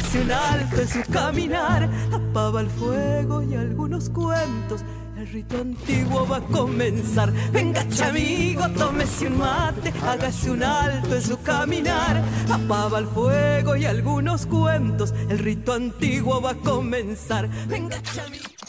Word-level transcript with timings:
hágase 0.00 0.20
un 0.20 0.32
alto 0.32 0.80
en 0.80 0.88
su 0.88 1.12
caminar, 1.12 1.90
apaga 2.12 2.60
el 2.60 2.70
fuego 2.70 3.42
y 3.42 3.54
algunos 3.54 4.08
cuentos. 4.08 4.82
El 5.16 5.26
rito 5.26 5.60
antiguo 5.60 6.26
va 6.26 6.38
a 6.38 6.40
comenzar. 6.40 7.30
Venga, 7.52 7.84
amigo, 8.08 8.66
tómese 8.70 9.26
un 9.26 9.38
mate, 9.38 9.92
hágase 10.02 10.50
un 10.50 10.62
alto 10.62 11.14
en 11.14 11.22
su 11.22 11.42
caminar. 11.42 12.22
Apaga 12.50 12.98
el 12.98 13.06
fuego 13.06 13.76
y 13.76 13.84
algunos 13.84 14.46
cuentos. 14.46 15.12
El 15.28 15.38
rito 15.38 15.74
antiguo 15.74 16.40
va 16.40 16.52
a 16.52 16.54
comenzar. 16.54 17.48
Venga, 17.68 17.98
amigo. 18.26 18.59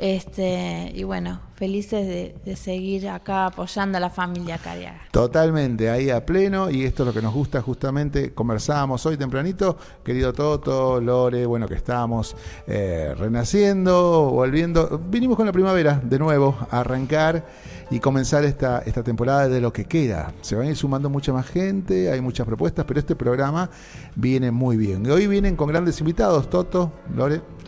este, 0.00 0.92
y 0.94 1.04
bueno, 1.04 1.40
felices 1.56 2.34
de, 2.42 2.56
seguir 2.56 3.06
acá 3.10 3.46
apoyando 3.46 3.98
a 3.98 4.00
la 4.00 4.08
familia 4.08 4.56
Cariaga. 4.56 5.02
Totalmente, 5.10 5.90
ahí 5.90 6.08
a 6.08 6.24
pleno, 6.24 6.70
y 6.70 6.84
esto 6.84 7.02
es 7.02 7.08
lo 7.08 7.12
que 7.12 7.20
nos 7.20 7.34
gusta 7.34 7.60
justamente. 7.60 8.32
Conversábamos 8.32 9.04
hoy 9.04 9.18
tempranito, 9.18 9.76
querido 10.02 10.32
Toto, 10.32 11.02
Lore, 11.02 11.44
bueno, 11.44 11.68
que 11.68 11.74
estamos 11.74 12.34
eh, 12.66 13.14
renaciendo, 13.14 14.30
volviendo. 14.30 14.98
Vinimos 15.10 15.36
con 15.36 15.44
la 15.44 15.52
primavera 15.52 16.00
de 16.02 16.18
nuevo 16.18 16.56
a 16.70 16.80
arrancar 16.80 17.46
y 17.90 18.00
comenzar 18.00 18.42
esta, 18.44 18.78
esta 18.78 19.02
temporada 19.02 19.48
de 19.48 19.60
lo 19.60 19.70
que 19.70 19.84
queda. 19.84 20.32
Se 20.40 20.56
van 20.56 20.66
a 20.66 20.70
ir 20.70 20.76
sumando 20.76 21.10
mucha 21.10 21.34
más 21.34 21.46
gente, 21.46 22.10
hay 22.10 22.22
muchas 22.22 22.46
propuestas, 22.46 22.86
pero 22.86 23.00
este 23.00 23.14
programa 23.14 23.68
viene 24.16 24.50
muy 24.50 24.78
bien. 24.78 25.04
Y 25.04 25.10
hoy 25.10 25.26
vienen 25.26 25.56
con 25.56 25.68
grandes 25.68 26.00
invitados, 26.00 26.48
Toto, 26.48 26.90
Lore. 27.14 27.59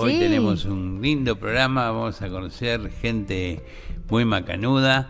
Hoy 0.00 0.18
tenemos 0.18 0.64
un 0.64 1.00
lindo 1.02 1.36
programa, 1.36 1.90
vamos 1.90 2.22
a 2.22 2.28
conocer 2.28 2.90
gente 2.90 3.62
muy 4.08 4.24
macanuda 4.24 5.08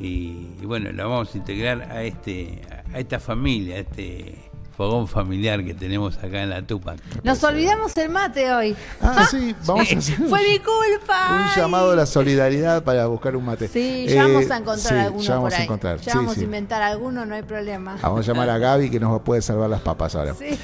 y, 0.00 0.48
y, 0.60 0.66
bueno, 0.66 0.90
la 0.90 1.04
vamos 1.04 1.34
a 1.34 1.38
integrar 1.38 1.82
a 1.82 2.02
este 2.02 2.60
a 2.92 2.98
esta 2.98 3.20
familia, 3.20 3.76
a 3.76 3.78
este 3.78 4.34
fogón 4.82 5.06
familiar 5.06 5.64
que 5.64 5.74
tenemos 5.74 6.18
acá 6.18 6.42
en 6.42 6.50
la 6.50 6.60
Tupac. 6.62 6.98
Nos 7.22 7.44
olvidamos 7.44 7.96
el 7.96 8.08
mate 8.08 8.52
hoy. 8.52 8.76
Ah, 9.00 9.24
sí, 9.30 9.54
vamos 9.64 9.92
a 9.92 9.96
hacer. 9.96 10.16
Fue 10.28 10.42
mi 10.42 10.58
culpa. 10.58 11.50
Un 11.54 11.62
llamado 11.62 11.92
a 11.92 11.94
la 11.94 12.04
solidaridad 12.04 12.82
para 12.82 13.06
buscar 13.06 13.36
un 13.36 13.44
mate. 13.44 13.68
Sí, 13.68 14.06
ya 14.08 14.24
vamos 14.24 14.50
a 14.50 14.56
encontrar 14.56 14.92
sí, 14.92 14.98
alguno 14.98 15.22
ya 15.22 15.34
vamos 15.36 15.50
por 15.50 15.54
ahí. 15.54 15.60
A 15.60 15.64
encontrar. 15.64 15.98
Ya 16.00 16.12
sí, 16.12 16.18
vamos 16.18 16.34
sí. 16.34 16.40
a 16.40 16.44
inventar 16.44 16.82
alguno, 16.82 17.24
no 17.24 17.36
hay 17.36 17.42
problema. 17.42 17.96
Vamos 18.02 18.28
a 18.28 18.32
llamar 18.32 18.50
a 18.50 18.58
Gaby 18.58 18.90
que 18.90 18.98
nos 18.98 19.22
puede 19.22 19.40
salvar 19.40 19.70
las 19.70 19.82
papas 19.82 20.16
ahora. 20.16 20.34
Sí, 20.34 20.58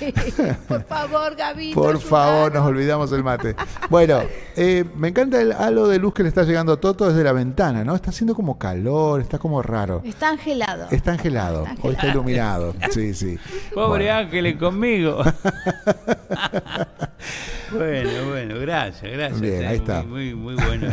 por 0.67 0.83
favor, 0.83 1.37
Gaby. 1.37 1.75
Por 1.75 2.01
favor, 2.01 2.53
nos 2.53 2.67
olvidamos 2.67 3.13
el 3.13 3.23
mate. 3.23 3.55
Bueno, 3.89 4.21
eh, 4.57 4.85
me 4.97 5.09
encanta 5.09 5.41
el 5.41 5.53
halo 5.53 5.87
de 5.87 6.01
luz 6.01 6.13
que 6.13 6.25
le 6.25 6.29
está 6.29 6.43
llegando 6.43 6.73
a 6.73 6.81
Toto 6.81 7.09
desde 7.09 7.23
la 7.23 7.33
ventana, 7.33 7.85
¿no? 7.85 7.95
Está 7.95 8.11
haciendo 8.11 8.35
como 8.35 8.59
calor, 8.59 9.21
está 9.21 9.39
como 9.39 9.63
raro. 9.63 10.03
Está 10.05 10.31
angelado. 10.31 10.89
Está 10.91 11.13
angelado, 11.13 11.67
hoy 11.83 11.93
está 11.93 12.09
iluminado. 12.09 12.75
Sí, 12.91 13.15
sí. 13.15 13.39
Pobre 13.73 14.08
Ángeles 14.11 14.57
conmigo. 14.57 15.19
bueno, 17.73 18.11
bueno, 18.29 18.59
gracias, 18.61 19.13
gracias. 19.13 19.41
Bien, 19.41 19.67
ahí 19.67 19.77
está. 19.77 20.03
Muy, 20.03 20.35
muy, 20.35 20.55
muy 20.55 20.65
bueno. 20.65 20.93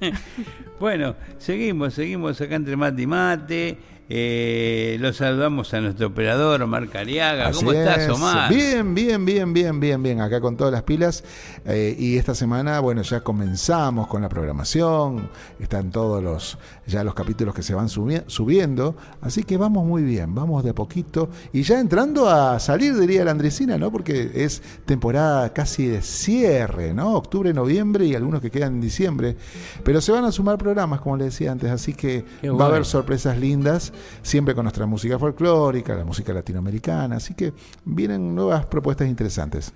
bueno, 0.80 1.14
seguimos, 1.38 1.94
seguimos 1.94 2.40
acá 2.40 2.56
entre 2.56 2.76
mate 2.76 3.02
y 3.02 3.06
mate. 3.06 3.78
Eh, 4.08 4.98
los 5.00 5.16
saludamos 5.16 5.74
a 5.74 5.80
nuestro 5.80 6.06
operador 6.06 6.62
Omar 6.62 6.88
Cariaga. 6.88 7.50
¿Cómo 7.50 7.72
estás, 7.72 7.98
es. 8.04 8.10
Omar? 8.10 8.52
Bien, 8.52 8.94
bien, 8.94 9.24
bien, 9.24 9.52
bien, 9.52 9.80
bien, 9.80 10.02
bien. 10.02 10.20
Acá 10.20 10.40
con 10.40 10.56
todas 10.56 10.72
las 10.72 10.84
pilas. 10.84 11.24
Eh, 11.64 11.96
y 11.98 12.16
esta 12.16 12.34
semana, 12.34 12.78
bueno, 12.80 13.02
ya 13.02 13.20
comenzamos 13.20 14.06
con 14.06 14.22
la 14.22 14.28
programación. 14.28 15.28
Están 15.58 15.90
todos 15.90 16.22
los, 16.22 16.56
ya 16.86 17.02
los 17.02 17.14
capítulos 17.14 17.54
que 17.54 17.62
se 17.62 17.74
van 17.74 17.88
subi- 17.88 18.22
subiendo. 18.28 18.96
Así 19.20 19.42
que 19.42 19.56
vamos 19.56 19.84
muy 19.84 20.02
bien, 20.04 20.34
vamos 20.34 20.62
de 20.62 20.70
a 20.70 20.74
poquito. 20.74 21.28
Y 21.52 21.62
ya 21.62 21.80
entrando 21.80 22.28
a 22.28 22.60
salir, 22.60 22.96
diría 22.96 23.24
la 23.24 23.32
Andresina, 23.32 23.76
¿no? 23.76 23.90
Porque 23.90 24.30
es 24.34 24.62
temporada 24.84 25.52
casi 25.52 25.86
de 25.86 26.02
cierre, 26.02 26.94
¿no? 26.94 27.14
Octubre, 27.14 27.52
noviembre 27.52 28.06
y 28.06 28.14
algunos 28.14 28.40
que 28.40 28.52
quedan 28.52 28.74
en 28.74 28.80
diciembre. 28.80 29.36
Pero 29.82 30.00
se 30.00 30.12
van 30.12 30.24
a 30.24 30.30
sumar 30.30 30.58
programas, 30.58 31.00
como 31.00 31.16
le 31.16 31.24
decía 31.24 31.50
antes. 31.50 31.70
Así 31.72 31.92
que 31.92 32.24
va 32.44 32.66
a 32.66 32.68
haber 32.68 32.84
sorpresas 32.84 33.36
lindas, 33.38 33.92
siempre 34.22 34.54
con 34.54 34.64
nuestra 34.64 34.86
música 34.86 35.18
folclórica, 35.18 35.94
la 35.94 36.04
música 36.04 36.32
latinoamericana, 36.32 37.16
así 37.16 37.34
que 37.34 37.52
vienen 37.84 38.34
nuevas 38.34 38.66
propuestas 38.66 39.08
interesantes. 39.08 39.72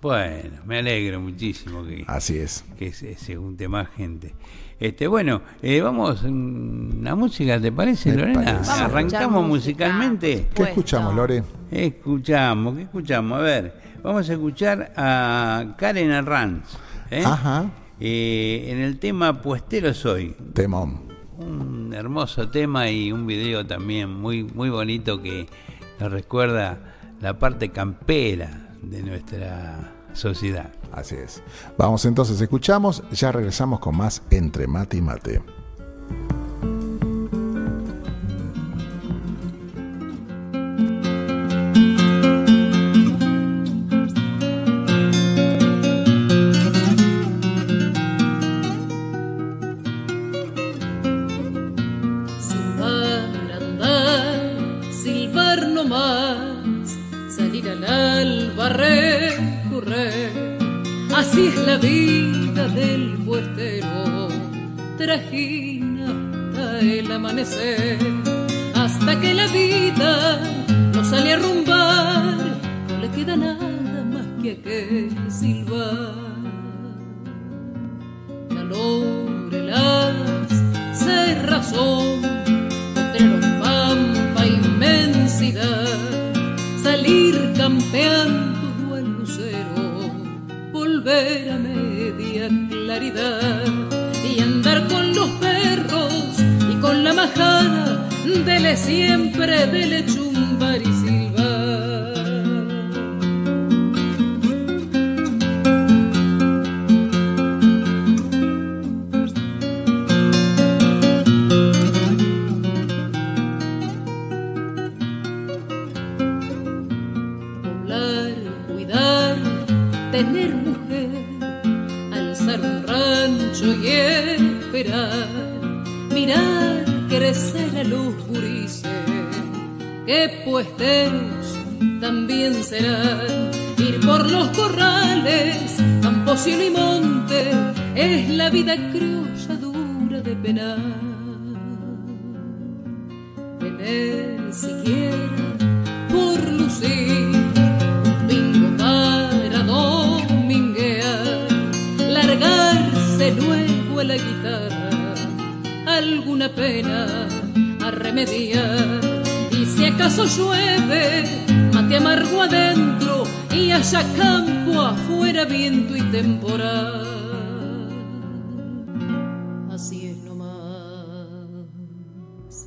Bueno, 0.00 0.58
me 0.66 0.78
alegro 0.78 1.20
muchísimo 1.20 1.84
que, 1.84 2.04
Así 2.08 2.36
es. 2.36 2.64
que 2.76 2.92
se, 2.92 3.14
se 3.16 3.36
junte 3.36 3.68
más 3.68 3.88
gente. 3.90 4.34
Este, 4.80 5.06
bueno, 5.06 5.42
eh, 5.62 5.80
vamos, 5.80 6.24
mm, 6.28 7.04
la 7.04 7.14
música, 7.14 7.60
¿te 7.60 7.70
parece, 7.70 8.10
Me 8.10 8.16
Lorena? 8.16 8.42
parece. 8.44 8.68
Vamos 8.70 8.80
Arrancamos 8.80 9.46
música. 9.46 9.86
musicalmente. 9.86 10.48
¿Qué 10.52 10.62
escuchamos, 10.64 11.14
Lore? 11.14 11.44
Escuchamos, 11.70 12.74
¿qué 12.74 12.82
escuchamos? 12.82 13.38
A 13.38 13.42
ver, 13.42 13.74
vamos 14.02 14.28
a 14.28 14.32
escuchar 14.32 14.92
a 14.96 15.74
Karen 15.78 16.10
Arranz. 16.10 16.64
¿eh? 17.12 17.22
Ajá. 17.24 17.70
Eh, 18.00 18.66
en 18.70 18.78
el 18.80 18.98
tema 18.98 19.40
Puestero 19.40 19.94
Soy. 19.94 20.34
Temón. 20.52 21.11
Un 21.42 21.92
hermoso 21.94 22.48
tema 22.48 22.90
y 22.90 23.12
un 23.12 23.26
video 23.26 23.66
también 23.66 24.12
muy, 24.12 24.44
muy 24.44 24.70
bonito 24.70 25.20
que 25.20 25.48
nos 26.00 26.10
recuerda 26.10 26.78
la 27.20 27.38
parte 27.38 27.70
campera 27.70 28.70
de 28.82 29.02
nuestra 29.02 29.92
sociedad. 30.12 30.72
Así 30.92 31.16
es. 31.16 31.42
Vamos 31.78 32.04
entonces, 32.04 32.40
escuchamos, 32.40 33.02
ya 33.10 33.32
regresamos 33.32 33.80
con 33.80 33.96
más 33.96 34.22
Entre 34.30 34.66
Mate 34.66 34.96
y 34.96 35.02
Mate. 35.02 35.61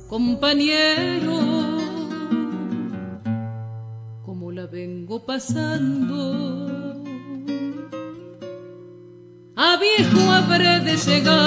Compañero, 0.08 1.40
como 4.24 4.52
la 4.52 4.66
vengo 4.66 5.24
pasando. 5.24 6.94
A 9.56 9.76
viejo 9.78 10.30
habré 10.30 10.80
de 10.80 10.96
llegar 10.96 11.45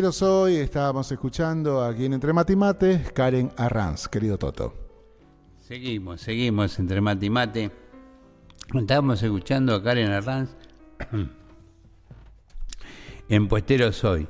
Puesteros 0.00 0.16
soy, 0.16 0.56
estábamos 0.56 1.12
escuchando 1.12 1.84
aquí 1.84 2.06
en 2.06 2.14
Entre 2.14 2.32
Mate 2.32 2.54
y 2.54 2.56
Mate, 2.56 3.04
Karen 3.12 3.52
Arranz, 3.58 4.08
querido 4.08 4.38
Toto. 4.38 4.72
Seguimos, 5.60 6.22
seguimos 6.22 6.78
entre 6.78 7.02
mate 7.02 7.26
y 7.26 7.28
mate. 7.28 7.70
Estábamos 8.72 9.22
escuchando 9.22 9.74
a 9.74 9.82
Karen 9.82 10.10
Arranz 10.10 10.56
en 13.28 13.48
Puesteros 13.48 14.02
hoy. 14.04 14.26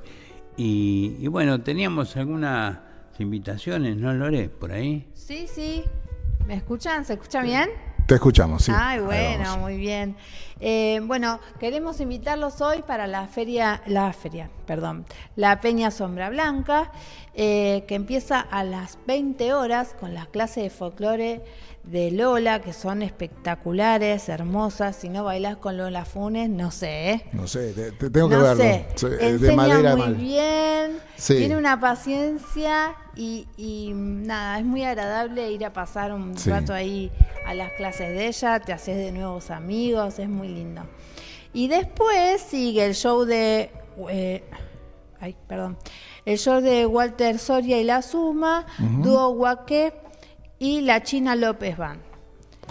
Y, 0.57 1.15
y, 1.21 1.29
bueno, 1.29 1.63
teníamos 1.63 2.17
algunas 2.17 2.81
invitaciones, 3.21 3.97
¿no, 3.97 4.13
Lore? 4.13 4.49
Por 4.49 4.73
ahí. 4.73 5.09
Sí, 5.15 5.47
sí. 5.47 5.85
¿Me 6.49 6.55
escuchan? 6.55 7.05
¿Se 7.05 7.13
escucha 7.13 7.43
bien? 7.43 7.71
Te 8.11 8.17
escuchamos, 8.17 8.65
sí. 8.65 8.73
Ay, 8.75 8.99
bueno, 8.99 9.59
muy 9.59 9.77
bien. 9.77 10.17
Eh, 10.59 11.01
bueno, 11.05 11.39
queremos 11.61 12.01
invitarlos 12.01 12.61
hoy 12.61 12.83
para 12.83 13.07
la 13.07 13.29
feria, 13.29 13.83
la 13.87 14.13
feria, 14.13 14.51
perdón, 14.67 15.07
la 15.37 15.61
Peña 15.61 15.93
Sombra 15.93 16.29
Blanca, 16.29 16.91
eh, 17.35 17.85
que 17.87 17.95
empieza 17.95 18.41
a 18.41 18.65
las 18.65 18.99
20 19.07 19.55
horas 19.55 19.95
con 20.01 20.13
las 20.13 20.27
clases 20.27 20.65
de 20.65 20.71
folclore 20.71 21.45
de 21.91 22.13
Lola, 22.13 22.61
que 22.61 22.73
son 22.73 23.03
espectaculares, 23.03 24.29
hermosas. 24.29 24.95
Si 24.95 25.09
no 25.09 25.25
bailas 25.25 25.57
con 25.57 25.77
Lola 25.77 26.05
Funes, 26.05 26.49
no 26.49 26.71
sé. 26.71 27.11
¿eh? 27.11 27.27
No 27.33 27.49
sé, 27.49 27.73
te, 27.73 28.11
tengo 28.11 28.29
que 28.29 28.37
verlo. 28.37 28.63
Sé. 28.95 29.39
de 29.39 29.57
madera 29.57 29.97
muy 29.97 30.15
bien, 30.15 30.99
tiene 31.27 31.57
una 31.57 31.81
paciencia 31.81 32.95
y, 33.17 33.93
nada, 33.95 34.61
es 34.61 34.65
muy 34.65 34.85
agradable 34.85 35.51
ir 35.51 35.65
a 35.65 35.73
pasar 35.73 36.13
un 36.13 36.35
rato 36.47 36.73
ahí 36.73 37.11
a 37.45 37.55
las 37.55 37.73
clases 37.73 38.09
de 38.11 38.29
ella, 38.29 38.61
te 38.61 38.73
haces 38.73 38.97
de 38.97 39.11
nuevos 39.11 39.51
amigos, 39.51 40.19
es 40.21 40.29
muy 40.29 40.49
lindo. 40.49 40.83
Y 41.53 41.67
después 41.67 42.41
sigue 42.41 42.87
el 42.87 42.95
show 42.95 43.25
de... 43.25 43.73
Eh, 44.09 44.45
ay, 45.19 45.37
perdón. 45.49 45.77
El 46.25 46.39
show 46.39 46.61
de 46.61 46.87
Walter 46.87 47.39
Soria 47.39 47.81
y 47.81 47.85
La 47.85 48.03
Suma, 48.03 48.67
Dúo 48.79 49.31
Guaque 49.31 49.93
y 50.61 50.83
la 50.83 51.03
China 51.03 51.35
López 51.35 51.77
van. 51.77 51.99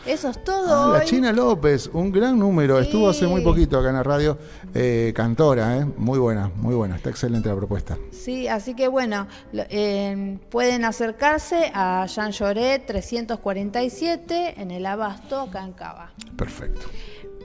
Eso 0.06 0.30
es 0.30 0.44
todo. 0.44 0.94
Ah, 0.94 1.00
la 1.00 1.04
China 1.04 1.34
López, 1.34 1.90
un 1.92 2.12
gran 2.12 2.40
número. 2.40 2.80
Estuvo 2.80 3.10
hace 3.10 3.28
muy 3.28 3.42
poquito 3.44 3.78
acá 3.78 3.90
en 3.90 3.96
la 3.96 4.04
radio. 4.04 4.38
Eh, 4.74 5.12
cantora, 5.14 5.78
eh. 5.78 5.86
muy 5.98 6.20
buena, 6.20 6.50
muy 6.56 6.74
buena. 6.76 6.96
Está 6.96 7.10
excelente 7.10 7.50
la 7.50 7.56
propuesta. 7.56 7.98
Sí, 8.12 8.48
así 8.48 8.76
que 8.76 8.88
bueno, 8.88 9.28
eh, 9.52 10.38
pueden 10.50 10.86
acercarse 10.86 11.72
a 11.74 12.06
Jean 12.06 12.32
Lloret 12.32 12.86
347 12.86 14.62
en 14.62 14.72
el 14.72 14.86
Abasto, 14.86 15.42
acá 15.42 15.64
en 15.66 15.74
Cava. 15.74 16.12
Perfecto. 16.38 16.86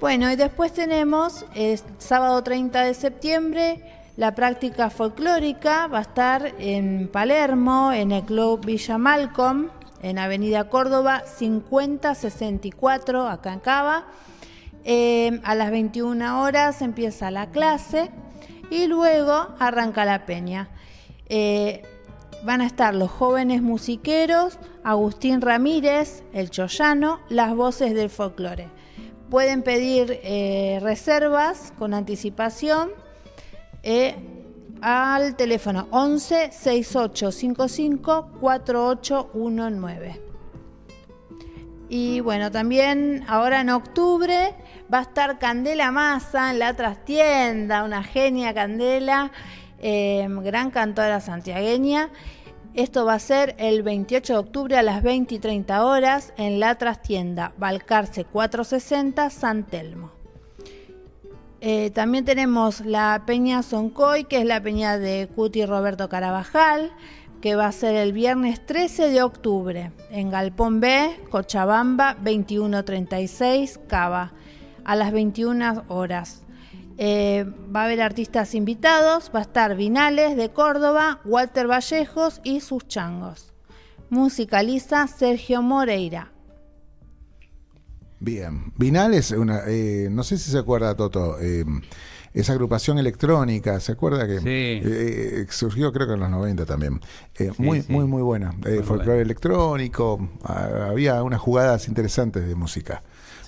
Bueno, 0.01 0.31
y 0.31 0.37
después 0.37 0.73
tenemos 0.73 1.45
el 1.55 1.81
sábado 1.99 2.43
30 2.43 2.83
de 2.83 2.95
septiembre 2.95 3.83
La 4.17 4.35
práctica 4.35 4.91
folclórica 4.91 5.89
va 5.89 5.99
a 5.99 6.03
estar 6.03 6.55
en 6.59 7.09
Palermo, 7.09 7.91
en 7.93 8.13
el 8.13 8.23
Club 8.23 8.65
Villa 8.65 8.97
Malcolm, 8.97 9.71
en 10.05 10.19
Avenida 10.19 10.69
Córdoba 10.69 11.25
5064, 11.27 13.27
acá 13.27 13.55
en 13.55 13.61
Cava. 13.61 14.05
Eh, 14.85 15.41
a 15.45 15.55
las 15.55 15.71
21 15.71 16.43
horas 16.43 16.83
empieza 16.83 17.31
la 17.31 17.51
clase 17.51 18.11
y 18.71 18.87
luego 18.87 19.49
arranca 19.59 20.05
la 20.05 20.27
peña. 20.27 20.69
Eh, 21.31 21.83
van 22.45 22.61
a 22.61 22.67
estar 22.67 22.95
los 22.95 23.11
jóvenes 23.11 23.63
musiqueros, 23.63 24.59
Agustín 24.83 25.41
Ramírez, 25.41 26.23
el 26.35 26.51
Choyano, 26.51 27.21
las 27.31 27.57
voces 27.57 27.95
del 27.95 28.11
folclore. 28.11 28.69
Pueden 29.31 29.63
pedir 29.63 30.21
eh, 30.23 30.81
reservas 30.83 31.73
con 31.79 31.95
anticipación 31.95 32.91
al 34.85 35.35
teléfono 35.35 35.89
11 35.93 36.53
6855 36.53 38.33
4819. 38.39 40.21
Y 41.89 42.21
bueno, 42.21 42.51
también 42.51 43.25
ahora 43.27 43.63
en 43.63 43.71
octubre 43.71 44.55
va 44.93 44.99
a 44.99 45.03
estar 45.03 45.39
Candela 45.39 45.91
Massa 45.91 46.51
en 46.51 46.59
la 46.59 46.75
trastienda, 46.75 47.83
una 47.83 48.03
genia 48.03 48.53
Candela, 48.53 49.33
eh, 49.79 50.29
gran 50.43 50.71
cantora 50.71 51.23
santiagueña. 51.23 52.11
Esto 52.75 53.07
va 53.07 53.15
a 53.15 53.19
ser 53.21 53.55
el 53.59 53.83
28 53.83 54.35
de 54.35 54.39
octubre 54.39 54.77
a 54.77 54.83
las 54.83 55.03
20 55.03 55.37
y 55.37 55.39
30 55.39 55.83
horas 55.83 56.35
en 56.37 56.61
la 56.61 56.75
trastienda 56.75 57.55
Balcarce 57.57 58.27
460 58.27 59.31
San 59.31 59.65
Telmo. 59.65 60.14
Eh, 61.67 61.89
también 61.89 62.27
tenemos 62.27 62.81
la 62.81 63.23
Peña 63.25 63.63
Soncoy, 63.63 64.25
que 64.25 64.37
es 64.37 64.45
la 64.45 64.63
peña 64.63 64.99
de 64.99 65.31
Cuti 65.35 65.65
Roberto 65.65 66.11
Carabajal, 66.11 66.93
que 67.41 67.57
va 67.57 67.65
a 67.69 67.73
ser 67.73 67.95
el 67.95 68.13
viernes 68.13 68.67
13 68.67 69.09
de 69.09 69.23
octubre 69.23 69.91
en 70.11 70.29
Galpón 70.29 70.81
B, 70.81 71.19
Cochabamba 71.31 72.19
2136 72.23 73.81
Cava, 73.89 74.35
a 74.85 74.95
las 74.95 75.11
21 75.11 75.85
horas. 75.89 76.43
Eh, 76.99 77.47
va 77.75 77.81
a 77.81 77.85
haber 77.85 78.03
artistas 78.03 78.55
invitados, 78.55 79.31
va 79.35 79.39
a 79.39 79.43
estar 79.45 79.75
Vinales 79.75 80.37
de 80.37 80.51
Córdoba, 80.51 81.21
Walter 81.25 81.67
Vallejos 81.67 82.43
y 82.45 82.61
sus 82.61 82.87
changos. 82.89 83.55
Musicaliza 84.11 85.07
Sergio 85.07 85.63
Moreira. 85.63 86.34
Bien, 88.25 88.73
Vinales, 88.79 89.33
una, 89.33 89.65
eh, 89.67 90.09
no 90.11 90.25
sé 90.25 90.39
si 90.39 90.51
se 90.51 90.59
acuerda 90.59 90.97
Toto, 90.97 91.39
eh, 91.41 91.65
esa 92.33 92.55
agrupación 92.55 92.99
electrónica, 92.99 93.79
¿se 93.81 93.93
acuerda 93.93 94.27
que 94.27 95.47
surgió 95.51 95.93
creo 95.93 96.07
que 96.07 96.15
en 96.15 96.21
los 96.21 96.31
90 96.31 96.65
también? 96.65 97.01
muy, 97.59 97.85
muy, 97.89 98.07
muy 98.07 98.23
buena. 98.23 98.55
folclore 98.83 99.21
electrónico, 99.21 100.27
ah, 100.43 100.87
había 100.89 101.23
unas 101.23 101.41
jugadas 101.41 101.87
interesantes 101.87 102.49
de 102.49 102.55
música. 102.55 103.03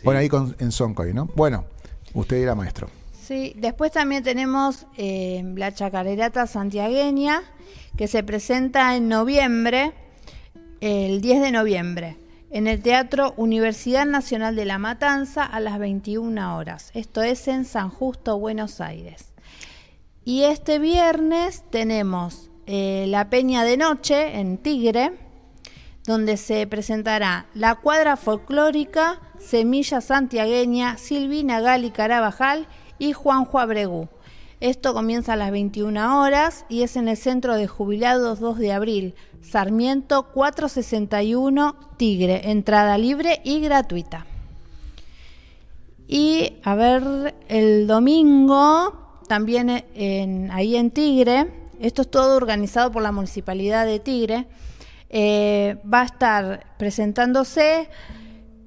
Bueno, 0.05 0.21
ahí 0.21 0.29
con, 0.29 0.55
en 0.59 0.71
Soncoy, 0.71 1.15
¿no? 1.15 1.25
Bueno, 1.35 1.65
usted 2.13 2.37
era 2.37 2.55
maestro. 2.55 2.91
Sí, 3.27 3.55
después 3.57 3.93
también 3.93 4.23
tenemos 4.23 4.87
eh, 4.99 5.43
la 5.57 5.73
chacarerata 5.73 6.47
santiagueña, 6.47 7.43
que 7.97 8.09
se 8.09 8.23
presenta 8.23 8.95
en 8.95 9.09
noviembre, 9.09 9.95
el 10.81 11.23
10 11.23 11.41
de 11.41 11.51
noviembre, 11.51 12.17
en 12.51 12.67
el 12.67 12.81
Teatro 12.81 13.35
Universidad 13.37 14.07
Nacional 14.07 14.57
de 14.57 14.65
La 14.65 14.79
Matanza 14.79 15.45
a 15.45 15.61
las 15.61 15.79
21 15.79 16.57
horas. 16.57 16.91
Esto 16.95 17.23
es 17.23 17.49
en 17.49 17.65
San 17.65 17.91
Justo, 17.91 18.39
Buenos 18.39 18.81
Aires. 18.81 19.33
Y 20.25 20.45
este 20.45 20.79
viernes 20.79 21.65
tenemos 21.71 22.51
eh, 22.67 23.07
la 23.09 23.31
Peña 23.31 23.65
de 23.65 23.77
Noche 23.77 24.39
en 24.39 24.59
Tigre, 24.59 25.13
donde 26.05 26.37
se 26.37 26.67
presentará 26.67 27.47
la 27.55 27.77
cuadra 27.77 28.17
folclórica 28.17 29.21
Semilla 29.39 30.01
Santiagueña, 30.01 30.99
Silvina 30.99 31.61
Gali 31.61 31.91
Carabajal 31.91 32.67
y 32.99 33.13
Juanjo 33.13 33.59
Abregú. 33.59 34.09
Esto 34.61 34.95
comienza 34.95 35.35
a 35.35 35.37
las 35.37 35.51
21 35.51 36.23
horas 36.23 36.65
y 36.69 36.83
es 36.83 36.97
en 36.97 37.09
el 37.09 37.17
Centro 37.17 37.57
de 37.57 37.67
Jubilados 37.67 38.41
2 38.41 38.59
de 38.59 38.73
abril, 38.73 39.15
Sarmiento 39.51 40.25
461 40.33 41.77
Tigre, 41.97 42.51
entrada 42.51 42.99
libre 42.99 43.41
y 43.45 43.61
gratuita. 43.61 44.27
Y 46.09 46.55
a 46.65 46.75
ver, 46.75 47.35
el 47.49 47.87
domingo, 47.87 49.21
también 49.29 49.85
en, 49.95 50.51
ahí 50.51 50.77
en 50.77 50.91
Tigre, 50.91 51.51
esto 51.81 52.03
es 52.03 52.11
todo 52.11 52.37
organizado 52.37 52.91
por 52.91 53.03
la 53.03 53.13
Municipalidad 53.13 53.87
de 53.87 54.01
Tigre, 54.01 54.47
eh, 55.11 55.77
va 55.93 56.03
a 56.03 56.07
estar 56.07 56.67
presentándose 56.77 57.89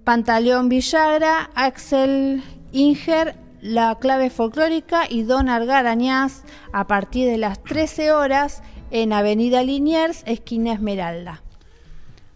Pantaleón 0.05 0.69
Villagra, 0.69 1.49
Axel 1.55 2.41
Inger, 2.71 3.35
la 3.61 3.95
clave 3.99 4.29
folclórica 4.29 5.03
y 5.09 5.23
Don 5.23 5.49
Argarañaz 5.49 6.43
a 6.71 6.87
partir 6.87 7.29
de 7.29 7.37
las 7.37 7.61
13 7.63 8.13
horas 8.13 8.63
en 8.91 9.13
Avenida 9.13 9.63
Liniers, 9.63 10.23
esquina 10.25 10.73
Esmeralda. 10.73 11.41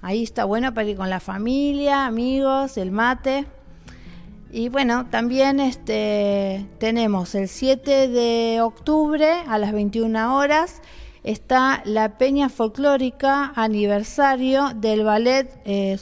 Ahí 0.01 0.23
está 0.23 0.45
bueno 0.45 0.73
para 0.73 0.89
ir 0.89 0.97
con 0.97 1.09
la 1.09 1.19
familia, 1.19 2.05
amigos, 2.05 2.77
el 2.77 2.91
mate. 2.91 3.45
Y 4.51 4.69
bueno, 4.69 5.07
también 5.09 5.59
este, 5.59 6.65
tenemos 6.79 7.35
el 7.35 7.47
7 7.47 8.07
de 8.07 8.59
octubre 8.61 9.31
a 9.47 9.57
las 9.57 9.71
21 9.71 10.37
horas 10.37 10.81
está 11.23 11.81
la 11.85 12.17
Peña 12.17 12.49
Folclórica 12.49 13.53
aniversario 13.55 14.71
del 14.75 15.03
ballet 15.03 15.49
eh, 15.65 15.97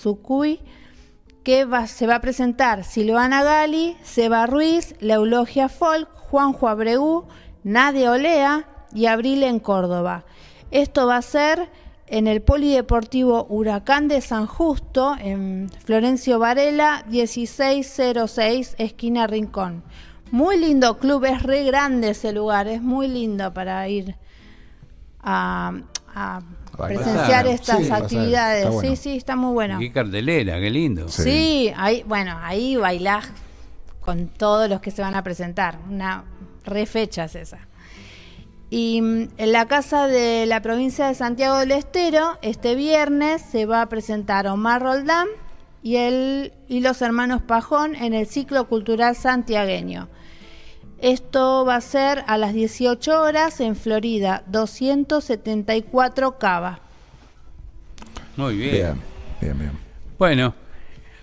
que 1.43 1.67
se 1.87 2.07
va 2.07 2.15
a 2.15 2.21
presentar 2.21 2.83
Silvana 2.83 3.43
Gali, 3.43 3.97
Seba 4.03 4.45
Ruiz, 4.45 4.95
la 4.99 5.15
Eulogia 5.15 5.69
Folk, 5.69 6.09
Juanjo 6.15 6.67
Abreu, 6.67 7.25
Nadia 7.63 8.11
Olea 8.11 8.67
y 8.93 9.07
Abril 9.07 9.43
en 9.43 9.59
Córdoba. 9.59 10.25
Esto 10.71 11.05
va 11.05 11.17
a 11.17 11.21
ser 11.21 11.69
en 12.07 12.27
el 12.27 12.41
Polideportivo 12.41 13.45
Huracán 13.49 14.07
de 14.07 14.21
San 14.21 14.47
Justo, 14.47 15.15
en 15.19 15.69
Florencio 15.83 16.39
Varela, 16.39 17.05
1606, 17.09 18.75
esquina 18.77 19.27
Rincón. 19.27 19.83
Muy 20.31 20.57
lindo 20.57 20.97
club, 20.97 21.25
es 21.25 21.43
re 21.43 21.63
grande 21.65 22.11
ese 22.11 22.31
lugar, 22.31 22.67
es 22.67 22.81
muy 22.81 23.07
lindo 23.07 23.53
para 23.53 23.87
ir 23.87 24.15
a, 25.21 25.73
presenciar 26.77 27.47
estas 27.47 27.91
actividades. 27.91 28.67
Sí, 28.79 28.95
sí, 28.95 29.17
está 29.17 29.35
muy 29.35 29.53
bueno. 29.53 29.79
Qué 29.79 29.91
cartelera, 29.91 30.59
qué 30.59 30.69
lindo. 30.69 31.07
Sí, 31.09 31.71
ahí, 31.75 32.03
bueno, 32.07 32.37
ahí 32.41 32.77
bailás 32.77 33.29
con 33.99 34.27
todos 34.27 34.69
los 34.69 34.81
que 34.81 34.91
se 34.91 35.01
van 35.01 35.15
a 35.15 35.23
presentar. 35.23 35.79
Una 35.89 36.23
re 36.63 36.85
fecha 36.85 37.25
es 37.25 37.35
esa. 37.35 37.70
Y 38.71 39.01
mm, 39.01 39.27
en 39.37 39.51
la 39.51 39.67
casa 39.67 40.07
de 40.07 40.45
la 40.47 40.61
provincia 40.61 41.07
de 41.07 41.13
Santiago 41.13 41.57
del 41.57 41.71
Estero, 41.71 42.39
este 42.41 42.73
viernes 42.73 43.43
se 43.43 43.67
va 43.67 43.83
a 43.83 43.89
presentar 43.89 44.47
Omar 44.47 44.81
Roldán 44.81 45.27
y, 45.83 45.97
el, 45.97 46.53
y 46.69 46.79
los 46.79 47.01
hermanos 47.01 47.41
Pajón 47.41 47.95
en 47.95 48.13
el 48.13 48.27
ciclo 48.27 48.67
cultural 48.69 49.15
santiagueño. 49.15 50.07
Esto 50.99 51.65
va 51.65 51.75
a 51.75 51.81
ser 51.81 52.23
a 52.27 52.37
las 52.37 52.53
18 52.53 53.21
horas 53.21 53.59
en 53.59 53.75
Florida, 53.75 54.43
274 54.47 56.37
Cava. 56.37 56.79
Muy 58.37 58.55
bien. 58.55 59.01
Bien, 59.41 59.59
bien, 59.59 59.71
Bueno, 60.17 60.53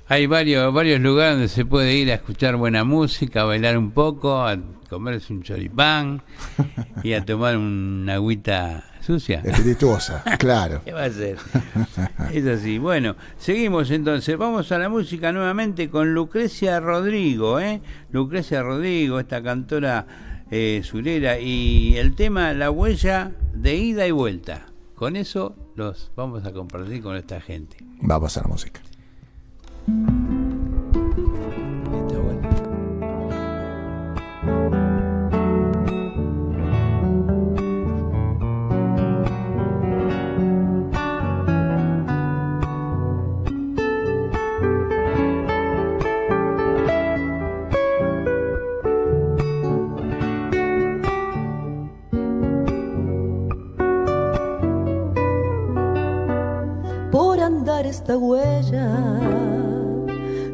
hay 0.06 0.26
varios, 0.26 0.74
varios 0.74 1.00
lugares 1.00 1.34
donde 1.34 1.48
se 1.48 1.64
puede 1.64 1.94
ir 1.94 2.10
a 2.10 2.16
escuchar 2.16 2.56
buena 2.56 2.84
música, 2.84 3.42
a 3.42 3.44
bailar 3.44 3.78
un 3.78 3.92
poco, 3.92 4.42
a 4.42 4.58
comerse 4.88 5.32
un 5.32 5.42
choripán 5.42 6.22
y 7.02 7.12
a 7.12 7.24
tomar 7.24 7.56
una 7.56 8.14
agüita 8.14 8.84
sucia. 9.00 9.40
Espirituosa, 9.44 10.22
claro. 10.38 10.82
¿Qué 10.84 10.92
va 10.92 11.04
a 11.04 11.10
ser? 11.10 11.38
Es 12.32 12.46
así. 12.46 12.78
Bueno, 12.78 13.16
seguimos 13.38 13.90
entonces. 13.90 14.36
Vamos 14.36 14.70
a 14.72 14.78
la 14.78 14.88
música 14.88 15.32
nuevamente 15.32 15.88
con 15.88 16.14
Lucrecia 16.14 16.80
Rodrigo, 16.80 17.60
¿eh? 17.60 17.80
Lucrecia 18.10 18.62
Rodrigo, 18.62 19.20
esta 19.20 19.42
cantora 19.42 20.06
eh, 20.50 20.82
surera, 20.84 21.38
y 21.38 21.96
el 21.96 22.14
tema 22.14 22.52
La 22.52 22.70
huella 22.70 23.32
de 23.52 23.76
ida 23.76 24.06
y 24.06 24.10
vuelta. 24.10 24.66
Con 24.94 25.16
eso 25.16 25.54
los 25.76 26.10
vamos 26.16 26.44
a 26.44 26.52
compartir 26.52 27.02
con 27.02 27.16
esta 27.16 27.40
gente. 27.40 27.76
Vamos 28.00 28.36
a 28.36 28.42
la 28.42 28.48
música. 28.48 28.80
Esta 57.98 58.16
huella. 58.16 58.88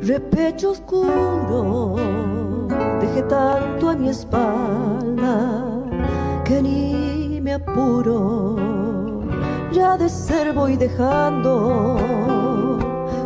Repecho 0.02 0.70
oscuro, 0.70 1.96
dejé 3.00 3.22
tanto 3.22 3.90
a 3.90 3.94
mi 3.94 4.08
espalda 4.08 5.34
que 6.44 6.62
ni 6.62 7.40
me 7.42 7.52
apuro. 7.54 8.56
Ya 9.72 9.98
de 9.98 10.08
ser 10.08 10.54
voy 10.54 10.76
dejando, 10.76 11.98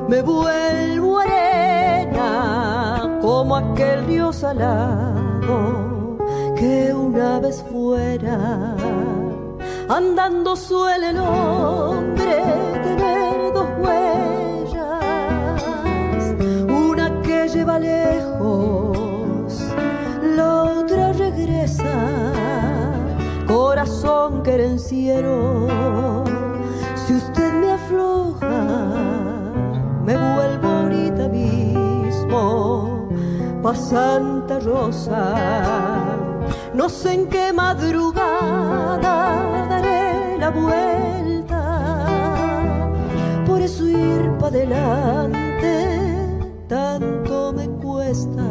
me 0.08 0.20
vuelvo 0.22 1.18
arena 1.20 3.18
como 3.20 3.56
aquel 3.56 4.06
río 4.06 4.32
salado 4.32 5.56
que 6.56 6.92
una 6.92 7.38
vez 7.38 7.64
fuera 7.70 8.74
andando 9.88 10.56
suele 10.56 11.10
el 11.10 11.18
hombre 11.18 12.77
lejos, 17.78 19.64
la 20.36 20.62
otra 20.64 21.12
regresa, 21.12 22.32
corazón 23.46 24.42
querenciero, 24.42 26.24
si 27.06 27.14
usted 27.14 27.52
me 27.54 27.72
afloja, 27.72 28.64
me 30.04 30.16
vuelvo 30.16 30.68
ahorita 30.68 31.28
mismo. 31.28 33.08
Pa' 33.62 33.74
Santa 33.74 34.60
Rosa, 34.60 35.34
no 36.74 36.88
sé 36.88 37.14
en 37.14 37.26
qué 37.28 37.52
madrugada 37.52 38.98
la 40.38 40.50
vuelta. 40.50 41.60
Por 43.46 43.60
eso 43.60 43.88
ir 43.88 44.30
para 44.38 44.48
adelante 44.48 45.48
tanto 46.68 47.17
me 48.08 48.47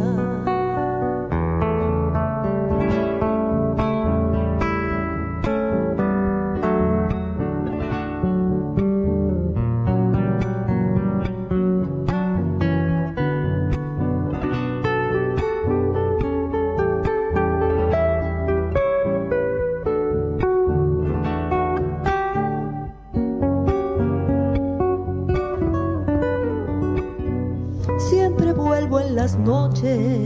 noches, 29.35 30.25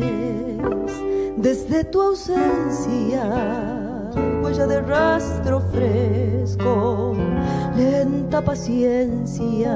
desde 1.38 1.84
tu 1.86 2.02
ausencia, 2.02 3.24
huella 4.44 4.68
de 4.68 4.82
rastro 4.82 5.60
fresco, 5.72 7.16
lenta 7.76 8.42
paciencia, 8.42 9.76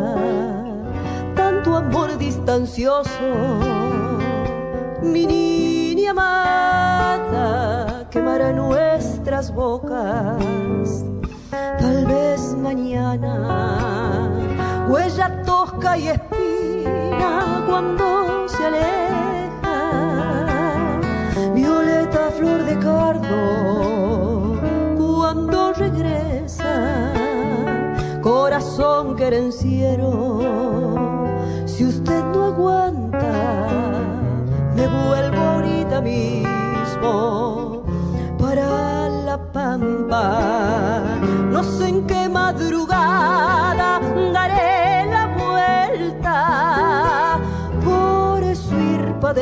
tanto 1.36 1.76
amor 1.76 2.18
distancioso, 2.18 3.10
mi 5.02 5.26
niña 5.26 6.12
amada, 6.12 8.08
quemará 8.12 8.52
nuestras 8.52 9.52
bocas, 9.52 11.04
tal 11.80 12.06
vez 12.06 12.56
mañana, 12.62 14.30
huella 14.88 15.42
tosca 15.44 15.98
y 15.98 16.10
espina 16.10 17.64
cuando 17.68 18.48
se 18.48 18.66
aleja 18.66 19.05
de 22.46 22.78
cardo. 22.80 24.56
Cuando 24.96 25.74
regresa, 25.74 27.12
corazón 28.22 29.16
querenciero, 29.16 30.40
si 31.66 31.86
usted 31.86 32.24
no 32.34 32.46
aguanta, 32.46 33.24
me 34.76 34.88
vuelvo 34.88 35.42
ahorita 35.42 36.02
mismo 36.02 37.84
para 38.38 39.10
la 39.10 39.38
pampa, 39.52 41.02
no 41.52 41.64
sé 41.64 41.90
en 41.90 42.06
qué 42.06 42.30
madrugada 42.30 44.00
daré 44.32 45.06
la 45.10 45.26
vuelta, 45.44 47.40
por 47.84 48.44
eso 48.44 48.76
ir 48.76 49.16
para 49.20 49.42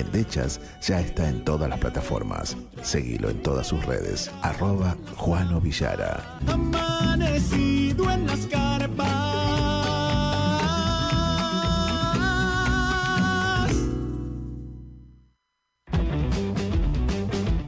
Endechas 0.00 0.60
ya 0.80 1.00
está 1.00 1.28
en 1.28 1.44
todas 1.44 1.68
las 1.68 1.78
plataformas. 1.78 2.56
Seguilo 2.82 3.28
en 3.30 3.42
todas 3.42 3.66
sus 3.66 3.84
redes. 3.84 4.30
Arroba 4.42 4.96
Juano 5.16 5.60
Villara. 5.60 6.38
Amanecido 6.46 8.10
en 8.10 8.26
las 8.26 8.46
carpas. 8.46 9.36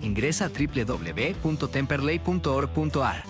Ingresa 0.02 0.46
a 0.46 0.48
www.temperley.org.ar. 0.48 3.24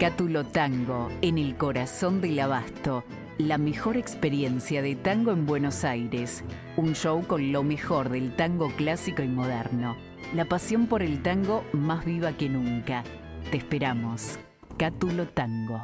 Cátulo 0.00 0.46
Tango, 0.46 1.10
en 1.20 1.36
el 1.36 1.58
corazón 1.58 2.22
del 2.22 2.40
abasto. 2.40 3.04
La 3.36 3.58
mejor 3.58 3.98
experiencia 3.98 4.80
de 4.80 4.96
tango 4.96 5.30
en 5.30 5.44
Buenos 5.44 5.84
Aires. 5.84 6.42
Un 6.78 6.94
show 6.94 7.26
con 7.26 7.52
lo 7.52 7.62
mejor 7.62 8.08
del 8.08 8.34
tango 8.34 8.74
clásico 8.76 9.22
y 9.22 9.28
moderno. 9.28 9.98
La 10.34 10.46
pasión 10.46 10.86
por 10.86 11.02
el 11.02 11.20
tango 11.20 11.66
más 11.74 12.06
viva 12.06 12.32
que 12.32 12.48
nunca. 12.48 13.04
Te 13.50 13.58
esperamos. 13.58 14.38
Cátulo 14.78 15.28
Tango. 15.28 15.82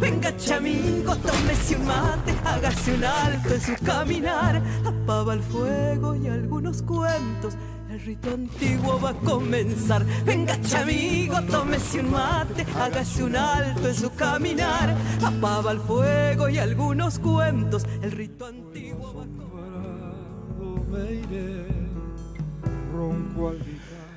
Venga 0.03 0.35
chamigo, 0.35 1.15
tómese 1.15 1.77
un 1.77 1.85
mate, 1.85 2.35
hágase 2.43 2.93
un 2.93 3.05
alto 3.05 3.53
en 3.53 3.61
su 3.61 3.85
caminar, 3.85 4.61
apaba 4.83 5.33
el 5.33 5.41
fuego 5.41 6.13
y 6.13 6.27
algunos 6.27 6.81
cuentos. 6.81 7.53
El 7.89 8.01
rito 8.01 8.33
antiguo 8.33 8.99
va 8.99 9.11
a 9.11 9.13
comenzar. 9.13 10.05
Venga 10.25 10.59
chamigo, 10.59 11.41
tómese 11.43 12.01
un 12.01 12.11
mate, 12.11 12.65
hágase 12.77 13.23
un 13.23 13.37
alto 13.37 13.87
en 13.87 13.95
su 13.95 14.13
caminar, 14.13 14.93
apaba 15.23 15.71
el 15.71 15.79
fuego 15.79 16.49
y 16.49 16.57
algunos 16.57 17.17
cuentos. 17.17 17.85
El 18.01 18.11
rito 18.11 18.45
antiguo 18.45 19.13
va 19.13 19.23
a 19.23 19.27
comenzar. 19.27 19.43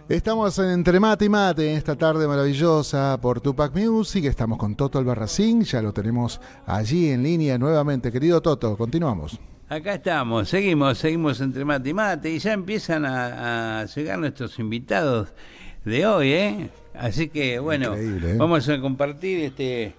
Estamos 0.09 0.57
en 0.61 0.71
Entre 0.71 1.01
Mate 1.01 1.25
y 1.25 1.29
Mate 1.29 1.69
en 1.69 1.77
esta 1.77 1.97
tarde 1.97 2.29
maravillosa 2.29 3.19
por 3.21 3.40
Tupac 3.40 3.75
Music. 3.75 4.27
Estamos 4.27 4.57
con 4.57 4.77
Toto 4.77 5.01
Albarracín, 5.01 5.64
ya 5.64 5.83
lo 5.83 5.92
tenemos 5.92 6.40
allí 6.64 7.09
en 7.09 7.25
línea 7.25 7.59
nuevamente. 7.59 8.12
Querido 8.12 8.40
Toto, 8.40 8.77
continuamos. 8.77 9.40
Acá 9.69 9.95
estamos, 9.95 10.49
seguimos, 10.49 10.99
seguimos 10.99 11.40
entre 11.40 11.64
mate 11.64 11.88
y 11.88 11.95
mate 11.95 12.31
y 12.31 12.38
ya 12.38 12.53
empiezan 12.53 13.05
a, 13.05 13.85
llegar 13.87 14.21
nuestros 14.21 14.57
invitados 14.61 15.31
de 15.85 16.07
hoy, 16.07 16.33
¿eh? 16.33 16.71
Así 16.95 17.29
que 17.29 17.59
bueno, 17.59 17.97
¿eh? 17.97 18.37
vamos 18.38 18.69
a 18.69 18.81
compartir 18.81 19.40
este, 19.40 19.92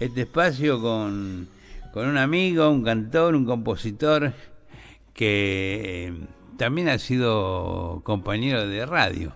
este 0.00 0.22
espacio 0.22 0.82
con, 0.82 1.46
con 1.92 2.08
un 2.08 2.18
amigo, 2.18 2.68
un 2.68 2.82
cantor, 2.82 3.36
un 3.36 3.44
compositor 3.44 4.32
que 5.14 6.12
también 6.62 6.88
ha 6.90 6.98
sido 6.98 8.02
compañero 8.04 8.68
de 8.68 8.86
radio. 8.86 9.32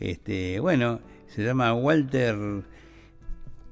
Este, 0.00 0.60
bueno, 0.60 1.00
se 1.34 1.42
llama 1.42 1.72
Walter 1.72 2.36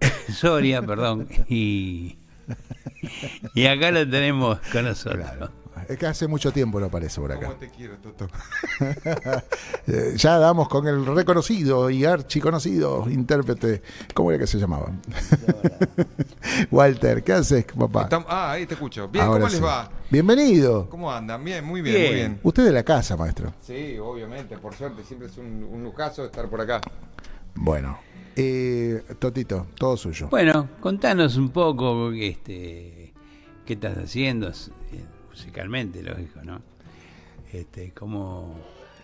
Soria, 0.32 0.80
perdón, 0.80 1.28
y, 1.46 2.16
y 3.54 3.66
acá 3.66 3.90
lo 3.90 4.08
tenemos 4.08 4.58
con 4.72 4.86
nosotros. 4.86 5.50
Es 5.88 5.98
que 5.98 6.06
hace 6.06 6.26
mucho 6.26 6.52
tiempo 6.52 6.80
no 6.80 6.86
aparece 6.86 7.20
por 7.20 7.30
acá. 7.32 7.46
¿Cómo 7.46 7.58
te 7.58 7.70
quiero, 7.70 7.96
Toto? 7.98 8.28
Eh, 9.88 10.14
ya 10.16 10.38
damos 10.38 10.68
con 10.68 10.88
el 10.88 11.06
reconocido 11.06 11.88
y 11.90 12.04
archiconocido 12.04 13.08
intérprete. 13.08 13.82
¿Cómo 14.14 14.32
era 14.32 14.40
que 14.40 14.48
se 14.48 14.58
llamaba? 14.58 14.90
Walter, 16.72 17.22
¿qué 17.22 17.34
haces, 17.34 17.66
papá? 17.66 18.08
ah, 18.26 18.50
ahí 18.50 18.66
te 18.66 18.74
escucho. 18.74 19.06
Bien, 19.08 19.26
¿cómo 19.26 19.46
les 19.46 19.62
va? 19.62 19.88
Bienvenido. 20.10 20.90
¿Cómo 20.90 21.12
andan? 21.12 21.44
Bien, 21.44 21.64
muy 21.64 21.82
bien, 21.82 22.02
muy 22.02 22.14
bien. 22.14 22.40
Usted 22.42 22.64
de 22.64 22.72
la 22.72 22.82
casa, 22.82 23.16
maestro. 23.16 23.54
Sí, 23.60 23.96
obviamente, 23.98 24.58
por 24.58 24.74
suerte, 24.74 25.04
siempre 25.04 25.28
es 25.28 25.38
un, 25.38 25.62
un 25.62 25.84
lujazo 25.84 26.24
estar 26.24 26.48
por 26.48 26.60
acá. 26.60 26.80
Bueno, 27.54 27.98
eh, 28.34 29.02
Totito, 29.18 29.68
todo 29.78 29.96
suyo. 29.96 30.28
Bueno, 30.30 30.68
contanos 30.80 31.36
un 31.36 31.50
poco 31.50 32.10
este, 32.12 33.14
qué 33.64 33.72
estás 33.74 33.96
haciendo 33.96 34.52
musicalmente, 35.36 36.02
lógico, 36.02 36.40
¿no? 36.42 36.62
Este, 37.52 37.92
¿cómo, 37.92 38.58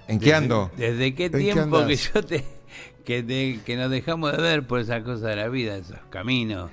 ¿En 0.08 0.18
qué 0.18 0.34
ando? 0.34 0.70
¿Desde 0.76 1.14
qué 1.14 1.28
tiempo 1.28 1.86
que 1.86 1.96
yo 1.96 2.24
te 2.24 2.44
que, 3.04 3.60
que 3.64 3.76
nos 3.76 3.90
dejamos 3.90 4.32
de 4.32 4.42
ver 4.42 4.66
por 4.66 4.80
esas 4.80 5.02
cosas 5.02 5.22
de 5.30 5.36
la 5.36 5.48
vida, 5.48 5.76
esos 5.76 5.98
caminos 6.10 6.70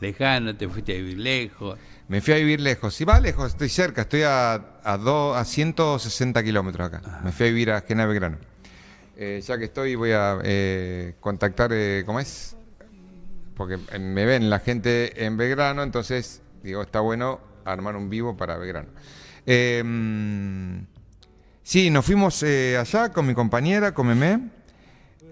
lejanos, 0.00 0.58
te 0.58 0.68
fuiste 0.68 0.94
a 0.94 0.96
vivir 0.96 1.18
lejos? 1.18 1.78
Me 2.08 2.20
fui 2.20 2.34
a 2.34 2.36
vivir 2.36 2.60
lejos. 2.60 2.94
Si 2.94 3.04
va 3.04 3.20
lejos, 3.20 3.52
estoy 3.52 3.68
cerca, 3.68 4.02
estoy 4.02 4.22
a, 4.22 4.54
a, 4.54 5.38
a 5.38 5.44
160 5.44 6.42
kilómetros 6.42 6.88
acá. 6.88 7.20
Me 7.24 7.32
fui 7.32 7.46
a 7.46 7.48
vivir 7.48 7.70
a 7.70 7.80
Genave 7.80 8.14
Grano. 8.14 8.38
Eh, 9.16 9.40
ya 9.44 9.56
que 9.56 9.64
estoy, 9.64 9.94
voy 9.94 10.12
a 10.12 10.38
eh, 10.42 11.14
contactar, 11.20 11.70
eh, 11.72 12.02
¿cómo 12.04 12.20
es? 12.20 12.56
Porque 13.56 13.78
me 13.98 14.26
ven 14.26 14.50
la 14.50 14.58
gente 14.58 15.24
en 15.24 15.36
Belgrano, 15.36 15.82
entonces 15.82 16.42
digo, 16.62 16.82
está 16.82 17.00
bueno 17.00 17.40
armar 17.72 17.96
un 17.96 18.08
vivo 18.08 18.36
para 18.36 18.56
Belgrano. 18.56 18.88
Em, 19.46 20.84
sí, 21.62 21.88
nos 21.88 22.04
fuimos 22.04 22.42
eh, 22.42 22.76
allá 22.78 23.12
con 23.12 23.26
mi 23.26 23.34
compañera, 23.34 23.94
con 23.94 24.08
Memé. 24.08 24.40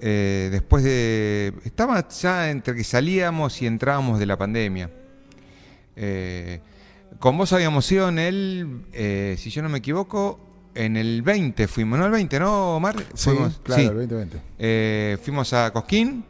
Eh, 0.00 0.48
después 0.52 0.84
de. 0.84 1.52
Estaba 1.64 2.06
ya 2.08 2.50
entre 2.50 2.74
que 2.74 2.84
salíamos 2.84 3.60
y 3.60 3.66
entrábamos 3.66 4.18
de 4.18 4.26
la 4.26 4.36
pandemia. 4.36 4.90
Eh, 5.96 6.60
con 7.18 7.36
vos 7.38 7.52
habíamos 7.52 7.90
ido 7.90 8.08
en 8.08 8.18
el, 8.18 9.36
si 9.38 9.50
yo 9.50 9.62
no 9.62 9.68
me 9.68 9.78
equivoco, 9.78 10.40
en 10.74 10.96
el 10.96 11.22
20 11.22 11.68
fuimos, 11.68 11.98
¿no? 11.98 12.06
El 12.06 12.12
20, 12.12 12.40
¿no, 12.40 12.76
Omar? 12.76 12.96
Sí, 13.14 13.30
claro, 13.62 14.00
el 14.00 14.08
2020. 14.08 15.18
fuimos 15.22 15.52
a 15.52 15.72
Cosquín, 15.72 16.24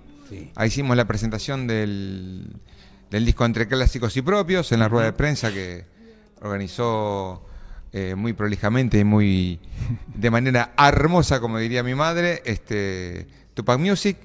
ahí 0.55 0.69
hicimos 0.69 0.97
la 0.97 1.07
presentación 1.07 1.67
del, 1.67 2.53
del 3.11 3.25
disco 3.25 3.47
Entre 3.47 3.67
Clásicos 3.67 4.15
y 4.19 4.23
Propios 4.23 4.71
en 4.73 4.81
la 4.81 4.89
rueda 4.89 5.07
de 5.07 5.13
prensa 5.15 5.51
que, 5.51 5.87
organizó 6.45 7.43
eh, 7.93 8.15
muy 8.15 8.33
prolijamente 8.33 8.99
y 8.99 9.05
muy 9.05 9.61
de 10.15 10.31
manera 10.31 10.73
hermosa, 10.79 11.41
como 11.41 11.59
diría 11.59 11.83
mi 11.83 11.95
madre, 11.95 12.43
este 12.45 13.27
Tupac 13.55 13.79
Music 13.79 14.19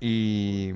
y 0.00 0.72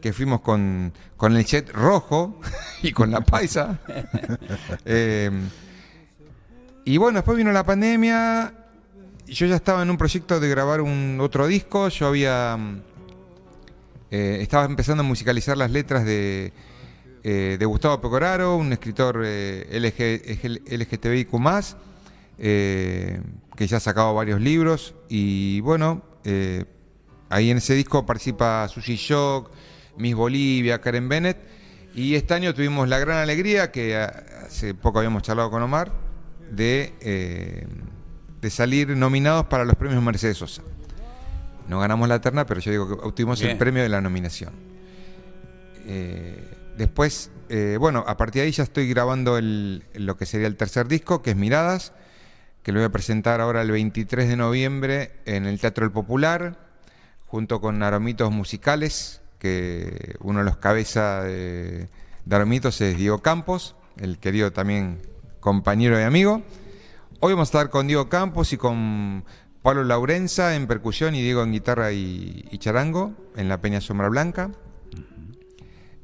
que 0.00 0.12
fuimos 0.12 0.40
con, 0.40 0.92
con 1.16 1.36
el 1.36 1.44
jet 1.44 1.70
rojo 1.70 2.40
y 2.82 2.92
con 2.92 3.10
la 3.10 3.20
paisa. 3.20 3.78
Em, 4.84 5.48
y 6.84 6.96
bueno, 6.96 7.18
después 7.18 7.36
vino 7.36 7.52
la 7.52 7.64
pandemia. 7.64 8.52
Yo 9.26 9.46
ya 9.46 9.54
estaba 9.54 9.82
en 9.82 9.90
un 9.90 9.96
proyecto 9.96 10.40
de 10.40 10.48
grabar 10.48 10.80
un 10.80 11.18
otro 11.20 11.46
disco. 11.46 11.88
Yo 11.88 12.08
había. 12.08 12.58
Eh, 14.10 14.38
estaba 14.40 14.64
empezando 14.64 15.04
a 15.04 15.06
musicalizar 15.06 15.56
las 15.56 15.70
letras 15.70 16.04
de 16.04 16.52
eh, 17.24 17.56
de 17.56 17.66
Gustavo 17.66 18.00
Pecoraro, 18.00 18.56
un 18.56 18.72
escritor 18.72 19.22
eh, 19.24 19.78
LGTBIQ, 20.70 21.30
eh, 22.38 23.20
que 23.56 23.66
ya 23.68 23.76
ha 23.76 23.80
sacado 23.80 24.12
varios 24.14 24.40
libros. 24.40 24.94
Y 25.08 25.60
bueno, 25.60 26.02
ahí 27.28 27.50
en 27.50 27.58
ese 27.58 27.74
disco 27.74 28.04
participa 28.04 28.66
Sushi 28.68 28.96
Shock, 28.96 29.52
Miss 29.98 30.16
Bolivia, 30.16 30.80
Karen 30.80 31.08
Bennett. 31.08 31.38
Y 31.94 32.16
este 32.16 32.34
año 32.34 32.54
tuvimos 32.54 32.88
la 32.88 32.98
gran 32.98 33.18
alegría, 33.18 33.70
que 33.70 33.96
hace 33.96 34.74
poco 34.74 34.98
habíamos 34.98 35.22
charlado 35.22 35.50
con 35.50 35.62
Omar, 35.62 35.92
de, 36.50 37.66
de 38.40 38.50
salir 38.50 38.88
nominados 38.96 39.46
para 39.46 39.64
los 39.64 39.76
premios 39.76 40.02
Mercedes 40.02 40.38
Sosa. 40.38 40.62
No 41.68 41.78
ganamos 41.78 42.08
la 42.08 42.20
terna, 42.20 42.46
pero 42.46 42.60
yo 42.60 42.72
digo 42.72 42.88
que 42.88 42.94
obtuvimos 42.94 43.40
el 43.42 43.56
premio 43.58 43.82
de 43.82 43.88
la 43.90 44.00
nominación. 44.00 44.52
Después, 46.76 47.30
eh, 47.48 47.76
bueno, 47.78 48.04
a 48.06 48.16
partir 48.16 48.40
de 48.40 48.46
ahí 48.46 48.52
ya 48.52 48.62
estoy 48.62 48.88
grabando 48.88 49.38
lo 49.40 50.16
que 50.16 50.26
sería 50.26 50.46
el 50.46 50.56
tercer 50.56 50.88
disco, 50.88 51.22
que 51.22 51.30
es 51.30 51.36
Miradas, 51.36 51.92
que 52.62 52.72
lo 52.72 52.78
voy 52.78 52.86
a 52.86 52.92
presentar 52.92 53.40
ahora 53.40 53.62
el 53.62 53.70
23 53.70 54.28
de 54.28 54.36
noviembre 54.36 55.12
en 55.26 55.46
el 55.46 55.60
Teatro 55.60 55.84
El 55.84 55.92
Popular, 55.92 56.58
junto 57.26 57.60
con 57.60 57.82
Aromitos 57.82 58.30
Musicales, 58.30 59.20
que 59.38 60.14
uno 60.20 60.38
de 60.38 60.44
los 60.46 60.56
cabezas 60.56 61.24
de, 61.24 61.88
Aromitos 62.30 62.80
es 62.80 62.96
Diego 62.96 63.20
Campos, 63.20 63.74
el 63.98 64.18
querido 64.18 64.52
también 64.52 65.02
compañero 65.40 66.00
y 66.00 66.04
amigo. 66.04 66.42
Hoy 67.20 67.32
vamos 67.32 67.48
a 67.48 67.50
estar 67.50 67.70
con 67.70 67.86
Diego 67.86 68.08
Campos 68.08 68.52
y 68.52 68.56
con 68.56 69.24
Pablo 69.60 69.84
Laurenza 69.84 70.54
en 70.54 70.66
percusión 70.66 71.14
y 71.14 71.22
Diego 71.22 71.42
en 71.42 71.52
guitarra 71.52 71.92
y 71.92 72.56
charango 72.58 73.12
en 73.36 73.48
la 73.48 73.60
Peña 73.60 73.80
Sombra 73.80 74.08
Blanca. 74.08 74.50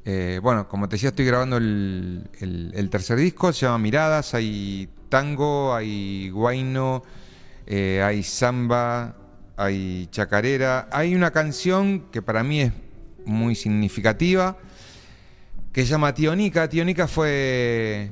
Eh, 0.05 0.39
bueno, 0.41 0.67
como 0.67 0.87
te 0.87 0.95
decía, 0.95 1.09
estoy 1.09 1.25
grabando 1.25 1.57
el, 1.57 2.87
tercer 2.89 3.17
disco, 3.17 3.51
se 3.53 3.65
llama 3.65 3.77
Miradas, 3.79 4.33
hay 4.33 4.89
tango, 5.09 5.75
hay 5.75 6.29
guaino, 6.29 7.03
eh, 7.67 8.01
hay 8.03 8.23
samba, 8.23 9.15
hay 9.57 10.07
chacarera, 10.11 10.87
hay 10.91 11.15
una 11.15 11.31
canción 11.31 12.09
que 12.11 12.21
para 12.21 12.43
mí 12.43 12.61
es 12.61 12.73
muy 13.25 13.55
significativa, 13.55 14.57
que 15.73 15.83
se 15.83 15.91
llama 15.91 16.13
Nica. 16.13 16.69
Tío 16.69 16.85
Nica 16.85 17.07
fue, 17.07 18.11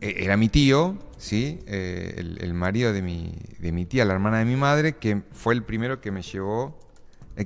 e, 0.00 0.24
era 0.24 0.36
mi 0.36 0.48
tío, 0.48 0.98
¿sí? 1.18 1.60
Eh, 1.66 2.36
el, 2.40 2.54
marido 2.54 2.92
de 2.92 3.02
mi, 3.02 3.34
de 3.58 3.70
mi 3.70 3.84
tía, 3.84 4.04
la 4.04 4.14
hermana 4.14 4.38
de 4.38 4.46
mi 4.46 4.56
madre, 4.56 4.96
que 4.96 5.22
fue 5.30 5.54
el 5.54 5.62
primero 5.62 6.00
que 6.00 6.10
me 6.10 6.22
llevó, 6.22 6.80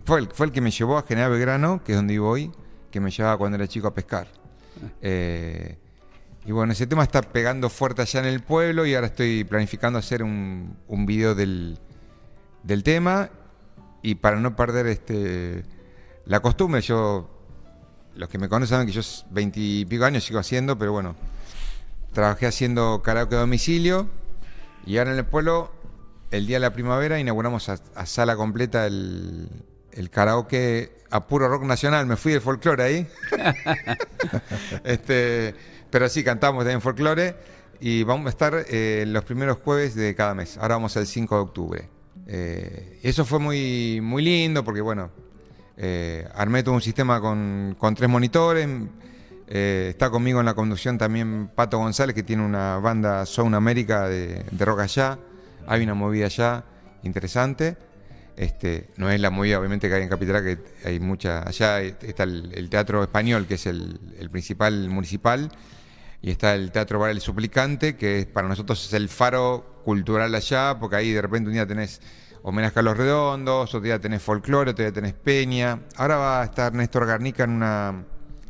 fue 0.05 0.21
el, 0.21 0.29
fue 0.29 0.47
el 0.47 0.53
que 0.53 0.61
me 0.61 0.71
llevó 0.71 0.97
a 0.97 1.03
General 1.03 1.33
Belgrano, 1.33 1.83
que 1.85 1.93
es 1.93 1.99
donde 1.99 2.15
vivo 2.15 2.31
hoy, 2.31 2.53
que 2.93 3.01
me 3.01 3.11
llevaba 3.11 3.37
cuando 3.37 3.57
era 3.57 3.67
chico 3.67 3.89
a 3.89 3.95
pescar. 3.95 4.29
Eh, 5.01 5.77
y 6.45 6.53
bueno, 6.53 6.73
ese 6.73 6.87
tema 6.87 7.03
está 7.03 7.23
pegando 7.23 7.69
fuerte 7.69 8.03
allá 8.03 8.21
en 8.21 8.27
el 8.27 8.41
pueblo 8.41 8.87
y 8.87 8.95
ahora 8.95 9.09
estoy 9.09 9.43
planificando 9.45 9.99
hacer 9.99 10.23
un, 10.23 10.77
un 10.87 11.07
video 11.07 11.35
del, 11.35 11.79
del 12.63 12.85
tema 12.85 13.31
y 14.03 14.17
para 14.17 14.39
no 14.39 14.55
perder 14.55 14.87
este 14.87 15.65
la 16.25 16.41
costumbre, 16.41 16.81
yo 16.81 17.29
los 18.15 18.29
que 18.29 18.39
me 18.39 18.49
conocen 18.49 18.71
saben 18.71 18.87
que 18.87 18.93
yo 18.93 19.03
veintipico 19.31 20.05
años 20.05 20.25
sigo 20.25 20.39
haciendo, 20.39 20.79
pero 20.79 20.93
bueno, 20.93 21.17
trabajé 22.13 22.47
haciendo 22.47 23.03
karaoke 23.03 23.35
a 23.35 23.41
domicilio 23.41 24.09
y 24.87 24.99
ahora 24.99 25.13
en 25.13 25.19
el 25.19 25.25
pueblo, 25.25 25.73
el 26.31 26.47
día 26.47 26.57
de 26.57 26.61
la 26.61 26.73
primavera, 26.73 27.19
inauguramos 27.19 27.69
a, 27.69 28.07
sala 28.07 28.37
completa 28.37 28.87
el, 28.87 29.49
el, 29.93 30.11
karaoke 30.11 30.93
a 31.11 31.27
puro 31.27 31.49
rock 31.49 31.65
nacional. 31.65 32.07
Me 32.07 32.17
fui 32.17 32.33
del 32.33 32.41
folclore 32.41 32.83
ahí. 32.83 33.07
este, 34.85 35.55
pero 35.91 36.09
sí, 36.09 36.25
cantamos 36.25 36.65
también 36.65 36.81
folclore 36.81 37.35
y 37.81 38.03
vamos 38.05 38.27
a 38.27 38.31
estar 38.31 38.65
eh, 38.69 39.05
los 39.07 39.25
primeros 39.25 39.59
jueves 39.59 39.95
de 39.95 40.15
cada 40.15 40.35
mes. 40.35 40.57
Ahora 40.59 40.77
vamos 40.77 40.97
al 40.97 41.07
5 41.07 41.35
de 41.35 41.41
octubre. 41.41 41.89
Eh, 42.27 43.01
eso 43.03 43.25
fue 43.25 43.39
muy, 43.39 44.01
muy 44.03 44.23
lindo 44.23 44.65
porque, 44.65 44.81
bueno, 44.81 45.11
eh, 45.77 46.29
armé 46.35 46.63
todo 46.63 46.75
un 46.75 46.81
sistema 46.81 47.21
con, 47.21 47.77
tres 47.97 48.09
monitores. 48.09 48.69
Eh, 49.49 49.89
está 49.91 50.11
conmigo 50.11 50.41
en 50.41 50.47
la 50.47 50.55
conducción 50.55 50.97
también 50.97 51.51
Pato 51.55 51.79
González, 51.79 52.15
que 52.15 52.23
tiene 52.23 52.45
una 52.45 52.79
banda 52.79 53.27
Sound 53.27 53.55
América 53.55 54.09
de, 54.09 54.45
rock 54.59 54.81
allá. 54.81 55.19
Hay 55.67 55.83
una 55.83 55.95
movida 55.95 56.27
allá 56.27 56.65
interesante. 57.03 57.77
Este, 58.37 58.89
no 58.97 59.11
es 59.11 59.21
la 59.21 59.31
movida 59.31 59.59
obviamente 59.59 59.89
que 59.89 59.95
hay 59.95 60.03
en 60.03 60.09
Capital, 60.09 60.43
que 60.43 60.59
hay 60.89 61.01
mucha. 61.01 61.47
Allá 61.47 61.81
está 61.81 62.23
el, 62.23 62.69
Teatro 62.71 63.03
Español, 63.03 63.47
que 63.47 63.55
es 63.55 63.67
el, 63.67 64.01
principal 64.31 64.89
municipal, 64.89 65.51
y 66.23 66.31
está 66.31 66.55
el 66.55 66.73
Teatro 66.73 66.99
Bar 66.99 67.11
El 67.11 67.21
Suplicante, 67.21 67.97
que 67.97 68.27
para 68.33 68.49
nosotros 68.49 68.85
es 68.87 68.93
el 68.95 69.09
faro 69.09 69.81
cultural 69.85 70.35
allá, 70.35 70.79
porque 70.79 70.97
ahí 70.97 71.13
de 71.13 71.21
repente 71.21 71.49
un 71.49 71.55
día 71.55 71.67
tenés 71.67 72.01
homenaje 72.43 72.81
a 72.81 72.83
los 72.83 72.97
redondos, 72.97 73.69
otro 73.69 73.81
día 73.81 74.01
tenés 74.01 74.23
folclore, 74.23 74.71
otro 74.71 74.85
día 74.85 74.93
tenés 74.93 75.15
peña. 75.15 75.81
Ahora 75.97 76.17
va 76.17 76.43
a 76.43 76.45
estar 76.45 76.73
Néstor 76.73 77.07
Garnica 77.07 77.45
en 77.45 77.51
una. 77.51 78.05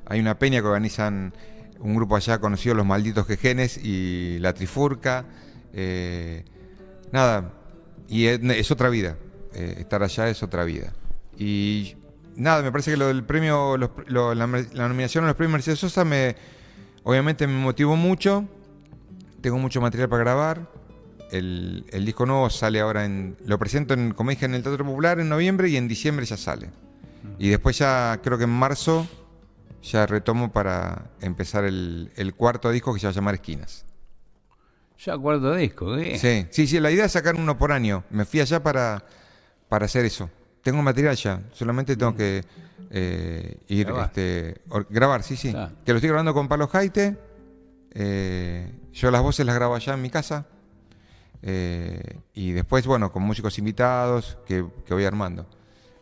Hay 0.06 0.20
una 0.20 0.38
peña 0.38 0.60
que 0.60 0.66
organizan 0.66 1.32
un 1.80 1.94
grupo 1.94 2.16
allá 2.16 2.38
conocido, 2.38 2.74
Los 2.74 2.86
Malditos 2.86 3.26
Quejenes 3.26 3.78
y 3.78 4.38
La 4.38 4.52
Trifurca. 4.52 5.24
Eh, 5.72 6.44
nada, 7.12 7.52
y 8.08 8.26
es, 8.26 8.70
otra 8.70 8.88
vida. 8.88 9.16
Eh, 9.54 9.76
estar 9.78 10.02
allá 10.02 10.28
es 10.28 10.42
otra 10.42 10.64
vida. 10.64 10.92
Y 11.38 11.96
nada, 12.36 12.62
me 12.62 12.70
parece 12.70 12.92
que 12.92 12.96
lo 12.96 13.08
del 13.08 13.24
premio, 13.24 13.76
la, 13.76 14.46
nominación 14.88 15.24
a 15.24 15.28
los 15.28 15.36
premios 15.36 15.52
Mercedes 15.52 15.78
Sosa 15.78 16.04
me, 16.04 16.36
obviamente 17.04 17.46
me 17.46 17.58
motivó 17.58 17.96
mucho. 17.96 18.46
Tengo 19.40 19.58
mucho 19.58 19.80
material 19.80 20.08
para 20.08 20.22
grabar 20.22 20.68
el, 21.32 22.04
disco 22.04 22.26
nuevo 22.26 22.50
sale 22.50 22.80
ahora 22.80 23.04
en. 23.04 23.36
Lo 23.46 23.58
presento, 23.58 23.94
en, 23.94 24.12
como 24.12 24.30
dije, 24.30 24.44
en 24.44 24.54
el 24.54 24.62
Teatro 24.62 24.84
Popular 24.84 25.18
en 25.18 25.28
noviembre 25.28 25.68
y 25.68 25.76
en 25.76 25.88
diciembre 25.88 26.26
ya 26.26 26.36
sale. 26.36 26.70
Y 27.38 27.48
después 27.48 27.78
ya, 27.78 28.20
creo 28.22 28.36
que 28.36 28.44
en 28.44 28.50
marzo, 28.50 29.06
ya 29.82 30.06
retomo 30.06 30.52
para 30.52 31.10
empezar 31.20 31.64
el, 31.64 32.34
cuarto 32.36 32.70
disco 32.70 32.92
que 32.92 33.00
se 33.00 33.06
va 33.06 33.10
a 33.10 33.14
llamar 33.14 33.34
Esquinas. 33.34 33.86
Ya 34.98 35.16
cuarto 35.16 35.54
disco, 35.54 35.96
¿eh? 35.96 36.18
Sí, 36.18 36.46
sí, 36.50 36.66
sí, 36.66 36.78
la 36.78 36.90
idea 36.90 37.06
es 37.06 37.12
sacar 37.12 37.34
uno 37.34 37.58
por 37.58 37.72
año. 37.72 38.04
Me 38.10 38.24
fui 38.24 38.40
allá 38.40 38.62
para, 38.62 39.04
para 39.72 39.86
hacer 39.86 40.04
eso. 40.04 40.28
Tengo 40.62 40.82
material 40.82 41.16
ya, 41.16 41.40
solamente 41.54 41.96
tengo 41.96 42.14
que 42.14 42.44
eh, 42.90 43.56
ir, 43.68 43.86
grabar. 43.86 44.04
Este, 44.04 44.60
grabar, 44.90 45.22
sí, 45.22 45.34
sí. 45.34 45.50
Que 45.82 45.92
lo 45.92 45.96
estoy 45.96 46.08
grabando 46.08 46.34
con 46.34 46.46
Palo 46.46 46.68
Jaite. 46.68 47.16
Eh, 47.94 48.70
yo 48.92 49.10
las 49.10 49.22
voces 49.22 49.46
las 49.46 49.54
grabo 49.54 49.74
allá 49.74 49.94
en 49.94 50.02
mi 50.02 50.10
casa. 50.10 50.46
Eh, 51.40 52.18
y 52.34 52.52
después, 52.52 52.86
bueno, 52.86 53.10
con 53.12 53.22
músicos 53.22 53.56
invitados 53.56 54.36
que, 54.44 54.60
voy 54.60 55.06
armando. 55.06 55.46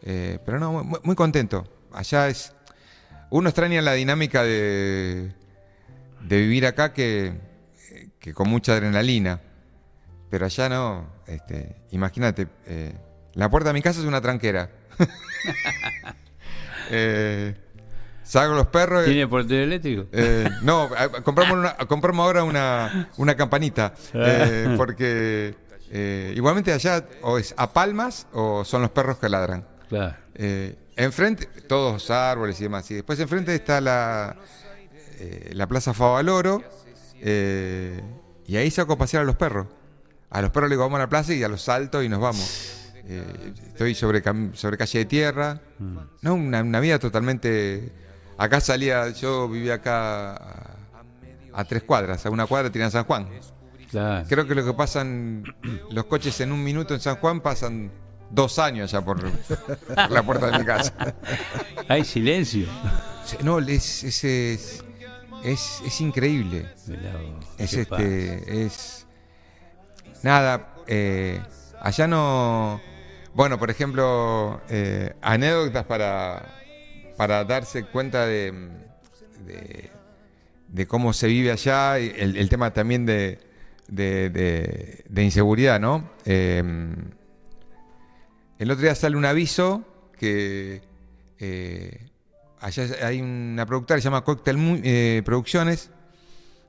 Pero 0.02 0.58
no, 0.58 0.82
muy, 0.82 1.14
contento. 1.14 1.64
Allá 1.92 2.26
es. 2.26 2.52
Uno 3.30 3.50
extraña 3.50 3.80
la 3.82 3.92
dinámica 3.92 4.42
de, 4.42 5.32
de 6.22 6.38
vivir 6.40 6.66
acá 6.66 6.92
que, 6.92 7.34
que, 8.18 8.34
con 8.34 8.48
mucha 8.48 8.72
adrenalina. 8.72 9.40
Pero 10.28 10.46
allá 10.46 10.68
no. 10.68 11.06
Este, 11.28 11.76
Imagínate, 11.92 12.48
la 13.34 13.50
puerta 13.50 13.70
de 13.70 13.74
mi 13.74 13.82
casa 13.82 14.00
es 14.00 14.06
una 14.06 14.20
tranquera. 14.20 14.70
Salgo 18.30 18.54
los 18.54 18.68
perros. 18.68 19.06
¿Tiene 19.06 19.26
portero 19.26 19.64
eléctrico? 19.64 20.06
Eh, 20.12 20.48
no, 20.62 20.88
compramos, 21.24 21.74
compramos 21.88 22.24
ahora 22.24 22.44
una, 22.44 23.10
una 23.16 23.34
campanita. 23.34 23.92
Eh, 24.14 24.72
porque 24.76 25.56
eh, 25.90 26.32
igualmente 26.36 26.72
allá 26.72 27.04
o 27.22 27.38
es 27.38 27.52
a 27.56 27.72
palmas 27.72 28.28
o 28.32 28.64
son 28.64 28.82
los 28.82 28.92
perros 28.92 29.18
que 29.18 29.28
ladran. 29.28 29.66
Claro. 29.88 30.14
enfrente, 30.94 31.46
todos 31.66 32.08
árboles 32.12 32.60
y 32.60 32.62
demás. 32.62 32.88
Y 32.92 32.94
después 32.94 33.18
enfrente 33.18 33.52
está 33.52 33.80
la, 33.80 34.36
la 35.50 35.66
Plaza 35.66 35.92
Favaloro. 35.92 36.62
y 37.20 38.56
ahí 38.56 38.70
saco 38.70 38.92
a 38.92 38.98
pasear 38.98 39.24
a 39.24 39.26
los 39.26 39.34
perros. 39.34 39.66
A 40.30 40.40
los 40.40 40.52
perros 40.52 40.70
le 40.70 40.76
digo, 40.76 40.84
vamos 40.84 40.98
a 40.98 41.00
la 41.00 41.08
plaza 41.08 41.34
y 41.34 41.42
a 41.42 41.48
los 41.48 41.62
saltos 41.62 42.04
y 42.04 42.08
nos 42.08 42.20
vamos. 42.20 42.79
Estoy 43.68 43.94
sobre, 43.94 44.22
sobre 44.54 44.76
calle 44.76 45.00
de 45.00 45.04
tierra. 45.04 45.60
Mm. 45.78 45.98
No, 46.22 46.34
una, 46.34 46.62
una 46.62 46.80
vida 46.80 46.98
totalmente 46.98 47.92
Acá 48.40 48.58
salía, 48.58 49.10
yo 49.10 49.50
vivía 49.50 49.74
acá 49.74 50.34
a, 51.52 51.64
tres 51.64 51.82
cuadras, 51.82 52.24
a 52.24 52.30
una 52.30 52.46
cuadra 52.46 52.72
tenía 52.72 52.90
San 52.90 53.04
Juan. 53.04 53.28
Creo 53.90 54.46
que 54.48 54.54
lo 54.54 54.64
que 54.64 54.72
pasan 54.72 55.44
los 55.90 56.06
coches 56.06 56.40
en 56.40 56.50
un 56.50 56.64
minuto 56.64 56.94
en 56.94 57.00
San 57.00 57.16
Juan 57.16 57.42
pasan 57.42 57.90
dos 58.30 58.58
años 58.58 58.92
ya 58.92 59.04
por, 59.04 59.22
la 60.08 60.22
puerta 60.22 60.50
de 60.50 60.58
mi 60.58 60.64
casa. 60.64 61.14
Hay 61.86 62.02
silencio. 62.02 62.66
No, 63.42 63.58
es, 63.58 64.04
es, 64.04 64.82
es, 65.44 66.00
increíble. 66.00 66.66
Es 67.58 67.74
este, 67.74 68.64
es 68.64 69.06
nada. 70.22 70.76
Eh, 70.86 71.42
allá 71.78 72.06
no. 72.06 72.80
Bueno, 73.34 73.58
por 73.58 73.70
ejemplo, 73.70 74.60
eh, 74.68 75.14
anécdotas 75.20 75.84
para 75.84 76.60
para 77.16 77.44
darse 77.44 77.84
cuenta 77.84 78.24
de, 78.26 78.54
de, 80.68 80.86
cómo 80.86 81.12
se 81.12 81.26
vive 81.26 81.52
allá, 81.52 81.98
el, 81.98 82.34
el 82.34 82.48
tema 82.48 82.72
también 82.72 83.04
de, 83.04 83.38
de 83.88 85.22
inseguridad, 85.22 85.78
¿no? 85.78 86.08
Em, 86.24 86.94
el 88.58 88.70
otro 88.70 88.82
día 88.82 88.94
sale 88.94 89.18
un 89.18 89.26
aviso 89.26 89.84
que 90.18 90.80
eh, 91.38 92.10
allá 92.60 93.06
hay 93.06 93.20
una 93.20 93.66
productora 93.66 93.98
que 93.98 94.02
se 94.02 94.06
llama 94.06 94.24
Cocktail 94.24 94.80
eh, 94.82 95.20
Producciones, 95.22 95.90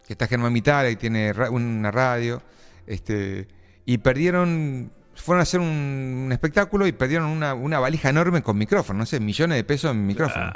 que 0.06 0.14
está 0.14 0.28
Germán 0.28 0.52
Mitara 0.52 0.90
y 0.90 0.98
tiene 0.98 1.32
una 1.50 1.92
radio, 1.92 2.42
este, 2.88 3.48
y 3.86 4.00
perdieron 4.00 4.92
fueron 5.16 5.40
a 5.40 5.44
hacer 5.44 5.60
un, 5.60 6.30
espectáculo 6.32 6.88
y 6.88 6.92
perdieron 6.92 7.28
una, 7.30 7.80
valija 7.80 8.10
enorme 8.10 8.42
con 8.42 8.58
micrófono, 8.58 9.00
no 9.00 9.06
sé, 9.06 9.20
millones 9.20 9.58
de 9.58 9.64
pesos 9.64 9.92
en 9.92 10.06
micrófono. 10.06 10.54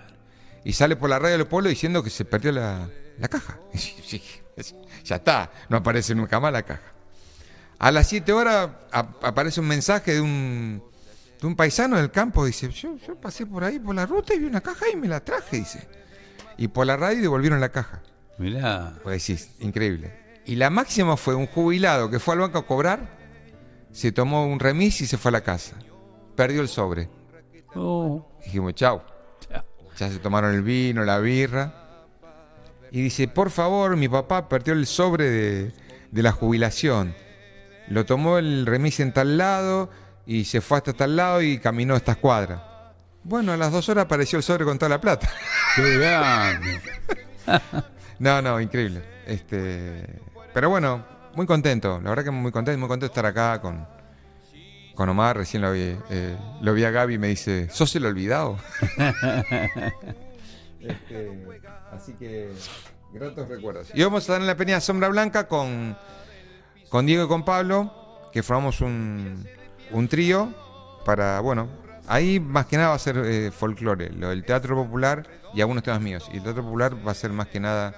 Y 0.63 0.73
sale 0.73 0.95
por 0.95 1.09
la 1.09 1.19
radio 1.19 1.37
del 1.37 1.47
pueblo 1.47 1.69
diciendo 1.69 2.03
que 2.03 2.09
se 2.09 2.25
perdió 2.25 2.51
la, 2.51 2.89
caja. 3.29 3.59
ya 5.03 5.15
está, 5.15 5.51
no 5.69 5.77
aparece 5.77 6.15
nunca 6.15 6.39
más 6.39 6.51
la 6.51 6.63
caja. 6.63 6.93
A 7.77 7.91
las 7.91 8.07
7 8.07 8.31
horas 8.31 8.69
aparece 8.91 9.59
un 9.59 9.67
mensaje 9.67 10.13
de 10.13 10.21
un, 10.21 10.81
de 11.39 11.47
un 11.47 11.55
paisano 11.55 11.97
del 11.97 12.09
campo, 12.09 12.45
dice, 12.45 12.69
yo, 12.69 12.97
yo 13.05 13.15
pasé 13.15 13.45
por 13.45 13.63
ahí, 13.63 13.79
por 13.79 13.93
la 13.93 14.05
ruta 14.05 14.33
y 14.33 14.39
vi 14.39 14.45
una 14.45 14.61
caja 14.61 14.85
y 14.91 14.95
me 14.95 15.07
la 15.07 15.19
traje, 15.19 15.57
dice. 15.57 15.87
Y 16.57 16.69
por 16.69 16.87
la 16.87 16.95
radio 16.95 17.21
devolvieron 17.21 17.59
la 17.59 17.69
caja. 17.69 18.01
Mirá. 18.37 18.93
Pues 19.03 19.23
sí, 19.23 19.37
increíble. 19.59 20.41
Y 20.45 20.55
la 20.55 20.69
máxima 20.69 21.17
fue 21.17 21.35
un 21.35 21.47
jubilado 21.47 22.09
que 22.09 22.19
fue 22.19 22.33
al 22.35 22.41
banco 22.41 22.59
a 22.59 22.65
cobrar 22.65 23.24
se 23.95 24.11
tomó 24.11 24.45
un 24.45 24.59
remis 24.59 24.99
y 24.99 25.07
se 25.07 25.17
fue 25.17 25.29
a 25.29 25.31
la 25.31 25.41
casa. 25.41 25.77
Perdió 26.35 26.61
el 26.61 26.67
sobre. 26.67 27.07
Oh. 27.75 28.27
Dijimos, 28.43 28.75
chao. 28.75 29.01
Ya 29.97 30.09
se 30.09 30.19
tomaron 30.19 30.53
el 30.53 30.63
vino, 30.63 31.05
la 31.05 31.19
birra. 31.19 31.73
Y 32.91 33.03
dice, 33.03 33.29
por 33.29 33.51
favor, 33.51 33.95
mi 33.95 34.09
papá 34.09 34.49
perdió 34.49 34.73
el 34.73 34.85
sobre 34.85 35.29
de, 35.29 35.71
la 36.11 36.33
jubilación. 36.33 37.15
Lo 37.87 38.05
tomó 38.05 38.37
el 38.37 38.65
remis 38.65 38.99
en 38.99 39.13
tal 39.13 39.37
lado 39.37 39.89
y 40.25 40.43
se 40.43 40.59
fue 40.59 40.79
hasta 40.79 40.91
tal 40.91 41.15
lado 41.15 41.41
y 41.41 41.59
caminó 41.59 41.93
a 41.93 41.97
esta 41.97 42.11
escuadra. 42.11 42.91
Bueno, 43.23 43.53
a 43.53 43.57
las 43.57 43.71
dos 43.71 43.87
horas 43.87 44.03
apareció 44.03 44.35
el 44.35 44.43
sobre 44.43 44.65
con 44.65 44.77
toda 44.77 44.89
la 44.89 44.99
plata. 44.99 45.29
no, 48.19 48.41
no, 48.41 48.59
increíble. 48.59 49.01
Este, 49.25 50.19
pero 50.53 50.69
bueno, 50.69 51.14
muy 51.35 51.45
contento, 51.45 51.99
la 52.01 52.09
verdad 52.09 52.23
que 52.23 52.31
muy 52.31 52.51
contento, 52.51 52.79
muy 52.79 52.87
contento 52.87 53.13
de 53.13 53.19
estar 53.19 53.25
acá 53.25 53.61
con, 53.61 53.87
con 54.95 55.09
Omar, 55.09 55.37
recién 55.37 55.61
lo 55.61 55.71
vi, 55.71 55.97
eh, 56.09 56.37
lo 56.61 56.73
vi 56.73 56.83
a 56.83 56.91
Gaby 56.91 57.15
y 57.15 57.17
me 57.17 57.27
dice, 57.27 57.69
¿sos 57.69 57.95
el 57.95 58.05
olvidado? 58.05 58.57
Este, 60.87 61.31
así 61.91 62.13
que 62.13 62.51
Gratos 63.15 63.47
recuerdos. 63.47 63.91
Y 63.93 64.03
vamos 64.03 64.17
a 64.17 64.21
estar 64.23 64.41
en 64.41 64.47
la 64.47 64.57
Peña 64.57 64.81
Sombra 64.81 65.07
Blanca 65.07 65.47
con, 65.47 65.97
con 66.89 67.05
Diego 67.05 67.23
y 67.23 67.27
con 67.29 67.45
Pablo, 67.45 68.29
que 68.33 68.43
formamos 68.43 68.81
un, 68.81 69.47
un 69.91 70.07
trío 70.09 70.53
para, 71.05 71.39
bueno, 71.39 71.69
ahí 72.07 72.41
más 72.41 72.65
que 72.65 72.75
nada 72.75 72.89
va 72.89 72.95
a 72.95 72.99
ser 72.99 73.17
eh, 73.19 73.51
folclore, 73.51 74.09
lo 74.09 74.29
del 74.29 74.43
teatro 74.43 74.75
popular 74.75 75.25
y 75.53 75.61
algunos 75.61 75.83
temas 75.83 76.01
míos. 76.01 76.29
Y 76.33 76.37
el 76.37 76.43
teatro 76.43 76.63
popular 76.63 77.07
va 77.07 77.11
a 77.11 77.15
ser 77.15 77.31
más 77.31 77.47
que 77.47 77.61
nada 77.61 77.95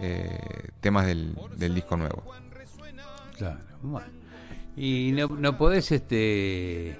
eh, 0.00 0.38
temas 0.80 1.06
del, 1.06 1.36
del, 1.56 1.74
disco 1.74 1.96
nuevo. 1.96 2.22
Claro, 3.42 3.58
bueno. 3.82 4.06
Y 4.76 5.10
no, 5.12 5.26
no 5.26 5.58
podés 5.58 5.90
este 5.90 6.96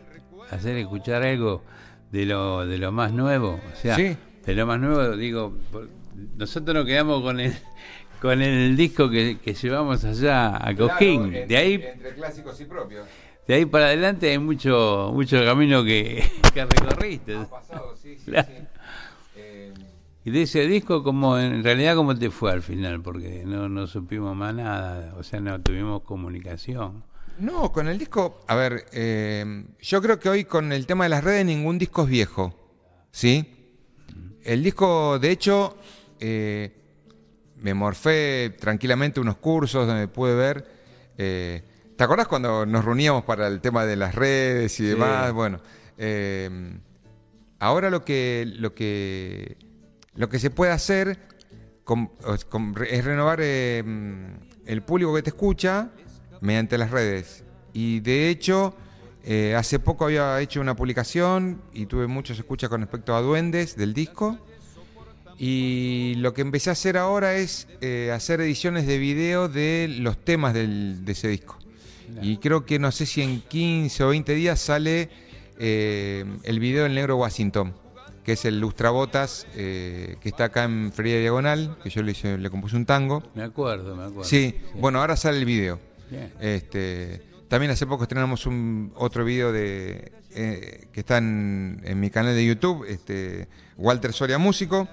hacer 0.50 0.76
escuchar 0.76 1.22
algo 1.22 1.62
de 2.10 2.26
lo, 2.26 2.66
de 2.66 2.78
lo 2.78 2.90
más 2.90 3.12
nuevo. 3.12 3.60
O 3.72 3.76
sea, 3.76 3.96
de 3.96 4.54
lo 4.54 4.66
más 4.66 4.80
nuevo, 4.80 5.16
digo, 5.16 5.56
nosotros 6.36 6.74
nos 6.74 6.84
quedamos 6.84 7.22
con 7.22 7.38
el 7.38 7.54
con 8.20 8.42
el 8.42 8.76
disco 8.76 9.08
que, 9.08 9.36
llevamos 9.60 10.04
allá 10.04 10.56
a 10.56 10.74
Coquín. 10.74 11.30
de 11.30 11.56
ahí, 11.56 11.74
entre 11.74 12.14
clásicos 12.14 12.60
y 12.60 12.64
propios. 12.64 13.06
De 13.46 13.54
ahí 13.54 13.64
para 13.64 13.86
adelante 13.86 14.30
hay 14.30 14.38
mucho 14.38 15.12
mucho 15.14 15.44
camino 15.44 15.84
que, 15.84 16.24
que 16.54 16.64
recorriste. 16.64 17.36
pasado, 17.50 17.94
sí, 17.96 18.16
sí, 18.18 18.32
eh, 18.34 18.66
y 20.24 20.30
de 20.30 20.42
ese 20.42 20.66
disco, 20.66 21.02
como 21.02 21.38
en 21.38 21.64
realidad, 21.64 21.96
¿cómo 21.96 22.16
te 22.16 22.30
fue 22.30 22.52
al 22.52 22.62
final? 22.62 23.02
Porque 23.02 23.42
no, 23.44 23.68
no 23.68 23.86
supimos 23.86 24.36
más 24.36 24.54
nada, 24.54 25.14
o 25.16 25.22
sea, 25.22 25.40
no 25.40 25.60
tuvimos 25.60 26.02
comunicación. 26.02 27.02
No, 27.38 27.72
con 27.72 27.88
el 27.88 27.98
disco, 27.98 28.40
a 28.46 28.54
ver, 28.54 28.86
eh, 28.92 29.64
yo 29.80 30.00
creo 30.00 30.20
que 30.20 30.28
hoy 30.28 30.44
con 30.44 30.72
el 30.72 30.86
tema 30.86 31.04
de 31.04 31.10
las 31.10 31.24
redes 31.24 31.44
ningún 31.44 31.76
disco 31.78 32.02
es 32.02 32.08
viejo, 32.08 32.54
¿sí? 33.10 33.52
El 34.44 34.62
disco, 34.62 35.18
de 35.18 35.30
hecho, 35.30 35.76
eh, 36.20 36.72
me 37.56 37.74
morfé 37.74 38.54
tranquilamente 38.60 39.18
unos 39.18 39.38
cursos 39.38 39.88
donde 39.88 40.06
pude 40.06 40.34
ver. 40.36 40.68
Eh, 41.18 41.62
¿Te 41.96 42.04
acordás 42.04 42.28
cuando 42.28 42.64
nos 42.64 42.84
reuníamos 42.84 43.24
para 43.24 43.48
el 43.48 43.60
tema 43.60 43.86
de 43.86 43.96
las 43.96 44.14
redes 44.14 44.78
y 44.78 44.84
demás? 44.84 45.32
Bueno, 45.32 45.60
ahora 47.58 47.90
lo 47.90 48.04
que, 48.04 48.44
lo 48.56 48.74
que, 48.74 49.56
lo 50.14 50.28
que 50.28 50.38
se 50.38 50.50
puede 50.50 50.72
hacer 50.72 51.18
es 52.88 53.04
renovar 53.04 53.40
el 53.40 54.82
público 54.86 55.14
que 55.14 55.22
te 55.22 55.30
escucha 55.30 55.90
mediante 56.40 56.78
las 56.78 56.90
redes. 56.90 57.44
Y 57.72 58.00
de 58.00 58.28
hecho, 58.28 58.74
eh, 59.24 59.54
hace 59.56 59.78
poco 59.78 60.04
había 60.04 60.40
hecho 60.40 60.60
una 60.60 60.74
publicación 60.74 61.62
y 61.72 61.86
tuve 61.86 62.06
muchos 62.06 62.38
escuchas 62.38 62.68
con 62.68 62.80
respecto 62.80 63.14
a 63.14 63.20
Duendes 63.20 63.76
del 63.76 63.94
disco. 63.94 64.38
Y 65.38 66.14
lo 66.18 66.34
que 66.34 66.42
empecé 66.42 66.70
a 66.70 66.74
hacer 66.74 66.96
ahora 66.96 67.34
es 67.34 67.66
eh, 67.80 68.12
hacer 68.14 68.40
ediciones 68.40 68.86
de 68.86 68.98
video 68.98 69.48
de 69.48 69.88
los 69.98 70.22
temas 70.24 70.54
del, 70.54 71.04
de 71.04 71.12
ese 71.12 71.28
disco. 71.28 71.58
Y 72.20 72.36
creo 72.36 72.66
que 72.66 72.78
no 72.78 72.92
sé 72.92 73.06
si 73.06 73.22
en 73.22 73.40
15 73.40 74.04
o 74.04 74.08
20 74.08 74.34
días 74.34 74.60
sale 74.60 75.08
eh, 75.58 76.24
el 76.42 76.60
video 76.60 76.82
del 76.84 76.94
Negro 76.94 77.16
Washington, 77.16 77.74
que 78.24 78.32
es 78.32 78.44
el 78.44 78.60
Lustrabotas, 78.60 79.46
que 79.54 80.18
está 80.22 80.44
acá 80.44 80.64
en 80.64 80.92
Feria 80.92 81.18
Diagonal, 81.18 81.76
que 81.82 81.90
yo 81.90 82.02
le, 82.02 82.14
le 82.38 82.50
compuse 82.50 82.76
un 82.76 82.86
tango. 82.86 83.22
Me 83.34 83.42
acuerdo, 83.42 83.96
me 83.96 84.04
acuerdo. 84.04 84.24
sí, 84.24 84.56
bueno, 84.74 85.00
ahora 85.00 85.16
sale 85.16 85.38
el 85.38 85.44
video. 85.44 85.78
Este, 86.40 87.22
también 87.48 87.70
hace 87.70 87.86
poco 87.86 88.04
estrenamos 88.04 88.46
un 88.46 88.92
otro 88.96 89.24
video 89.24 89.52
de 89.52 90.12
eh, 90.34 90.88
que 90.92 91.00
está 91.00 91.18
en, 91.18 91.82
mi 91.96 92.10
canal 92.10 92.34
de 92.34 92.46
YouTube, 92.46 92.84
este, 92.88 93.48
Walter 93.76 94.12
Soria 94.12 94.38
Músico. 94.38 94.88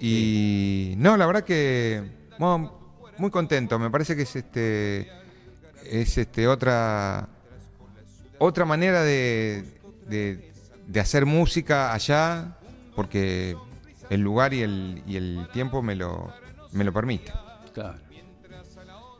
Y 0.00 0.94
no, 0.96 1.16
la 1.16 1.26
verdad 1.26 1.44
que 1.44 2.02
muy 3.18 3.30
contento. 3.30 3.78
Me 3.78 3.90
parece 3.90 4.16
que 4.16 4.22
es 4.22 4.36
este 4.36 5.10
es 5.84 6.18
este 6.18 6.48
otra 6.48 7.28
otra 8.38 8.64
manera 8.64 9.02
de, 9.02 9.64
de, 10.08 11.00
hacer 11.00 11.24
música 11.26 11.92
allá, 11.92 12.58
porque 12.94 13.56
el 14.10 14.20
lugar 14.20 14.54
y 14.54 14.62
el, 14.62 15.02
y 15.06 15.16
el 15.16 15.48
tiempo 15.52 15.82
me 15.82 15.94
lo, 15.94 16.32
me 16.72 16.84
lo 16.84 16.92
permite. 16.92 17.32
Claro. 17.72 17.98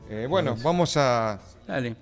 Eh, 0.08 0.26
bueno, 0.28 0.56
vamos 0.62 0.96
a. 0.96 1.40
Dale. 1.66 1.96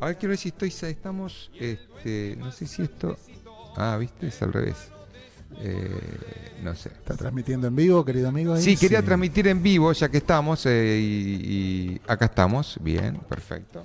A 0.00 0.06
ver, 0.06 0.16
quiero 0.16 0.30
ver 0.30 0.38
si 0.38 0.48
estoy. 0.48 0.68
Estamos. 0.68 1.50
Este, 1.58 2.36
no 2.38 2.50
sé 2.50 2.66
si 2.66 2.82
esto. 2.82 3.16
Ah, 3.76 3.96
viste, 3.98 4.26
es 4.26 4.42
al 4.42 4.52
revés. 4.52 4.90
Eh, 5.60 6.58
no 6.62 6.74
sé. 6.74 6.88
¿Está 6.88 7.16
transmitiendo 7.16 7.68
en 7.68 7.76
vivo, 7.76 8.04
querido 8.04 8.28
amigo? 8.28 8.56
Sí, 8.56 8.76
quería 8.76 9.02
transmitir 9.02 9.46
en 9.48 9.62
vivo, 9.62 9.92
ya 9.92 10.08
que 10.08 10.18
estamos. 10.18 10.66
Eh, 10.66 10.98
y, 11.00 12.00
acá 12.06 12.24
estamos. 12.24 12.78
Bien, 12.82 13.16
perfecto. 13.28 13.84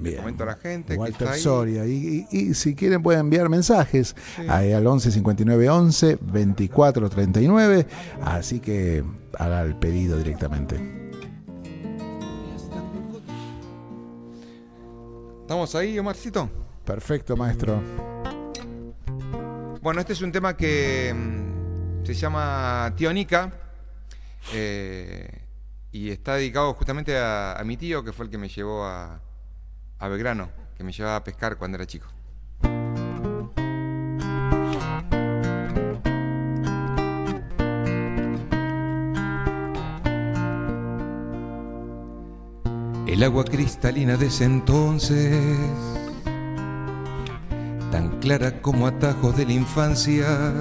Bien. 0.00 0.18
Comento 0.18 0.44
a 0.44 0.46
la 0.46 0.56
gente. 0.56 0.96
Walter 0.96 1.34
Soria. 1.34 1.84
Y, 1.86 2.26
y, 2.30 2.54
si 2.54 2.74
quieren, 2.74 3.02
pueden 3.02 3.20
enviar 3.20 3.48
mensajes 3.48 4.14
al 4.48 4.86
11 4.86 5.10
59 5.10 5.68
11 5.68 6.18
24 6.20 7.10
39. 7.10 7.86
Así 8.22 8.60
que 8.60 9.04
haga 9.38 9.62
el 9.62 9.76
pedido 9.76 10.16
directamente. 10.18 10.98
¿Estamos 15.40 15.74
ahí, 15.74 15.98
Omarcito? 15.98 16.50
Perfecto, 16.84 17.36
maestro. 17.36 17.82
Bueno, 19.80 20.00
este 20.00 20.12
es 20.12 20.20
un 20.20 20.30
tema 20.30 20.56
que 20.56 21.14
mm, 21.14 22.04
se 22.04 22.12
llama 22.12 22.92
Tica 22.96 23.50
eh, 24.52 25.42
y 25.92 26.10
está 26.10 26.34
dedicado 26.34 26.74
justamente 26.74 27.16
a, 27.16 27.58
mi 27.64 27.76
tío, 27.78 28.04
que 28.04 28.12
fue 28.12 28.26
el 28.26 28.30
que 28.30 28.36
me 28.36 28.48
llevó 28.48 28.84
a, 28.84 29.22
a 29.98 30.08
Belgrano, 30.08 30.50
que 30.76 30.84
me 30.84 30.92
llevaba 30.92 31.16
a 31.16 31.24
pescar 31.24 31.56
cuando 31.56 31.76
era 31.76 31.86
chico. 31.86 32.06
El 43.06 43.24
agua 43.24 43.44
cristalina 43.44 44.16
de 44.16 44.26
ese 44.26 44.44
entonces, 44.44 45.34
tan 47.90 48.20
clara 48.20 48.62
como 48.62 48.86
atajos 48.86 49.36
de 49.36 49.46
la 49.46 49.52
infancia. 49.52 50.52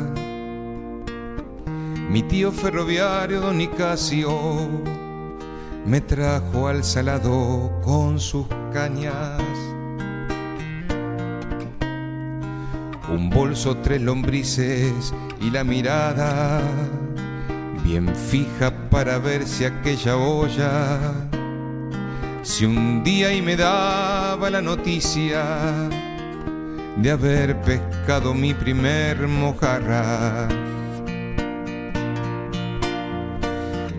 Mi 2.10 2.24
tío 2.24 2.52
ferroviario 2.52 3.42
don 3.42 3.58
Nicasio 3.58 4.97
me 5.88 6.02
trajo 6.02 6.68
al 6.68 6.84
salado 6.84 7.80
con 7.82 8.20
sus 8.20 8.46
cañas. 8.74 9.42
Un 13.10 13.30
bolso, 13.30 13.78
tres 13.78 14.02
lombrices 14.02 15.14
y 15.40 15.50
la 15.50 15.64
mirada 15.64 16.62
bien 17.86 18.14
fija 18.14 18.90
para 18.90 19.18
ver 19.18 19.48
si 19.48 19.64
aquella 19.64 20.18
olla 20.18 21.00
si 22.42 22.66
un 22.66 23.04
día 23.04 23.34
y 23.34 23.42
me 23.42 23.56
daba 23.56 24.50
la 24.50 24.62
noticia 24.62 25.44
de 26.98 27.12
haber 27.12 27.62
pescado 27.62 28.34
mi 28.34 28.54
primer 28.54 29.28
mojarra. 29.28 30.48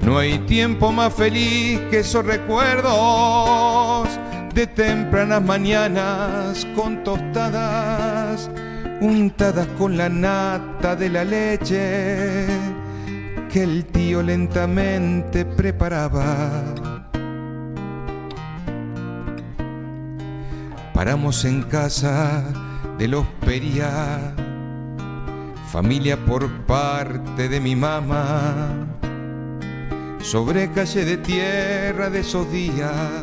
No 0.09 0.17
hay 0.17 0.39
tiempo 0.39 0.91
más 0.91 1.13
feliz 1.13 1.79
que 1.91 1.99
esos 1.99 2.25
recuerdos 2.25 4.09
de 4.55 4.67
tempranas 4.67 5.43
mañanas 5.43 6.67
con 6.75 7.05
tostadas 7.05 8.51
untadas 9.03 9.67
con 9.77 9.99
la 9.99 10.09
nata 10.09 10.97
de 10.97 11.11
la 11.11 11.25
leche 11.25 12.47
que 13.53 13.63
el 13.63 13.85
tío 13.85 14.23
lentamente 14.23 15.45
preparaba. 15.45 16.65
Paramos 20.95 21.45
en 21.45 21.65
casa 21.65 22.45
de 22.97 23.09
los 23.09 23.27
Pería, 23.45 24.35
familia 25.71 26.17
por 26.17 26.51
parte 26.65 27.51
de 27.51 27.61
mi 27.61 27.77
mamá, 27.77 28.98
sobre 30.21 30.71
calle 30.73 31.05
de 31.05 31.17
tierra 31.17 32.11
de 32.11 32.21
esos 32.21 32.51
días, 32.51 33.23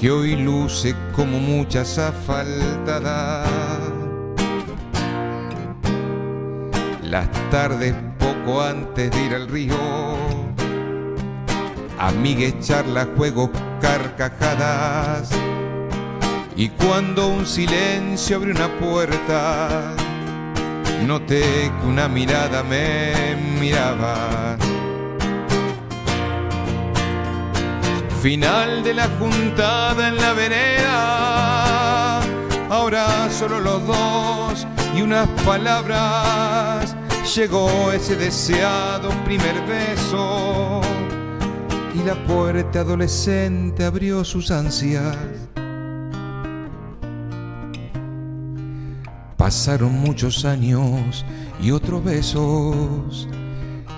que 0.00 0.10
hoy 0.10 0.36
luce 0.36 0.94
como 1.14 1.38
muchas 1.38 1.98
asfaltadas. 1.98 3.48
Las 7.02 7.28
tardes 7.50 7.94
poco 8.18 8.62
antes 8.62 9.10
de 9.10 9.24
ir 9.24 9.34
al 9.34 9.48
río, 9.48 9.76
amigues, 11.98 12.58
charlas, 12.60 13.08
juegos, 13.16 13.50
carcajadas 13.80 15.30
y 16.56 16.70
cuando 16.70 17.28
un 17.28 17.44
silencio 17.44 18.38
abrió 18.38 18.54
una 18.54 18.68
puerta, 18.78 19.94
noté 21.06 21.70
que 21.80 21.86
una 21.86 22.08
mirada 22.08 22.62
me 22.62 23.36
miraba. 23.60 24.56
Final 28.22 28.82
de 28.82 28.94
la 28.94 29.08
juntada 29.18 30.08
en 30.08 30.16
la 30.16 30.32
vereda. 30.32 32.20
Ahora 32.68 33.30
solo 33.30 33.60
los 33.60 33.86
dos 33.86 34.66
y 34.96 35.02
unas 35.02 35.28
palabras. 35.44 36.96
Llegó 37.34 37.92
ese 37.92 38.16
deseado 38.16 39.10
primer 39.24 39.60
beso. 39.66 40.80
Y 41.94 42.02
la 42.02 42.14
puerta 42.26 42.80
adolescente 42.80 43.84
abrió 43.84 44.24
sus 44.24 44.50
ansias. 44.50 45.16
Pasaron 49.36 49.92
muchos 49.92 50.44
años 50.44 51.24
y 51.60 51.70
otros 51.70 52.02
besos 52.02 53.28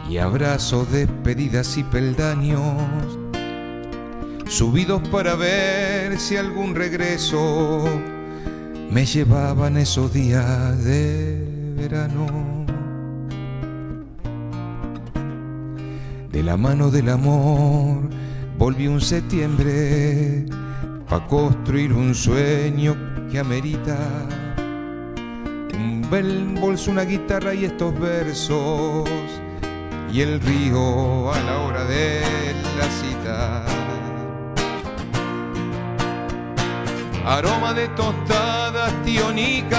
y 0.09 0.19
abrazos, 0.19 0.91
despedidas 0.91 1.77
y 1.77 1.85
peldaños, 1.85 3.19
subidos 4.49 5.07
para 5.09 5.35
ver 5.35 6.19
si 6.19 6.37
algún 6.37 6.75
regreso 6.75 7.85
me 8.91 9.05
llevaban 9.05 9.77
esos 9.77 10.13
días 10.13 10.83
de 10.85 11.75
verano. 11.77 12.67
De 16.33 16.43
la 16.43 16.57
mano 16.57 16.91
del 16.91 17.11
amor 17.11 18.09
volví 18.57 18.87
un 18.87 19.01
septiembre 19.01 20.47
para 21.09 21.27
construir 21.27 21.93
un 21.93 22.15
sueño 22.15 22.97
que 23.31 23.39
amerita 23.39 23.97
un 25.75 26.09
bel 26.11 26.57
bolso, 26.59 26.91
una 26.91 27.05
guitarra 27.05 27.55
y 27.55 27.67
estos 27.67 27.99
versos 28.01 29.09
y 30.11 30.23
el 30.23 30.41
río 30.41 31.31
a 31.33 31.41
la 31.41 31.61
hora 31.61 31.85
de 31.85 32.23
la 32.79 32.91
cita. 32.91 34.08
Aroma 37.29 37.75
de 37.75 37.89
tostadas 37.89 38.91
tionicas 39.05 39.79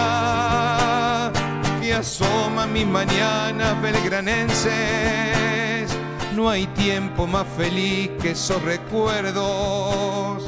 que 1.82 1.96
asoma 1.96 2.68
mis 2.68 2.86
mañanas 2.86 3.82
belgranenses. 3.82 4.70
No 6.36 6.48
hay 6.48 6.68
tiempo 6.68 7.26
más 7.26 7.48
feliz 7.58 8.12
que 8.22 8.30
esos 8.32 8.62
recuerdos, 8.62 10.44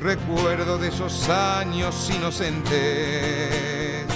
recuerdo 0.00 0.78
de 0.78 0.90
esos 0.90 1.28
años 1.28 2.08
inocentes. 2.14 4.06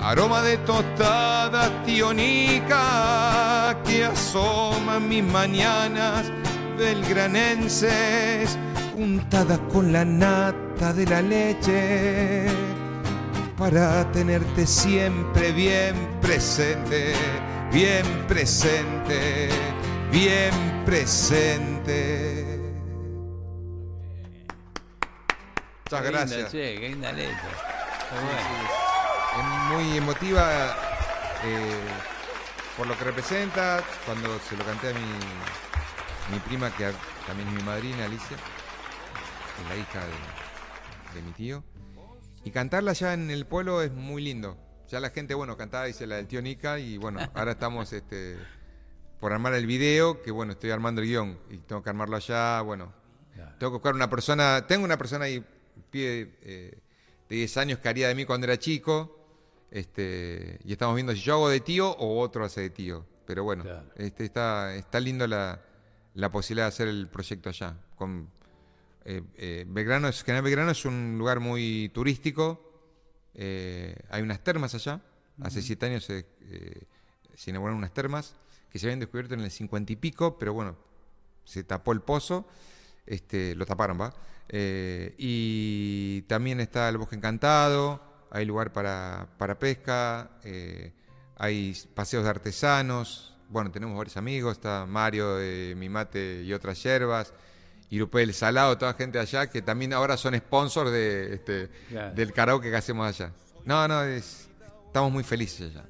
Aroma 0.00 0.42
de 0.42 0.58
tostada 0.58 1.72
tionicas 1.84 3.74
que 3.84 4.04
asoman 4.04 5.08
mis 5.08 5.24
mañanas 5.24 6.30
belgranenses, 6.78 8.56
untadas 8.96 9.58
con 9.72 9.92
la 9.92 10.04
nata 10.04 10.92
de 10.92 11.06
la 11.06 11.22
leche, 11.22 12.46
para 13.58 14.10
tenerte 14.12 14.66
siempre 14.66 15.52
bien 15.52 15.94
presente, 16.20 17.12
bien 17.72 18.04
presente, 18.26 19.48
bien 20.10 20.82
presente. 20.84 22.60
Muchas 25.84 26.04
gracias. 26.04 26.50
qué 26.50 26.86
es 26.86 26.96
muy 29.70 29.96
emotiva 29.96 30.76
eh, 31.44 31.80
por 32.76 32.86
lo 32.86 32.96
que 32.96 33.04
representa. 33.04 33.82
Cuando 34.06 34.38
se 34.48 34.56
lo 34.56 34.64
canté 34.64 34.90
a 34.90 34.92
mi, 34.92 35.00
mi 36.32 36.38
prima, 36.40 36.70
que 36.76 36.90
también 37.26 37.48
es 37.48 37.54
mi 37.54 37.62
madrina, 37.62 38.04
Alicia, 38.04 38.36
la 39.68 39.76
hija 39.76 40.00
de, 41.14 41.22
mi 41.22 41.32
tío. 41.32 41.64
Y 42.44 42.50
cantarla 42.50 42.92
ya 42.92 43.14
en 43.14 43.30
el 43.30 43.46
pueblo 43.46 43.82
es 43.82 43.92
muy 43.92 44.22
lindo. 44.22 44.58
Ya 44.88 45.00
la 45.00 45.10
gente, 45.10 45.34
bueno, 45.34 45.56
cantaba, 45.56 45.86
dice 45.86 46.06
la 46.06 46.16
del 46.16 46.26
tío 46.26 46.42
Nica, 46.42 46.78
y 46.78 46.98
bueno, 46.98 47.20
ahora 47.34 47.52
estamos 47.52 47.92
este, 47.92 48.36
por 49.20 49.32
armar 49.32 49.54
el 49.54 49.66
video, 49.66 50.22
que 50.22 50.30
bueno, 50.30 50.52
estoy 50.52 50.70
armando 50.70 51.00
el 51.00 51.08
guion 51.08 51.38
y 51.50 51.58
tengo 51.58 51.82
que 51.82 51.90
armarlo 51.90 52.16
allá, 52.16 52.60
bueno. 52.60 52.92
Tengo 53.58 53.72
que 53.72 53.76
buscar 53.76 53.94
una 53.94 54.10
persona, 54.10 54.66
tengo 54.66 54.84
una 54.84 54.98
persona 54.98 55.24
ahí, 55.26 55.44
pie 55.90 56.36
eh, 56.42 56.78
de 57.28 57.36
10 57.36 57.56
años 57.56 57.78
que 57.78 57.88
haría 57.88 58.08
de 58.08 58.14
mí 58.14 58.24
cuando 58.24 58.46
era 58.46 58.58
chico, 58.58 59.24
este, 59.70 60.60
y 60.64 60.72
estamos 60.72 60.94
viendo 60.94 61.12
si 61.14 61.20
yo 61.20 61.34
hago 61.34 61.48
de 61.48 61.60
tío 61.60 61.90
o 61.90 62.20
otro 62.20 62.44
hace 62.44 62.62
de 62.62 62.70
tío. 62.70 63.06
Pero 63.26 63.44
bueno, 63.44 63.64
este, 63.96 64.24
está, 64.24 64.74
está 64.74 65.00
lindo 65.00 65.26
la, 65.26 65.60
posibilidad 66.30 66.66
de 66.66 66.68
hacer 66.68 66.88
el 66.88 67.08
proyecto 67.08 67.48
allá. 67.48 67.76
Con, 67.96 68.30
eh, 69.04 69.22
eh, 69.36 69.64
Belgrano, 69.68 70.08
es, 70.08 70.22
General 70.22 70.42
Belgrano 70.42 70.70
es 70.70 70.84
un 70.84 71.16
lugar 71.18 71.40
muy 71.40 71.90
turístico. 71.94 72.72
Eh, 73.34 73.96
hay 74.10 74.22
unas 74.22 74.42
termas 74.42 74.74
allá. 74.74 75.00
Hace 75.42 75.62
siete 75.62 75.86
años 75.86 76.04
se, 76.04 76.26
se 77.34 77.50
inauguraron 77.50 77.78
unas 77.78 77.92
termas 77.92 78.34
que 78.70 78.78
se 78.78 78.86
habían 78.86 79.00
descubierto 79.00 79.34
en 79.34 79.40
el 79.40 79.50
cincuenta 79.50 79.92
y 79.92 79.96
pico, 79.96 80.38
pero 80.38 80.54
bueno, 80.54 80.76
se 81.44 81.64
tapó 81.64 81.92
el 81.92 82.00
pozo. 82.00 82.46
Este, 83.06 83.54
lo 83.54 83.66
taparon, 83.66 84.00
¿va? 84.00 84.14
y 84.50 86.22
también 86.22 86.60
está 86.60 86.88
el 86.88 86.98
Bosque 86.98 87.16
Encantado 87.16 88.14
hay 88.34 88.44
lugar 88.46 88.72
para, 88.72 89.58
pesca, 89.60 90.28
eh, 90.42 90.92
hay 91.36 91.72
paseos 91.94 92.24
de 92.24 92.30
artesanos, 92.30 93.32
bueno, 93.48 93.70
tenemos 93.70 93.96
varios 93.96 94.16
amigos, 94.16 94.56
está 94.56 94.86
Mario 94.86 95.36
de 95.36 95.74
Mi 95.76 95.88
Mate 95.88 96.42
y 96.42 96.52
otras 96.52 96.82
hierbas, 96.82 97.32
Irupel 97.90 98.32
Salado, 98.34 98.76
toda 98.78 98.94
gente 98.94 99.18
allá 99.18 99.48
que 99.48 99.62
también 99.62 99.92
ahora 99.92 100.16
son 100.16 100.36
sponsors 100.36 100.90
de, 100.90 101.34
este, 101.34 101.68
del 102.14 102.32
karaoke 102.32 102.70
que 102.70 102.76
hacemos 102.76 103.06
allá. 103.06 103.32
No, 103.64 103.86
no, 103.88 104.02
estamos 104.02 105.12
muy 105.12 105.24
felices 105.24 105.70
allá. 105.70 105.86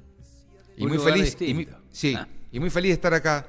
Y 0.77 0.87
muy 0.87 0.97
feliz, 0.97 1.37
y 1.39 1.67
sí, 1.91 2.15
ah. 2.17 2.27
y 2.51 2.59
muy 2.59 2.69
feliz 2.69 2.89
de 2.89 2.93
estar 2.95 3.13
acá, 3.13 3.47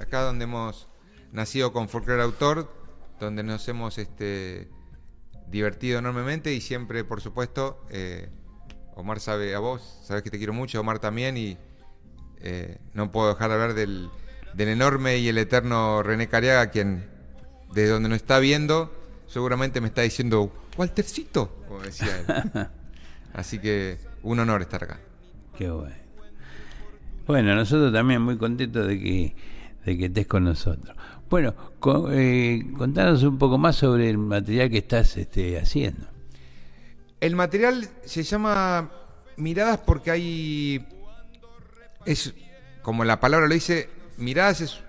acá 0.00 0.22
donde 0.22 0.44
hemos 0.44 0.88
nacido 1.32 1.72
con 1.72 1.88
Folklore 1.88 2.22
Autor, 2.22 2.72
donde 3.20 3.42
nos 3.42 3.66
hemos 3.68 3.98
este, 3.98 4.68
divertido 5.48 5.98
enormemente 5.98 6.52
y 6.52 6.60
siempre, 6.60 7.04
por 7.04 7.20
supuesto, 7.20 7.84
eh, 7.90 8.30
Omar 8.94 9.20
sabe 9.20 9.54
a 9.54 9.58
vos, 9.58 10.00
sabes 10.02 10.22
que 10.22 10.30
te 10.30 10.38
quiero 10.38 10.52
mucho, 10.52 10.80
Omar 10.80 10.98
también, 10.98 11.36
y 11.36 11.58
eh, 12.40 12.78
no 12.94 13.12
puedo 13.12 13.28
dejar 13.28 13.48
de 13.48 13.54
hablar 13.54 13.74
del, 13.74 14.10
enorme 14.56 15.18
y 15.18 15.28
el 15.28 15.38
eterno 15.38 16.02
René 16.02 16.28
Cariaga, 16.28 16.70
quien 16.70 17.08
desde 17.72 17.90
donde 17.90 18.08
nos 18.08 18.16
está 18.16 18.38
viendo, 18.38 18.92
seguramente 19.26 19.80
me 19.80 19.88
está 19.88 20.02
diciendo, 20.02 20.52
Waltercito, 20.76 21.64
como 21.68 21.80
decía 21.80 22.18
él. 22.18 22.66
Así 23.32 23.58
que 23.58 23.98
un 24.22 24.38
honor 24.38 24.62
estar 24.62 24.84
acá. 24.84 25.00
Qué 25.56 25.70
bueno. 25.70 25.94
Bueno, 27.26 27.54
nosotros 27.54 27.92
también 27.92 28.20
muy 28.20 28.36
contentos 28.36 28.86
de 28.86 28.98
que, 28.98 29.36
de 29.84 29.98
que 29.98 30.06
estés 30.06 30.26
con 30.26 30.44
nosotros. 30.44 30.96
Bueno, 31.30 31.54
eh, 32.10 32.62
contanos 32.76 33.22
un 33.22 33.38
poco 33.38 33.56
más 33.56 33.76
sobre 33.76 34.10
el 34.10 34.18
material 34.18 34.70
que 34.70 34.78
estás 34.78 35.16
este, 35.16 35.58
haciendo. 35.58 36.06
El 37.20 37.36
material 37.36 37.88
se 38.04 38.22
llama 38.22 38.90
Miradas 39.36 39.78
porque 39.78 40.10
hay. 40.10 40.86
Es, 42.04 42.34
como 42.82 43.04
la 43.04 43.20
palabra 43.20 43.46
lo 43.46 43.54
dice, 43.54 43.88
Miradas 44.18 44.60
es 44.60 44.80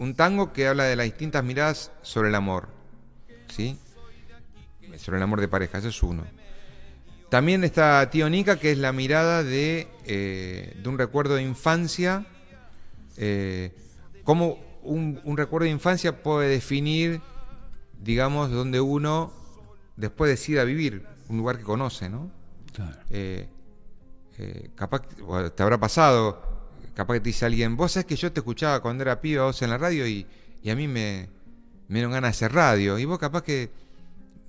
un 0.00 0.14
tango 0.14 0.52
que 0.52 0.66
habla 0.66 0.84
de 0.84 0.96
las 0.96 1.04
distintas 1.04 1.44
miradas 1.44 1.92
sobre 2.02 2.30
el 2.30 2.34
amor. 2.34 2.68
¿Sí? 3.48 3.78
Sobre 4.96 5.18
el 5.18 5.22
amor 5.22 5.40
de 5.40 5.46
pareja, 5.46 5.78
eso 5.78 5.88
es 5.88 6.02
uno. 6.02 6.24
También 7.28 7.62
está 7.62 8.08
Tío 8.10 8.28
Nica, 8.28 8.56
que 8.56 8.72
es 8.72 8.78
la 8.78 8.92
mirada 8.92 9.44
de, 9.44 9.88
eh, 10.04 10.76
de 10.82 10.88
un 10.88 10.98
recuerdo 10.98 11.36
de 11.36 11.42
infancia. 11.42 12.26
Eh, 13.18 13.72
cómo 14.24 14.58
un, 14.82 15.20
recuerdo 15.36 15.66
de 15.66 15.70
infancia 15.70 16.22
puede 16.22 16.48
definir, 16.48 17.20
digamos, 18.00 18.50
donde 18.50 18.80
uno 18.80 19.32
después 19.96 20.30
decida 20.30 20.64
vivir, 20.64 21.06
un 21.28 21.36
lugar 21.36 21.58
que 21.58 21.64
conoce, 21.64 22.08
¿no? 22.08 22.30
Eh, 23.10 23.48
eh, 24.38 24.70
capaz, 24.74 25.02
te 25.54 25.62
habrá 25.62 25.78
pasado, 25.78 26.49
capaz 26.94 27.14
que 27.14 27.20
te 27.20 27.28
dice 27.30 27.46
alguien, 27.46 27.76
vos 27.76 27.92
sabés 27.92 28.06
que 28.06 28.16
yo 28.16 28.32
te 28.32 28.40
escuchaba 28.40 28.80
cuando 28.80 29.02
era 29.02 29.20
piba 29.20 29.44
vos 29.44 29.60
en 29.62 29.70
la 29.70 29.78
radio 29.78 30.06
y, 30.06 30.26
a 30.68 30.74
mí 30.74 30.88
me, 30.88 31.28
me 31.88 31.94
dieron 31.94 32.12
ganas 32.12 32.32
de 32.32 32.46
hacer 32.46 32.54
radio. 32.54 32.98
Y 32.98 33.04
vos 33.04 33.18
capaz 33.18 33.42
que 33.42 33.70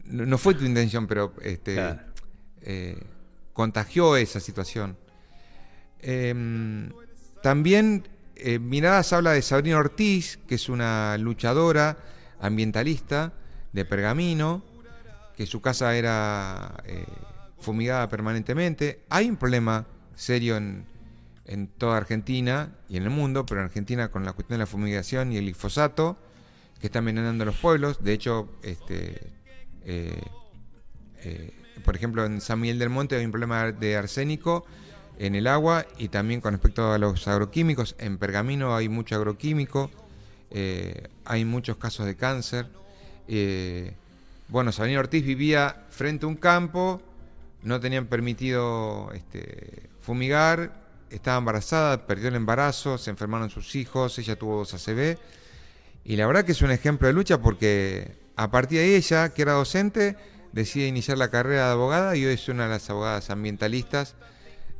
no, 0.05 0.37
fue 0.37 0.53
tu 0.53 0.65
intención, 0.65 1.07
pero 1.07 1.33
este, 1.41 1.97
eh, 2.61 2.97
contagió 3.53 4.15
esa 4.15 4.39
situación. 4.39 4.97
Em, 5.99 6.91
también 7.41 8.07
eh, 8.35 8.59
Miradas 8.59 9.13
habla 9.13 9.31
de 9.31 9.41
Sabrina 9.41 9.77
Ortiz, 9.77 10.39
que 10.47 10.55
es 10.55 10.69
una 10.69 11.17
luchadora 11.17 11.97
ambientalista 12.39 13.33
de 13.71 13.85
Pergamino, 13.85 14.63
que 15.35 15.45
su 15.45 15.61
casa 15.61 15.95
era 15.95 16.75
eh, 16.85 17.05
fumigada 17.59 18.09
permanentemente. 18.09 19.01
Hay 19.09 19.29
un 19.29 19.37
problema 19.37 19.85
serio 20.15 20.57
en, 20.57 20.85
toda 21.77 21.97
Argentina 21.97 22.69
y 22.87 22.97
en 22.97 23.03
el 23.03 23.09
mundo, 23.09 23.45
pero 23.45 23.59
en 23.59 23.65
Argentina 23.65 24.09
con 24.09 24.23
la 24.23 24.33
cuestión 24.33 24.57
de 24.57 24.59
la 24.59 24.65
fumigación 24.65 25.31
y 25.31 25.37
el 25.37 25.43
glifosato, 25.43 26.17
que 26.79 26.87
está 26.87 26.99
envenenando 26.99 27.45
los 27.45 27.55
pueblos. 27.57 28.03
De 28.03 28.13
hecho, 28.13 28.49
este, 28.63 29.21
eh, 29.85 30.21
eh, 31.23 31.53
por 31.83 31.95
ejemplo, 31.95 32.25
en 32.25 32.41
San 32.41 32.59
Miguel 32.59 32.79
del 32.79 32.89
Monte 32.89 33.15
hay 33.17 33.25
un 33.25 33.31
problema 33.31 33.71
de 33.71 33.97
arsénico 33.97 34.65
en 35.19 35.35
el 35.35 35.45
agua 35.45 35.85
y 35.97 36.07
también 36.07 36.41
con 36.41 36.53
respecto 36.53 36.91
a 36.91 36.97
los 36.97 37.27
agroquímicos. 37.27 37.95
En 37.99 38.17
Pergamino 38.17 38.75
hay 38.75 38.89
mucho 38.89 39.15
agroquímico, 39.15 39.91
eh, 40.49 41.09
hay 41.25 41.45
muchos 41.45 41.77
casos 41.77 42.05
de 42.05 42.15
cáncer. 42.15 42.67
bueno, 44.47 44.71
Sabina 44.71 44.99
Ortiz 44.99 45.23
vivía 45.25 45.85
frente 45.89 46.25
a 46.25 46.29
un 46.29 46.35
campo, 46.35 47.01
no 47.63 47.79
tenían 47.79 48.07
permitido 48.07 49.11
este, 49.13 49.89
fumigar, 50.01 50.80
estaba 51.11 51.37
embarazada, 51.37 52.07
perdió 52.07 52.29
el 52.29 52.35
embarazo, 52.35 52.97
se 52.97 53.09
enfermaron 53.09 53.49
sus 53.49 53.75
hijos, 53.75 54.17
ella 54.19 54.35
tuvo 54.37 54.57
dos 54.57 54.73
ACV. 54.73 55.17
Y 56.03 56.15
la 56.15 56.25
verdad 56.25 56.45
que 56.45 56.53
es 56.53 56.61
un 56.61 56.71
ejemplo 56.71 57.07
de 57.07 57.13
lucha 57.13 57.41
porque 57.41 58.15
a 58.35 58.49
partir 58.49 58.79
de 58.79 58.95
ella, 58.95 59.29
que 59.29 59.41
era 59.43 59.53
docente, 59.53 60.15
decide 60.51 60.87
iniciar 60.87 61.17
la 61.17 61.29
carrera 61.29 61.67
de 61.67 61.71
abogada 61.73 62.15
y 62.15 62.25
hoy 62.25 62.33
es 62.33 62.49
una 62.49 62.63
de 62.63 62.69
las 62.69 62.89
abogadas 62.89 63.29
ambientalistas 63.29 64.15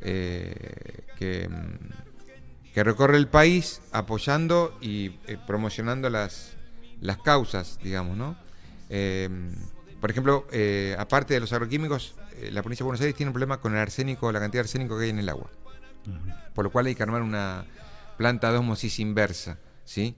eh, 0.02 1.04
que, 1.18 1.48
mm, 1.48 2.74
que, 2.74 2.84
recorre 2.84 3.18
el 3.18 3.28
país 3.28 3.82
apoyando 3.92 4.78
y 4.82 5.20
eh, 5.28 5.38
promocionando 5.46 6.10
las, 6.10 6.56
causas, 7.24 7.80
digamos, 7.84 8.18
¿no? 8.18 8.36
Eh, 8.90 9.30
por 10.00 10.10
ejemplo, 10.10 10.48
aparte 10.98 11.36
de 11.36 11.40
los 11.40 11.54
agroquímicos, 11.54 12.16
la 12.52 12.64
provincia 12.64 12.84
de 12.84 12.88
Buenos 12.88 13.02
Aires 13.02 13.16
tiene 13.16 13.30
un 13.30 13.34
problema 13.34 13.62
con 13.62 13.74
el 13.74 13.80
arsénico, 13.80 14.32
la 14.32 14.40
cantidad 14.40 14.64
de 14.64 14.68
arsénico 14.68 14.98
que 14.98 15.04
hay 15.04 15.10
en 15.12 15.20
el 15.20 15.30
agua. 15.30 15.52
Por 16.54 16.66
lo 16.66 16.72
cual 16.72 16.88
hay 16.88 16.95
que 16.95 17.04
armar 17.04 17.22
una 17.22 17.66
planta 18.18 18.52
de 18.52 18.58
osmosis 18.58 18.99
inversa, 18.99 19.58
¿sí? 19.86 20.16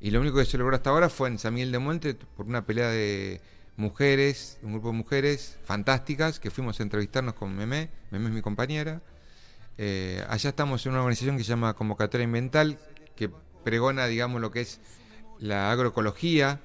Y 0.00 0.10
lo 0.10 0.20
único 0.20 0.38
que 0.38 0.44
se 0.44 0.58
logró 0.58 0.74
hasta 0.74 0.90
ahora 0.90 1.08
fue 1.08 1.28
en 1.28 1.38
San 1.38 1.54
Miguel 1.54 1.72
de 1.72 1.78
Monte 1.78 2.14
por 2.14 2.46
una 2.46 2.66
pelea 2.66 2.88
de 2.88 3.40
mujeres, 3.76 4.58
un 4.62 4.72
grupo 4.72 4.88
de 4.88 4.94
mujeres 4.94 5.58
fantásticas 5.64 6.40
que 6.40 6.50
fuimos 6.50 6.80
a 6.80 6.82
entrevistarnos 6.82 7.34
con 7.34 7.54
Meme, 7.54 7.90
Meme 8.10 8.28
es 8.28 8.34
mi 8.34 8.42
compañera. 8.42 9.00
Eh, 9.78 10.24
allá 10.28 10.50
estamos 10.50 10.84
en 10.84 10.92
una 10.92 11.00
organización 11.00 11.36
que 11.36 11.44
se 11.44 11.50
llama 11.50 11.74
Convocatoria 11.74 12.24
Ambiental, 12.24 12.78
que 13.16 13.30
pregona, 13.64 14.06
digamos, 14.06 14.40
lo 14.40 14.50
que 14.50 14.60
es 14.60 14.80
la 15.38 15.70
agroecología, 15.70 16.60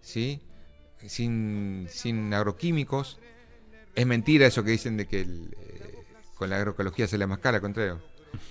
¿sí? 0.00 0.40
sin, 1.06 1.86
sin 1.90 2.32
agroquímicos. 2.32 3.18
Es 3.94 4.06
mentira 4.06 4.46
eso 4.46 4.64
que 4.64 4.72
dicen 4.72 4.96
de 4.96 5.06
que 5.06 5.20
eh, 5.20 5.75
con 6.36 6.50
la 6.50 6.56
agroecología 6.56 7.06
se 7.08 7.18
le 7.18 7.26
más 7.26 7.38
cara, 7.38 7.60
contrario. 7.60 8.00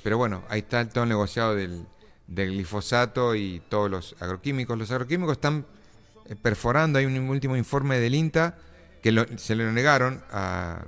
Pero 0.03 0.17
bueno, 0.17 0.43
ahí 0.49 0.59
está 0.59 0.87
todo 0.89 1.03
el 1.03 1.09
negociado 1.09 1.55
del, 1.55 1.85
del 2.27 2.51
glifosato 2.51 3.35
y 3.35 3.61
todos 3.69 3.89
los 3.89 4.15
agroquímicos. 4.19 4.77
Los 4.77 4.91
agroquímicos 4.91 5.33
están 5.33 5.65
eh, 6.25 6.35
perforando, 6.35 6.99
hay 6.99 7.05
un 7.05 7.17
último 7.29 7.55
informe 7.55 7.99
del 7.99 8.15
INTA 8.15 8.57
que 9.01 9.27
se 9.37 9.55
le 9.55 9.71
negaron 9.71 10.23
a, 10.31 10.85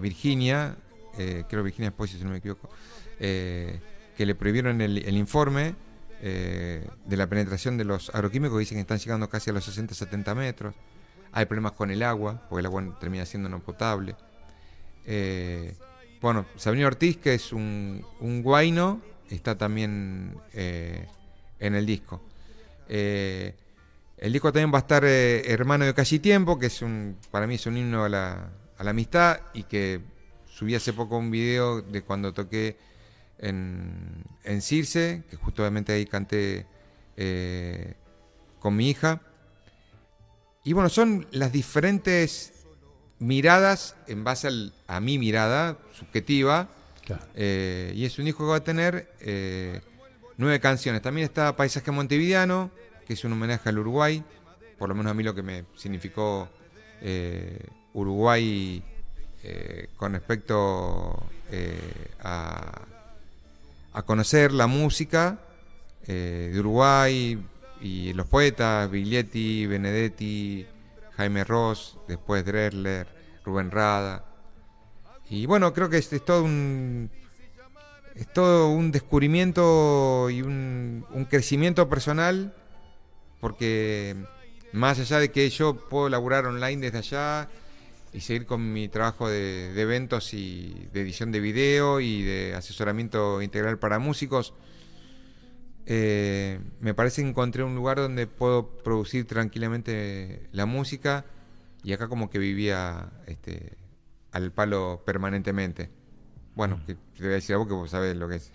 Virginia, 0.00 0.76
eh, 1.18 1.44
creo 1.48 1.62
Virginia 1.62 1.88
Esposito 1.88 2.18
si 2.18 2.24
no 2.24 2.30
me 2.30 2.38
equivoco, 2.38 2.70
eh, 3.20 3.78
que 4.16 4.24
le 4.24 4.34
prohibieron 4.34 4.80
el, 4.80 5.16
informe 5.16 5.74
de 6.22 7.16
la 7.16 7.26
penetración 7.26 7.76
de 7.76 7.84
los 7.84 8.08
agroquímicos, 8.14 8.58
dicen 8.58 8.76
que 8.76 8.80
están 8.80 8.98
llegando 8.98 9.28
casi 9.28 9.50
a 9.50 9.52
los 9.52 9.68
60-70 9.68 10.34
metros. 10.34 10.74
Hay 11.32 11.44
problemas 11.44 11.72
con 11.72 11.90
el 11.90 12.02
agua, 12.02 12.42
porque 12.48 12.60
el 12.60 12.66
agua 12.66 12.98
termina 12.98 13.26
siendo 13.26 13.50
no 13.50 13.60
potable. 13.60 14.16
Bueno, 16.20 16.46
Sabrina 16.56 16.86
Ortiz, 16.86 17.18
que 17.18 17.34
es 17.34 17.52
un, 17.52 18.04
un 18.20 18.42
guaino, 18.42 19.00
está 19.30 19.56
también 19.56 20.36
eh, 20.52 21.06
en 21.58 21.74
el 21.74 21.86
disco. 21.86 22.22
Eh, 22.88 23.54
el 24.16 24.32
disco 24.32 24.52
también 24.52 24.72
va 24.72 24.78
a 24.78 24.80
estar 24.80 25.04
eh, 25.04 25.50
Hermano 25.50 25.84
de 25.84 25.94
Casi 25.94 26.18
Tiempo, 26.18 26.58
que 26.58 26.66
es 26.66 26.82
un, 26.82 27.16
para 27.30 27.46
mí 27.46 27.56
es 27.56 27.66
un 27.66 27.76
himno 27.76 28.04
a 28.04 28.08
la, 28.08 28.50
a 28.78 28.84
la 28.84 28.90
amistad 28.90 29.40
y 29.52 29.64
que 29.64 30.00
subí 30.46 30.74
hace 30.74 30.92
poco 30.92 31.18
un 31.18 31.30
video 31.30 31.82
de 31.82 32.02
cuando 32.02 32.32
toqué 32.32 32.76
en, 33.38 34.24
en 34.44 34.62
Circe, 34.62 35.22
que 35.28 35.36
justamente 35.36 35.92
ahí 35.92 36.06
canté 36.06 36.66
con 38.58 38.76
mi 38.76 38.90
hija. 38.90 39.20
Y 40.64 40.72
bueno, 40.72 40.88
son 40.88 41.26
las 41.30 41.52
diferentes 41.52 42.55
miradas 43.18 43.96
en 44.06 44.24
base 44.24 44.48
a 44.86 45.00
mi 45.00 45.18
mirada 45.18 45.78
subjetiva 45.92 46.68
eh, 47.34 47.92
y 47.94 48.04
es 48.04 48.18
un 48.18 48.24
disco 48.24 48.44
que 48.44 48.50
va 48.50 48.56
a 48.56 48.64
tener 48.64 49.08
eh, 49.20 49.80
nueve 50.36 50.60
canciones. 50.60 51.02
También 51.02 51.24
está 51.24 51.56
Paisaje 51.56 51.90
Montevideano, 51.90 52.70
que 53.06 53.14
es 53.14 53.24
un 53.24 53.32
homenaje 53.32 53.68
al 53.68 53.78
Uruguay, 53.78 54.22
por 54.78 54.88
lo 54.88 54.94
menos 54.94 55.10
a 55.10 55.14
mí 55.14 55.22
lo 55.22 55.34
que 55.34 55.42
me 55.42 55.64
significó 55.76 56.48
eh, 57.00 57.58
Uruguay 57.94 58.82
con 59.96 60.12
respecto 60.12 61.24
a, 62.20 62.82
a, 63.92 64.02
conocer 64.02 64.50
la 64.50 64.66
música 64.66 65.38
de 66.04 66.52
Uruguay 66.58 67.38
y 67.80 68.12
los 68.14 68.26
poetas, 68.26 68.90
Biglietti, 68.90 69.66
Benedetti, 69.66 70.66
Jaime 71.16 71.44
Ross, 71.44 71.98
después 72.08 72.44
Dresler, 72.44 73.06
Rubén 73.44 73.70
Rada. 73.70 74.24
Y 75.28 75.46
bueno, 75.46 75.72
creo 75.72 75.88
que 75.88 75.98
es, 75.98 76.08
todo 76.24 76.44
un 76.44 77.10
es 78.16 78.32
todo 78.32 78.70
un 78.70 78.92
descubrimiento 78.92 80.30
y 80.30 80.40
un, 80.40 81.04
crecimiento 81.28 81.88
personal, 81.88 82.54
porque 83.40 84.16
más 84.72 84.98
allá 84.98 85.18
de 85.18 85.30
que 85.30 85.48
yo 85.50 85.76
puedo 85.88 86.08
laburar 86.08 86.46
online 86.46 86.80
desde 86.90 86.98
allá 86.98 87.48
y 88.12 88.20
seguir 88.20 88.46
con 88.46 88.72
mi 88.72 88.88
trabajo 88.88 89.28
de, 89.28 89.78
eventos 89.80 90.32
y 90.32 90.88
de 90.92 91.02
edición 91.02 91.30
de 91.30 91.40
video 91.40 92.00
y 92.00 92.22
de 92.22 92.54
asesoramiento 92.54 93.42
integral 93.42 93.78
para 93.78 93.98
músicos, 93.98 94.54
eh, 95.86 96.60
me 96.80 96.94
parece 96.94 97.22
que 97.22 97.28
encontré 97.28 97.62
un 97.62 97.74
lugar 97.74 97.98
donde 97.98 98.26
puedo 98.26 98.68
producir 98.68 99.26
tranquilamente 99.26 100.48
la 100.52 100.66
música 100.66 101.24
y 101.82 101.92
acá 101.92 102.08
como 102.08 102.28
que 102.28 102.38
vivía 102.38 103.10
este, 103.26 103.76
al 104.32 104.52
palo 104.52 105.02
permanentemente. 105.06 105.90
Bueno, 106.54 106.80
te 106.86 106.96
voy 107.18 107.28
a 107.28 107.34
decir 107.34 107.54
algo 107.54 107.68
que 107.68 107.74
vos 107.74 107.90
sabés 107.90 108.16
lo 108.16 108.28
que 108.28 108.36
es 108.36 108.50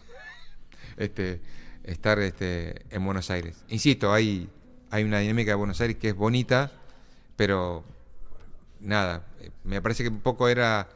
este, 0.98 1.42
estar 1.84 2.20
este, 2.20 2.86
en 2.90 3.06
Buenos 3.06 3.30
Aires. 3.30 3.64
Insisto, 3.70 4.12
hay, 4.12 4.50
hay 4.90 5.04
una 5.04 5.20
dinámica 5.20 5.52
de 5.52 5.56
Buenos 5.56 5.80
Aires 5.82 5.98
que 5.98 6.10
es 6.10 6.16
bonita, 6.16 6.72
pero 7.36 7.86
nada, 8.82 9.26
me 9.64 9.82
parece 9.82 10.04
que 10.04 10.10
un 10.10 10.20
poco 10.20 10.50
era 10.50 10.90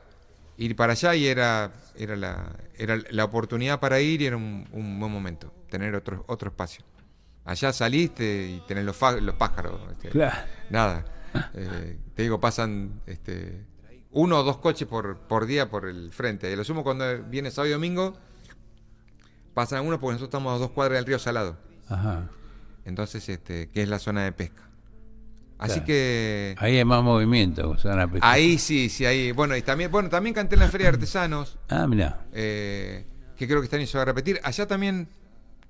ir 0.58 0.76
para 0.76 0.94
allá 0.94 1.16
y 1.16 1.28
era, 1.28 1.72
era, 1.98 2.16
la, 2.16 2.56
era 2.78 2.98
la 3.10 3.24
oportunidad 3.26 3.80
para 3.80 4.00
ir 4.00 4.22
y 4.22 4.26
era 4.26 4.38
un, 4.38 4.66
buen 4.72 5.12
momento, 5.12 5.54
tener 5.78 5.96
otro, 5.96 6.24
otro 6.28 6.50
espacio. 6.50 6.84
Allá 7.44 7.74
saliste 7.74 8.50
y 8.50 8.64
tenés 8.68 8.86
los, 8.86 8.98
los 9.22 9.36
pájaros. 9.36 9.80
Este, 9.92 10.18
nada. 10.70 11.06
Eh, 11.54 11.98
te 12.16 12.22
digo, 12.24 12.40
pasan 12.40 13.02
este, 13.06 13.66
uno 14.12 14.40
o 14.40 14.44
dos 14.44 14.58
coches 14.58 14.88
por, 14.88 15.18
por 15.18 15.46
día 15.46 15.70
por 15.70 15.88
el 15.88 16.12
frente. 16.12 16.52
Y 16.52 16.56
lo 16.56 16.64
sumo 16.64 16.84
cuando 16.84 17.24
viene 17.24 17.52
sábado 17.52 17.70
y 17.70 17.74
domingo, 17.74 18.18
pasan 19.54 19.86
uno 19.86 20.00
porque 20.00 20.14
nosotros 20.14 20.30
estamos 20.30 20.56
a 20.56 20.60
dos 20.60 20.72
cuadras 20.72 21.00
del 21.00 21.06
río 21.06 21.20
Salado. 21.20 21.58
Ajá. 21.90 22.30
Entonces, 22.86 23.28
este, 23.28 23.70
que 23.70 23.84
es 23.84 23.90
la 23.90 24.00
zona 24.00 24.24
de 24.24 24.32
pesca. 24.32 24.64
Así 25.58 25.82
que. 25.82 26.56
Ahí 26.58 26.78
hay 26.78 26.86
más 26.86 27.04
movimiento, 27.04 27.78
zona 27.78 28.10
pesca. 28.10 28.30
Ahí 28.30 28.58
sí, 28.58 28.90
sí, 28.90 29.06
ahí. 29.06 29.32
Bueno, 29.32 29.56
y 29.56 29.62
también, 29.62 29.92
bueno, 29.92 30.10
también 30.10 30.34
canté 30.34 30.56
en 30.56 30.62
la 30.62 30.70
Feria 30.70 30.88
de 30.88 30.94
Artesanos. 30.96 31.58
Ah, 31.70 31.86
mira. 31.88 32.26
Eh, 32.34 33.06
que 33.36 33.48
creo 33.48 33.62
que 33.62 33.88
se 33.88 33.98
va 33.98 34.04
a 34.04 34.06
repetir. 34.06 34.40
Allá 34.44 34.68
también, 34.68 35.10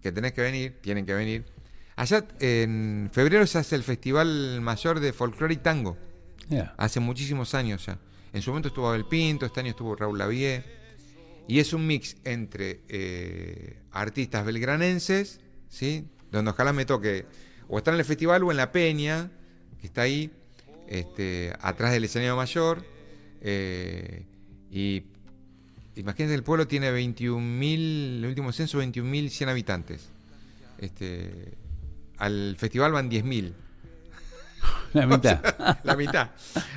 que 0.06 0.12
tenés 0.12 0.34
que 0.34 0.42
venir, 0.42 0.78
tienen 0.82 1.04
que 1.04 1.16
venir. 1.16 1.46
Allá 1.96 2.28
en 2.40 3.10
febrero 3.12 3.48
se 3.48 3.58
hace 3.58 3.76
el 3.76 3.82
Festival 3.82 4.62
Mayor 4.62 5.00
de 5.00 5.14
Folclore 5.14 5.56
y 5.56 5.58
Tango. 5.58 5.98
Hace 6.78 7.00
muchísimos 7.00 7.56
años 7.56 7.88
ya. 7.88 7.98
En 8.32 8.44
su 8.44 8.52
momento 8.52 8.68
estuvo 8.68 8.88
Abel 8.88 9.06
Pinto, 9.06 9.48
este 9.48 9.62
año 9.62 9.72
estuvo 9.72 9.96
Raúl 9.96 10.20
Lavie. 10.20 10.64
Y 11.48 11.58
es 11.58 11.74
un 11.74 11.88
mix 11.88 12.18
entre 12.24 12.82
eh, 12.88 13.82
artistas 13.90 14.46
belgranenses, 14.46 15.40
¿sí? 15.70 16.08
donde 16.32 16.52
ojalá 16.52 16.72
me 16.72 16.86
toque 16.86 17.26
o 17.68 17.80
estar 17.80 17.92
en 17.92 18.00
el 18.00 18.06
festival 18.06 18.44
o 18.44 18.52
en 18.52 18.58
la 18.58 18.72
peña, 18.72 19.32
que 19.82 19.88
está 19.88 20.04
ahí, 20.04 20.32
este, 20.88 21.52
atrás 21.62 21.94
del 21.94 22.04
escenario 22.04 22.36
mayor. 22.36 22.86
Eh, 23.42 24.28
y 24.70 25.02
imagínense, 25.96 26.36
el 26.36 26.44
pueblo 26.44 26.68
tiene 26.68 26.92
21.000, 26.92 28.18
el 28.18 28.26
último 28.26 28.52
censo, 28.52 28.82
21.100 28.82 29.50
habitantes. 29.50 30.10
Este, 30.78 31.54
al 32.18 32.56
festival 32.58 32.92
van 32.92 33.10
10.000. 33.10 33.54
La 34.94 35.06
mitad. 35.08 35.80
la 35.84 35.96
mitad. 35.96 36.30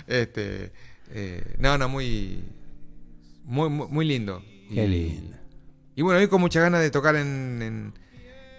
Este, 0.06 0.72
eh, 1.10 1.54
no, 1.58 1.78
no, 1.78 1.88
muy, 1.88 2.44
muy, 3.44 3.68
muy, 3.68 4.06
lindo. 4.06 4.42
Qué 4.72 4.84
y, 4.84 4.88
lindo. 4.88 5.36
Y 5.94 6.02
bueno, 6.02 6.20
hoy 6.20 6.28
con 6.28 6.40
mucha 6.40 6.60
ganas 6.60 6.80
de 6.80 6.90
tocar 6.90 7.16
en, 7.16 7.92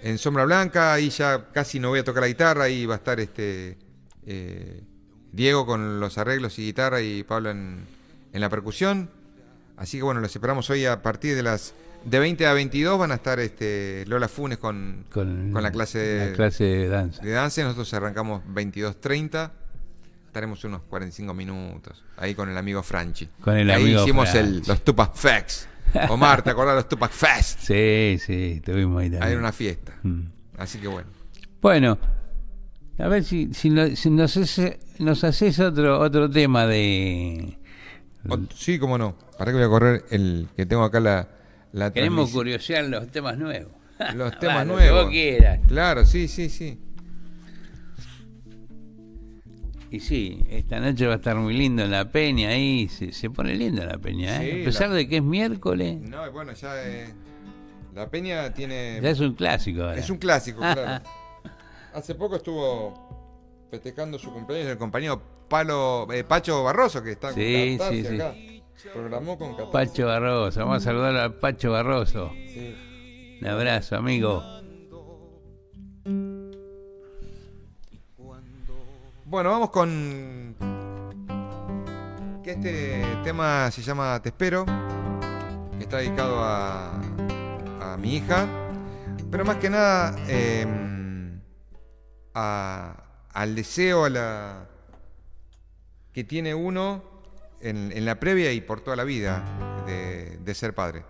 en 0.01 0.17
Sombra 0.17 0.45
Blanca, 0.45 0.93
ahí 0.93 1.09
ya 1.09 1.49
casi 1.51 1.79
no 1.79 1.89
voy 1.89 1.99
a 1.99 2.03
tocar 2.03 2.21
la 2.21 2.27
guitarra, 2.27 2.63
ahí 2.65 2.85
va 2.85 2.95
a 2.95 2.97
estar 2.97 3.19
este 3.19 3.77
eh, 4.25 4.83
Diego 5.31 5.65
con 5.65 5.99
los 5.99 6.17
arreglos 6.17 6.57
y 6.59 6.65
guitarra 6.65 7.01
y 7.01 7.23
Pablo 7.23 7.51
en, 7.51 7.85
en, 8.33 8.41
la 8.41 8.49
percusión. 8.49 9.09
Así 9.79 9.97
que 9.97 10.03
bueno, 10.03 10.21
los 10.21 10.29
esperamos 10.29 10.69
hoy 10.69 10.85
a 10.85 11.01
partir 11.01 11.35
de 11.35 11.41
las 11.41 11.73
de 12.05 12.19
20 12.19 12.45
a 12.45 12.53
22 12.53 12.99
van 12.99 13.11
a 13.11 13.15
estar 13.15 13.39
este 13.39 14.05
Lola 14.07 14.27
Funes 14.27 14.57
con, 14.57 15.05
con, 15.11 15.51
la 15.53 15.71
clase 15.71 15.99
de, 15.99 16.33
clase 16.33 16.63
de 16.63 16.89
danza. 16.89 17.23
De 17.23 17.31
danza, 17.31 17.63
nosotros 17.63 17.91
arrancamos 17.93 18.43
22.30 18.53 19.51
estaremos 20.27 20.63
unos 20.63 20.81
45 20.83 21.33
minutos 21.33 22.03
ahí 22.17 22.35
con 22.35 22.49
el 22.49 22.57
amigo 22.57 22.83
Franchi. 22.83 23.27
Con 23.41 23.57
el 23.57 23.69
ahí 23.71 23.81
amigo 23.81 24.03
hicimos 24.03 24.33
el, 24.35 24.61
los 24.67 24.83
Tupac 24.83 25.15
Facts. 25.15 25.67
Omar, 26.09 26.43
¿te 26.43 26.51
acordás 26.51 26.75
de 26.75 26.81
los 26.81 26.89
Tupac 26.89 27.11
Fest? 27.11 27.61
Sí, 27.61 28.17
sí, 28.23 28.61
tuvimos 28.63 29.01
ahí 29.01 29.09
también. 29.09 29.23
Ahí 29.23 29.31
era 29.31 29.39
una 29.39 29.51
fiesta. 29.51 29.93
Mm. 30.03 30.21
Así 30.57 30.77
que 30.77 30.87
bueno. 30.87 31.09
Bueno, 31.61 31.97
a 32.99 33.07
ver 33.07 33.23
si, 33.23 33.53
si, 33.53 33.69
nos, 33.69 34.35
haces, 35.23 35.59
otro, 35.59 35.99
otro 35.99 36.29
tema 36.29 36.67
de... 36.67 37.57
sí, 38.55 38.79
cómo 38.79 38.97
no. 38.97 39.15
Para 39.37 39.51
que 39.51 39.57
voy 39.57 39.65
a 39.65 39.69
correr 39.69 40.05
el 40.11 40.47
que 40.55 40.65
tengo 40.65 40.83
acá 40.83 40.99
la... 40.99 41.27
la 41.71 41.91
Queremos 41.91 42.31
curiosear 42.31 42.85
los 42.85 43.07
temas 43.09 43.37
nuevos. 43.37 43.71
Los 44.15 44.37
temas 44.39 44.65
nuevos. 44.65 45.03
vos 45.03 45.11
quieras. 45.11 45.59
Claro, 45.67 46.05
sí, 46.05 46.27
sí, 46.27 46.49
sí. 46.49 46.79
Y 49.91 50.01
sí, 50.01 50.45
esta 50.49 50.79
noche 50.79 51.07
va 51.07 51.13
a 51.13 51.15
estar 51.15 51.35
muy 51.35 51.55
lindo 51.55 51.83
en 51.83 51.89
la 51.89 52.11
peña 52.11 52.49
ahí, 52.49 52.87
se, 52.89 53.11
se 53.11 53.29
pone 53.31 53.55
lindo 53.55 53.83
la 53.83 53.97
peña, 53.97 54.43
¿eh? 54.43 54.61
a 54.61 54.65
pesar 54.65 54.91
de 54.91 55.07
que 55.07 55.17
es 55.17 55.23
miércoles. 55.23 55.99
No, 55.99 56.31
bueno, 56.31 56.53
ya 56.53 56.75
eh, 56.85 57.11
la 57.95 58.07
peña 58.07 58.53
tiene... 58.53 58.99
Ya 59.01 59.09
es 59.09 59.19
un 59.19 59.33
clásico. 59.33 59.89
Es 59.91 60.11
un 60.11 60.17
clásico, 60.17 60.59
claro. 60.59 61.03
Hace 61.93 62.13
poco 62.13 62.35
estuvo 62.35 63.18
festejando 63.69 64.17
su 64.17 64.31
cumpleaños 64.33 64.71
el 64.71 64.77
compañero 64.77 65.21
Palo, 65.47 66.07
eh, 66.11 66.23
Pacho 66.23 66.63
Barroso, 66.63 67.03
que 67.03 67.11
está 67.11 67.33
sí, 67.33 67.75
con 67.77 67.89
sí, 67.89 68.05
acá. 68.05 68.33
Programó 68.93 69.37
con 69.37 69.55
Pacho 69.71 70.07
Barroso, 70.07 70.59
vamos 70.61 70.77
a 70.77 70.79
saludar 70.79 71.15
a 71.17 71.39
Pacho 71.39 71.71
Barroso. 71.71 72.31
Un 73.41 73.47
abrazo, 73.47 73.95
amigo. 73.95 74.43
Bueno, 79.25 79.51
vamos 79.51 79.69
con. 79.69 80.55
Que 82.43 82.51
este 82.51 83.03
tema 83.23 83.69
se 83.69 83.81
llama 83.81 84.19
Te 84.21 84.29
espero. 84.29 84.65
Que 85.77 85.83
está 85.83 85.97
dedicado 85.97 86.39
a, 86.39 86.99
a 87.81 87.97
mi 87.97 88.15
hija. 88.15 88.47
Pero 89.29 89.45
más 89.45 89.57
que 89.57 89.69
nada 89.69 90.15
em, 90.27 91.39
al 93.39 93.55
deseo, 93.55 94.03
a 94.03 94.09
la. 94.09 94.67
que 96.11 96.25
tiene 96.25 96.53
uno 96.53 97.01
en, 97.61 98.05
la 98.05 98.19
previa 98.19 98.51
y 98.51 98.59
por 98.59 98.81
toda 98.81 98.97
la 98.97 99.05
vida 99.05 99.41
de 99.85 100.53
ser 100.53 100.75
padre. 100.75 101.05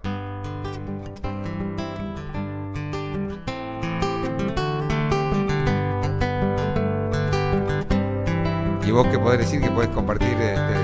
Y 8.85 8.91
vos 8.91 9.07
que 9.07 9.17
podés 9.17 9.39
decir 9.39 9.59
que 9.59 9.71
podés 9.71 9.89
compartir 9.89 10.29
este, 10.29 10.75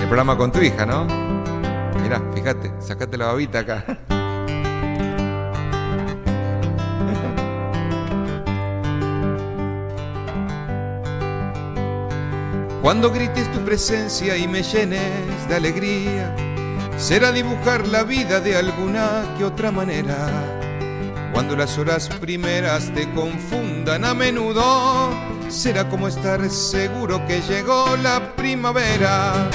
el 0.00 0.06
programa 0.06 0.38
con 0.38 0.50
tu 0.50 0.60
hija, 0.60 0.86
¿no? 0.86 1.04
Mirá, 2.02 2.22
fíjate, 2.34 2.72
sacate 2.80 3.18
la 3.18 3.26
babita 3.26 3.58
acá. 3.58 3.84
Cuando 12.82 13.10
grites 13.10 13.52
tu 13.52 13.60
presencia 13.60 14.38
y 14.38 14.48
me 14.48 14.62
llenes 14.62 15.48
de 15.48 15.54
alegría, 15.54 16.34
será 16.96 17.30
dibujar 17.30 17.86
la 17.86 18.04
vida 18.04 18.40
de 18.40 18.56
alguna 18.56 19.34
que 19.36 19.44
otra 19.44 19.70
manera. 19.70 20.28
Cuando 21.34 21.56
las 21.56 21.76
horas 21.76 22.08
primeras 22.08 22.90
te 22.94 23.08
confundan 23.10 24.06
a 24.06 24.14
menudo, 24.14 25.10
será 25.48 25.90
como 25.90 26.08
estar 26.08 26.48
seguro 26.48 27.24
que 27.26 27.42
llegó 27.42 27.96
la 27.98 28.34
primavera. 28.34 29.50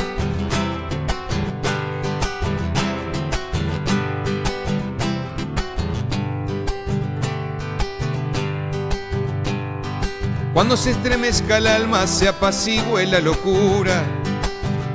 Cuando 10.55 10.77
se 10.77 10.91
estremezca 10.91 11.57
el 11.57 11.67
alma, 11.67 12.07
se 12.07 12.29
apacigüe 12.29 13.05
la 13.07 13.19
locura. 13.19 14.01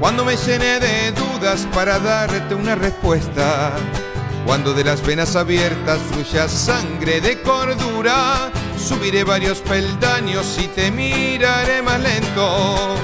Cuando 0.00 0.24
me 0.24 0.34
llene 0.34 0.80
de 0.80 1.12
dudas 1.12 1.68
para 1.74 1.98
darte 1.98 2.54
una 2.54 2.76
respuesta. 2.76 3.72
Cuando 4.46 4.72
de 4.72 4.84
las 4.84 5.04
venas 5.04 5.36
abiertas 5.36 5.98
fluya 6.10 6.48
sangre 6.48 7.20
de 7.20 7.42
cordura 7.42 8.50
Subiré 8.78 9.22
varios 9.22 9.58
peldaños 9.58 10.56
y 10.58 10.66
te 10.68 10.90
miraré 10.90 11.82
más 11.82 12.00
lento. 12.00 12.96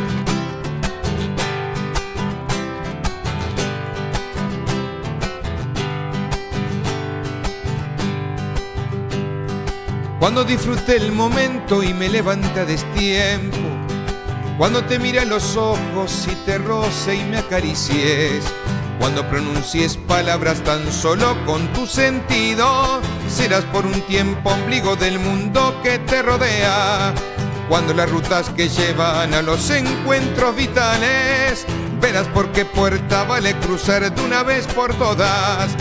Cuando 10.26 10.42
disfrute 10.42 10.96
el 10.96 11.12
momento 11.12 11.84
y 11.84 11.94
me 11.94 12.08
levante 12.08 12.58
a 12.58 12.64
destiempo. 12.64 13.58
Cuando 14.58 14.82
te 14.82 14.98
mire 14.98 15.20
a 15.20 15.24
los 15.24 15.56
ojos 15.56 16.26
y 16.26 16.34
te 16.44 16.58
roce 16.58 17.14
y 17.14 17.22
me 17.22 17.38
acaricies 17.38 18.42
cuando 18.98 19.24
pronuncies 19.28 19.96
palabras 19.96 20.64
tan 20.64 20.90
solo 20.90 21.36
con 21.46 21.72
tu 21.74 21.86
sentido, 21.86 23.00
serás 23.28 23.62
por 23.66 23.86
un 23.86 24.00
tiempo 24.08 24.50
ombligo 24.50 24.96
del 24.96 25.20
mundo 25.20 25.80
que 25.84 26.00
te 26.00 26.22
rodea. 26.22 27.14
Cuando 27.68 27.94
las 27.94 28.10
rutas 28.10 28.50
que 28.50 28.68
llevan 28.68 29.32
a 29.32 29.42
los 29.42 29.70
encuentros 29.70 30.56
vitales, 30.56 31.64
verás 32.00 32.26
por 32.34 32.50
qué 32.50 32.64
puerta 32.64 33.22
vale 33.22 33.54
cruzar 33.60 34.12
de 34.12 34.22
una 34.22 34.42
vez 34.42 34.66
por 34.66 34.92
todas. 34.94 35.76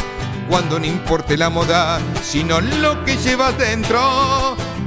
Cuando 0.50 0.80
no 0.80 0.86
importe 0.86 1.38
la 1.38 1.50
moda, 1.50 2.00
sino 2.22 2.62
lo 2.62 3.04
que 3.04 3.18
llevas 3.18 3.58
dentro, 3.58 4.00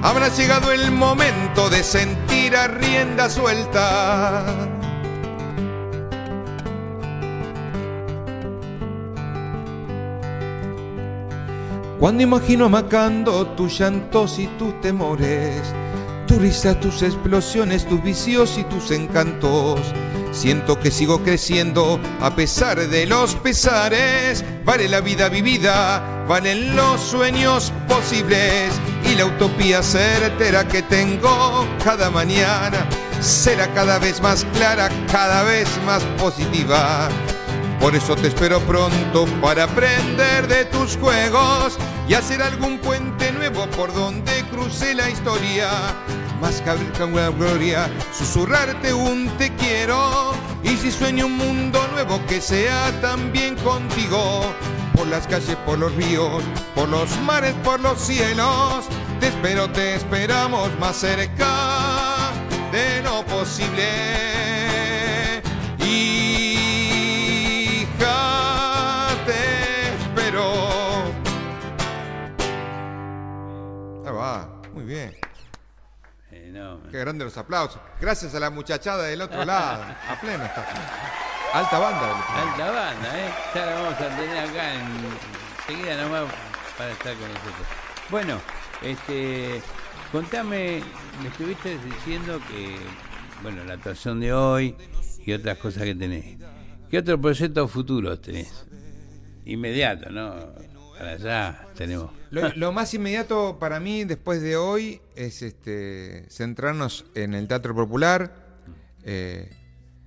habrá 0.03 0.29
llegado 0.29 0.73
el 0.73 0.93
momento 0.93 1.69
de 1.69 1.83
sentir 1.83 2.57
a 2.57 2.69
rienda 2.69 3.29
suelta. 3.29 4.45
Cuando 11.99 12.23
imagino 12.23 12.67
amacando 12.67 13.45
tus 13.49 13.81
llantos 13.81 14.39
y 14.39 14.47
tus 14.47 14.81
temores, 14.81 15.61
tu 16.29 16.39
risa, 16.39 16.79
tus 16.79 17.03
explosiones, 17.03 17.89
tus 17.89 18.01
vicios 18.01 18.57
y 18.57 18.63
tus 18.63 18.93
encantos, 18.93 19.81
siento 20.33 20.79
que 20.79 20.91
sigo 20.91 21.22
creciendo 21.22 22.01
a 22.20 22.35
pesar 22.35 22.89
de 22.89 23.07
los 23.07 23.35
pesares. 23.37 24.45
Vale 24.64 24.89
la 24.89 25.01
vida 25.01 25.29
vivida, 25.29 26.24
valen 26.29 26.76
los 26.76 27.01
sueños 27.01 27.72
posibles 27.89 28.72
y 29.05 29.14
la 29.14 29.26
utopía 29.26 29.83
certera 29.83 30.66
que 30.66 30.83
tengo 30.83 31.66
cada 31.83 32.11
mañana 32.11 32.87
será 33.20 33.72
cada 33.74 33.99
vez 33.99 34.20
más 34.20 34.45
clara, 34.55 34.89
cada 35.11 35.43
vez 35.43 35.68
más 35.85 36.03
positiva. 36.18 37.09
Por 37.81 37.95
eso 37.95 38.16
te 38.16 38.29
espero 38.29 38.61
pronto 38.61 39.26
para 39.41 39.64
aprender 39.64 40.49
de 40.49 40.64
tus 40.66 40.97
juegos 40.97 41.79
y 42.09 42.14
hacer 42.14 42.43
algún 42.43 42.79
puente 42.79 43.31
nuevo 43.33 43.66
por 43.70 43.93
donde 43.93 44.45
cruce 44.51 44.95
la 44.95 45.11
historia. 45.11 45.70
Más 46.41 46.61
que 46.61 47.07
la 47.07 47.30
gloria, 47.30 47.91
susurrarte 48.12 48.93
un 48.93 49.28
te 49.39 49.55
quiero. 49.57 50.32
Y 50.62 50.76
si 50.76 50.91
sueño 50.91 51.26
un 51.26 51.36
mundo 51.36 51.80
nuevo 51.93 52.20
que 52.26 52.41
sea 52.41 52.93
también 53.01 53.57
contigo. 53.57 54.55
Por 54.95 55.07
las 55.09 55.26
calles, 55.26 55.57
por 55.66 55.78
los 55.78 55.95
ríos, 55.95 56.43
por 56.74 56.89
los 56.89 57.11
mares, 57.20 57.55
por 57.64 57.80
los 57.80 57.99
cielos. 58.01 58.84
Te 59.20 59.28
espero, 59.28 59.70
te 59.70 59.95
esperamos 59.95 60.70
más 60.78 60.97
cerca 60.97 62.32
de 62.72 63.03
lo 63.03 63.24
posible. 63.26 64.58
Qué 76.91 76.99
grande 76.99 77.24
los 77.24 77.36
aplausos. 77.36 77.80
Gracias 78.01 78.34
a 78.34 78.41
la 78.41 78.51
muchachada 78.51 79.05
del 79.05 79.20
otro 79.22 79.45
lado. 79.45 79.82
A 79.82 80.20
pleno 80.20 80.45
está. 80.45 80.66
Alta 81.55 81.78
banda. 81.78 82.26
Alta 82.34 82.70
banda, 82.70 83.18
¿eh? 83.18 83.30
Ya 83.55 83.66
la 83.66 83.74
vamos 83.74 83.95
a 83.95 84.16
tener 84.16 84.39
acá 84.39 84.74
en, 84.74 84.80
enseguida 85.68 86.03
nomás 86.03 86.24
para 86.76 86.91
estar 86.93 87.14
con 87.14 87.28
nosotros. 87.28 87.66
Bueno, 88.11 88.41
Este, 88.82 89.61
contame, 90.12 90.82
me 91.20 91.28
estuviste 91.28 91.78
diciendo 91.78 92.41
que, 92.49 92.76
bueno, 93.43 93.64
la 93.64 93.74
actuación 93.74 94.20
de 94.20 94.32
hoy 94.32 94.76
y 95.24 95.32
otras 95.32 95.59
cosas 95.59 95.82
que 95.82 95.95
tenés. 95.95 96.39
¿Qué 96.91 96.99
otro 96.99 97.20
proyecto 97.20 97.66
futuro 97.66 98.18
tenés? 98.20 98.66
Inmediato, 99.45 100.11
¿no? 100.11 100.36
Para 100.99 101.13
allá 101.13 101.67
tenemos. 101.77 102.11
Lo, 102.31 102.73
más 102.73 102.93
inmediato 102.93 103.59
para 103.61 103.79
mí 103.79 104.05
después 104.05 104.43
de 104.43 104.57
hoy 104.57 105.01
es 105.15 105.43
este 105.43 106.27
centrarnos 106.29 107.05
en 107.15 107.35
el 107.35 107.47
teatro 107.47 107.73
popular. 107.75 108.35
Eh, 109.05 109.49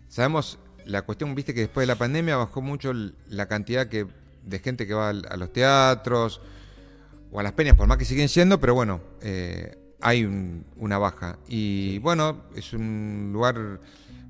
sabemos 0.09 0.59
la 0.85 1.03
cuestión, 1.03 1.33
viste 1.33 1.53
que 1.53 1.61
después 1.61 1.83
de 1.83 1.87
la 1.87 1.97
pandemia 1.97 2.35
bajó 2.35 2.61
mucho 2.61 2.91
la 3.29 3.47
cantidad 3.47 3.87
que, 3.87 4.05
de 4.43 4.59
gente 4.59 4.85
que 4.85 4.93
va 4.93 5.09
a 5.09 5.37
los 5.37 5.53
teatros 5.53 6.41
o 7.31 7.39
a 7.39 7.43
las 7.43 7.53
peñas, 7.53 7.77
por 7.77 7.87
más 7.87 7.97
que 7.97 8.03
siguen 8.03 8.27
siendo, 8.27 8.59
pero 8.59 8.73
bueno, 8.73 8.99
eh, 9.21 9.77
hay 10.01 10.25
una 10.75 10.97
baja. 10.97 11.39
Y 11.47 11.99
bueno, 11.99 12.43
es 12.53 12.73
un 12.73 13.29
lugar 13.31 13.79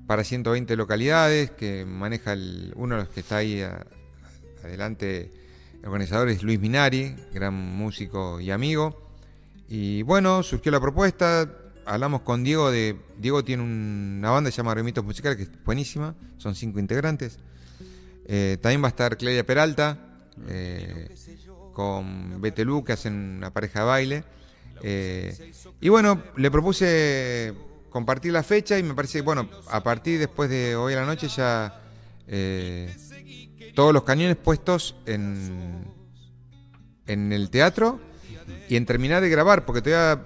para 0.06 0.22
120 0.22 0.76
localidades 0.76 1.50
que 1.50 1.84
maneja 1.84 2.36
uno 2.76 2.96
de 2.96 3.02
los 3.02 3.08
que 3.10 3.20
está 3.20 3.38
ahí 3.38 3.66
adelante, 4.62 5.41
el 5.82 5.88
organizador 5.88 6.28
es 6.28 6.44
Luis 6.44 6.60
Minari, 6.60 7.16
gran 7.34 7.54
músico 7.54 8.38
y 8.40 8.52
amigo. 8.52 9.10
Y 9.68 10.02
bueno, 10.02 10.44
surgió 10.44 10.70
la 10.70 10.80
propuesta, 10.80 11.50
hablamos 11.84 12.20
con 12.20 12.44
Diego 12.44 12.70
de. 12.70 12.96
Diego 13.18 13.42
tiene 13.44 13.64
una 13.64 14.30
banda 14.30 14.48
que 14.48 14.52
se 14.52 14.58
llama 14.58 14.74
Remitos 14.74 15.04
Musicales, 15.04 15.36
que 15.36 15.42
es 15.42 15.64
buenísima, 15.64 16.14
son 16.38 16.54
cinco 16.54 16.78
integrantes. 16.78 17.38
Eh, 18.26 18.58
también 18.60 18.80
va 18.80 18.86
a 18.86 18.90
estar 18.90 19.16
Claudia 19.16 19.44
Peralta, 19.44 19.98
eh, 20.48 21.12
con 21.72 22.40
Betelú, 22.40 22.84
que 22.84 22.92
hacen 22.92 23.14
una 23.38 23.52
pareja 23.52 23.80
de 23.80 23.84
baile. 23.84 24.24
Eh, 24.82 25.52
y 25.80 25.88
bueno, 25.88 26.22
le 26.36 26.50
propuse 26.52 27.54
compartir 27.90 28.32
la 28.32 28.44
fecha 28.44 28.78
y 28.78 28.84
me 28.84 28.94
parece 28.94 29.18
que, 29.18 29.22
bueno, 29.22 29.48
a 29.68 29.82
partir 29.82 30.20
después 30.20 30.48
de 30.48 30.76
hoy 30.76 30.92
a 30.94 31.00
la 31.00 31.06
noche 31.06 31.26
ya 31.26 31.80
todos 33.74 33.92
los 33.92 34.04
cañones 34.04 34.36
puestos 34.36 34.96
en, 35.06 35.86
en 37.06 37.32
el 37.32 37.50
teatro 37.50 38.00
y 38.68 38.76
en 38.76 38.86
terminar 38.86 39.22
de 39.22 39.28
grabar, 39.28 39.64
porque 39.64 39.82
todavía 39.82 40.24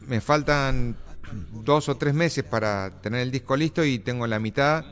me 0.00 0.20
faltan 0.20 0.96
dos 1.64 1.88
o 1.88 1.96
tres 1.96 2.14
meses 2.14 2.44
para 2.44 3.00
tener 3.00 3.20
el 3.20 3.30
disco 3.30 3.56
listo 3.56 3.84
y 3.84 3.98
tengo 3.98 4.26
la 4.26 4.38
mitad 4.38 4.84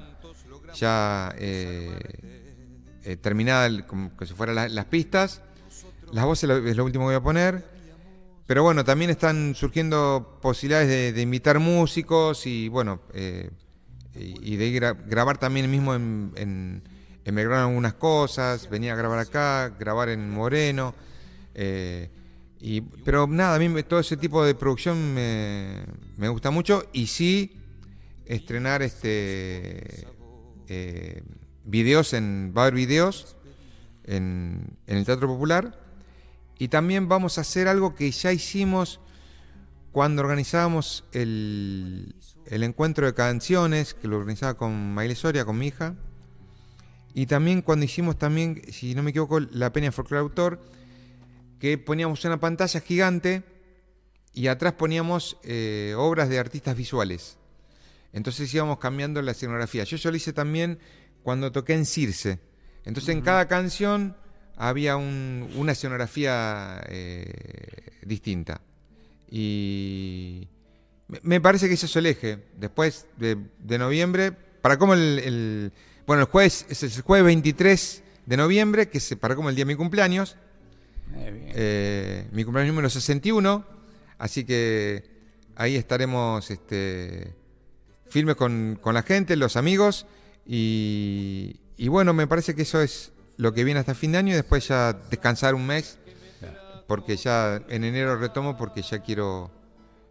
ya 0.74 1.34
eh, 1.38 1.96
eh, 3.04 3.16
terminada, 3.16 3.86
como 3.86 4.16
que 4.16 4.26
si 4.26 4.34
fueran 4.34 4.74
las 4.74 4.84
pistas. 4.86 5.42
Las 6.12 6.24
voces 6.24 6.50
es 6.50 6.76
lo 6.76 6.84
último 6.84 7.04
que 7.04 7.08
voy 7.08 7.14
a 7.14 7.22
poner. 7.22 7.64
Pero 8.46 8.62
bueno, 8.62 8.84
también 8.84 9.10
están 9.10 9.54
surgiendo 9.54 10.38
posibilidades 10.42 11.14
de, 11.14 11.22
invitar 11.22 11.58
músicos 11.60 12.46
y 12.46 12.68
bueno, 12.68 13.00
eh, 13.14 13.50
y, 14.14 14.56
de 14.56 14.66
ir 14.66 14.84
a 14.84 14.92
grabar 14.92 15.38
también 15.38 15.70
mismo 15.70 15.94
en, 15.94 16.82
en 17.24 17.34
Belgrano 17.34 17.68
algunas 17.68 17.94
cosas, 17.94 18.68
venir 18.68 18.90
a 18.90 18.96
grabar 18.96 19.18
acá, 19.18 19.70
grabar 19.78 20.10
en 20.10 20.30
Moreno. 20.30 20.94
Eh, 21.54 22.10
pero 23.04 23.26
nada, 23.26 23.56
a 23.56 23.58
mí 23.58 23.82
todo 23.82 24.00
ese 24.00 24.16
tipo 24.16 24.44
de 24.44 24.54
producción 24.54 25.14
me, 25.14 26.28
gusta 26.28 26.50
mucho 26.50 26.84
y 26.92 27.06
sí 27.06 27.52
estrenar 28.24 28.82
este 28.82 30.06
eh, 30.68 31.22
videos 31.64 32.14
en 32.14 32.54
va 32.56 32.62
a 32.62 32.64
haber 32.64 32.74
videos 32.74 33.36
en, 34.04 34.78
el 34.86 35.04
Teatro 35.04 35.28
Popular 35.28 35.78
y 36.58 36.68
también 36.68 37.06
vamos 37.06 37.36
a 37.36 37.42
hacer 37.42 37.68
algo 37.68 37.94
que 37.94 38.10
ya 38.10 38.32
hicimos 38.32 38.98
cuando 39.92 40.22
organizábamos 40.22 41.04
el, 41.12 42.14
el 42.46 42.62
encuentro 42.62 43.04
de 43.04 43.12
canciones 43.12 43.92
que 43.92 44.08
lo 44.08 44.16
organizaba 44.16 44.54
con 44.54 44.94
Maile 44.94 45.16
Soria, 45.16 45.44
con 45.44 45.58
mi 45.58 45.66
hija 45.66 45.94
y 47.14 47.26
también 47.26 47.62
cuando 47.62 47.84
hicimos 47.84 48.18
también, 48.18 48.60
si 48.72 48.94
no 48.94 49.02
me 49.02 49.10
equivoco, 49.10 49.40
la 49.40 49.72
Peña 49.72 49.92
Folklore 49.92 50.20
Autor 50.20 50.60
que 51.60 51.78
poníamos 51.78 52.24
una 52.24 52.40
pantalla 52.40 52.80
gigante 52.80 53.42
y 54.32 54.48
atrás 54.48 54.74
poníamos 54.74 55.38
eh, 55.44 55.94
obras 55.96 56.28
de 56.28 56.38
artistas 56.38 56.76
visuales. 56.76 57.38
Entonces 58.12 58.52
íbamos 58.52 58.78
cambiando 58.78 59.22
la 59.22 59.30
escenografía. 59.30 59.84
Yo, 59.84 59.96
yo 59.96 60.10
lo 60.10 60.16
hice 60.16 60.32
también 60.32 60.78
cuando 61.22 61.52
toqué 61.52 61.74
en 61.74 61.86
Circe. 61.86 62.40
Entonces 62.84 63.14
en 63.14 63.22
cada 63.22 63.48
canción 63.48 64.16
había 64.56 64.96
una 64.96 65.72
escenografía 65.72 66.84
eh, 66.88 67.32
distinta. 68.02 68.60
Y 69.30 70.48
me 71.22 71.40
parece 71.40 71.68
que 71.68 71.74
ese 71.74 71.86
es 71.86 71.96
el 71.96 72.06
eje. 72.06 72.44
Después 72.56 73.06
de, 73.16 73.78
noviembre, 73.78 74.32
para 74.32 74.78
como 74.78 74.94
el, 74.94 75.72
Bueno, 76.06 76.24
el 76.24 76.28
jueves 76.28 76.66
es 76.68 76.82
el 76.82 77.02
jueves 77.02 77.24
23 77.24 78.02
de 78.26 78.36
noviembre, 78.36 78.90
que 78.90 78.98
es 78.98 79.16
para 79.18 79.34
como 79.34 79.48
el 79.48 79.54
día 79.54 79.64
de 79.64 79.72
mi 79.72 79.74
cumpleaños. 79.74 80.36
Eh, 81.14 82.28
mi 82.30 82.44
cumpleaños 82.44 82.74
número 82.74 82.90
61, 82.90 83.64
así 84.18 84.44
que 84.44 85.02
ahí 85.56 85.76
estaremos 85.76 86.50
este, 86.50 87.34
firmes 88.10 88.36
con, 88.36 88.78
la 88.84 89.02
gente, 89.02 89.34
los 89.36 89.56
amigos, 89.56 90.04
y, 90.44 91.58
bueno, 91.88 92.12
me 92.12 92.26
parece 92.26 92.54
que 92.54 92.62
eso 92.62 92.82
es 92.82 93.12
lo 93.38 93.54
que 93.54 93.64
viene 93.64 93.80
hasta 93.80 93.94
fin 93.94 94.12
de 94.12 94.18
año 94.18 94.32
y 94.32 94.36
después 94.36 94.68
ya 94.68 94.92
descansar 94.92 95.54
un 95.54 95.66
mes, 95.66 95.98
porque 96.86 97.16
ya 97.16 97.62
en 97.68 97.82
enero 97.82 98.18
retomo 98.18 98.58
porque 98.58 98.82
ya 98.82 98.98
quiero 98.98 99.50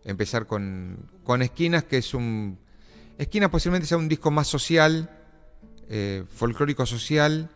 empezar 0.05 0.47
con, 0.47 1.07
Esquinas, 1.41 1.83
que 1.83 1.97
es 1.97 2.15
un... 2.15 2.57
Esquinas 3.19 3.51
posiblemente 3.51 3.87
sea 3.87 3.99
un 3.99 4.09
disco 4.09 4.31
más 4.31 4.47
social, 4.47 5.07
eh, 5.89 6.23
folclórico 6.33 6.85
social, 6.85 7.49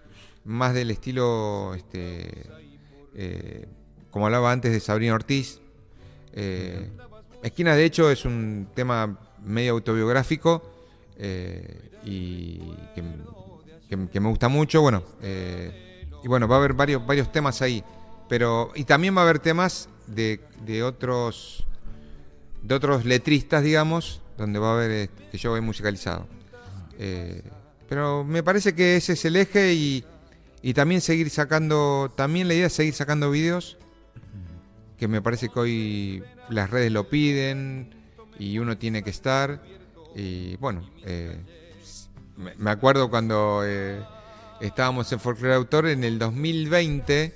más 0.44 0.74
del 0.74 0.92
estilo 0.92 1.74
este, 1.76 2.46
eh, 3.16 3.68
como 4.12 4.26
hablaba 4.26 4.52
antes 4.52 4.72
de 4.72 4.80
Sabrina 4.80 5.14
Ortiz. 5.14 5.60
Eh, 6.34 6.90
Esquina, 7.44 7.76
de 7.76 7.86
hecho, 7.86 8.12
es 8.12 8.26
un 8.26 8.68
tema 8.74 9.18
medio 9.44 9.74
autobiográfico 9.74 10.62
y 12.04 12.60
que, 12.94 14.20
me 14.20 14.30
gusta 14.30 14.50
mucho. 14.50 14.82
Bueno, 14.82 15.04
y 16.24 16.28
bueno, 16.28 16.48
va 16.48 16.56
a 16.56 16.60
haber 16.60 16.74
varios, 16.74 17.06
varios 17.06 17.32
temas 17.32 17.62
ahí. 17.62 17.84
Pero, 18.28 18.72
y 18.76 18.84
también 18.84 19.16
va 19.16 19.22
a 19.22 19.24
haber 19.24 19.40
temas 19.40 19.90
de, 20.08 20.40
otros 20.84 21.66
de 22.62 22.76
otros 22.76 23.06
letristas, 23.06 23.64
digamos, 23.64 24.22
donde 24.38 24.60
va 24.60 24.72
a 24.72 24.74
haber 24.74 25.10
que 25.10 25.38
yo 25.38 25.56
he 25.56 25.62
musicalizado. 25.62 26.28
Pero 27.88 28.24
me 28.24 28.44
parece 28.44 28.76
que 28.76 28.98
ese 28.98 29.14
es 29.14 29.26
el 29.26 29.36
eje 29.36 29.74
y, 29.74 30.06
y 30.62 30.74
también 30.74 31.02
seguir 31.02 31.30
sacando, 31.30 32.12
también 32.16 32.48
la 32.48 32.54
idea 32.54 32.68
es 32.68 32.74
seguir 32.74 32.94
sacando 32.94 33.32
vídeos, 33.32 33.78
que 34.98 35.08
me 35.08 35.22
parece 35.22 35.50
que 35.50 35.60
hoy 35.60 36.24
las 36.50 36.70
redes 36.70 36.92
lo 36.92 37.10
piden 37.10 37.96
y 38.40 38.60
uno 38.60 38.78
tiene 38.78 39.04
que 39.04 39.10
estar. 39.10 39.62
Y 40.16 40.56
bueno, 40.58 40.90
eh, 41.06 41.38
me 42.58 42.72
acuerdo 42.72 43.10
cuando 43.10 43.62
eh, 43.66 44.02
estábamos 44.60 45.12
en 45.12 45.20
Folklore 45.20 45.54
Autor 45.54 45.88
en 45.88 46.04
el 46.04 46.18
2020 46.20 47.34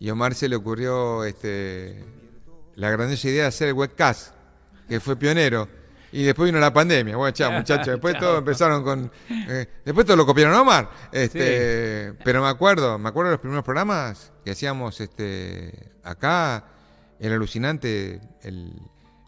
y 0.00 0.08
a 0.08 0.12
Omar 0.12 0.34
se 0.34 0.48
le 0.48 0.56
ocurrió 0.56 1.24
este, 1.24 2.04
la 2.76 2.90
grandiosa 2.90 3.28
idea 3.28 3.42
de 3.42 3.48
hacer 3.48 3.68
el 3.68 3.74
webcast, 3.74 4.32
que 4.88 5.00
fue 5.00 5.16
pionero. 5.16 5.68
Y 6.12 6.24
después 6.24 6.46
vino 6.46 6.58
la 6.58 6.72
pandemia. 6.72 7.16
Bueno, 7.16 7.32
chao, 7.32 7.52
muchachos. 7.58 7.86
Después 7.86 8.18
todo 8.18 8.38
empezaron 8.38 8.82
con. 8.82 9.10
Eh, 9.30 9.66
después 9.84 10.06
todo 10.06 10.16
lo 10.16 10.26
copiaron 10.26 10.54
a 10.54 10.62
Omar. 10.62 10.90
Este, 11.12 12.14
Pero 12.24 12.42
me 12.42 12.48
acuerdo, 12.48 12.98
me 12.98 13.08
acuerdo 13.08 13.30
de 13.30 13.34
los 13.34 13.40
primeros 13.40 13.64
programas 13.64 14.32
que 14.44 14.52
hacíamos 14.52 15.00
este 15.00 15.92
acá. 16.02 16.64
Era 17.20 17.34
alucinante 17.34 18.20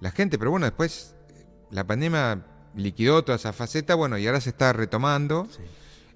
la 0.00 0.10
gente. 0.10 0.38
Pero 0.38 0.50
bueno, 0.50 0.66
después 0.66 1.14
la 1.70 1.86
pandemia 1.86 2.46
liquidó 2.74 3.22
toda 3.24 3.36
esa 3.36 3.52
faceta. 3.52 3.94
Bueno, 3.94 4.16
y 4.18 4.26
ahora 4.26 4.40
se 4.40 4.50
está 4.50 4.72
retomando. 4.72 5.48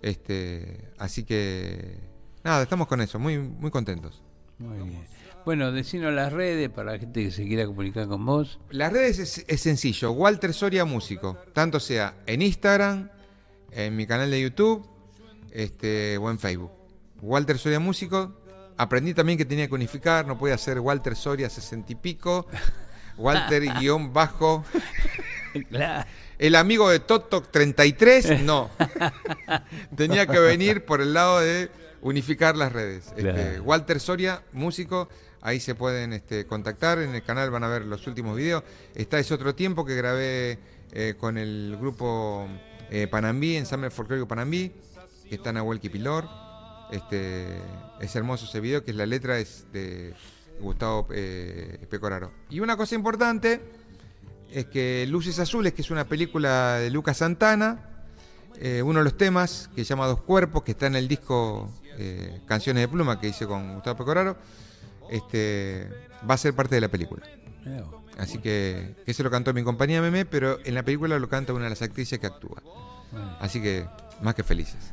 Este, 0.03 0.93
así 0.99 1.25
que. 1.25 1.99
Nada, 2.43 2.63
estamos 2.63 2.87
con 2.87 3.01
eso. 3.01 3.19
Muy, 3.19 3.39
muy 3.39 3.71
contentos. 3.71 4.23
Muy 4.59 4.77
bien. 4.79 5.14
Bueno, 5.45 5.73
decinos 5.73 6.15
las 6.15 6.33
redes 6.33 6.71
para 6.71 6.93
la 6.93 6.99
gente 6.99 7.25
que 7.25 7.31
se 7.31 7.47
quiera 7.47 7.67
comunicar 7.67 8.09
con 8.09 8.25
vos. 8.25 8.59
Las 8.71 8.93
redes 8.93 9.45
es, 9.47 9.61
sencillo, 9.61 10.13
Walter 10.13 10.55
Soria 10.55 10.87
Músico, 10.87 11.37
tanto 11.53 11.81
sea 11.81 12.15
en 12.27 12.41
Instagram, 12.41 13.11
en 13.71 13.95
mi 13.95 14.07
canal 14.07 14.31
de 14.31 14.41
YouTube 14.41 14.87
este, 15.51 16.17
o 16.17 16.31
en 16.31 16.39
Facebook. 16.39 16.73
Walter 17.21 17.59
Soria 17.59 17.79
Músico. 17.79 18.41
Aprendí 18.77 19.13
también 19.13 19.37
que 19.39 19.45
tenía 19.45 19.69
que 19.69 19.75
unificar, 19.75 20.27
no 20.27 20.39
podía 20.39 20.57
ser 20.59 20.81
Walter 20.81 21.15
Soria 21.15 21.51
sesenta 21.51 21.93
y 21.93 21.95
pico, 21.95 22.47
Walter 23.19 23.63
guion 23.79 24.13
bajo. 24.13 24.65
El 26.39 26.57
amigo 26.57 26.89
de 26.89 27.01
Totok 27.01 27.51
33, 27.51 28.43
no. 28.45 28.71
tenía 29.95 30.27
que 30.27 30.41
venir 30.41 30.85
por 30.85 31.03
el 31.03 31.13
lado 31.13 31.41
de 31.41 31.71
unificar 32.01 32.57
las 32.57 32.73
redes. 32.73 33.13
Este, 33.17 33.61
Walter 33.61 34.01
Soria, 34.01 34.43
músico, 34.53 35.09
ahí 35.45 35.61
se 35.61 35.77
pueden 35.77 36.13
este, 36.13 36.47
contactar, 36.47 36.99
en 36.99 37.15
el 37.15 37.23
canal 37.23 37.51
van 37.51 37.63
a 37.63 37.69
ver 37.69 37.85
los 37.85 38.07
últimos 38.09 38.37
videos. 38.37 38.65
Está 38.95 39.21
ese 39.21 39.33
otro 39.33 39.55
tiempo 39.55 39.85
que 39.85 39.95
grabé 39.95 40.59
eh, 40.93 41.15
con 41.19 41.39
el 41.39 41.77
grupo 41.79 42.49
eh, 42.91 43.07
Panambí, 43.07 43.57
Ensamble 43.57 43.91
Folclórico 43.91 44.27
Panambí, 44.27 44.73
que 45.29 45.37
está 45.37 45.51
en 45.51 45.59
Abuelki 45.59 45.89
Pilor. 45.89 46.29
Este, 46.91 47.47
es 48.01 48.17
hermoso 48.17 48.47
ese 48.47 48.61
video, 48.61 48.85
que 48.85 48.91
es 48.91 48.97
la 48.97 49.07
letra 49.07 49.39
es 49.39 49.67
de 49.73 50.15
Gustavo 50.61 51.09
eh, 51.13 51.87
Pecoraro. 51.89 52.33
Y 52.51 52.61
una 52.61 52.77
cosa 52.77 52.95
importante 52.95 53.61
es 54.51 54.67
que 54.67 55.07
Luces 55.09 55.39
Azules, 55.39 55.73
que 55.75 55.83
es 55.83 55.91
una 55.91 56.05
película 56.05 56.77
de 56.77 56.91
Lucas 56.91 57.19
Santana, 57.19 57.91
eh, 58.61 58.83
uno 58.83 59.01
de 59.01 59.05
los 59.05 59.17
temas 59.17 59.69
que 59.75 59.85
se 59.85 59.91
llama 59.91 60.07
Dos 60.07 60.23
Cuerpos, 60.23 60.63
que 60.63 60.73
está 60.73 60.87
en 60.87 60.95
el 60.95 61.09
disco 61.09 61.71
eh, 61.99 62.41
Canciones 62.47 62.83
de 62.83 62.89
Pluma 62.89 63.21
que 63.21 63.29
hice 63.29 63.47
con 63.47 63.75
Gustavo 63.75 63.99
Pecoraro, 63.99 64.37
este, 65.15 65.89
va 66.29 66.35
a 66.35 66.39
ser 66.39 66.55
parte 66.55 66.75
de 66.75 66.81
la 66.81 66.89
película. 66.89 67.23
Así 68.19 68.39
que, 68.39 68.95
que 69.05 69.11
eso 69.11 69.23
lo 69.23 69.31
cantó 69.31 69.53
mi 69.53 69.63
compañía 69.63 70.01
Meme, 70.01 70.25
pero 70.25 70.59
en 70.65 70.75
la 70.75 70.83
película 70.83 71.19
lo 71.19 71.29
canta 71.29 71.53
una 71.53 71.65
de 71.65 71.71
las 71.71 71.83
actrices 71.83 72.19
que 72.19 72.27
actúa. 72.27 72.63
Así 73.41 73.63
que 73.63 73.87
más 74.23 74.35
que 74.35 74.43
felices. 74.43 74.93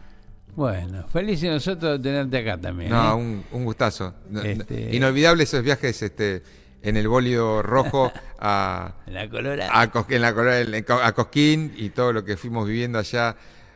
Bueno, 0.56 1.08
felices 1.08 1.50
nosotros 1.50 2.02
de 2.02 2.10
tenerte 2.10 2.38
acá 2.38 2.60
también. 2.60 2.92
No, 2.92 3.18
¿eh? 3.18 3.44
un, 3.52 3.66
gustazo. 3.66 4.14
Este... 4.44 4.96
Inolvidable 4.96 5.44
esos 5.44 5.64
viajes 5.64 6.02
este, 6.02 6.44
en 6.82 6.98
el 6.98 7.08
bólido 7.08 7.64
rojo 7.64 8.12
a, 8.40 8.96
la 9.08 9.30
Colorada. 9.30 9.72
A, 9.74 9.92
en 10.10 10.22
la 10.22 10.86
a 11.04 11.12
Cosquín 11.14 11.74
y 11.78 11.90
todo 11.90 12.14
lo 12.14 12.26
que 12.26 12.38
fuimos 12.38 12.68
viviendo 12.68 13.00
allá, 13.00 13.36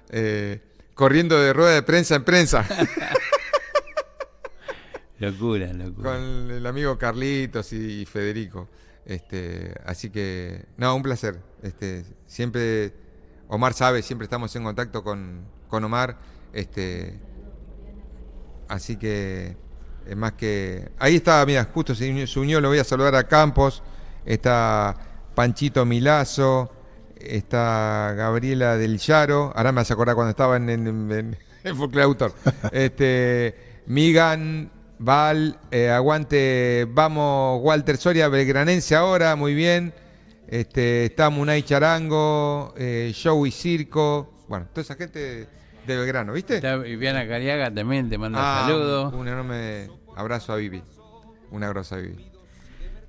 eh, 0.09 0.61
corriendo 0.93 1.39
de 1.39 1.53
rueda 1.53 1.73
de 1.73 1.83
prensa 1.83 2.15
en 2.15 2.23
prensa. 2.23 2.65
locura, 5.19 5.71
locura. 5.73 6.11
Con 6.13 6.51
el 6.51 6.65
amigo 6.65 6.97
Carlitos 6.97 7.71
y, 7.73 8.05
Federico. 8.05 8.67
Este, 9.05 9.73
así 9.85 10.09
que, 10.09 10.65
no, 10.77 10.95
un 10.95 11.03
placer. 11.03 11.39
Este, 11.61 12.05
siempre, 12.25 12.93
Omar 13.47 13.73
sabe, 13.73 14.01
siempre 14.01 14.25
estamos 14.25 14.55
en 14.55 14.63
contacto 14.63 15.03
con, 15.03 15.45
con 15.67 15.83
Omar. 15.83 16.17
Este, 16.53 17.19
así 18.67 18.97
que 18.97 19.57
es 20.05 20.15
más 20.15 20.33
que. 20.33 20.91
Ahí 20.99 21.15
está, 21.15 21.45
mira, 21.45 21.65
justo 21.73 21.95
se 21.95 22.09
unió, 22.39 22.61
lo 22.61 22.69
voy 22.69 22.79
a 22.79 22.83
saludar 22.83 23.15
a 23.15 23.27
Campos. 23.27 23.83
Está 24.25 24.95
Panchito 25.33 25.85
Milazo. 25.85 26.71
Está 27.17 28.13
Gabriela 28.15 28.77
del 28.77 28.97
Yaro. 28.97 29.51
Ahora 29.55 29.71
me 29.71 29.77
vas 29.77 29.89
a 29.89 29.93
acordar 29.93 30.15
cuando 30.15 30.31
estaba 30.31 30.57
en, 30.57 30.69
en, 30.69 31.37
Autor. 32.01 32.33
este, 32.71 33.81
Migan, 33.87 34.71
Val, 34.97 35.59
eh, 35.71 35.89
aguante, 35.89 36.87
vamos, 36.89 37.61
Walter 37.63 37.97
Soria, 37.97 38.27
belgranense 38.29 38.95
ahora, 38.95 39.35
muy 39.35 39.53
bien. 39.53 39.93
Este, 40.47 41.05
está 41.05 41.29
Munay 41.29 41.63
Charango, 41.63 42.73
eh, 42.77 43.11
Show 43.13 43.45
y 43.45 43.51
Circo. 43.51 44.33
Bueno, 44.47 44.67
toda 44.71 44.81
esa 44.81 44.95
gente 44.95 45.47
de 45.87 45.97
Belgrano, 45.97 46.33
¿viste? 46.33 46.55
Está 46.55 46.77
Viviana 46.77 47.27
Cariaga 47.27 47.73
también 47.73 48.09
te 48.09 48.17
manda 48.17 48.39
ah, 48.39 48.67
saludos. 48.67 49.13
Un 49.13 49.27
enorme 49.27 49.89
abrazo 50.15 50.53
a 50.53 50.57
Vivi. 50.57 50.81
Una 51.51 51.69
grosa 51.69 51.97
Vivi. 51.97 52.31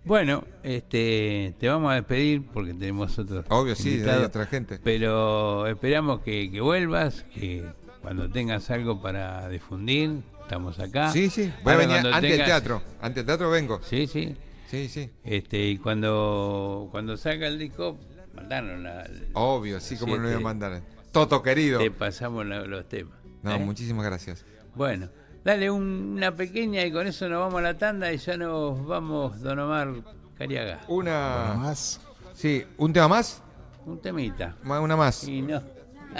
Bueno, 0.04 0.44
este, 0.62 1.54
te 1.58 1.68
vamos 1.68 1.90
a 1.90 1.96
despedir 1.96 2.46
porque 2.52 2.72
tenemos 2.74 3.18
otros. 3.18 3.44
Obvio, 3.48 3.74
sí, 3.74 4.02
hay 4.08 4.22
otra 4.22 4.46
gente. 4.46 4.78
Pero 4.82 5.66
esperamos 5.66 6.20
que, 6.20 6.48
vuelvas, 6.60 7.24
que 7.34 7.64
cuando 8.02 8.30
tengas 8.30 8.70
algo 8.70 9.02
para 9.02 9.48
difundir, 9.48 10.22
estamos 10.46 10.78
acá. 10.78 11.10
Sí, 11.10 11.28
sí, 11.28 11.52
voy 11.64 11.72
a 11.72 11.76
venir 11.76 11.96
ante 11.96 12.34
el 12.34 12.44
teatro. 12.44 12.80
Ante 13.00 13.20
el 13.20 13.26
teatro 13.26 13.50
vengo. 13.50 13.80
Sí, 13.82 14.06
sí. 14.06 14.36
Sí, 14.68 14.88
sí. 14.88 15.10
Este, 15.24 15.58
y 15.58 15.78
cuando, 15.78 16.88
cuando 16.92 17.16
salga 17.16 17.48
el 17.48 17.58
disco, 17.58 17.98
mandaron 18.34 18.82
la. 18.84 19.08
Obvio, 19.34 19.80
sí, 19.80 19.96
como 19.96 20.16
no 20.16 20.22
lo 20.22 20.28
voy 20.28 20.36
a 20.36 20.40
mandar. 20.40 20.82
Toto 21.10 21.42
querido. 21.42 21.80
Te 21.80 21.90
pasamos 21.90 22.46
los 22.46 22.88
temas. 22.88 23.18
No, 23.42 23.54
¿eh? 23.54 23.58
muchísimas 23.58 24.06
gracias. 24.06 24.44
Bueno, 24.74 25.08
dale 25.44 25.70
una 25.70 26.34
pequeña 26.34 26.84
y 26.84 26.92
con 26.92 27.06
eso 27.06 27.28
nos 27.28 27.40
vamos 27.40 27.58
a 27.58 27.62
la 27.62 27.78
tanda 27.78 28.12
y 28.12 28.18
ya 28.18 28.36
nos 28.36 28.84
vamos, 28.86 29.40
Don 29.40 29.58
Omar 29.58 29.94
Cariaga. 30.38 30.80
Una 30.86 31.54
más. 31.58 32.00
Sí, 32.34 32.64
¿un 32.76 32.92
tema 32.92 33.08
más? 33.08 33.42
Un 33.84 34.00
temita. 34.00 34.56
Una 34.64 34.96
más. 34.96 35.26
Y 35.26 35.42
no. 35.42 35.60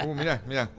Uh, 0.05 0.13
mirá, 0.13 0.41
mirá. 0.47 0.69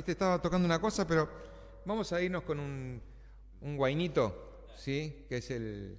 Viste, 0.00 0.12
estaba 0.12 0.40
tocando 0.40 0.64
una 0.64 0.80
cosa, 0.80 1.06
pero 1.06 1.28
vamos 1.84 2.10
a 2.14 2.22
irnos 2.22 2.42
con 2.44 2.58
un, 2.58 3.02
un 3.60 3.76
guainito, 3.76 4.64
¿sí? 4.74 5.26
Que 5.28 5.36
es 5.36 5.50
el, 5.50 5.98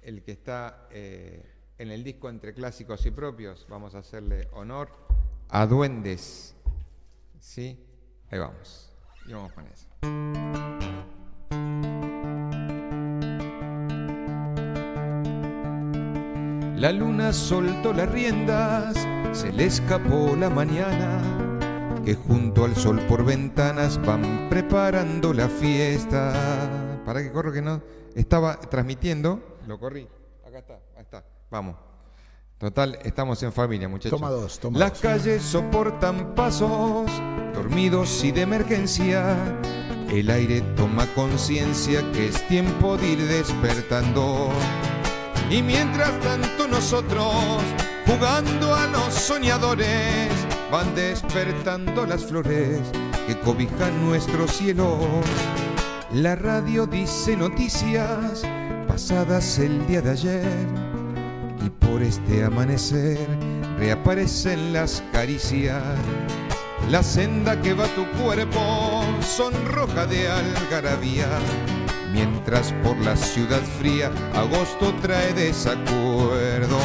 el 0.00 0.22
que 0.22 0.32
está 0.32 0.88
eh, 0.90 1.44
en 1.76 1.90
el 1.90 2.02
disco 2.02 2.30
entre 2.30 2.54
clásicos 2.54 3.04
y 3.04 3.10
propios. 3.10 3.66
Vamos 3.68 3.94
a 3.94 3.98
hacerle 3.98 4.48
honor 4.52 4.88
a 5.50 5.66
Duendes, 5.66 6.54
¿sí? 7.38 7.78
Ahí 8.30 8.38
vamos. 8.38 8.90
Y 9.26 9.34
vamos 9.34 9.52
con 9.52 9.66
eso. 9.66 9.88
La 16.78 16.92
luna 16.92 17.34
soltó 17.34 17.92
las 17.92 18.10
riendas, 18.10 18.96
se 19.36 19.52
le 19.52 19.66
escapó 19.66 20.34
la 20.34 20.48
mañana 20.48 21.43
que 22.04 22.14
junto 22.14 22.64
al 22.64 22.76
sol 22.76 23.00
por 23.08 23.24
ventanas 23.24 24.04
van 24.04 24.48
preparando 24.50 25.32
la 25.32 25.48
fiesta. 25.48 27.00
Para 27.04 27.22
que 27.22 27.32
corro 27.32 27.52
que 27.52 27.62
no. 27.62 27.82
Estaba 28.14 28.60
transmitiendo, 28.60 29.58
lo 29.66 29.78
corrí. 29.78 30.06
Acá 30.46 30.58
está, 30.58 30.74
ahí 30.96 31.02
está. 31.02 31.24
Vamos. 31.50 31.76
Total, 32.58 32.98
estamos 33.02 33.42
en 33.42 33.52
familia, 33.52 33.88
muchachos. 33.88 34.18
Toma 34.18 34.30
dos, 34.30 34.58
toma 34.60 34.78
Las 34.78 35.00
calles 35.00 35.42
soportan 35.42 36.34
pasos, 36.34 37.10
dormidos 37.52 38.22
y 38.22 38.32
de 38.32 38.42
emergencia. 38.42 39.36
El 40.10 40.30
aire 40.30 40.60
toma 40.76 41.06
conciencia 41.14 42.00
que 42.12 42.28
es 42.28 42.46
tiempo 42.46 42.96
de 42.96 43.08
ir 43.08 43.22
despertando. 43.26 44.48
Y 45.50 45.62
mientras 45.62 46.18
tanto 46.20 46.68
nosotros, 46.68 47.34
jugando 48.06 48.74
a 48.74 48.86
los 48.86 49.12
soñadores, 49.12 50.30
van 50.74 50.92
despertando 50.96 52.04
las 52.04 52.24
flores 52.24 52.80
que 53.28 53.38
cobijan 53.38 54.04
nuestro 54.04 54.48
cielo. 54.48 54.98
La 56.12 56.34
radio 56.34 56.84
dice 56.84 57.36
noticias 57.36 58.42
pasadas 58.88 59.60
el 59.60 59.86
día 59.86 60.00
de 60.00 60.10
ayer 60.10 60.66
y 61.64 61.70
por 61.70 62.02
este 62.02 62.42
amanecer 62.42 63.24
reaparecen 63.78 64.72
las 64.72 65.00
caricias. 65.12 65.80
La 66.90 67.04
senda 67.04 67.62
que 67.62 67.72
va 67.72 67.86
tu 67.94 68.04
cuerpo 68.20 69.04
son 69.20 69.52
roja 69.66 70.06
de 70.06 70.28
algarabía, 70.28 71.28
mientras 72.12 72.72
por 72.82 72.96
la 72.98 73.16
ciudad 73.16 73.62
fría 73.78 74.10
agosto 74.34 74.92
trae 75.00 75.34
desacuerdo. 75.34 76.80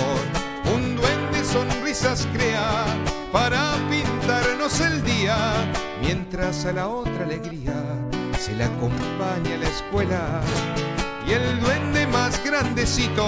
Un 0.75 0.95
duende 0.95 1.43
sonrisas 1.43 2.27
crea 2.33 2.85
para 3.31 3.75
pintarnos 3.89 4.79
el 4.81 5.03
día, 5.03 5.35
mientras 6.01 6.65
a 6.65 6.73
la 6.73 6.87
otra 6.87 7.23
alegría 7.23 7.75
se 8.39 8.55
le 8.55 8.63
acompaña 8.63 9.55
a 9.55 9.57
la 9.57 9.67
escuela. 9.67 10.41
Y 11.27 11.33
el 11.33 11.59
duende 11.59 12.07
más 12.07 12.43
grandecito, 12.43 13.27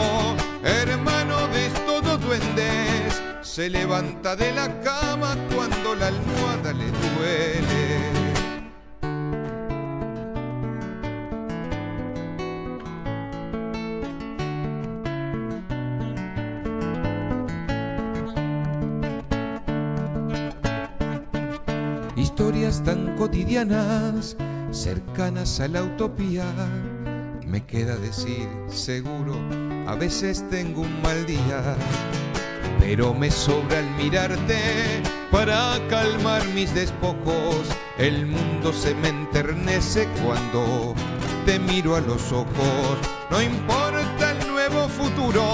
hermano 0.63 1.47
de 1.49 1.67
estos 1.67 2.03
dos 2.03 2.21
duendes, 2.21 3.21
se 3.41 3.69
levanta 3.69 4.35
de 4.35 4.51
la 4.53 4.81
cama 4.81 5.35
cuando 5.53 5.95
la 5.95 6.07
almohada 6.07 6.73
le 6.73 6.85
duele. 6.85 8.10
Cotidianas, 23.21 24.35
cercanas 24.71 25.59
a 25.59 25.67
la 25.67 25.83
utopía. 25.83 26.43
Me 27.45 27.63
queda 27.63 27.95
decir 27.97 28.49
seguro, 28.67 29.35
a 29.85 29.93
veces 29.93 30.43
tengo 30.49 30.81
un 30.81 31.01
mal 31.03 31.23
día, 31.27 31.75
pero 32.79 33.13
me 33.13 33.29
sobra 33.29 33.77
el 33.77 33.91
mirarte 33.91 35.03
para 35.31 35.77
calmar 35.87 36.43
mis 36.55 36.73
despojos. 36.73 37.61
El 37.99 38.25
mundo 38.25 38.73
se 38.73 38.95
me 38.95 39.09
enternece 39.09 40.07
cuando 40.23 40.95
te 41.45 41.59
miro 41.59 41.95
a 41.95 42.01
los 42.01 42.31
ojos. 42.31 42.97
No 43.29 43.39
importa 43.39 44.31
el 44.31 44.47
nuevo 44.47 44.89
futuro, 44.89 45.45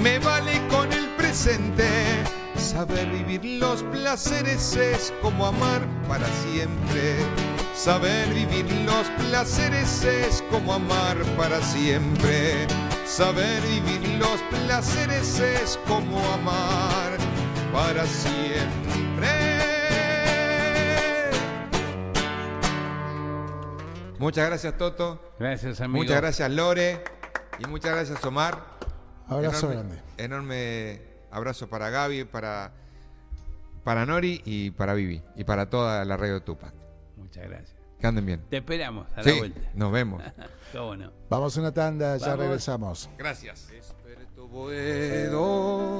me 0.00 0.20
vale 0.20 0.52
con 0.68 0.92
el 0.92 1.08
presente. 1.16 2.41
Saber 2.62 3.10
vivir 3.10 3.60
los 3.60 3.82
placeres 3.82 4.76
es 4.76 5.12
como 5.20 5.46
amar 5.46 5.82
para 6.06 6.26
siempre. 6.28 7.16
Saber 7.74 8.28
vivir 8.32 8.64
los 8.86 9.08
placeres 9.28 10.04
es 10.04 10.42
como 10.48 10.74
amar 10.74 11.16
para 11.36 11.60
siempre. 11.60 12.68
Saber 13.04 13.60
vivir 13.62 14.16
los 14.16 14.40
placeres 14.42 15.40
es 15.40 15.78
como 15.88 16.18
amar 16.32 17.18
para 17.72 18.06
siempre. 18.06 19.28
Muchas 24.20 24.46
gracias 24.46 24.78
Toto. 24.78 25.34
Gracias 25.38 25.80
amigo. 25.80 26.04
Muchas 26.04 26.20
gracias 26.20 26.48
Lore. 26.48 27.02
Y 27.58 27.66
muchas 27.66 27.90
gracias 27.92 28.24
Omar. 28.24 28.62
Abrazo 29.28 29.68
grande. 29.68 30.00
Enorme 30.16 31.11
abrazo 31.32 31.68
para 31.68 31.90
Gaby, 31.90 32.24
para, 32.24 32.72
para 33.84 34.06
Nori 34.06 34.42
y 34.44 34.70
para 34.70 34.94
Vivi. 34.94 35.22
Y 35.36 35.44
para 35.44 35.68
toda 35.68 36.04
la 36.04 36.16
radio 36.16 36.42
Tupac. 36.42 36.72
Muchas 37.16 37.48
gracias. 37.48 37.76
Que 37.98 38.06
anden 38.06 38.26
bien. 38.26 38.42
Te 38.50 38.58
esperamos 38.58 39.06
a 39.16 39.22
la 39.22 39.34
vuelta. 39.34 39.60
Nos 39.74 39.92
vemos. 39.92 40.22
Vamos 41.28 41.56
a 41.56 41.60
una 41.60 41.72
tanda, 41.72 42.16
ya 42.16 42.36
regresamos. 42.36 43.08
Gracias. 43.18 43.68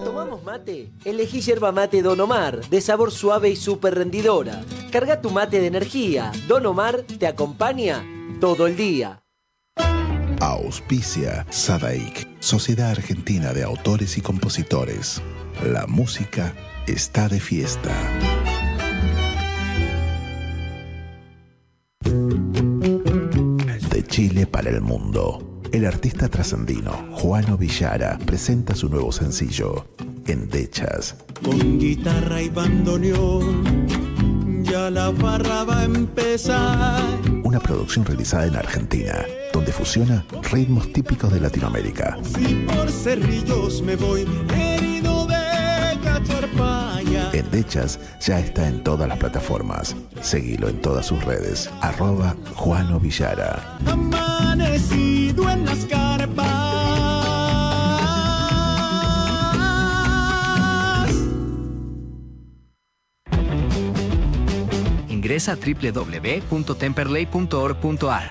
¿Tomamos 0.04 0.42
mate? 0.42 0.90
Elegí 1.04 1.40
yerba 1.40 1.72
mate 1.72 2.02
Don 2.02 2.20
Omar, 2.20 2.60
de 2.68 2.80
sabor 2.80 3.10
suave 3.10 3.48
y 3.48 3.56
súper 3.56 3.94
rendidora. 3.94 4.62
Carga 4.90 5.20
tu 5.20 5.30
mate 5.30 5.60
de 5.60 5.68
energía. 5.68 6.32
Don 6.48 6.66
Omar 6.66 7.02
te 7.02 7.26
acompaña 7.26 8.04
todo 8.40 8.66
el 8.66 8.76
día. 8.76 9.21
Auspicia 10.42 11.46
Sadaik, 11.50 12.26
Sociedad 12.40 12.90
Argentina 12.90 13.52
de 13.52 13.62
Autores 13.62 14.18
y 14.18 14.22
Compositores. 14.22 15.22
La 15.64 15.86
música 15.86 16.52
está 16.88 17.28
de 17.28 17.38
fiesta. 17.38 17.92
De 23.88 24.04
Chile 24.08 24.48
para 24.48 24.70
el 24.70 24.80
mundo. 24.80 25.60
El 25.70 25.86
artista 25.86 26.28
trascendino 26.28 26.90
Juano 27.12 27.56
Villara 27.56 28.18
presenta 28.26 28.74
su 28.74 28.88
nuevo 28.88 29.12
sencillo, 29.12 29.86
Endechas. 30.26 31.14
Con 31.40 31.78
guitarra 31.78 32.42
y 32.42 32.48
bandoneón, 32.48 33.86
ya 34.64 34.90
la 34.90 35.10
barra 35.10 35.62
va 35.62 35.82
a 35.82 35.84
empezar. 35.84 37.00
Una 37.44 37.60
producción 37.60 38.04
realizada 38.04 38.46
en 38.46 38.56
Argentina, 38.56 39.24
donde 39.52 39.72
fusiona 39.72 40.24
ritmos 40.50 40.92
típicos 40.92 41.32
de 41.32 41.40
Latinoamérica. 41.40 42.18
Si 42.24 42.54
por 42.66 42.90
cerrillos 42.90 43.80
me 43.82 43.94
voy 43.96 44.26
herido 44.54 45.26
de 45.26 45.98
cacharpaya. 46.02 47.30
Endechas 47.32 47.98
ya 48.20 48.40
está 48.40 48.66
en 48.68 48.82
todas 48.82 49.08
las 49.08 49.18
plataformas. 49.18 49.94
Seguilo 50.20 50.68
en 50.68 50.80
todas 50.80 51.06
sus 51.06 51.24
redes. 51.24 51.70
Arroba 51.80 52.34
Juano 52.54 52.98
Villara. 52.98 53.78
Amanecido 53.86 55.48
en 55.50 55.64
las 55.66 55.84
carpas. 55.86 56.72
Ingresa 65.08 65.52
a 65.52 65.56
www.temperley.org.ar. 65.56 68.30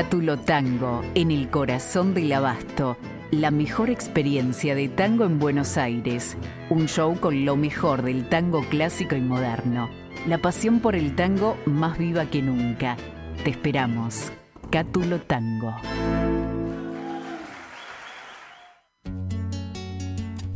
Cátulo 0.00 0.38
Tango, 0.38 1.04
en 1.14 1.30
el 1.30 1.50
corazón 1.50 2.14
del 2.14 2.32
abasto. 2.32 2.96
La 3.30 3.50
mejor 3.50 3.90
experiencia 3.90 4.74
de 4.74 4.88
tango 4.88 5.26
en 5.26 5.38
Buenos 5.38 5.76
Aires. 5.76 6.38
Un 6.70 6.88
show 6.88 7.20
con 7.20 7.44
lo 7.44 7.54
mejor 7.54 8.00
del 8.00 8.26
tango 8.26 8.62
clásico 8.70 9.14
y 9.14 9.20
moderno. 9.20 9.90
La 10.26 10.38
pasión 10.38 10.80
por 10.80 10.96
el 10.96 11.14
tango 11.14 11.58
más 11.66 11.98
viva 11.98 12.24
que 12.24 12.40
nunca. 12.40 12.96
Te 13.44 13.50
esperamos. 13.50 14.32
Cátulo 14.70 15.20
Tango. 15.20 15.76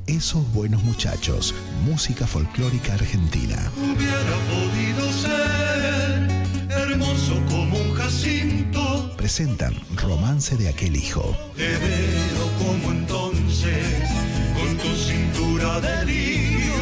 Esos 0.07 0.51
buenos 0.55 0.83
muchachos, 0.85 1.55
música 1.85 2.27
folclórica 2.27 2.95
argentina. 2.95 3.59
Hubiera 3.77 4.37
podido 4.49 5.13
ser 5.13 6.04
Presentan 9.25 9.73
Romance 9.97 10.53
de 10.55 10.69
aquel 10.69 10.95
hijo. 10.97 11.35
Te 11.57 11.67
veo 11.67 12.47
como 12.59 12.93
entonces, 12.93 13.87
con 14.53 14.77
tu 14.77 14.95
cintura 14.95 15.81
de 15.81 16.05
lirio. 16.05 16.75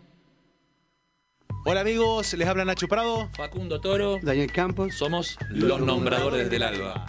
Hola 1.63 1.81
amigos, 1.81 2.33
les 2.33 2.47
habla 2.47 2.65
Nacho 2.65 2.87
Prado, 2.87 3.29
Facundo 3.33 3.79
Toro, 3.79 4.17
Daniel 4.23 4.51
Campos. 4.51 4.95
Somos 4.95 5.37
los 5.49 5.79
nombradores 5.79 6.49
del 6.49 6.63
alba. 6.63 7.05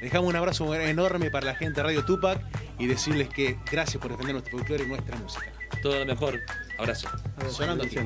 Dejamos 0.00 0.30
un 0.30 0.36
abrazo 0.36 0.72
enorme 0.76 1.28
para 1.28 1.46
la 1.46 1.54
gente 1.56 1.80
de 1.80 1.82
Radio 1.82 2.04
Tupac 2.04 2.40
y 2.78 2.86
decirles 2.86 3.28
que 3.28 3.58
gracias 3.70 4.00
por 4.00 4.12
defender 4.12 4.34
nuestro 4.34 4.58
folclore 4.58 4.84
y 4.84 4.86
nuestra 4.86 5.16
música. 5.16 5.52
Todo 5.82 5.98
lo 5.98 6.06
mejor. 6.06 6.38
Abrazo. 6.78 7.08
Sonando 7.50 7.82
aquí. 7.82 7.96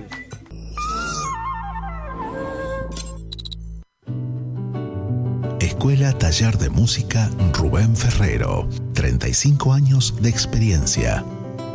Escuela 5.60 6.16
Taller 6.16 6.56
de 6.56 6.70
Música 6.70 7.28
Rubén 7.52 7.94
Ferrero. 7.94 8.66
35 8.94 9.74
años 9.74 10.14
de 10.22 10.30
experiencia. 10.30 11.22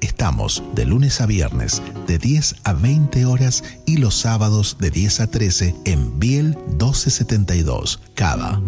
Estamos 0.00 0.62
de 0.74 0.86
lunes 0.86 1.20
a 1.20 1.26
viernes 1.26 1.82
de 2.06 2.18
10 2.18 2.56
a 2.64 2.72
20 2.72 3.26
horas 3.26 3.62
y 3.84 3.98
los 3.98 4.14
sábados 4.14 4.78
de 4.78 4.90
10 4.90 5.20
a 5.20 5.26
13 5.26 5.74
en 5.84 6.18
Biel 6.18 6.56
1272, 6.68 8.00
Cava. 8.14 8.62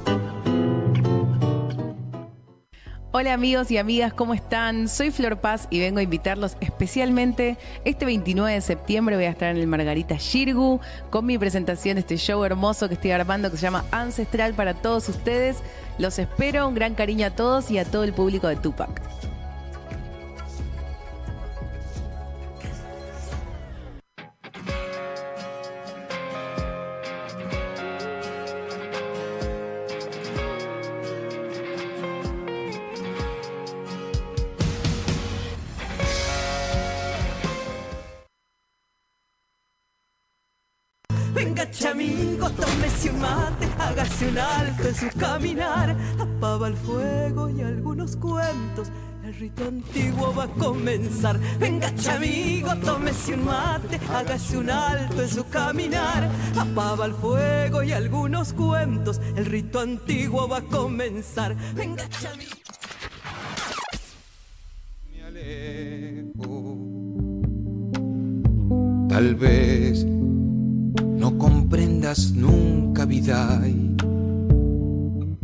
Hola 3.17 3.33
amigos 3.33 3.71
y 3.71 3.79
amigas, 3.79 4.13
¿cómo 4.13 4.35
están? 4.35 4.89
Soy 4.89 5.13
Flor 5.13 5.37
Paz 5.37 5.69
y 5.71 5.79
vengo 5.79 6.01
a 6.01 6.03
invitarlos 6.03 6.57
especialmente 6.59 7.57
este 7.85 8.07
29 8.07 8.55
de 8.55 8.61
septiembre 8.61 9.15
voy 9.15 9.27
a 9.27 9.31
estar 9.31 9.51
en 9.51 9.57
el 9.57 9.69
Margarita 9.69 10.17
Shirgu 10.19 10.81
con 11.11 11.25
mi 11.25 11.39
presentación 11.39 11.95
de 11.95 12.01
este 12.01 12.17
show 12.17 12.43
hermoso 12.43 12.89
que 12.89 12.95
estoy 12.95 13.13
armando 13.13 13.53
que 13.53 13.57
se 13.57 13.63
llama 13.63 13.85
Ancestral 13.93 14.55
para 14.55 14.75
todos 14.75 15.09
ustedes. 15.09 15.59
Los 15.97 16.19
espero, 16.19 16.67
un 16.67 16.75
gran 16.75 16.97
cariño 16.97 17.29
a 17.29 17.31
todos 17.31 17.71
y 17.71 17.79
a 17.79 17.85
todo 17.85 18.03
el 18.03 18.15
público 18.15 18.49
de 18.49 18.57
Tupac. 18.57 19.01
Hágase 44.25 44.29
un 44.29 44.39
alto 44.39 44.89
en 44.89 44.95
su 44.95 45.19
caminar, 45.19 45.97
apaba 46.19 46.69
el 46.69 46.77
fuego 46.77 47.51
y 47.51 47.61
algunos 47.63 48.17
cuentos. 48.17 48.91
El 49.25 49.35
rito 49.35 49.67
antiguo 49.67 50.35
va 50.35 50.45
a 50.45 50.49
comenzar. 50.49 51.41
Venga, 51.59 51.91
amigo, 52.15 52.77
tómese 52.77 53.35
un 53.35 53.45
mate, 53.47 53.99
hágase 54.13 54.59
un 54.59 54.71
alto 54.71 55.23
en 55.23 55.29
su 55.29 55.49
caminar. 55.49 56.31
Apaba 56.59 57.07
el 57.07 57.15
fuego 57.15 57.83
y 57.83 57.93
algunos 57.93 58.53
cuentos. 58.53 59.21
El 59.35 59.47
rito 59.47 59.81
antiguo 59.81 60.47
va 60.47 60.59
a 60.59 60.63
comenzar. 60.63 61.57
Venga, 61.75 62.05
amigo. 62.33 62.51
Me 65.11 65.23
alejo. 65.23 66.79
Tal 69.09 69.35
vez 69.37 70.05
no 70.05 71.39
comprendas 71.39 72.33
nunca 72.33 73.07
vida 73.07 73.63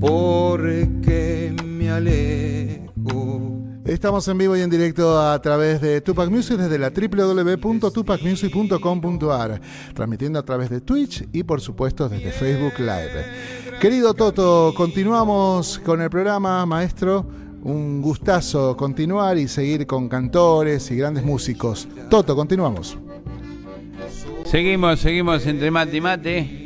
porque 0.01 1.55
me 1.65 1.91
alejo. 1.91 3.61
Estamos 3.85 4.27
en 4.29 4.39
vivo 4.39 4.57
y 4.57 4.63
en 4.63 4.71
directo 4.71 5.21
a 5.21 5.43
través 5.43 5.81
de 5.81 6.01
Tupac 6.01 6.31
Music 6.31 6.57
desde 6.57 6.79
la 6.79 6.91
www.tupacmusic.com.ar, 6.91 9.61
transmitiendo 9.95 10.39
a 10.39 10.45
través 10.45 10.71
de 10.71 10.81
Twitch 10.81 11.27
y 11.33 11.43
por 11.43 11.61
supuesto 11.61 12.09
desde 12.09 12.31
Facebook 12.33 12.79
Live. 12.79 13.27
Querido 13.81 14.15
Toto, 14.15 14.73
continuamos 14.77 15.81
con 15.85 16.01
el 16.01 16.09
programa, 16.09 16.65
maestro. 16.67 17.27
Un 17.63 18.01
gustazo 18.01 18.75
continuar 18.77 19.37
y 19.37 19.49
seguir 19.49 19.87
con 19.87 20.09
cantores 20.09 20.91
y 20.91 20.97
grandes 20.97 21.23
músicos. 21.25 21.87
Toto, 22.09 22.35
continuamos. 22.35 22.97
Seguimos, 24.45 25.01
seguimos 25.01 25.45
entre 25.47 25.71
mate 25.71 25.97
y 25.97 26.01
mate. 26.01 26.61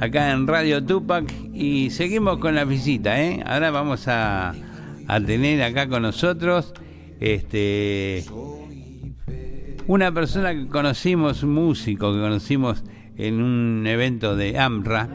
Acá 0.00 0.30
en 0.30 0.46
Radio 0.46 0.84
Tupac. 0.84 1.49
Y 1.60 1.90
seguimos 1.90 2.38
con 2.38 2.54
la 2.54 2.64
visita, 2.64 3.22
¿eh? 3.22 3.42
Ahora 3.44 3.70
vamos 3.70 4.08
a, 4.08 4.54
tener 5.26 5.62
acá 5.62 5.90
con 5.90 6.00
nosotros. 6.00 6.72
Este. 7.20 8.24
Una 9.86 10.10
persona 10.10 10.54
que 10.54 10.68
conocimos, 10.68 11.44
músico 11.44 12.14
que 12.14 12.20
conocimos 12.20 12.82
en 13.18 13.42
un 13.42 13.86
evento 13.86 14.36
de 14.36 14.58
AMRA. 14.58 15.10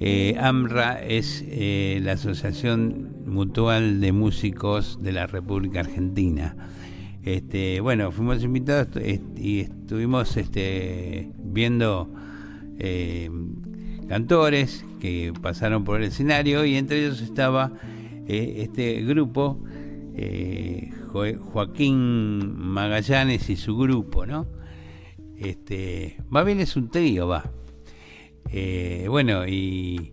Eh, 0.00 0.36
AMRA 0.38 1.02
es 1.02 1.42
eh, 1.48 1.98
la 2.02 2.12
Asociación 2.12 3.24
Mutual 3.24 4.02
de 4.02 4.12
Músicos 4.12 4.98
de 5.00 5.12
la 5.12 5.26
República 5.26 5.80
Argentina. 5.80 6.56
Este, 7.24 7.80
bueno, 7.80 8.12
fuimos 8.12 8.44
invitados 8.44 8.88
y 9.34 9.60
estuvimos 9.60 10.36
este, 10.36 11.30
viendo 11.38 12.12
eh, 12.78 13.30
cantores 14.08 14.84
que 15.00 15.32
pasaron 15.40 15.84
por 15.84 16.00
el 16.00 16.08
escenario 16.08 16.64
y 16.64 16.76
entre 16.76 17.04
ellos 17.04 17.20
estaba 17.20 17.72
eh, 18.26 18.54
este 18.58 19.02
grupo, 19.02 19.62
eh, 20.16 20.90
Joaquín 21.12 22.56
Magallanes 22.56 23.50
y 23.50 23.56
su 23.56 23.76
grupo, 23.76 24.26
¿no? 24.26 24.46
Este, 25.36 26.16
más 26.28 26.44
bien 26.44 26.60
es 26.60 26.76
un 26.76 26.90
trío, 26.90 27.28
va. 27.28 27.52
bueno, 29.08 29.46
y 29.46 30.12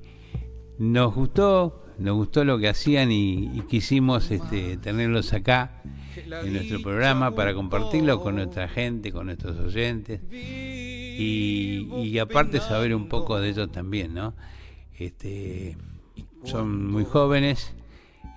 nos 0.78 1.16
gustó, 1.16 1.86
nos 1.98 2.16
gustó 2.16 2.44
lo 2.44 2.60
que 2.60 2.68
hacían 2.68 3.12
y, 3.12 3.62
quisimos 3.70 4.30
este, 4.30 4.78
tenerlos 4.78 5.34
acá 5.34 5.82
en 6.16 6.54
nuestro 6.54 6.82
programa 6.82 7.34
para 7.34 7.54
compartirlo 7.54 8.22
con 8.22 8.36
nuestra 8.36 8.68
gente, 8.68 9.12
con 9.12 9.26
nuestros 9.28 9.58
oyentes 9.58 10.22
y, 11.18 12.20
aparte 12.20 12.60
saber 12.60 12.96
un 12.96 13.08
poco 13.08 13.40
de 13.40 13.50
ellos 13.50 13.72
también, 13.72 14.14
¿no? 14.14 14.34
Este, 14.98 15.78
son 16.44 16.92
muy 16.92 17.06
jóvenes 17.06 17.74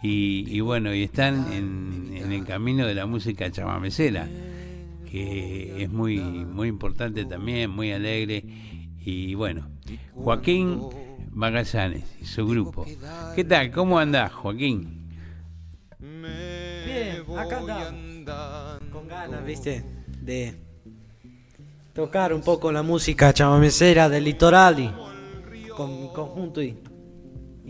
y, 0.02 0.60
bueno, 0.60 0.94
y 0.94 1.02
están 1.02 1.52
en, 1.52 2.32
el 2.32 2.44
camino 2.44 2.86
de 2.86 2.94
la 2.94 3.06
música 3.06 3.50
chamamecera, 3.50 4.28
que 5.10 5.82
es 5.82 5.90
muy, 5.90 6.18
muy 6.20 6.68
importante 6.68 7.24
también, 7.24 7.70
muy 7.70 7.92
alegre 7.92 8.44
y 9.04 9.34
bueno, 9.34 9.68
Joaquín 10.14 10.80
Magallanes 11.30 12.04
y 12.20 12.24
su 12.24 12.46
grupo. 12.46 12.84
¿Qué 13.34 13.44
tal? 13.44 13.70
¿Cómo 13.70 13.98
andás, 13.98 14.32
Joaquín? 14.32 14.98
acá 17.36 17.60
con 18.92 19.08
ganas, 19.08 19.44
viste, 19.44 19.84
de 20.20 20.67
tocar 21.98 22.32
un 22.32 22.42
poco 22.42 22.70
la 22.70 22.84
música 22.84 23.32
chamamecera 23.32 24.08
del 24.08 24.22
litoral 24.22 24.78
y 24.78 25.68
con 25.70 26.00
mi 26.00 26.08
conjunto 26.12 26.62
y, 26.62 26.76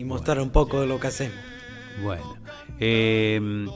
mostrar 0.05 0.39
un 0.39 0.51
poco 0.51 0.81
de 0.81 0.85
lo 0.85 0.99
que 0.99 1.07
hacemos. 1.07 1.39
Bueno, 2.03 2.37
em, 2.79 3.67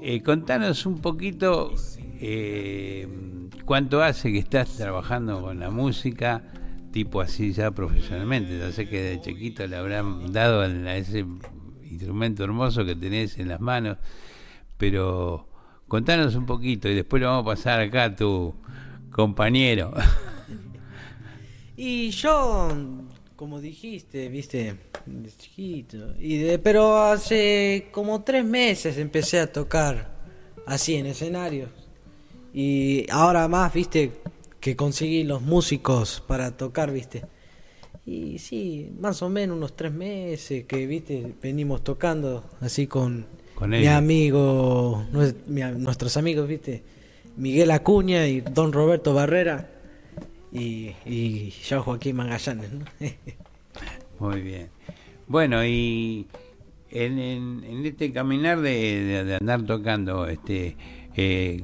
eh, 0.00 0.22
contanos 0.22 0.86
un 0.86 1.00
poquito 1.00 1.72
eh, 2.20 3.08
cuánto 3.64 4.00
hace 4.00 4.30
que 4.30 4.38
estás 4.38 4.76
trabajando 4.76 5.42
con 5.42 5.58
la 5.58 5.70
música, 5.70 6.44
tipo 6.92 7.20
así 7.20 7.52
ya 7.52 7.72
profesionalmente. 7.72 8.56
Ya 8.60 8.70
sé 8.70 8.88
que 8.88 9.02
de 9.02 9.20
chiquito 9.20 9.66
le 9.66 9.74
habrán 9.74 10.32
dado 10.32 10.60
a 10.60 10.96
ese 10.96 11.26
instrumento 11.82 12.44
hermoso 12.44 12.84
que 12.84 12.94
tenés 12.94 13.40
en 13.40 13.48
las 13.48 13.60
manos 13.60 13.98
pero 14.76 15.48
contanos 15.88 16.36
un 16.36 16.46
poquito 16.46 16.88
y 16.88 16.94
después 16.94 17.20
lo 17.20 17.28
vamos 17.28 17.42
a 17.42 17.56
pasar 17.56 17.80
acá 17.80 18.04
a 18.04 18.14
tu 18.14 18.54
compañero. 19.18 19.92
Y 21.80 22.10
yo, 22.10 22.68
como 23.36 23.60
dijiste, 23.60 24.28
viste, 24.28 24.74
chiquito, 25.38 26.12
y 26.18 26.38
de, 26.38 26.58
pero 26.58 27.00
hace 27.00 27.86
como 27.92 28.24
tres 28.24 28.44
meses 28.44 28.98
empecé 28.98 29.38
a 29.38 29.52
tocar 29.52 30.10
así 30.66 30.96
en 30.96 31.06
escenarios. 31.06 31.70
Y 32.52 33.06
ahora 33.12 33.46
más, 33.46 33.72
viste, 33.72 34.10
que 34.58 34.74
conseguí 34.74 35.22
los 35.22 35.40
músicos 35.40 36.20
para 36.26 36.56
tocar, 36.56 36.90
viste. 36.90 37.22
Y 38.04 38.40
sí, 38.40 38.90
más 38.98 39.22
o 39.22 39.28
menos 39.28 39.56
unos 39.56 39.76
tres 39.76 39.92
meses 39.92 40.64
que, 40.64 40.84
viste, 40.88 41.32
venimos 41.40 41.84
tocando 41.84 42.44
así 42.60 42.88
con 42.88 43.24
mi 43.68 43.86
amigo, 43.86 45.06
nuestros 45.12 46.16
amigos, 46.16 46.48
viste, 46.48 46.97
Miguel 47.38 47.70
Acuña 47.70 48.26
y 48.26 48.40
Don 48.40 48.72
Roberto 48.72 49.14
Barrera 49.14 49.68
y, 50.52 50.92
y 51.06 51.54
Joaquín 51.70 52.16
Magallanes. 52.16 52.68
Muy 54.18 54.40
bien. 54.42 54.68
Bueno, 55.28 55.64
y 55.64 56.26
en, 56.90 57.18
en, 57.18 57.86
este 57.86 58.12
caminar 58.12 58.60
de, 58.60 59.36
andar 59.40 59.62
tocando, 59.62 60.26
este, 60.26 60.76
eh, 61.14 61.62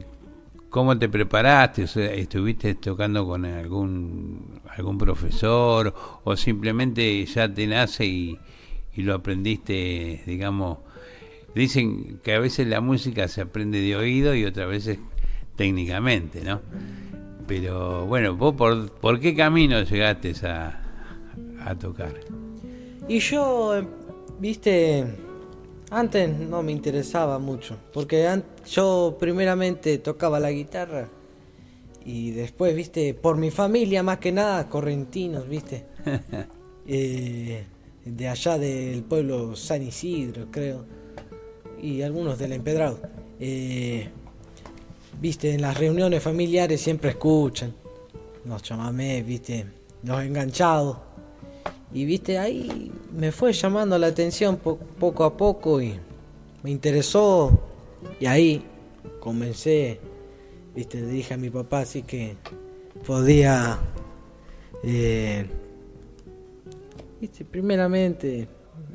¿cómo 0.70 0.96
te 0.96 1.08
preparaste? 1.08 1.86
¿Estuviste 2.20 2.76
tocando 2.76 3.26
con 3.26 3.44
algún, 3.44 4.60
algún 4.76 4.96
profesor 4.96 5.92
o 6.22 6.36
simplemente 6.36 7.26
ya 7.26 7.52
te 7.52 7.66
nace 7.66 8.06
y, 8.06 8.38
y 8.94 9.02
lo 9.02 9.14
aprendiste, 9.14 10.22
digamos, 10.24 10.78
dicen 11.54 12.20
que 12.22 12.34
a 12.34 12.38
veces 12.38 12.68
la 12.68 12.80
música 12.80 13.26
se 13.26 13.40
aprende 13.40 13.80
de 13.80 13.96
oído 13.96 14.34
y 14.36 14.44
otras 14.44 14.68
veces 14.68 14.98
técnicamente, 15.56 16.42
¿no? 16.42 16.60
Pero 17.46 18.06
bueno, 18.06 18.36
vos 18.36 18.54
por, 18.54 18.90
por 18.92 19.20
qué 19.20 19.34
camino 19.34 19.82
llegaste 19.82 20.34
a, 20.46 20.80
a 21.64 21.74
tocar? 21.74 22.14
Y 23.08 23.18
yo, 23.18 23.82
viste, 24.38 25.04
antes 25.90 26.28
no 26.30 26.62
me 26.62 26.72
interesaba 26.72 27.38
mucho, 27.38 27.76
porque 27.92 28.42
yo 28.66 29.16
primeramente 29.18 29.98
tocaba 29.98 30.40
la 30.40 30.50
guitarra 30.50 31.08
y 32.04 32.32
después, 32.32 32.74
viste, 32.76 33.14
por 33.14 33.36
mi 33.38 33.50
familia 33.50 34.02
más 34.02 34.18
que 34.18 34.32
nada, 34.32 34.68
correntinos, 34.68 35.48
viste. 35.48 35.86
Eh, 36.86 37.64
de 38.04 38.28
allá 38.28 38.58
del 38.58 39.04
pueblo 39.04 39.56
San 39.56 39.80
Isidro, 39.80 40.48
creo, 40.50 40.84
y 41.80 42.02
algunos 42.02 42.38
del 42.38 42.52
Empedrado. 42.52 43.00
Eh, 43.40 44.10
viste, 45.20 45.54
en 45.54 45.62
las 45.62 45.76
reuniones 45.76 46.22
familiares 46.22 46.80
siempre 46.80 47.10
escuchan 47.10 47.74
los 48.44 48.62
chamamés, 48.62 49.24
viste, 49.24 49.66
los 50.02 50.22
enganchados. 50.22 50.98
Y 51.92 52.04
viste, 52.04 52.38
ahí 52.38 52.92
me 53.12 53.32
fue 53.32 53.52
llamando 53.52 53.98
la 53.98 54.08
atención 54.08 54.56
poco 54.56 55.24
a 55.24 55.36
poco 55.36 55.80
y 55.80 55.94
me 56.62 56.70
interesó. 56.70 57.58
Y 58.20 58.26
ahí 58.26 58.64
comencé 59.20 60.00
viste, 60.74 61.04
dije 61.06 61.34
a 61.34 61.36
mi 61.36 61.50
papá 61.50 61.80
así 61.80 62.02
que 62.02 62.36
podía, 63.06 63.78
eh, 64.82 65.46
viste, 67.20 67.44
primeramente, 67.44 68.48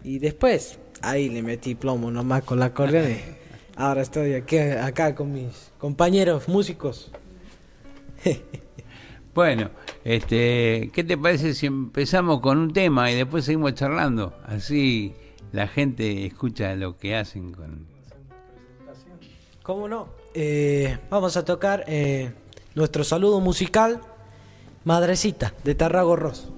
y 0.04 0.20
después 0.20 0.80
ahí 1.02 1.30
le 1.30 1.42
metí 1.42 1.76
plomo 1.76 2.12
nomás 2.12 2.44
con 2.44 2.60
la 2.60 2.66
acordeón. 2.66 3.39
Ahora 3.80 4.02
estoy 4.02 4.34
aquí, 4.34 4.58
acá 4.58 5.16
con 5.16 5.32
mis 5.32 5.72
compañeros 5.80 6.48
músicos. 6.48 7.12
bueno, 9.34 9.72
este, 10.04 10.92
¿qué 10.94 11.04
te 11.04 11.18
parece 11.18 11.54
si 11.54 11.66
empezamos 11.66 12.42
con 12.42 12.58
un 12.58 12.74
tema 12.74 13.10
y 13.10 13.16
después 13.16 13.46
seguimos 13.46 13.74
charlando? 13.74 14.38
Así 14.46 15.16
la 15.54 15.68
gente 15.68 16.26
escucha 16.26 16.76
lo 16.76 16.98
que 16.98 17.16
hacen 17.16 17.54
con... 17.54 17.88
¿Cómo 19.64 19.88
no? 19.88 20.10
Eh, 20.34 20.98
vamos 21.10 21.38
a 21.38 21.46
tocar 21.46 21.86
eh, 21.88 22.34
nuestro 22.76 23.04
saludo 23.04 23.40
musical, 23.40 24.02
Madrecita, 24.84 25.54
de 25.64 25.76
Tarrago 25.76 26.16
Ross. 26.16 26.50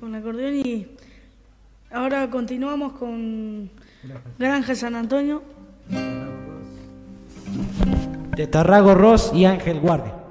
Con 0.00 0.14
el 0.14 0.20
acordeón 0.20 0.54
y 0.54 0.86
ahora 1.92 2.28
continuamos 2.30 2.94
con 2.94 3.70
Granja 4.38 4.74
San 4.74 4.96
Antonio. 4.96 5.42
De 8.36 8.46
Tarrago 8.48 8.94
Ross 8.94 9.30
y 9.32 9.44
Ángel 9.44 9.78
Guardia. 9.78 10.23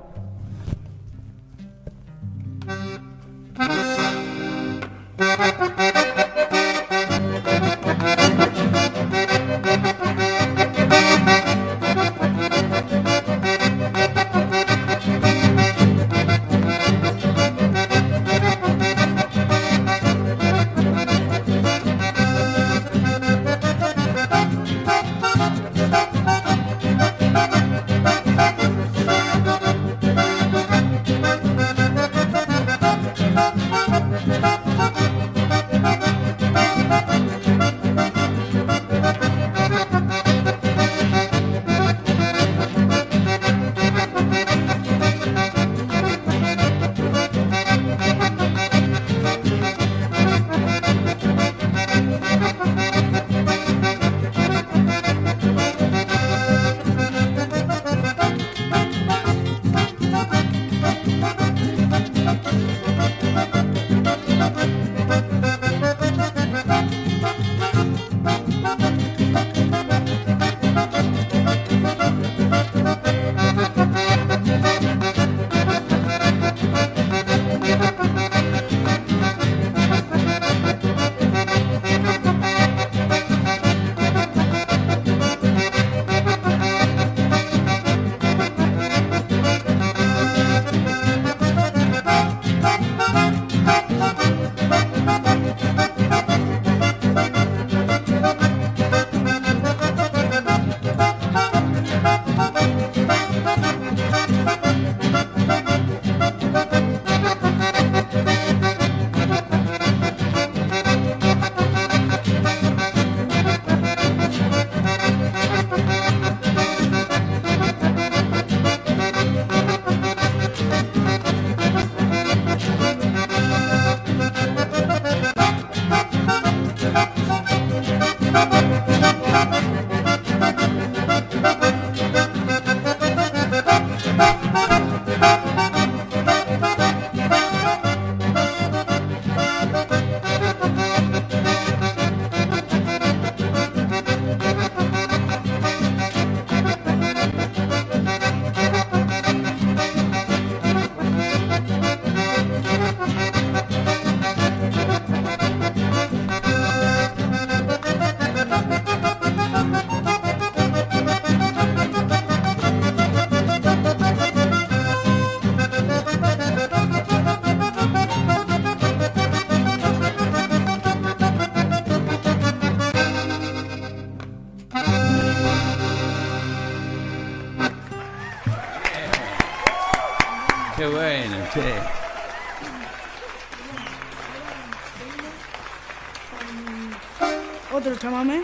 Chamamé 188.03 188.43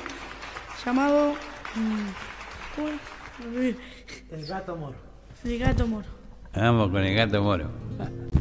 llamado. 0.86 1.34
Mm, 1.76 2.08
el 4.32 4.46
gato 4.46 4.78
moro. 4.78 4.96
El 5.44 5.60
gato 5.60 5.86
moro. 5.86 6.08
Vamos 6.56 6.90
con 6.90 7.04
el 7.04 7.14
gato 7.14 7.44
moro. 7.44 7.70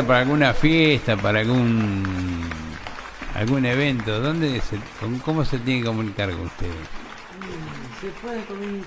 para 0.00 0.20
alguna 0.20 0.54
fiesta, 0.54 1.18
para 1.18 1.40
algún 1.40 2.02
algún 3.34 3.66
evento, 3.66 4.20
¿dónde 4.20 4.62
se, 4.62 4.78
¿cómo 5.22 5.44
se 5.44 5.58
tiene 5.58 5.80
que 5.80 5.86
comunicar 5.86 6.30
con 6.30 6.46
ustedes? 6.46 6.72
Se 8.00 8.08
puede 8.22 8.40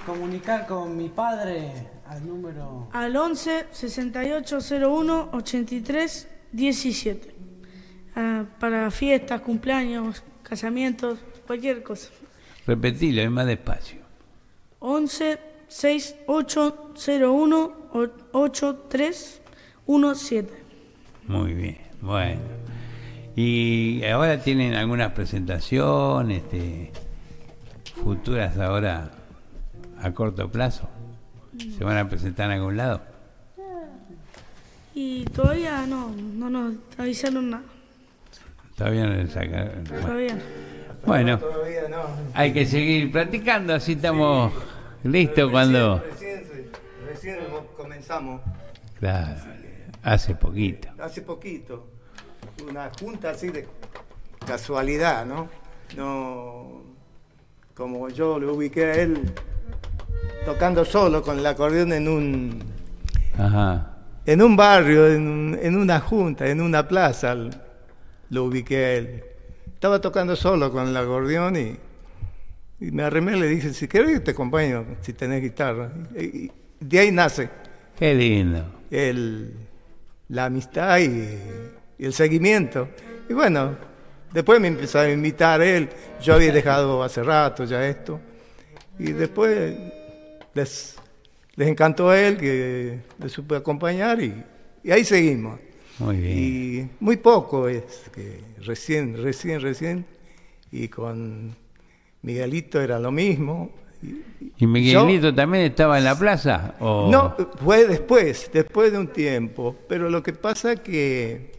comunicar 0.05 0.65
con 0.65 0.97
mi 0.97 1.09
padre 1.09 1.73
al 2.07 2.27
número... 2.27 2.89
Al 2.91 3.15
11 3.15 3.67
6801 3.71 5.29
83 5.31 6.27
17. 6.51 7.35
para 8.59 8.89
fiestas, 8.89 9.41
cumpleaños, 9.41 10.23
casamientos, 10.41 11.19
cualquier 11.45 11.83
cosa. 11.83 12.09
Repetilo, 12.65 13.21
es 13.21 13.29
más 13.29 13.45
despacio. 13.45 13.99
11 14.79 15.37
6801 15.67 17.73
8317. 18.31 20.64
Muy 21.27 21.53
bien, 21.53 21.77
bueno. 22.01 22.41
Y 23.35 24.03
ahora 24.05 24.39
tienen 24.39 24.75
algunas 24.75 25.11
presentaciones 25.11 26.43
este, 26.43 26.91
futuras 28.01 28.57
ahora 28.57 29.11
a 30.01 30.11
corto 30.13 30.49
plazo. 30.49 30.87
¿Se 31.77 31.83
van 31.83 31.97
a 31.97 32.07
presentar 32.07 32.47
en 32.47 32.57
algún 32.57 32.77
lado? 32.77 33.01
Y 34.93 35.25
todavía 35.25 35.85
no, 35.85 36.09
no 36.09 36.49
nos 36.49 36.75
avisaron 36.97 37.49
nada. 37.49 37.63
Todavía 38.77 39.07
no 39.07 39.27
sacaron. 39.27 39.83
Todavía 39.83 40.37
Bueno, 41.05 41.39
hay 42.33 42.53
que 42.53 42.65
seguir 42.65 43.11
practicando, 43.11 43.73
así 43.73 43.93
estamos 43.93 44.53
listos 45.03 45.51
cuando... 45.51 45.99
Recién, 45.99 46.43
recién 47.07 47.37
comenzamos. 47.75 48.41
Claro. 48.99 49.54
Hace 50.05 50.35
poquito. 50.35 50.87
Hace 50.99 51.21
poquito. 51.21 51.87
Una 52.65 52.91
junta 52.99 53.31
así 53.31 53.49
de 53.49 53.67
casualidad, 54.45 55.25
¿no? 55.25 55.49
No. 55.97 56.83
Como 57.73 58.07
yo 58.09 58.39
lo 58.39 58.53
ubiqué 58.53 58.85
a 58.85 58.93
él 58.93 59.33
tocando 60.45 60.85
solo 60.85 61.23
con 61.23 61.39
el 61.39 61.45
acordeón 61.45 61.91
en 61.91 62.07
un. 62.07 62.63
Ajá. 63.37 63.97
En 64.27 64.41
un 64.41 64.55
barrio, 64.55 65.11
en, 65.11 65.75
una 65.75 65.99
junta, 65.99 66.47
en 66.47 66.61
una 66.61 66.87
plaza, 66.87 67.35
lo 68.29 68.43
ubiqué 68.43 68.77
a 68.77 68.93
él. 68.93 69.23
Estaba 69.73 69.99
tocando 70.01 70.35
solo 70.35 70.71
con 70.71 70.87
el 70.87 70.97
acordeón 70.97 71.55
y, 71.57 71.77
me 72.79 73.03
arremé 73.03 73.37
y 73.37 73.39
le 73.39 73.47
dije, 73.47 73.73
si 73.73 73.87
quieres 73.87 74.23
te 74.23 74.31
acompaño, 74.31 74.85
si 75.01 75.13
tenés 75.13 75.41
guitarra. 75.41 75.91
Y, 76.15 76.51
de 76.79 76.99
ahí 76.99 77.11
nace. 77.11 77.49
Qué 77.97 78.13
lindo. 78.13 78.65
El, 78.89 79.64
la 80.29 80.45
amistad 80.45 80.99
y, 80.99 81.27
el 81.97 82.13
seguimiento. 82.13 82.89
Y 83.29 83.33
bueno, 83.33 83.75
después 84.33 84.59
me 84.59 84.67
empezó 84.67 84.99
a 84.99 85.09
invitar 85.09 85.61
él. 85.61 85.89
Yo 86.21 86.35
había 86.35 86.51
dejado 86.53 87.03
hace 87.03 87.23
rato 87.23 87.63
ya 87.63 87.87
esto. 87.87 88.19
Y 88.99 89.11
después 89.11 89.75
les, 90.53 90.95
les 91.55 91.67
encantó 91.67 92.09
a 92.09 92.19
él 92.19 92.37
que 92.37 92.99
le 93.17 93.29
supe 93.29 93.55
acompañar 93.55 94.21
y, 94.21 94.43
ahí 94.89 95.03
seguimos. 95.03 95.59
Muy 95.99 96.17
bien. 96.17 96.37
Y 96.37 96.89
muy 96.99 97.17
poco 97.17 97.69
es 97.69 97.83
que 98.13 98.41
recién, 98.61 99.21
recién, 99.21 99.61
recién. 99.61 100.05
Y 100.71 100.89
con 100.89 101.55
Miguelito 102.21 102.81
era 102.81 102.99
lo 102.99 103.11
mismo. 103.11 103.71
¿Y 104.57 104.67
Miguelito 104.67 105.33
también 105.33 105.65
estaba 105.65 105.97
en 105.97 106.03
la 106.03 106.17
plaza? 106.17 106.75
No, 106.79 107.35
fue 107.63 107.85
después, 107.85 108.49
después 108.53 108.91
de 108.91 108.99
un 108.99 109.07
tiempo. 109.07 109.75
Pero 109.87 110.09
lo 110.09 110.23
que 110.23 110.33
pasa 110.33 110.73
es 110.73 110.79
que 110.79 111.51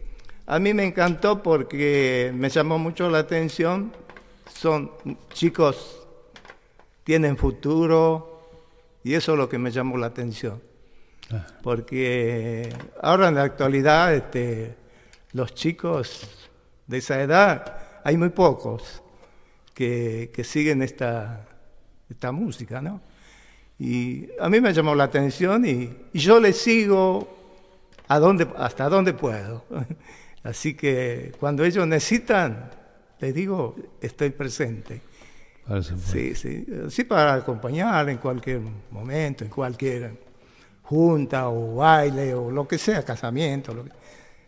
a 0.45 0.59
mí 0.59 0.73
me 0.73 0.85
encantó 0.85 1.43
porque 1.43 2.31
me 2.33 2.49
llamó 2.49 2.79
mucho 2.79 3.09
la 3.09 3.19
atención. 3.19 3.91
Son 4.51 4.91
chicos, 5.33 6.07
tienen 7.03 7.37
futuro 7.37 8.41
y 9.03 9.13
eso 9.13 9.33
es 9.33 9.37
lo 9.37 9.47
que 9.47 9.57
me 9.57 9.71
llamó 9.71 9.97
la 9.97 10.07
atención. 10.07 10.61
Ah. 11.31 11.45
Porque 11.61 12.73
ahora 13.01 13.27
en 13.27 13.35
la 13.35 13.43
actualidad 13.43 14.15
este, 14.15 14.75
los 15.33 15.53
chicos 15.53 16.49
de 16.87 16.97
esa 16.97 17.21
edad, 17.21 18.01
hay 18.03 18.17
muy 18.17 18.29
pocos 18.29 19.03
que, 19.73 20.31
que 20.33 20.43
siguen 20.43 20.81
esta, 20.81 21.45
esta 22.09 22.31
música, 22.31 22.81
¿no? 22.81 23.01
Y 23.79 24.27
a 24.39 24.49
mí 24.49 24.59
me 24.59 24.73
llamó 24.73 24.95
la 24.95 25.05
atención 25.05 25.65
y, 25.65 25.95
yo 26.13 26.39
le 26.39 26.53
sigo 26.53 27.35
a 28.07 28.19
donde, 28.19 28.47
hasta 28.57 28.89
donde 28.89 29.13
puedo. 29.13 29.63
Así 30.43 30.73
que 30.73 31.33
cuando 31.39 31.63
ellos 31.63 31.85
necesitan, 31.85 32.69
les 33.19 33.33
digo, 33.33 33.75
estoy 34.01 34.29
presente. 34.31 35.01
Sí, 36.05 36.33
sí, 36.33 36.65
sí, 36.89 37.03
para 37.03 37.33
acompañar 37.33 38.07
en 38.07 38.17
cualquier 38.17 38.61
momento, 38.89 39.43
en 39.43 39.49
cualquier 39.49 40.13
junta 40.81 41.49
o 41.49 41.75
baile 41.75 42.33
o 42.33 42.49
lo 42.49 42.65
que 42.65 42.77
sea, 42.77 43.03
casamiento. 43.03 43.73
Lo 43.73 43.83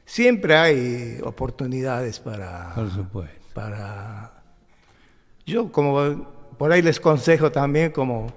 siempre 0.06 0.56
hay 0.56 1.20
oportunidades 1.24 2.22
para... 2.22 2.74
Por 2.74 2.90
supuesto. 2.90 3.38
Para... 3.54 4.32
Yo 5.46 5.72
como 5.72 6.39
por 6.60 6.74
ahí 6.74 6.82
les 6.82 7.00
consejo 7.00 7.54
también 7.54 7.90
como 7.92 8.28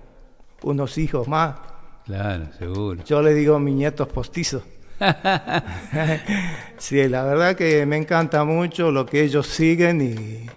unos 0.63 0.97
hijos 0.97 1.27
más. 1.27 1.57
Claro, 2.05 2.47
seguro. 2.57 3.03
Yo 3.05 3.21
le 3.21 3.35
digo 3.35 3.59
mis 3.59 3.75
nietos 3.75 4.07
postizos. 4.07 4.63
sí, 6.79 7.09
la 7.09 7.25
verdad 7.25 7.57
que 7.57 7.85
me 7.85 7.97
encanta 7.97 8.45
mucho 8.45 8.93
lo 8.93 9.05
que 9.05 9.25
ellos 9.25 9.49
siguen 9.49 10.49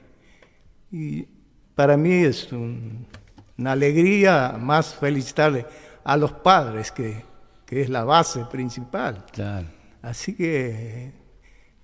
y, 0.92 1.28
para 1.74 1.98
mí 1.98 2.14
es 2.24 2.52
una 2.54 3.72
alegría 3.72 4.58
más 4.60 4.94
felicitarle 4.94 5.66
a 6.04 6.16
los 6.18 6.34
padres, 6.34 6.92
que, 6.92 7.24
que, 7.66 7.82
es 7.82 7.90
la 7.90 8.04
base 8.04 8.46
principal. 8.46 9.26
Claro. 9.32 9.66
Así 10.04 10.36
que 10.36 11.12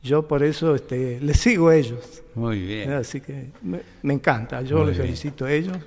yo 0.03 0.27
por 0.27 0.43
eso 0.43 0.75
este, 0.75 1.19
les 1.19 1.37
sigo 1.37 1.69
a 1.69 1.75
ellos. 1.75 2.23
Muy 2.35 2.59
bien. 2.61 2.91
Así 2.93 3.21
que 3.21 3.51
me, 3.61 4.13
encanta, 4.13 4.61
yo 4.61 4.83
les 4.83 4.97
felicito 4.97 5.45
a 5.45 5.51
ellos. 5.51 5.77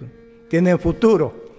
Tienen 0.49 0.78
futuro. 0.78 1.57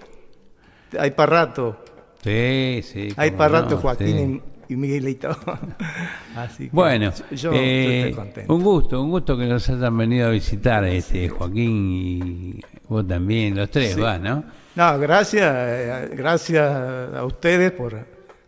Hay 0.98 1.12
para 1.12 1.46
rato. 1.46 1.78
Sí, 2.24 2.82
sí. 2.84 3.10
Hay 3.18 3.32
para 3.32 3.62
rato 3.62 3.78
Joaquín 3.78 4.42
y 4.70 4.76
Miguelito. 4.76 5.30
Así 6.36 6.66
que 6.66 6.76
bueno, 6.76 7.12
yo 7.32 7.52
eh, 7.54 8.10
estoy 8.10 8.14
contento. 8.14 8.54
Un 8.54 8.64
gusto, 8.64 9.02
un 9.02 9.10
gusto 9.10 9.38
que 9.38 9.46
nos 9.46 9.70
hayan 9.70 9.98
venido 9.98 10.28
a 10.28 10.32
visitar, 10.32 10.86
este 10.86 11.28
Joaquín 11.30 11.92
y 11.92 12.62
vos 12.88 13.08
también, 13.08 13.56
los 13.56 13.70
tres, 13.70 14.02
va, 14.02 14.18
¿no? 14.18 14.44
No, 14.76 15.00
gracias, 15.00 15.54
eh, 15.56 16.10
gracias 16.16 17.14
a 17.14 17.24
ustedes 17.26 17.72
por 17.72 18.06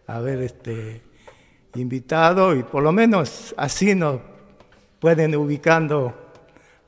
haber 0.07 0.41
este 0.41 1.06
invitado 1.75 2.55
y 2.55 2.63
por 2.63 2.83
lo 2.83 2.91
menos 2.91 3.53
así 3.57 3.95
nos 3.95 4.19
pueden 4.99 5.35
ubicando 5.35 6.13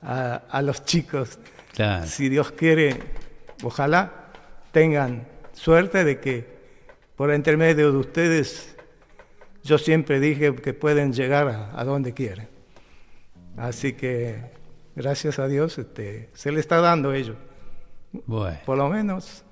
a, 0.02 0.62
los 0.62 0.84
chicos. 0.86 1.40
Si 2.06 2.30
Dios 2.30 2.52
quiere, 2.52 3.00
ojalá 3.64 4.32
tengan 4.72 5.28
suerte 5.54 6.04
de 6.04 6.20
que 6.20 6.60
por 7.16 7.34
intermedio 7.34 7.92
de 7.92 7.98
ustedes 7.98 8.76
yo 9.64 9.78
siempre 9.78 10.20
dije 10.20 10.56
que 10.56 10.74
pueden 10.74 11.14
llegar 11.14 11.72
a, 11.74 11.84
donde 11.84 12.14
quieren. 12.14 12.48
Así 13.58 13.94
que 13.94 14.52
gracias 14.96 15.40
a 15.40 15.48
Dios 15.48 15.78
este, 15.78 16.30
se 16.34 16.52
le 16.52 16.60
está 16.60 16.80
dando 16.82 17.14
ello. 17.14 17.36
Bueno. 18.26 18.58
Por 18.66 18.78
lo 18.78 18.90
menos. 18.90 19.44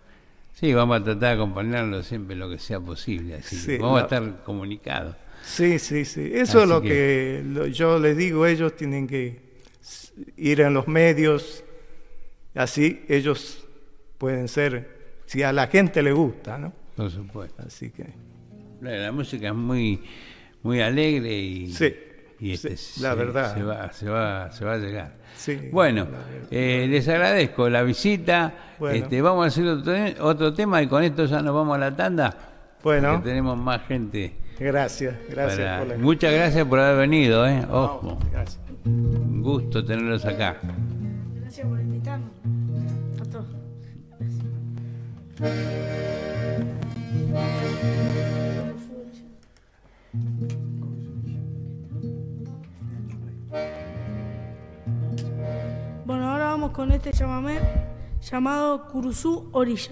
Sí, 0.60 0.74
vamos 0.74 1.02
a 1.02 1.04
tratar 1.04 1.30
de 1.30 1.36
acompañarlo 1.36 2.02
siempre 2.02 2.36
lo 2.36 2.50
que 2.50 2.58
sea 2.58 2.80
posible. 2.80 3.36
Así 3.36 3.78
vamos 3.78 4.00
a 4.00 4.04
estar 4.06 4.44
comunicados. 4.44 5.16
Sí, 5.44 5.78
sí, 5.78 6.04
sí. 6.04 6.32
Eso 6.34 6.64
es 6.64 6.68
lo 6.70 6.82
que, 6.82 7.44
yo 7.72 8.00
les 8.00 8.18
digo, 8.18 8.44
ellos 8.48 8.76
tienen 8.76 9.06
que 9.06 9.40
ir 10.36 10.62
en 10.62 10.74
los 10.74 10.88
medios, 10.88 11.64
así 12.56 13.04
ellos 13.08 13.68
pueden 14.18 14.48
ser, 14.48 15.22
si 15.28 15.44
a 15.44 15.54
la 15.54 15.68
gente 15.68 16.02
le 16.02 16.12
gusta, 16.12 16.58
¿no? 16.58 16.74
Por 16.96 17.12
supuesto. 17.12 17.62
Así 17.62 17.92
que... 17.92 18.08
La, 18.82 19.12
música 19.12 19.50
es 19.50 19.56
muy, 19.56 20.02
muy 20.64 20.82
alegre 20.82 21.38
y... 21.38 21.72
Sí. 21.72 21.94
Y 22.40 22.54
este, 22.54 22.76
la 23.02 23.16
verdad. 23.16 23.54
Se 23.56 23.64
va, 23.64 23.92
se, 23.92 24.10
va, 24.10 24.52
se 24.52 24.66
va 24.66 24.74
a 24.74 24.78
llegar. 24.78 25.12
bueno, 25.72 26.08
eh, 26.52 26.88
les 26.90 27.08
agradezco 27.08 27.70
la 27.70 27.84
visita. 27.84 28.54
Este, 28.92 29.22
vamos 29.22 29.46
a 29.46 29.48
hacer 29.48 29.68
otro, 29.68 29.94
otro 30.20 30.54
tema 30.54 30.82
y 30.82 30.88
con 30.88 31.04
esto 31.04 31.26
ya 31.26 31.42
nos 31.42 31.54
vamos 31.54 31.76
a 31.76 31.80
la 31.80 31.96
tanda. 31.96 32.38
Bueno. 32.84 33.22
tenemos 33.22 33.58
más 33.58 33.82
gente 33.88 34.48
Gracias, 34.60 35.16
gracias 35.30 35.80
por 35.80 35.88
la... 35.88 35.98
Muchas 35.98 36.34
gracias 36.34 36.66
por 36.66 36.80
haber 36.80 36.98
venido, 36.98 37.48
¿eh? 37.48 37.64
Ojo. 37.70 38.18
gracias. 38.32 38.60
Un 38.86 39.42
gusto 39.44 39.86
tenerlos 39.86 40.26
acá. 40.26 40.58
Gracias 41.42 41.68
por 41.68 41.80
invitarnos. 41.80 42.32
A 43.22 43.26
todos. 43.30 43.46
Bueno, 56.08 56.32
ahora 56.32 56.46
vamos 56.46 56.72
con 56.72 56.90
este 56.94 57.12
chamamé 57.12 57.60
llamado 58.22 58.88
Curuzú 58.88 59.50
Orilla. 59.52 59.92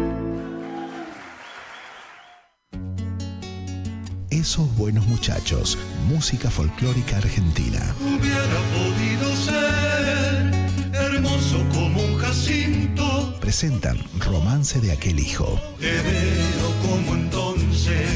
Esos 4.41 4.75
buenos 4.75 5.05
muchachos, 5.05 5.77
música 6.07 6.49
folclórica 6.49 7.17
argentina. 7.17 7.95
Hubiera 7.99 8.59
podido 8.73 9.35
ser 9.35 10.51
hermoso 10.95 11.63
como 11.71 12.01
un 12.01 12.17
jacinto. 12.17 13.37
Presentan 13.39 13.99
Romance 14.17 14.81
de 14.81 14.93
aquel 14.93 15.19
hijo. 15.19 15.61
Te 15.79 15.91
veo 15.91 16.71
como 16.81 17.17
entonces, 17.17 18.09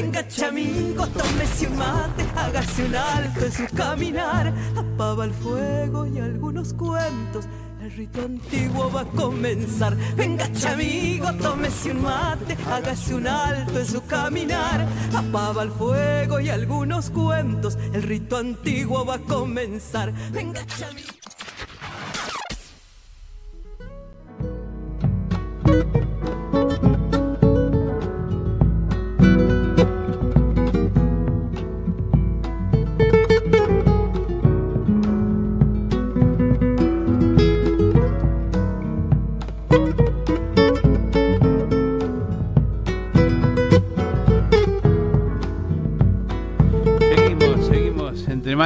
Venga, 0.00 0.24
amigo, 0.46 1.08
tómese 1.08 1.66
un 1.66 1.76
mate, 1.76 2.24
hágase 2.36 2.84
un 2.84 2.94
alto 2.94 3.44
en 3.46 3.52
su 3.52 3.66
caminar. 3.74 4.54
Apaga 4.76 5.24
el 5.24 5.32
fuego 5.32 6.06
y 6.06 6.20
algunos 6.20 6.72
cuentos. 6.72 7.46
El 7.82 7.90
rito 7.90 8.22
antiguo 8.22 8.92
va 8.92 9.00
a 9.00 9.04
comenzar. 9.06 9.96
Venga, 10.14 10.48
amigo, 10.70 11.32
tómese 11.42 11.90
un 11.90 12.02
mate, 12.02 12.56
hágase 12.70 13.12
un 13.12 13.26
alto 13.26 13.80
en 13.80 13.86
su 13.86 14.00
caminar. 14.06 14.86
Apaga 15.16 15.64
el 15.64 15.72
fuego 15.72 16.38
y 16.38 16.48
algunos 16.48 17.10
cuentos. 17.10 17.76
El 17.92 18.04
rito 18.04 18.36
antiguo 18.36 19.04
va 19.04 19.16
a 19.16 19.18
comenzar. 19.18 20.12
Venga, 20.30 20.60
amigo. 20.88 21.08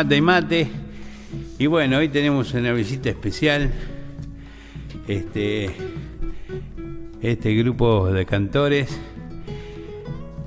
Mate 0.02 0.16
y 0.16 0.20
mate. 0.20 0.68
Y 1.60 1.66
bueno, 1.66 1.98
hoy 1.98 2.08
tenemos 2.08 2.52
una 2.54 2.72
visita 2.72 3.08
especial. 3.08 3.70
Este, 5.06 5.70
este 7.20 7.54
grupo 7.54 8.10
de 8.10 8.26
cantores. 8.26 8.98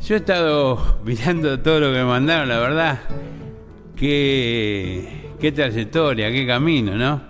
Yo 0.05 0.15
he 0.15 0.17
estado 0.17 0.99
mirando 1.05 1.57
todo 1.61 1.79
lo 1.79 1.93
que 1.93 1.99
me 1.99 2.03
mandaron, 2.03 2.49
la 2.49 2.59
verdad. 2.59 2.99
Qué, 3.95 5.31
qué 5.39 5.53
trayectoria, 5.53 6.29
qué 6.33 6.45
camino, 6.45 6.97
¿no? 6.97 7.21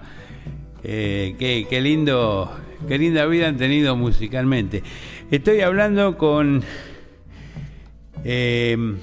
Eh, 0.84 1.35
qué, 1.38 1.68
qué 1.69 1.80
lindo, 1.80 2.52
qué 2.88 2.97
linda 2.97 3.27
vida 3.27 3.49
han 3.49 3.57
tenido 3.57 3.95
musicalmente. 3.95 4.81
Estoy 5.30 5.61
hablando 5.61 6.18
con 6.18 6.64
eh, 8.23 8.95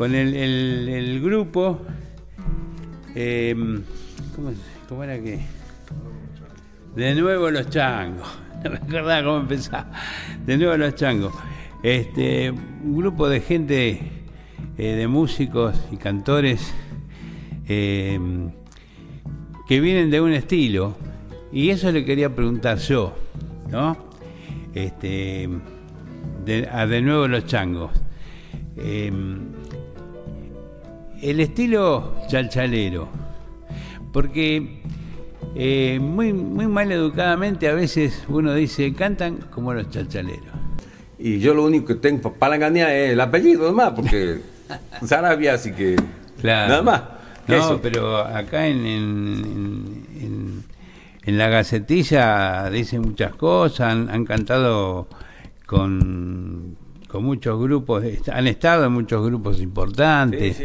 con 0.00 0.14
el, 0.14 0.34
el, 0.34 1.20
grupo. 1.20 1.78
Eh, 3.14 3.54
¿cómo, 4.88 5.04
era 5.04 5.20
que? 5.20 5.40
De 6.96 7.14
nuevo 7.14 7.50
los 7.50 7.68
changos. 7.68 8.26
No 8.64 8.70
me 8.70 8.76
acordaba 8.76 9.22
cómo 9.22 9.40
empezaba. 9.40 9.92
De 10.46 10.56
nuevo 10.56 10.74
los 10.78 10.94
changos. 10.94 11.34
Este, 11.82 12.50
un 12.50 12.96
grupo 12.96 13.28
de 13.28 13.40
gente, 13.40 14.00
eh, 14.78 14.92
de 14.94 15.06
músicos 15.06 15.78
y 15.92 15.98
cantores 15.98 16.72
que 17.66 18.40
vienen 19.68 20.10
de 20.10 20.22
un 20.22 20.32
estilo. 20.32 20.96
Y 21.52 21.68
eso 21.68 21.92
le 21.92 22.06
quería 22.06 22.34
preguntar 22.34 22.78
yo, 22.78 23.14
¿no? 23.68 23.98
Este, 24.72 25.46
de, 26.46 26.68
a 26.72 26.86
de 26.86 27.02
nuevo 27.02 27.28
los 27.28 27.44
changos. 27.44 27.90
Em, 28.78 29.59
el 31.22 31.40
estilo 31.40 32.14
chalchalero, 32.28 33.08
porque 34.12 34.80
eh, 35.54 35.98
muy, 36.00 36.32
muy 36.32 36.66
mal 36.66 36.90
educadamente 36.92 37.68
a 37.68 37.74
veces 37.74 38.24
uno 38.28 38.54
dice 38.54 38.94
cantan 38.94 39.38
como 39.50 39.74
los 39.74 39.90
chalchaleros. 39.90 40.54
Y 41.18 41.38
yo 41.38 41.52
lo 41.52 41.64
único 41.64 41.88
que 41.88 41.94
tengo 41.96 42.32
para 42.32 42.56
ganar 42.56 42.90
es 42.90 43.12
el 43.12 43.20
apellido, 43.20 43.68
nomás, 43.68 43.92
porque 43.92 44.40
Sarabia, 45.04 45.54
así 45.54 45.72
que 45.72 45.96
nada 46.42 46.82
más. 46.82 47.02
No, 47.46 47.80
pero 47.82 48.18
acá 48.18 48.68
en, 48.68 48.86
en, 48.86 50.64
en, 51.24 51.38
la 51.38 51.48
gacetilla 51.48 52.70
dicen 52.70 53.02
muchas 53.02 53.34
cosas, 53.34 53.92
han 54.08 54.24
cantado 54.24 55.08
con, 55.66 56.76
con 57.10 57.24
muchos 57.24 57.60
grupos, 57.60 58.04
han 58.32 58.46
estado 58.46 58.84
en 58.84 58.92
muchos 58.92 59.24
grupos 59.24 59.60
importantes. 59.60 60.60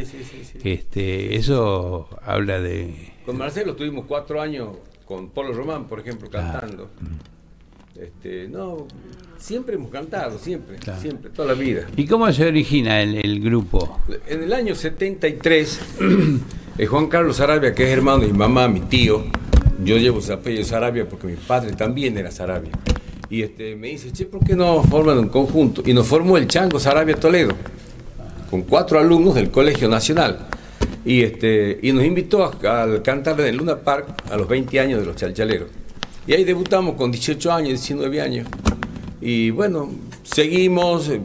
este, 0.64 1.36
eso 1.36 2.08
habla 2.22 2.60
de... 2.60 3.14
Con 3.26 3.38
Marcelo 3.38 3.76
tuvimos 3.76 4.06
cuatro 4.08 4.40
años 4.40 4.70
con 5.06 5.30
Polo 5.30 5.54
Román, 5.54 5.86
por 5.86 6.00
ejemplo, 6.00 6.30
cantando. 6.30 6.90
Este, 8.00 8.48
no, 8.48 8.88
siempre 9.38 9.76
hemos 9.76 9.90
cantado, 9.90 10.38
siempre, 10.38 10.78
siempre, 11.00 11.32
toda 11.32 11.48
la 11.50 11.54
vida. 11.54 11.88
¿Y 11.96 12.06
cómo 12.06 12.32
se 12.32 12.46
origina 12.46 13.02
el, 13.02 13.40
grupo? 13.40 14.00
En 14.28 14.44
el 14.44 14.54
año 14.54 14.76
73, 14.76 15.82
eh, 16.78 16.86
Juan 16.86 17.08
Carlos 17.08 17.38
Sarabia, 17.38 17.74
que 17.74 17.86
es 17.86 17.90
hermano 17.90 18.20
de 18.20 18.28
mi 18.28 18.38
mamá, 18.38 18.68
mi 18.68 18.82
tío, 18.82 19.24
yo 19.84 19.98
llevo 19.98 20.22
su 20.22 20.34
apellido 20.34 20.64
Sarabia 20.64 21.08
porque 21.08 21.28
mi 21.28 21.36
padre 21.36 21.72
también 21.72 22.18
era 22.18 22.32
Sarabia. 22.32 22.72
Y 23.30 23.42
este, 23.42 23.76
me 23.76 23.88
dice, 23.90 24.12
che, 24.12 24.26
¿por 24.26 24.44
qué 24.44 24.56
no 24.56 24.84
forman 24.84 25.18
un 25.18 25.30
conjunto? 25.30 25.82
Y 25.86 25.94
nos 25.94 26.06
formó 26.08 26.38
el 26.38 26.48
Chango 26.48 26.80
Sarabia 26.80 27.16
Toledo, 27.16 27.54
con 28.50 28.62
cuatro 28.64 29.00
alumnos 29.00 29.36
del 29.36 29.50
Colegio 29.50 29.90
Nacional. 29.90 30.48
Y, 31.04 31.22
este, 31.22 31.80
y 31.82 31.92
nos 31.92 32.04
invitó 32.04 32.44
a, 32.44 33.04
cantar 33.04 33.40
en 33.42 33.48
el 33.48 33.58
Luna 33.58 33.78
Park 33.78 34.08
a 34.30 34.38
los 34.38 34.48
20 34.48 34.80
años 34.80 35.00
de 35.00 35.06
los 35.06 35.16
chalchaleros. 35.16 35.70
Y 36.28 36.34
ahí 36.34 36.44
debutamos 36.44 36.96
con 36.96 37.12
18 37.12 37.52
años, 37.52 37.70
19 37.70 38.22
años. 38.22 38.48
Y 39.22 39.52
bueno, 39.52 39.90
seguimos, 40.24 41.10
eh, 41.10 41.22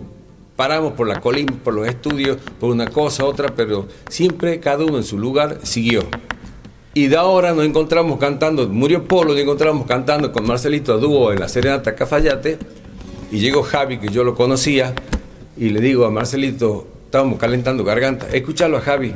paramos 0.57 0.93
por 0.93 1.07
la 1.07 1.21
colina, 1.21 1.55
por 1.65 1.75
los 1.75 1.89
estudios, 1.89 2.39
por 2.59 2.71
una 2.71 2.87
cosa, 2.89 3.25
otra, 3.25 3.55
pero 3.55 3.89
siempre 4.09 4.61
cada 4.61 4.85
uno 4.85 4.99
en 4.99 5.05
su 5.05 5.19
lugar 5.19 5.61
siguió. 5.63 6.03
Y 6.93 7.07
de 7.07 7.17
ahora 7.17 7.53
nos 7.55 7.65
encontramos 7.65 8.19
cantando, 8.19 8.69
murió 8.69 9.05
Polo, 9.05 9.33
nos 9.33 9.41
encontramos 9.41 9.87
cantando 9.87 10.33
con 10.33 10.45
Marcelito 10.45 10.93
a 10.93 10.97
dúo 10.97 11.33
en 11.33 11.39
la 11.39 11.49
Serenata 11.49 11.95
Cafayate. 11.95 12.59
Y 13.31 13.39
llegó 13.39 13.63
Javi, 13.63 13.99
que 13.99 14.09
yo 14.09 14.25
lo 14.25 14.35
conocía, 14.35 14.93
y 15.57 15.69
le 15.69 15.81
digo 15.81 16.05
a 16.05 16.11
Marcelito, 16.11 16.89
estábamos 17.05 17.39
calentando 17.39 17.85
garganta, 17.85 18.27
escúchalo 18.33 18.77
a 18.77 18.81
Javi. 18.81 19.15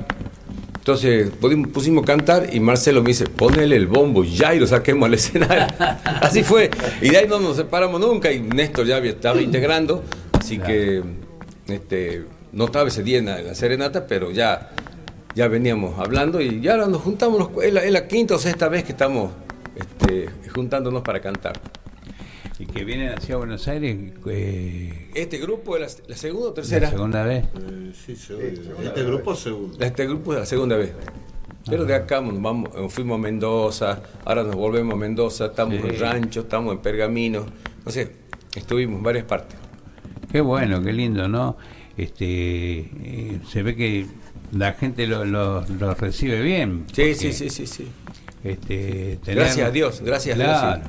Entonces 0.76 1.30
pudimos, 1.30 1.68
pusimos 1.68 2.04
cantar 2.04 2.50
y 2.52 2.60
Marcelo 2.60 3.02
me 3.02 3.08
dice, 3.08 3.26
ponele 3.26 3.74
el 3.74 3.88
bombo 3.88 4.22
ya 4.22 4.54
y 4.54 4.60
lo 4.60 4.66
saquemos 4.68 5.06
al 5.06 5.14
escenario. 5.14 5.66
así 6.04 6.44
fue. 6.44 6.70
Y 7.00 7.08
de 7.08 7.16
ahí 7.16 7.26
no 7.26 7.40
nos 7.40 7.56
separamos 7.56 8.00
nunca 8.00 8.30
y 8.30 8.40
Néstor 8.40 8.86
ya 8.86 8.98
estaba 8.98 9.40
integrando, 9.40 10.04
así 10.32 10.58
que 10.58 11.02
este, 11.66 12.24
no 12.52 12.66
estaba 12.66 12.88
ese 12.88 13.02
día 13.02 13.18
en 13.18 13.26
la 13.26 13.54
serenata, 13.54 14.06
pero 14.06 14.30
ya 14.30 14.70
ya 15.34 15.48
veníamos 15.48 15.98
hablando 15.98 16.40
y 16.40 16.60
ya 16.60 16.72
ahora 16.72 16.86
nos 16.86 17.02
juntamos, 17.02 17.50
es 17.62 17.72
la, 17.72 18.06
quinta 18.06 18.36
o 18.36 18.38
sexta 18.38 18.68
vez 18.68 18.84
que 18.84 18.92
estamos 18.92 19.32
este, 19.74 20.28
juntándonos 20.54 21.02
para 21.02 21.20
cantar. 21.20 21.60
¿Y 22.56 22.66
que 22.66 22.84
vienen 22.84 23.08
hacia 23.08 23.36
Buenos 23.36 23.66
Aires? 23.66 24.12
Eh, 24.26 25.10
este 25.14 25.38
grupo 25.38 25.76
es 25.76 26.02
la, 26.06 26.16
segunda 26.16 26.50
o 26.50 26.52
tercera. 26.52 26.86
¿La 26.86 26.90
segunda 26.92 27.24
vez? 27.24 27.44
Eh, 27.44 27.92
sí, 27.94 28.12
Este 28.12 29.02
grupo 29.02 29.32
es 29.32 29.38
segundo. 29.40 29.84
Este 29.84 30.06
grupo 30.06 30.34
es 30.34 30.38
la 30.38 30.46
segunda 30.46 30.76
vez. 30.76 30.92
Pero 31.68 31.84
de 31.84 31.94
acá 31.94 32.20
nos 32.20 32.40
vamos, 32.40 32.70
fuimos 32.92 33.18
a 33.18 33.22
Mendoza, 33.22 34.02
ahora 34.24 34.44
nos 34.44 34.54
volvemos 34.54 34.94
a 34.94 34.96
Mendoza, 34.98 35.46
estamos 35.46 35.74
en 35.74 35.98
Rancho, 35.98 36.40
estamos 36.40 36.74
en 36.74 36.80
Pergamino, 36.80 37.46
no 37.84 37.90
sé, 37.90 38.12
estuvimos 38.54 38.98
en 38.98 39.02
varias 39.02 39.24
partes. 39.24 39.58
Qué 40.30 40.42
bueno, 40.42 40.82
qué 40.82 40.92
lindo, 40.92 41.26
¿no? 41.26 41.56
Este, 41.96 42.80
eh, 42.80 43.40
se 43.48 43.62
ve 43.62 43.74
que 43.74 44.06
la 44.54 44.72
gente 44.72 45.06
lo, 45.06 45.24
lo, 45.24 45.94
recibe 45.94 46.40
bien. 46.40 46.86
Sí, 46.92 47.14
sí, 47.14 47.32
sí, 47.32 47.50
sí, 47.50 47.66
sí. 47.66 47.88
Este, 48.42 49.18
Gracias 49.24 49.66
a 49.66 49.70
Dios, 49.70 50.00
gracias 50.00 50.38
a 50.38 50.42
Dios. 50.42 50.86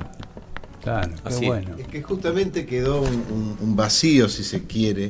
Claro, 0.82 1.12
qué 1.28 1.46
bueno. 1.46 1.76
Es 1.78 1.88
que 1.88 2.02
justamente 2.02 2.64
quedó 2.64 3.02
un, 3.02 3.76
vacío, 3.76 4.28
si 4.28 4.44
se 4.44 4.64
quiere, 4.66 5.06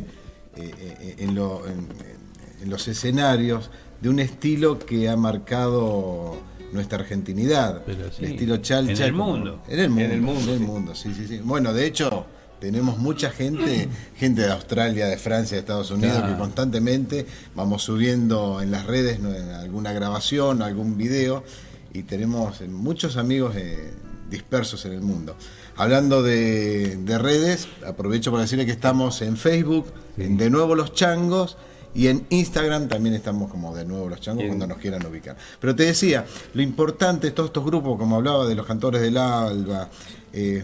eh, 0.57 0.73
eh, 0.81 1.17
en, 1.19 1.35
los 1.35 2.89
escenarios 2.89 3.71
de 4.01 4.09
un 4.09 4.19
estilo 4.21 4.79
que 4.79 5.09
ha 5.09 5.17
marcado 5.17 6.37
nuestra 6.73 7.01
argentinidad. 7.01 7.83
el 7.89 8.25
estilo 8.25 8.57
chalcha. 8.59 8.93
En 8.93 9.03
el 9.03 9.13
mundo. 9.13 9.63
En 9.69 9.81
el 9.81 9.91
mundo, 9.91 10.05
en 10.05 10.13
el 10.13 10.21
mundo, 10.21 10.55
en 10.55 10.63
el 10.63 10.67
mundo 10.67 10.95
sí, 10.95 11.13
sí, 11.15 11.27
sí. 11.27 11.41
Bueno, 11.43 11.75
de 11.75 11.87
hecho, 11.87 12.27
tenemos 12.61 12.99
mucha 12.99 13.31
gente, 13.31 13.89
gente 14.17 14.43
de 14.43 14.51
Australia, 14.51 15.07
de 15.07 15.17
Francia, 15.19 15.57
de 15.57 15.61
Estados 15.61 15.91
Unidos, 15.91 16.23
que 16.23 16.37
constantemente 16.37 17.27
vamos 17.55 17.83
subiendo 17.83 18.61
en 18.63 18.71
las 18.71 18.87
redes 18.87 19.21
alguna 19.55 19.93
grabación, 19.93 20.63
algún 20.63 20.97
video, 20.97 21.45
y 21.93 22.03
tenemos 22.03 22.61
muchos 22.63 23.17
amigos 23.17 23.57
eh, 23.57 23.93
dispersos 24.31 24.85
en 24.87 24.93
el 24.93 25.01
mundo. 25.01 25.37
Hablando 25.77 26.23
de, 26.23 26.99
redes, 27.21 27.69
aprovecho 27.87 28.31
para 28.31 28.43
decirle 28.43 28.67
que 28.67 28.73
estamos 28.73 29.23
en 29.23 29.37
Facebook, 29.37 29.87
en 30.17 30.37
De 30.37 30.51
Nuevo 30.51 30.75
Los 30.75 30.95
Changos, 30.95 31.57
y 31.95 32.09
en 32.09 32.27
Instagram 32.29 32.89
también 32.89 33.15
estamos 33.15 33.51
como 33.51 33.75
de 33.75 33.87
nuevo 33.87 34.11
los 34.11 34.21
changos 34.21 34.45
cuando 34.47 34.67
nos 34.67 34.77
quieran 34.77 35.07
ubicar. 35.07 35.35
Pero 35.59 35.75
te 35.75 35.85
decía, 35.85 36.27
lo 36.53 36.61
importante 36.61 37.29
de 37.29 37.33
todos 37.33 37.49
estos 37.49 37.65
grupos, 37.65 37.99
como 37.99 38.17
hablaba 38.17 38.47
de 38.47 38.55
los 38.55 38.67
cantores 38.67 39.01
del 39.01 39.17
Alba, 39.17 39.89
eh, 40.31 40.63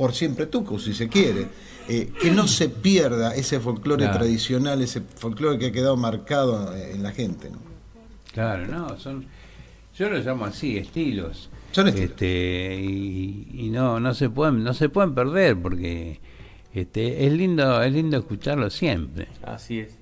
por 0.00 0.14
siempre 0.14 0.46
Tuco, 0.46 0.78
si 0.78 0.94
se 0.94 1.10
quiere. 1.10 1.46
Eh, 1.86 2.10
que 2.18 2.30
no 2.30 2.48
se 2.48 2.70
pierda 2.70 3.34
ese 3.34 3.60
folclore 3.60 4.08
tradicional, 4.08 4.80
ese 4.80 5.02
folclore 5.02 5.58
que 5.58 5.66
ha 5.66 5.72
quedado 5.72 5.98
marcado 5.98 6.74
en 6.74 7.02
la 7.02 7.12
gente. 7.12 7.50
¿no? 7.50 7.58
Claro, 8.32 8.66
no, 8.66 8.98
son, 8.98 9.26
yo 9.94 10.08
lo 10.08 10.18
llamo 10.20 10.46
así, 10.46 10.78
estilos. 10.78 11.50
Son 11.72 11.86
estilos. 11.88 12.12
Este, 12.12 12.80
y, 12.82 13.68
no, 13.70 14.00
no 14.00 14.14
se 14.14 14.30
pueden, 14.30 14.64
no 14.64 14.72
se 14.72 14.88
pueden 14.88 15.14
perder 15.14 15.60
porque 15.60 16.18
este, 16.72 17.26
es 17.26 17.32
lindo, 17.34 17.82
es 17.82 17.92
lindo 17.92 18.16
escucharlo 18.16 18.70
siempre. 18.70 19.28
Así 19.42 19.80
es, 19.80 19.98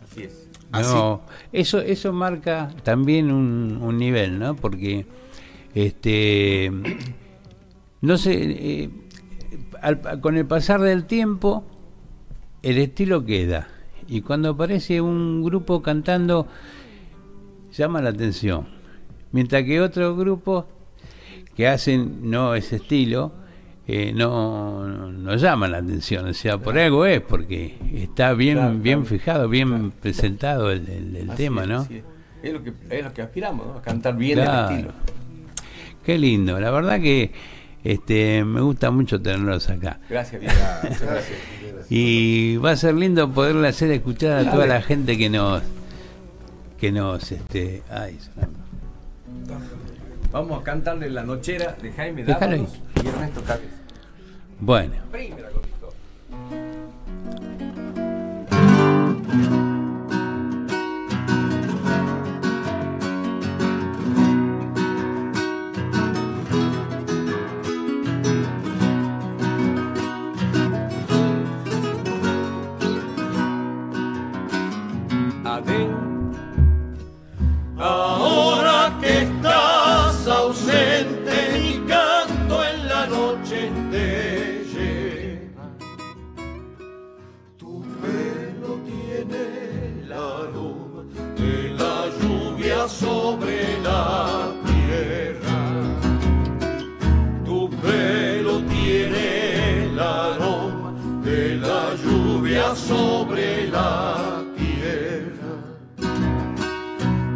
así 0.00 0.22
es. 0.22 0.48
No, 0.70 1.22
eso, 1.52 1.80
eso 1.80 2.12
marca 2.12 2.72
también 2.84 3.32
un, 3.32 3.80
un 3.82 3.98
nivel, 3.98 4.38
¿no? 4.38 4.54
Porque 4.54 5.06
este 5.74 6.70
no 8.02 8.16
sé, 8.16 8.34
eh, 8.34 8.90
con 10.20 10.36
el 10.36 10.46
pasar 10.46 10.80
del 10.80 11.04
tiempo, 11.04 11.64
el 12.62 12.78
estilo 12.78 13.24
queda. 13.24 13.68
Y 14.08 14.22
cuando 14.22 14.50
aparece 14.50 15.00
un 15.00 15.42
grupo 15.42 15.82
cantando, 15.82 16.46
llama 17.72 18.02
la 18.02 18.10
atención. 18.10 18.66
Mientras 19.32 19.62
que 19.62 19.80
otros 19.80 20.16
grupos 20.16 20.64
que 21.54 21.68
hacen 21.68 22.30
no 22.30 22.54
ese 22.54 22.76
estilo, 22.76 23.32
eh, 23.86 24.12
no, 24.14 24.86
no, 24.86 25.36
llaman 25.36 25.72
la 25.72 25.78
atención. 25.78 26.26
O 26.26 26.34
sea, 26.34 26.58
por 26.58 26.78
algo 26.78 27.06
es, 27.06 27.20
porque 27.20 27.76
está 27.94 28.34
bien, 28.34 28.82
bien 28.82 29.06
fijado, 29.06 29.48
bien 29.48 29.90
presentado 29.90 30.70
el, 30.70 31.16
el, 31.16 31.28
tema, 31.36 31.66
¿no? 31.66 31.82
Es. 32.42 32.52
lo 32.52 32.62
que, 32.62 32.72
es 32.88 33.04
lo 33.04 33.12
que 33.12 33.22
aspiramos, 33.22 33.66
¿no? 33.66 33.74
A 33.74 33.82
cantar 33.82 34.16
bien 34.16 34.38
el 34.38 34.48
estilo. 34.48 34.92
Qué 36.04 36.18
lindo, 36.18 36.58
la 36.58 36.70
verdad 36.70 37.00
que 37.00 37.32
este, 37.84 38.44
me 38.44 38.60
gusta 38.60 38.90
mucho 38.90 39.20
tenerlos 39.20 39.68
acá. 39.68 39.98
Gracias, 40.08 40.42
gracias, 40.42 41.00
gracias, 41.00 41.38
Y 41.88 42.56
va 42.56 42.72
a 42.72 42.76
ser 42.76 42.94
lindo 42.94 43.30
poderle 43.30 43.68
hacer 43.68 43.90
escuchar 43.90 44.46
a 44.46 44.50
toda 44.50 44.66
la 44.66 44.82
gente 44.82 45.16
que 45.16 45.28
nos 45.28 45.62
que 46.78 46.92
nos 46.92 47.30
este, 47.30 47.82
ay, 47.90 48.18
Vamos 50.32 50.60
a 50.60 50.64
cantarle 50.64 51.10
la 51.10 51.24
nochera 51.24 51.76
de 51.82 51.92
Jaime 51.92 52.24
Dávalos 52.24 52.70
y 53.02 53.08
Ernesto 53.08 53.42
Cabeza. 53.42 53.76
Bueno. 54.60 54.94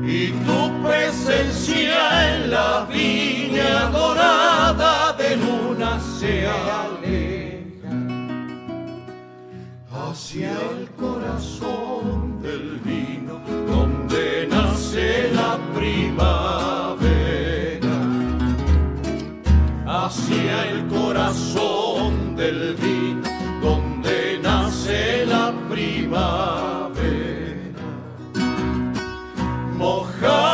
y 0.07 0.31
tu 0.47 0.83
presencia 0.83 2.35
en 2.35 2.51
la 2.51 2.87
viña 2.93 3.91
dorada 3.91 5.13
de 5.15 5.37
luna 5.37 5.99
se 6.19 6.47
aleja 6.47 7.91
hacia 9.91 10.53
el 10.71 10.89
corazón 10.91 12.41
del 12.43 12.81
vino 12.85 13.41
donde 13.67 14.47
nace 14.49 15.33
la 15.33 15.59
primavera. 15.75 16.35
Hacia 19.87 20.71
el 20.71 20.87
corazón 20.87 21.84
primavera. 26.05 27.73
Mojado 29.79 30.54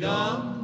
Ram 0.00 0.59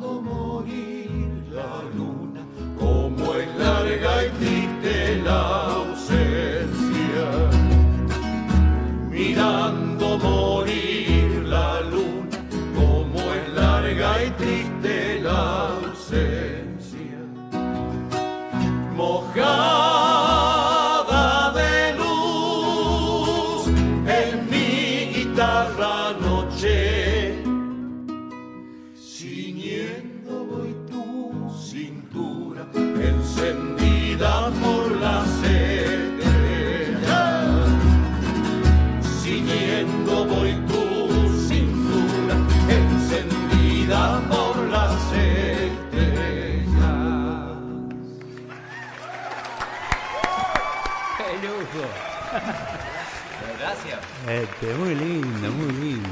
Muy 54.37 54.95
lindo, 54.95 55.51
muy 55.51 55.73
lindo. 55.73 56.09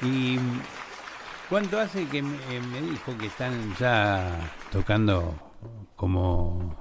¿Y 0.00 0.38
cuánto 1.50 1.78
hace 1.78 2.06
que 2.08 2.22
me, 2.22 2.80
dijo 2.90 3.16
que 3.18 3.26
están 3.26 3.74
ya 3.78 4.50
tocando 4.72 5.34
como 5.94 6.74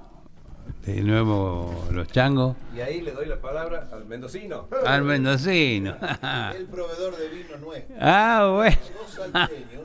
de 0.86 1.02
nuevo 1.02 1.86
los 1.92 2.08
changos? 2.08 2.56
Y 2.74 2.80
ahí 2.80 3.02
le 3.02 3.12
doy 3.12 3.26
la 3.26 3.42
palabra 3.42 3.90
al 3.92 4.06
mendocino. 4.06 4.70
Al 4.86 5.04
mendocino. 5.04 5.98
El 6.56 6.66
proveedor 6.68 7.18
de 7.18 7.28
vino 7.28 7.58
nuestro. 7.58 7.96
Ah, 8.00 8.52
bueno. 8.56 8.78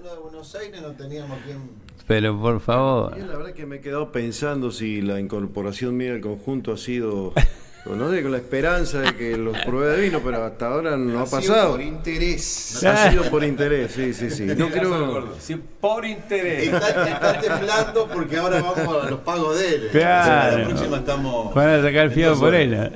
Uno 0.01 0.15
de 0.15 0.21
Buenos 0.21 0.55
Aires 0.55 0.81
no 0.81 0.93
teníamos 0.93 1.41
quien 1.41 1.91
pero 2.07 2.41
por 2.41 2.59
favor. 2.59 3.17
la 3.17 3.37
verdad 3.37 3.53
que 3.53 3.67
me 3.67 3.77
he 3.77 3.81
quedado 3.81 4.11
pensando 4.11 4.73
si 4.73 5.01
la 5.01 5.21
incorporación 5.21 5.97
mía 5.97 6.13
al 6.13 6.21
conjunto 6.21 6.73
ha 6.73 6.77
sido 6.77 7.33
no 7.87 8.11
sé, 8.11 8.23
con 8.23 8.33
la 8.33 8.39
esperanza 8.39 9.01
de 9.01 9.17
que 9.17 9.37
los 9.37 9.57
pruebe 9.67 9.97
de 9.97 10.03
vino, 10.03 10.21
pero 10.25 10.45
hasta 10.45 10.67
ahora 10.67 10.97
no 10.97 11.21
ha, 11.21 11.27
pasado. 11.27 11.73
por 11.73 11.81
interés. 11.81 12.85
Ha 12.85 13.11
sido 13.11 13.25
por 13.25 13.45
interés, 13.45 13.93
sí, 13.93 14.13
sí, 14.13 14.31
sí. 14.31 14.45
No 14.45 14.69
creo... 14.69 15.35
Sí, 15.39 15.61
por 15.81 16.05
interés. 16.05 16.73
Está, 16.73 17.41
temblando 17.41 18.09
porque 18.13 18.37
ahora 18.37 18.61
vamos 18.61 19.05
a 19.05 19.11
los 19.11 19.21
pagos 19.21 19.59
de 19.59 19.75
él. 19.75 19.89
Claro. 19.93 20.59
La 20.59 20.69
próxima 20.69 20.97
estamos. 20.99 21.55
Van 21.55 21.69
a 21.69 21.83
sacar 21.83 22.11
fío 22.11 22.39
por 22.39 22.55
él. 22.55 22.93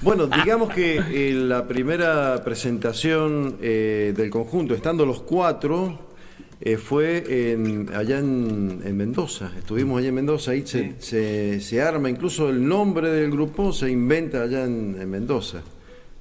Bueno, 0.00 0.26
digamos 0.26 0.72
que 0.72 0.96
en 0.96 1.48
la 1.48 1.66
primera 1.66 2.42
presentación 2.44 3.56
eh, 3.62 4.12
del 4.14 4.28
conjunto, 4.28 4.74
estando 4.74 5.06
los 5.06 5.22
cuatro, 5.22 5.98
eh, 6.60 6.76
fue 6.76 7.52
en, 7.52 7.90
allá 7.94 8.18
en, 8.18 8.96
Mendoza. 8.96 9.50
Estuvimos 9.58 9.98
allá 9.98 10.08
en 10.08 10.14
Mendoza, 10.14 10.52
ahí 10.52 10.66
se, 10.66 11.60
se, 11.60 11.82
arma, 11.82 12.08
incluso 12.08 12.48
el 12.48 12.66
nombre 12.66 13.10
del 13.10 13.30
grupo 13.30 13.72
se 13.72 13.90
inventa 13.90 14.42
allá 14.42 14.64
en, 14.64 15.08
Mendoza. 15.10 15.62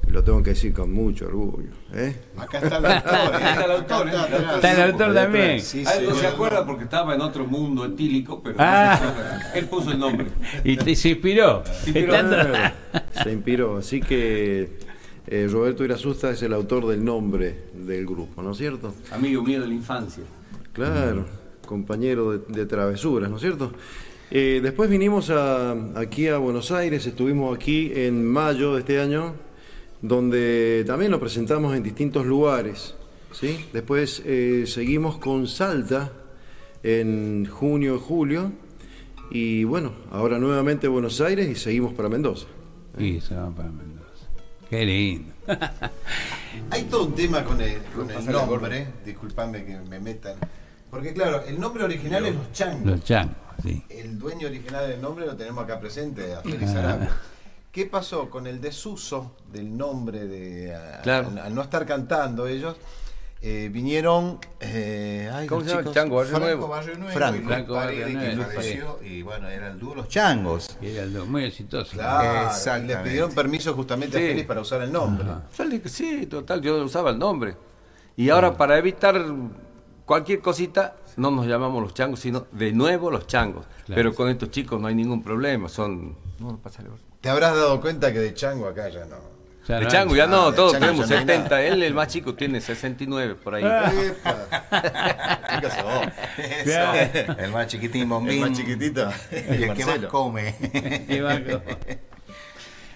Lo 0.08 0.22
tengo 0.22 0.44
que 0.44 0.50
decir 0.50 0.74
con 0.74 0.92
mucho 0.92 1.28
orgullo. 1.28 1.70
¿eh? 1.94 2.14
Acá 2.38 2.60
está 2.60 2.78
el 2.78 2.86
autor. 2.86 3.36
está 3.36 3.66
el 3.66 3.72
autor. 3.72 4.08
Está 4.56 4.72
el 4.74 4.92
autor 4.92 5.14
también. 5.14 5.62
Sí, 5.62 5.86
sí, 5.86 6.04
no 6.06 6.16
se 6.16 6.28
acuerda 6.28 6.66
porque 6.66 6.84
estaba 6.84 7.16
en 7.16 7.22
otro 7.22 7.46
mundo 7.46 7.86
etílico, 7.86 8.44
pero 8.44 8.58
ah. 8.60 9.40
él 9.56 9.66
puso 9.66 9.92
el 9.92 10.00
nombre. 10.00 10.28
Y 10.66 10.76
se 10.96 11.10
inspiró. 11.10 11.64
Se 11.66 11.92
inspiró. 11.92 12.16
se 13.24 13.32
inspiró. 13.32 13.78
Así 13.78 14.02
que 14.02 14.93
eh, 15.28 15.48
Roberto 15.50 15.84
Irasusta 15.84 16.32
es 16.32 16.41
el 16.44 16.54
autor 16.54 16.88
del 16.88 17.04
nombre 17.04 17.66
del 17.74 18.06
grupo, 18.06 18.41
¿no 18.41 18.52
es 18.52 18.58
cierto? 18.58 18.94
Amigo 19.12 19.44
mío 19.44 19.62
de 19.62 19.68
la 19.68 19.74
infancia. 19.74 20.24
Claro, 20.74 21.26
compañero 21.66 22.38
de, 22.38 22.66
travesuras, 22.66 23.30
¿no 23.30 23.38
es 23.38 23.41
cierto? 23.41 23.72
Eh, 24.32 24.60
después 24.62 24.90
vinimos 24.90 25.32
aquí 25.95 26.28
a 26.28 26.38
Buenos 26.38 26.72
Aires, 26.72 27.06
estuvimos 27.06 27.56
aquí 27.56 27.91
en 27.94 28.26
mayo 28.26 28.74
de 28.74 28.80
este 28.80 29.00
año, 29.00 29.36
donde 30.02 30.84
también 30.86 31.12
lo 31.12 31.20
presentamos 31.20 31.76
en 31.76 31.84
distintos 31.84 32.26
lugares. 32.26 32.95
¿sí? 33.32 33.66
Después 33.72 34.22
eh, 34.26 34.66
seguimos 34.68 35.18
con 35.18 35.48
Salta 35.48 36.12
en 36.84 37.45
junio, 37.45 38.00
julio, 38.00 38.52
y 39.32 39.64
bueno, 39.64 39.94
ahora 40.12 40.38
nuevamente 40.38 40.88
Buenos 40.88 41.22
Aires 41.22 41.48
y 41.50 41.56
seguimos 41.56 41.94
para 41.94 42.10
Mendoza. 42.10 42.48
Y 42.98 43.22
se 43.22 43.36
va 43.36 43.50
para 43.50 43.70
Mendoza. 43.70 43.93
Qué 44.74 44.86
lindo. 44.88 45.32
Hay 46.72 46.86
todo 46.86 47.06
un 47.06 47.14
tema 47.14 47.44
con 47.44 47.62
el, 47.62 47.80
nombre, 48.26 48.88
disculpame 49.06 49.64
que 49.64 49.78
me 49.78 50.00
metan. 50.00 50.36
Porque 50.90 51.14
claro, 51.14 51.44
el 51.45 51.60
nombre 51.60 51.84
original 51.84 52.26
es 52.26 52.34
Los 52.34 52.52
Changos. 52.54 52.84
Los 52.84 53.04
Changos, 53.04 53.36
sí. 53.62 53.84
El 53.88 54.18
dueño 54.18 54.48
original 54.48 54.90
del 54.90 55.00
nombre 55.00 55.28
lo 55.28 55.36
tenemos 55.36 55.64
acá 55.64 55.80
presente, 55.80 56.34
a 56.34 56.41
Félix 56.41 56.72
ah. 56.72 56.80
Arabia. 56.80 57.12
¿Qué 57.72 57.86
pasó 57.86 58.32
con 58.32 58.48
el 58.48 58.60
desuso 58.60 59.36
del 59.52 59.78
nombre 59.78 60.26
de 60.26 60.74
al, 60.74 61.54
no 61.54 61.62
estar 61.62 61.86
cantando 61.86 62.48
ellos? 62.48 62.76
Eh, 63.45 63.68
vinieron. 63.70 64.40
Eh, 64.61 65.30
¿Cómo 65.49 65.64
se 65.64 65.76
llama? 65.76 65.91
Chango 65.91 66.15
Barrio 66.15 66.32
Franco 66.32 66.45
Nuevo. 66.45 66.68
Barrio 66.70 66.98
Nuevo. 66.98 67.14
Franco, 67.14 67.45
Franco 67.45 67.74
Barrio 67.74 68.10
Nuevo. 68.10 68.44
falleció, 68.44 68.99
y 69.03 69.22
bueno, 69.22 69.49
era 69.49 69.68
el 69.68 69.78
dúo 69.80 69.95
Los 69.95 70.07
Changos. 70.07 70.78
Y 70.82 70.88
era 70.88 71.03
el 71.03 71.14
dúo, 71.14 71.26
muy 71.26 71.44
exitoso. 71.44 71.91
Claro, 71.91 72.49
y 72.53 72.88
les 72.88 72.98
pidieron 72.99 73.36
permiso 73.36 73.74
justamente 73.74 74.15
a 74.15 74.22
Félix 74.22 74.48
para 74.48 74.61
usar 74.61 74.82
el 74.82 74.94
nombre. 74.94 75.26
Sí, 75.88 76.26
total, 76.28 76.61
yo 76.61 76.82
usaba 76.86 77.10
el 77.10 77.20
nombre. 77.20 77.57
Y 78.15 78.30
ahora, 78.30 78.56
para 78.56 78.78
evitar 78.78 79.22
cualquier 80.06 80.40
cosita, 80.40 80.95
no 81.18 81.30
nos 81.30 81.45
llamamos 81.45 81.84
Los 81.84 81.94
Changos, 81.94 82.22
sino 82.22 82.48
de 82.49 82.72
nuevo 82.72 83.11
Los 83.11 83.28
Changos. 83.28 83.65
Pero 83.88 84.15
con 84.15 84.30
estos 84.30 84.52
chicos 84.52 84.80
no 84.80 84.88
hay 84.88 84.95
ningún 84.95 85.22
problema, 85.22 85.68
son. 85.68 86.15
No, 86.40 86.61
Te 87.20 87.28
habrás 87.28 87.56
dado 87.56 87.82
cuenta 87.82 88.14
que 88.14 88.20
de 88.20 88.34
Chango 88.34 88.68
acá 88.68 88.88
ya 88.88 89.03
no 89.03 89.33
de 89.68 89.88
Chango, 89.88 90.15
ya 90.15 90.27
no, 90.27 90.52
todos 90.53 90.73
tenemos 90.73 91.07
70. 91.07 91.64
Él, 91.64 91.84
el 91.84 91.94
más 91.94 92.10
chico, 92.10 92.35
tiene 92.35 92.60
69 92.60 93.35
por 93.35 93.56
ahí. 93.56 93.64
el 97.38 97.52
más 97.52 97.68
chiquitín, 97.68 98.10
bombín. 98.10 98.44
El 98.44 98.49
más 98.49 98.57
chiquitito. 98.57 99.10
Y 99.31 99.64
el 99.64 99.73
que 99.73 99.85
más 99.85 99.99
come. 100.10 100.56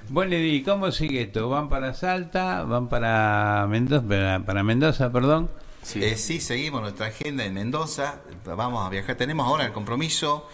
Bueno, 0.10 0.38
¿y 0.38 0.64
cómo 0.64 0.90
sigue 0.92 1.24
esto? 1.24 1.50
¿Van 1.50 1.68
para 1.68 1.94
Salta? 1.94 2.64
¿Van 2.64 2.88
para 2.88 3.68
Mendoza? 3.68 4.42
Para, 4.46 4.64
Mendoza, 4.64 5.12
perdón. 5.12 5.50
Sí. 5.82 6.02
Eh, 6.02 6.16
sí, 6.16 6.40
seguimos 6.40 6.82
nuestra 6.82 7.08
agenda 7.08 7.44
en 7.44 7.54
Mendoza. 7.54 8.22
Vamos 8.46 8.86
a 8.86 8.90
viajar. 8.90 9.16
Tenemos 9.16 9.46
ahora 9.46 9.66
el 9.66 9.74
compromiso 9.74 10.48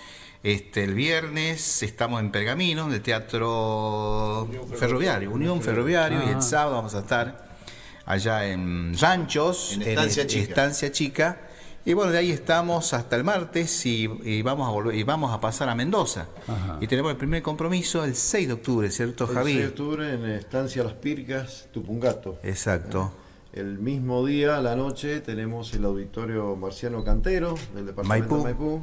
este, 0.44 0.84
el 0.84 0.94
viernes 0.94 1.84
estamos 1.84 2.20
en 2.20 2.30
Pergamino, 2.30 2.88
en 2.88 2.94
el 2.94 3.02
Teatro 3.02 4.50
Ferroviario, 4.76 5.32
Unión 5.32 5.62
Ferroviario, 5.62 6.22
y 6.26 6.30
el 6.30 6.36
ah. 6.36 6.42
sábado 6.42 6.76
vamos 6.76 6.94
a 6.96 7.00
estar 7.00 7.56
allá 8.06 8.46
en 8.46 8.94
Ranchos, 9.00 9.78
en 9.80 9.98
Estancia, 9.98 10.92
Chica. 10.92 11.38
Y 11.86 11.94
bueno, 11.94 12.12
de 12.12 12.18
ahí 12.18 12.32
estamos 12.32 12.94
hasta 12.94 13.16
el 13.16 13.24
martes 13.24 13.86
y, 13.86 14.42
vamos 14.42 14.68
a 14.68 14.72
volver 14.72 14.96
y 14.96 15.04
vamos 15.04 15.32
a 15.34 15.40
pasar 15.40 15.70
a 15.70 15.76
Mendoza. 15.76 16.28
Y 16.82 16.88
tenemos 16.88 17.12
el 17.12 17.18
primer 17.18 17.42
compromiso 17.42 18.04
el 18.04 18.16
6 18.16 18.48
de 18.48 18.54
octubre, 18.54 18.92
¿cierto, 18.92 19.28
Javier? 19.28 19.62
El 19.62 19.68
6 19.68 19.76
de 19.76 19.84
octubre 19.84 20.14
en 20.14 20.26
Estancia 20.26 20.84
Las 20.84 20.94
Pircas, 20.94 21.70
Tupungato. 21.72 22.40
Exacto. 22.44 23.14
El 23.54 23.80
mismo 23.80 24.26
día, 24.26 24.58
a 24.58 24.62
la 24.62 24.76
noche, 24.76 25.22
tenemos 25.22 25.74
el 25.74 25.86
auditorio 25.86 26.56
Marciano 26.58 27.04
Cantero 27.04 27.56
del 27.74 27.86
departamento 27.86 28.38
de 28.38 28.44
Maipú 28.44 28.82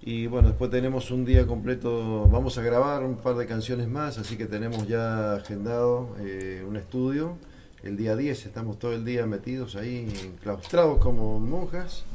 y 0.00 0.26
bueno, 0.26 0.48
después 0.48 0.70
tenemos 0.70 1.10
un 1.10 1.24
día 1.24 1.46
completo, 1.46 2.28
vamos 2.28 2.56
a 2.56 2.62
grabar 2.62 3.04
un 3.04 3.16
par 3.16 3.34
de 3.36 3.46
canciones 3.46 3.88
más, 3.88 4.18
así 4.18 4.36
que 4.36 4.46
tenemos 4.46 4.86
ya 4.86 5.34
agendado 5.34 6.16
eh, 6.20 6.64
un 6.66 6.76
estudio. 6.76 7.36
El 7.82 7.96
día 7.96 8.16
10 8.16 8.46
estamos 8.46 8.78
todo 8.78 8.92
el 8.92 9.04
día 9.04 9.26
metidos 9.26 9.76
ahí, 9.76 10.08
claustrados 10.42 10.98
como 10.98 11.38
monjas. 11.40 12.04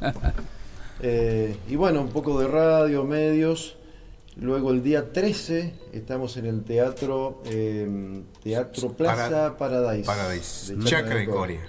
Eh, 1.00 1.56
y 1.68 1.74
bueno, 1.74 2.02
un 2.02 2.10
poco 2.10 2.38
de 2.38 2.46
radio, 2.46 3.02
medios. 3.02 3.76
Luego 4.36 4.70
el 4.70 4.80
día 4.80 5.12
13 5.12 5.74
estamos 5.92 6.36
en 6.36 6.46
el 6.46 6.62
teatro 6.62 7.42
eh, 7.46 8.22
Teatro 8.40 8.92
Plaza 8.92 9.56
Paradise. 9.56 10.06
Paradise, 10.06 10.76
Chacra 10.84 11.16
de 11.16 11.26
Coria. 11.26 11.68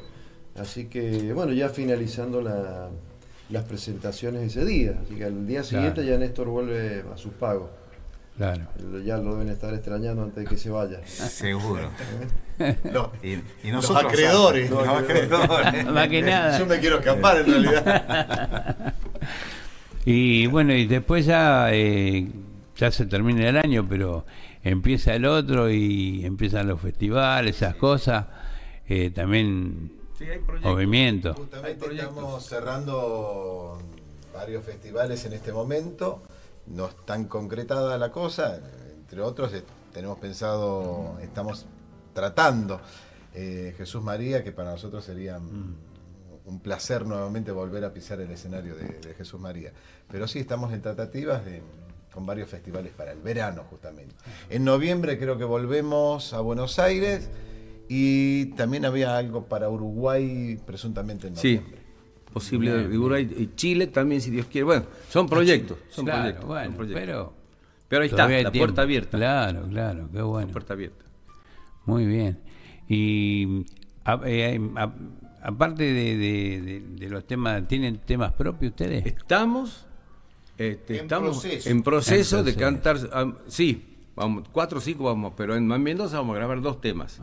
Así 0.55 0.85
que 0.85 1.33
bueno, 1.33 1.53
ya 1.53 1.69
finalizando 1.69 2.39
la, 2.39 2.91
las 3.49 3.63
presentaciones 3.63 4.43
ese 4.43 4.65
día. 4.65 4.99
Así 5.03 5.15
que 5.15 5.26
al 5.26 5.45
día 5.47 5.63
siguiente 5.63 6.05
ya 6.05 6.17
Néstor 6.17 6.47
vuelve 6.47 7.03
a 7.13 7.17
sus 7.17 7.34
pagos. 7.34 7.69
Claro. 8.38 8.67
Ya 9.05 9.17
lo 9.17 9.34
deben 9.34 9.49
estar 9.49 9.73
extrañando 9.73 10.23
antes 10.23 10.43
de 10.43 10.49
que 10.49 10.57
se 10.57 10.69
vaya. 10.69 10.99
Seguro. 11.05 11.89
y, 13.23 13.72
nosotros. 13.72 14.03
Los 14.03 14.11
acreedores. 14.11 14.69
Los 14.69 14.88
acreedores. 14.88 15.85
Más 15.85 16.07
que 16.09 16.22
nada. 16.22 16.59
Yo 16.59 16.65
me 16.65 16.80
quiero 16.80 16.99
escapar 16.99 17.38
en 17.38 17.45
realidad. 17.45 18.93
y 20.05 20.47
bueno, 20.47 20.73
y 20.73 20.85
después 20.85 21.26
ya, 21.26 21.69
eh, 21.72 22.27
ya 22.76 22.91
se 22.91 23.05
termina 23.05 23.47
el 23.47 23.57
año, 23.57 23.88
pero 23.88 24.26
empieza 24.63 25.15
el 25.15 25.26
otro 25.26 25.69
y 25.69 26.26
empiezan 26.26 26.67
los 26.67 26.81
festivales, 26.81 27.55
esas 27.55 27.76
cosas. 27.76 28.26
Eh, 28.89 29.11
también 29.11 29.91
Sí, 30.26 30.31
hay 30.31 30.61
Movimiento. 30.61 31.34
Justamente 31.35 31.85
estamos 31.93 32.45
cerrando 32.45 33.77
varios 34.34 34.64
festivales 34.64 35.23
en 35.26 35.34
este 35.34 35.53
momento. 35.53 36.23
No 36.65 36.88
es 36.88 36.95
tan 37.06 37.26
concretada 37.26 37.97
la 37.97 38.11
cosa. 38.11 38.60
Entre 38.97 39.22
otros, 39.22 39.53
eh, 39.53 39.64
tenemos 39.93 40.18
pensado, 40.18 41.19
estamos 41.22 41.68
tratando 42.14 42.81
eh, 43.35 43.76
Jesús 43.77 44.02
María, 44.02 44.43
que 44.43 44.52
para 44.52 44.72
nosotros 44.72 45.06
sería 45.06 45.38
mm. 45.38 45.76
un 46.45 46.60
placer 46.60 47.06
nuevamente 47.06 47.52
volver 47.52 47.85
a 47.85 47.93
pisar 47.93 48.19
el 48.19 48.31
escenario 48.31 48.76
de, 48.76 49.14
Jesús 49.15 49.39
María. 49.39 49.73
Pero 50.10 50.27
sí, 50.27 50.39
estamos 50.39 50.73
en 50.73 50.81
tratativas 50.81 51.43
con 52.11 52.26
varios 52.26 52.49
festivales 52.49 52.93
para 52.93 53.11
el 53.11 53.19
verano, 53.19 53.64
justamente. 53.69 54.15
En 54.49 54.64
noviembre 54.64 55.19
creo 55.19 55.38
que 55.38 55.43
volvemos 55.43 56.34
a 56.34 56.39
Buenos 56.39 56.80
Aires. 56.80 57.30
Y 57.88 58.45
también 58.56 58.86
había 58.86 59.18
algo 59.18 59.45
para 59.45 59.70
Uruguay, 59.70 60.60
presuntamente 60.66 61.28
en 61.28 61.36
noviembre. 61.36 61.78
Sí, 61.78 62.32
posible 62.34 62.88
de 62.88 62.98
Uruguay 62.98 63.30
y 63.38 63.56
Chile 63.56 63.88
también, 63.88 64.22
si 64.22 64.32
Dios 64.32 64.48
quiere. 64.48 64.66
Bueno, 64.66 64.86
son 65.10 65.28
proyectos. 65.28 65.78
Son, 65.90 66.06
proyectos, 66.06 66.45
bueno, 66.45 66.76
Pero, 66.78 67.34
pero 67.88 68.02
ahí 68.03 68.10
está, 68.10 68.28
la 68.28 68.52
puerta 68.52 68.82
abierta. 68.82 69.18
Claro, 69.18 69.68
claro, 69.70 70.10
qué 70.12 70.22
bueno. 70.22 70.48
La 70.48 70.53
puerta 70.53 70.74
abierta. 70.74 71.06
Muy 71.86 72.06
bien. 72.06 72.40
Y 72.88 73.66
eh, 74.26 74.60
aparte 75.44 75.84
de, 75.84 76.82
de, 76.98 77.10
los 77.10 77.26
temas, 77.26 77.68
¿tienen 77.68 77.99
temas 77.99 78.34
propios 78.34 78.72
ustedes? 78.72 79.06
Estamos, 79.06 79.86
este, 80.57 80.98
estamos 80.98 81.45
en 81.45 81.84
proceso 81.84 82.44
de 82.44 82.56
cantar. 82.56 82.98
sí, 83.48 83.94
Vamos, 84.15 84.45
cuatro 84.51 84.77
o 84.77 84.81
cinco 84.81 85.05
vamos, 85.05 85.33
pero 85.35 85.55
en 85.55 85.67
Mendoza 85.67 86.17
vamos 86.17 86.35
a 86.35 86.39
grabar 86.39 86.61
dos 86.61 86.79
temas. 86.79 87.19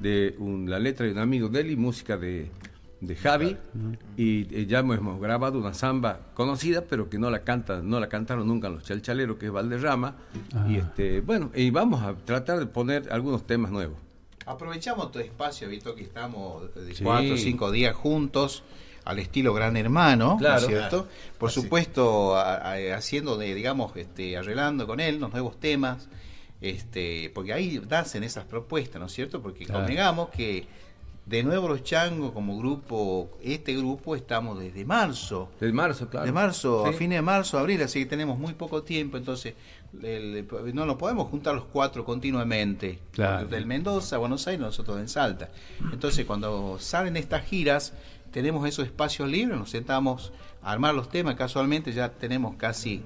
De 0.00 0.36
la 0.66 0.78
letra 0.78 1.06
de 1.06 1.12
un 1.12 1.18
amigo 1.18 1.48
de 1.48 1.60
él 1.60 1.70
y 1.70 1.76
música 1.76 2.16
de, 2.16 2.50
de 3.00 3.16
Javi. 3.16 3.56
Y 4.16 4.54
eh, 4.54 4.66
ya 4.66 4.80
hemos 4.80 5.20
grabado 5.20 5.58
una 5.58 5.74
samba 5.74 6.20
conocida 6.34 6.82
pero 6.82 7.08
que 7.08 7.18
no 7.18 7.30
la 7.30 7.44
canta 7.44 7.82
no 7.82 8.00
la 8.00 8.08
cantaron 8.08 8.46
nunca 8.48 8.68
los 8.68 8.82
chalchaleros 8.84 9.36
que 9.36 9.46
es 9.46 9.52
Valderrama. 9.52 10.16
Y 10.68 10.76
este 10.76 11.20
bueno 11.20 11.50
y 11.54 11.70
vamos 11.70 12.02
a 12.02 12.14
tratar 12.14 12.58
de 12.58 12.66
poner 12.66 13.12
algunos 13.12 13.46
temas 13.46 13.70
nuevos. 13.70 13.98
Aprovechamos 14.46 15.10
tu 15.10 15.20
espacio 15.20 15.68
visto 15.68 15.94
que 15.94 16.02
estamos 16.02 16.74
de 16.74 16.94
cuatro 17.02 17.34
o 17.34 17.36
cinco 17.36 17.70
días 17.70 17.94
juntos 17.94 18.62
al 19.04 19.18
estilo 19.18 19.52
Gran 19.52 19.76
Hermano, 19.76 20.36
claro, 20.38 20.66
cierto? 20.66 21.08
Por 21.38 21.50
supuesto, 21.50 22.36
haciendo, 22.36 23.36
de, 23.36 23.54
digamos, 23.54 23.94
este, 23.96 24.36
arreglando 24.36 24.86
con 24.86 25.00
él 25.00 25.18
los 25.18 25.30
nuevos 25.30 25.60
temas, 25.60 26.08
este, 26.60 27.30
porque 27.34 27.52
ahí 27.52 27.80
nacen 27.88 28.24
esas 28.24 28.44
propuestas, 28.44 29.00
¿no 29.00 29.06
es 29.06 29.12
cierto? 29.12 29.42
Porque 29.42 29.66
convengamos 29.66 30.30
que 30.30 30.66
de 31.26 31.42
nuevo 31.42 31.68
los 31.68 31.82
changos 31.82 32.32
como 32.32 32.58
grupo, 32.58 33.30
este 33.42 33.74
grupo 33.74 34.14
estamos 34.14 34.58
desde 34.58 34.84
marzo. 34.84 35.50
De 35.58 35.72
marzo, 35.72 36.08
claro. 36.08 36.26
De 36.26 36.32
marzo, 36.32 36.86
a 36.86 36.92
fines 36.92 37.18
de 37.18 37.22
marzo, 37.22 37.58
abril, 37.58 37.82
así 37.82 38.00
que 38.00 38.06
tenemos 38.06 38.38
muy 38.38 38.52
poco 38.52 38.82
tiempo, 38.82 39.16
entonces 39.16 39.54
no 39.92 40.86
nos 40.86 40.96
podemos 40.96 41.28
juntar 41.28 41.54
los 41.54 41.64
cuatro 41.64 42.04
continuamente. 42.04 42.98
Claro. 43.12 43.46
Del 43.46 43.64
Mendoza, 43.64 44.18
Buenos 44.18 44.46
Aires, 44.46 44.60
nosotros 44.60 44.98
en 44.98 45.08
Salta. 45.08 45.50
Entonces 45.92 46.26
cuando 46.26 46.78
salen 46.78 47.16
estas 47.16 47.44
giras, 47.46 47.94
tenemos 48.30 48.68
esos 48.68 48.86
espacios 48.86 49.28
libres, 49.28 49.56
nos 49.56 49.70
sentamos 49.70 50.32
a 50.62 50.72
armar 50.72 50.94
los 50.94 51.08
temas, 51.08 51.36
casualmente 51.36 51.92
ya 51.92 52.10
tenemos 52.10 52.56
casi 52.56 53.00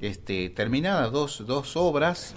este, 0.00 0.50
terminadas 0.50 1.10
dos, 1.12 1.46
dos 1.46 1.76
obras 1.76 2.34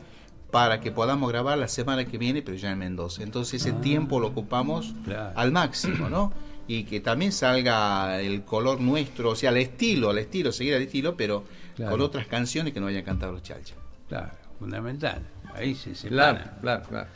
para 0.56 0.80
que 0.80 0.90
podamos 0.90 1.30
grabar 1.30 1.58
la 1.58 1.68
semana 1.68 2.06
que 2.06 2.18
viene, 2.18 2.42
pero 2.42 2.56
ya 2.56 2.72
en 2.72 2.80
Mendoza. 2.80 3.24
Entonces 3.24 3.62
ese 3.62 3.76
ah. 3.76 3.82
tiempo 3.82 4.22
lo 4.22 4.28
ocupamos 4.28 4.94
al 5.36 5.52
máximo, 5.52 6.08
¿no? 6.08 6.32
Y 6.66 6.86
que 6.86 7.02
también 7.02 7.34
salga 7.34 8.22
el 8.22 8.46
color 8.46 8.80
nuestro, 8.80 9.32
o 9.32 9.36
sea, 9.36 9.50
al 9.50 9.58
estilo, 9.58 10.12
al 10.12 10.18
estilo, 10.18 10.54
seguir 10.54 10.76
al 10.76 10.84
estilo, 10.84 11.18
pero 11.18 11.44
con 11.76 12.00
otras 12.00 12.28
canciones 12.28 12.74
que 12.74 12.80
no 12.80 12.88
hayan 12.88 13.04
cantado 13.04 13.34
los 13.34 13.44
chalchas. 13.44 13.76
Claro, 14.08 14.32
fundamental. 14.58 15.24
Ahí 15.54 15.76
se 15.76 15.94
se 15.94 16.08
Claro, 16.08 16.40
claro, 16.62 16.84
claro. 16.88 17.08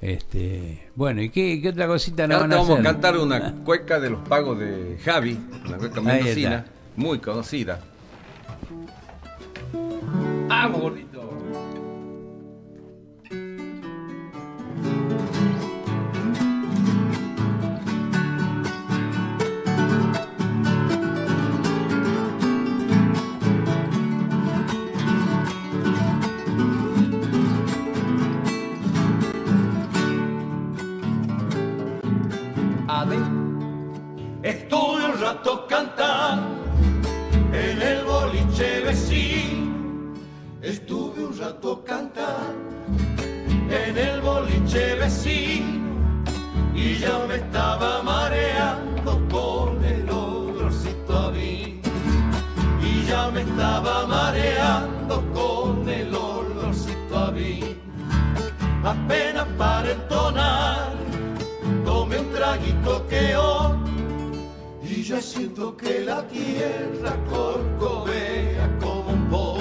Este, 0.00 0.88
bueno, 0.96 1.22
¿y 1.22 1.30
qué, 1.30 1.62
otra 1.68 1.86
cosita 1.86 2.26
nos 2.26 2.40
van 2.40 2.52
a 2.54 2.56
vamos 2.56 2.80
a 2.80 2.82
cantar 2.82 3.18
una 3.18 3.54
cueca 3.64 4.00
de 4.00 4.10
los 4.10 4.28
pagos 4.28 4.58
de 4.58 4.98
Javi, 5.04 5.38
una 5.64 5.76
cueca 5.76 6.00
mendocina, 6.00 6.64
muy 6.96 7.20
conocida. 7.20 7.78
¡Vamos, 10.48 10.80
gordito! 10.80 11.08
Cantar 35.68 36.40
en 37.52 37.82
el 37.82 38.04
boliche 38.04 38.80
vecino. 38.80 40.14
Estuve 40.60 41.24
un 41.24 41.38
rato 41.38 41.84
cantar 41.84 42.54
en 43.70 43.96
el 43.96 44.20
boliche 44.20 44.96
vecino 44.96 46.34
y 46.74 46.96
ya 46.98 47.18
me 47.28 47.36
estaba 47.36 48.02
mareando 48.02 49.12
con 49.30 49.84
el 49.84 50.10
olorcito 50.10 51.16
a 51.16 51.30
mí. 51.30 51.80
Y 52.82 53.06
ya 53.06 53.30
me 53.30 53.42
estaba 53.42 54.06
mareando 54.06 55.22
con 55.32 55.88
el 55.88 56.14
olorcito 56.14 57.18
a 57.18 57.30
mí. 57.30 57.76
Apenas 58.84 59.46
para 59.56 59.90
entonar, 59.92 60.92
tomé 61.84 62.18
un 62.18 62.30
traguito 62.32 63.06
que 63.08 63.36
hoy 63.36 63.77
ya 65.08 65.22
siento 65.22 65.74
que 65.74 66.00
la 66.00 66.22
tierra 66.28 67.16
corcovea 67.30 68.68
como 68.78 69.12
un 69.12 69.28
po. 69.30 69.56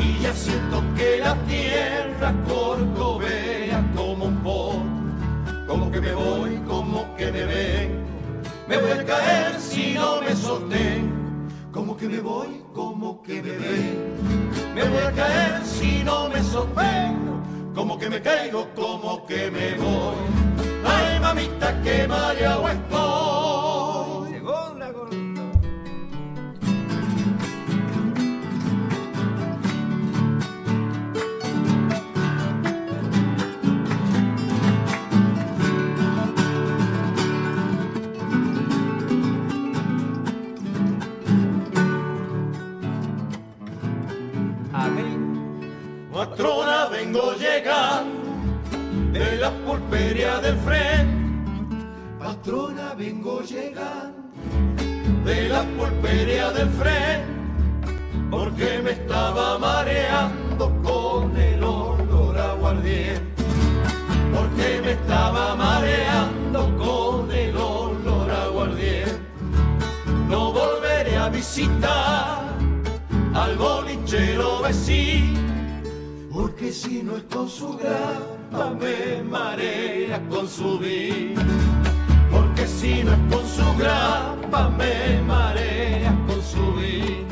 Y 0.00 0.20
ya 0.20 0.32
siento 0.34 0.82
que 0.96 1.18
la 1.20 1.36
tierra 1.44 2.34
corcovea 2.48 3.88
como 3.94 4.24
un 4.24 4.36
po. 4.42 4.82
Como 5.68 5.92
que 5.92 6.00
me 6.00 6.12
voy, 6.12 6.56
como 6.66 7.14
que 7.14 7.30
me 7.30 7.44
vengo. 7.44 8.02
Me 8.66 8.78
voy 8.78 8.90
a 8.90 9.04
caer 9.04 9.60
si 9.60 9.94
no 9.94 10.20
me 10.20 10.34
sostengo. 10.34 11.14
Como 11.70 11.96
que 11.96 12.08
me 12.08 12.18
voy, 12.18 12.64
como 12.74 13.22
que 13.22 13.40
me 13.40 13.52
vengo. 13.52 14.74
Me 14.74 14.82
voy 14.88 15.02
a 15.04 15.12
caer 15.12 15.64
si 15.64 16.02
no 16.02 16.28
me 16.28 16.42
sostengo. 16.42 17.42
Como 17.76 17.96
que 17.96 18.10
me 18.10 18.20
caigo, 18.20 18.66
como 18.74 19.24
que 19.24 19.52
me 19.52 19.74
voy. 19.74 20.16
Ay, 20.84 21.20
mamita, 21.20 21.80
que 21.82 22.08
mareado 22.08 22.68
estoy. 22.68 23.55
Patrona 46.36 46.88
vengo 46.88 47.32
llegando 47.32 48.30
de 49.10 49.36
la 49.38 49.50
pulpería 49.64 50.38
del 50.38 50.58
frente. 50.58 51.16
Patrona 52.18 52.92
vengo 52.92 53.40
llegando 53.40 54.18
de 55.24 55.48
la 55.48 55.62
pulpería 55.62 56.50
del 56.50 56.68
frente. 56.68 57.24
Porque 58.30 58.80
me 58.84 58.90
estaba 58.90 59.58
mareando 59.58 60.82
con 60.82 61.34
el 61.38 61.64
olor 61.64 62.36
aguardiente. 62.36 63.42
Porque 64.34 64.82
me 64.84 64.92
estaba 64.92 65.56
mareando 65.56 66.76
con 66.76 67.32
el 67.32 67.56
olor 67.56 68.30
aguardiente. 68.30 69.20
No 70.28 70.52
volveré 70.52 71.16
a 71.16 71.30
visitar 71.30 72.42
al 73.32 73.56
bolichero 73.56 74.60
vecino 74.60 75.45
porque 76.36 76.70
si 76.70 77.02
no 77.02 77.16
es 77.16 77.22
con 77.24 77.48
su 77.48 77.78
grapa 77.78 78.70
me 78.78 79.22
marea 79.22 80.20
con 80.28 80.46
su 80.46 80.78
vida. 80.78 81.42
Porque 82.30 82.66
si 82.66 83.02
no 83.02 83.12
es 83.12 83.34
con 83.34 83.46
su 83.46 83.78
grapa 83.78 84.68
me 84.68 85.22
marea 85.22 86.14
con 86.26 86.42
su 86.42 86.74
vida. 86.74 87.26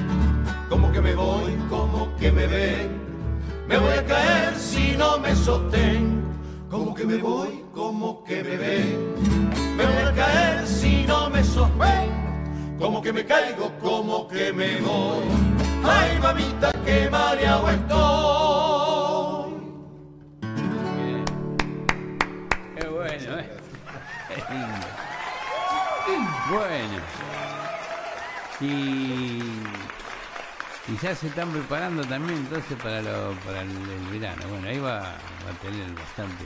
Como 0.70 0.90
que 0.90 1.02
me 1.02 1.14
voy, 1.14 1.52
como 1.68 2.16
que 2.16 2.32
me 2.32 2.46
ven, 2.46 2.88
me 3.68 3.76
voy 3.76 3.92
a 3.92 4.04
caer 4.06 4.54
si 4.56 4.96
no 4.96 5.18
me 5.18 5.36
sostengo. 5.36 6.22
Como 6.70 6.94
que 6.94 7.04
me 7.04 7.18
voy, 7.18 7.62
como 7.74 8.24
que 8.24 8.42
me 8.42 8.56
ven, 8.56 9.14
me 9.76 9.84
voy 9.84 10.02
a 10.02 10.12
caer 10.14 10.66
si 10.66 11.04
no 11.06 11.28
me 11.28 11.44
sostengo. 11.44 12.14
Como 12.78 13.02
que 13.02 13.12
me 13.12 13.24
caigo, 13.26 13.70
como 13.82 14.26
que 14.28 14.50
me 14.50 14.80
voy. 14.80 15.24
Ay, 15.84 16.18
mamita, 16.20 16.72
que 16.86 17.10
mareado 17.10 17.68
estoy. 17.68 18.73
Bueno. 26.48 27.00
Y, 28.60 29.40
ya 31.02 31.14
se 31.14 31.28
están 31.28 31.50
preparando 31.50 32.04
también 32.04 32.40
entonces 32.40 32.76
para, 32.82 33.00
lo, 33.00 33.32
para 33.44 33.62
el, 33.62 33.68
verano. 34.12 34.42
Bueno, 34.48 34.68
ahí 34.68 34.78
va, 34.78 35.14
a 35.14 35.52
tener 35.62 35.90
bastante 35.94 36.44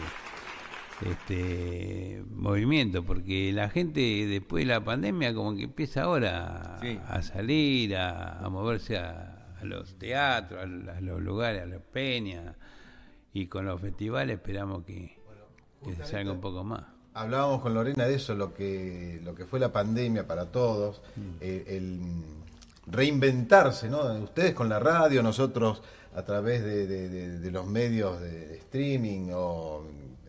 este 1.04 2.24
movimiento 2.30 3.04
porque 3.04 3.52
la 3.52 3.68
gente 3.68 4.00
después 4.00 4.62
de 4.62 4.72
la 4.72 4.82
pandemia 4.82 5.34
como 5.34 5.54
que 5.56 5.64
empieza 5.64 6.02
ahora 6.02 6.80
a 7.08 7.22
salir, 7.22 7.96
a, 7.96 8.46
moverse 8.50 8.98
a, 8.98 9.34
los 9.62 9.98
teatros, 9.98 10.62
a, 10.62 11.00
los 11.00 11.20
lugares, 11.20 11.62
a 11.62 11.66
las 11.66 11.82
peñas 11.82 12.56
y 13.32 13.46
con 13.46 13.66
los 13.66 13.80
festivales 13.80 14.38
esperamos 14.38 14.84
que, 14.84 15.18
que 15.84 16.04
salga 16.04 16.32
un 16.32 16.40
poco 16.40 16.62
más 16.64 16.97
hablábamos 17.18 17.60
con 17.62 17.74
Lorena 17.74 18.06
de 18.06 18.14
eso, 18.14 18.34
lo 18.34 18.54
que, 18.54 19.20
lo 19.24 19.34
que 19.34 19.44
fue 19.44 19.58
la 19.60 19.72
pandemia 19.72 20.26
para 20.26 20.46
todos, 20.46 21.00
mm. 21.16 21.20
eh, 21.40 21.64
el 21.68 22.00
reinventarse, 22.86 23.88
¿no? 23.90 24.02
Ustedes 24.22 24.54
con 24.54 24.68
la 24.68 24.78
radio, 24.78 25.22
nosotros 25.22 25.82
a 26.14 26.22
través 26.22 26.64
de, 26.64 27.50
los 27.50 27.66
medios 27.66 28.20
de, 28.20 28.56
streaming 28.58 29.30
o 29.34 29.82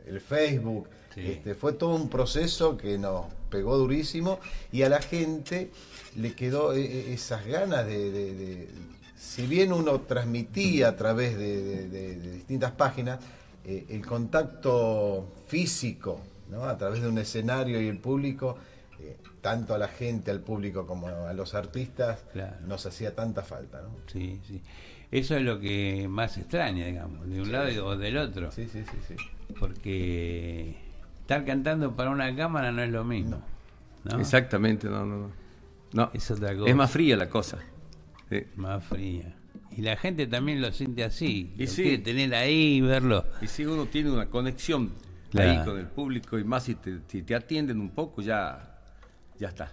el 0.06 0.20
Facebook, 0.22 0.88
este, 1.16 1.54
fue 1.56 1.74
todo 1.74 1.96
un 1.96 2.10
proceso 2.10 2.78
que 2.78 2.98
nos 2.98 3.26
pegó 3.50 3.78
durísimo 3.78 4.40
y 4.72 4.84
a 4.84 4.90
la 4.90 5.02
gente 5.02 5.72
le 6.16 6.34
quedó 6.34 6.74
eh, 6.74 6.82
eh, 6.86 7.14
esas 7.14 7.46
ganas 7.46 7.86
de, 7.86 8.12
de- 8.12 8.34
de- 8.36 8.68
si 9.18 9.46
bien 9.48 9.74
uno 9.74 10.00
transmitía 10.02 10.90
a 10.90 10.96
través 10.96 11.38
de, 11.38 11.62
de- 11.64 11.88
de- 11.90 12.16
de 12.16 12.32
distintas 12.32 12.72
páginas, 12.72 13.20
eh, 13.66 13.86
el 13.90 14.06
contacto 14.06 15.28
físico, 15.48 16.22
¿no? 16.50 16.64
a 16.66 16.78
través 16.78 17.02
de 17.02 17.08
un 17.10 17.18
escenario 17.18 17.82
y 17.82 17.88
el 17.88 17.98
público, 18.00 18.58
eh, 19.00 19.18
tanto 19.42 19.74
a 19.74 19.78
la 19.78 19.88
gente, 19.88 20.32
al 20.32 20.42
público 20.42 20.86
como 20.86 21.08
a 21.08 21.34
los 21.34 21.54
artistas, 21.56 22.24
nos 22.68 22.86
hacía 22.86 23.16
tanta 23.16 23.44
falta. 23.44 23.82
¿no? 23.82 23.90
Sí, 24.08 24.40
sí. 24.48 24.62
Eso 25.12 25.36
es 25.36 25.42
lo 25.44 25.60
que 25.60 26.08
más 26.10 26.38
extraña, 26.38 26.86
digamos, 26.86 27.28
de 27.28 27.40
un 27.40 27.46
Sí. 27.46 27.52
lado 27.52 27.86
o 27.88 27.98
del 27.98 28.18
otro. 28.18 28.52
Sí, 28.52 28.68
sí, 28.68 28.84
sí, 28.86 28.98
sí. 29.08 29.16
Porque 29.60 30.76
estar 31.22 31.46
cantando 31.46 31.96
para 31.96 32.10
una 32.10 32.36
cámara 32.36 32.72
no 32.72 32.84
es 32.84 32.92
lo 32.92 33.04
mismo. 33.04 33.42
¿no? 34.04 34.20
Exactamente, 34.20 34.88
no, 34.88 35.06
no, 35.06 35.18
no. 35.18 35.32
No, 35.92 36.12
Es 36.14 36.30
otra 36.30 36.56
cosa. 36.56 36.70
Es 36.70 36.76
más 36.76 36.92
fría 36.92 37.18
la 37.18 37.30
cosa. 37.30 37.58
Sí. 38.30 38.44
Más 38.56 38.84
fría. 38.86 39.36
Y 39.76 39.82
la 39.82 39.96
gente 39.98 40.28
también 40.28 40.62
lo 40.62 40.72
siente 40.72 41.04
así. 41.04 41.52
Y 41.58 41.66
lo 41.66 41.72
sí. 41.72 41.82
quiere 41.82 41.98
tener 42.00 42.36
ahí, 42.36 42.80
verlo. 42.82 43.26
Y 43.42 43.48
si 43.48 43.66
uno 43.66 43.86
tiene 43.88 44.12
una 44.12 44.28
conexión 44.28 44.92
Ahí 45.38 45.64
con 45.64 45.78
el 45.78 45.88
público 45.88 46.40
y 46.40 46.44
más 46.44 46.64
si 46.64 46.76
te, 46.76 47.00
si 47.08 47.22
te 47.22 47.36
atienden 47.36 47.80
un 47.80 47.90
poco, 47.92 48.22
ya, 48.22 48.80
ya 49.38 49.50
está. 49.50 49.72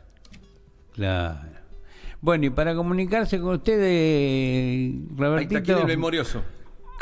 Claro. 0.92 1.48
Bueno, 2.20 2.46
y 2.46 2.50
para 2.50 2.74
comunicarse 2.74 3.40
con 3.40 3.54
ustedes, 3.56 4.94
Robertito, 5.16 5.78
el 5.80 5.86
memorioso. 5.86 6.42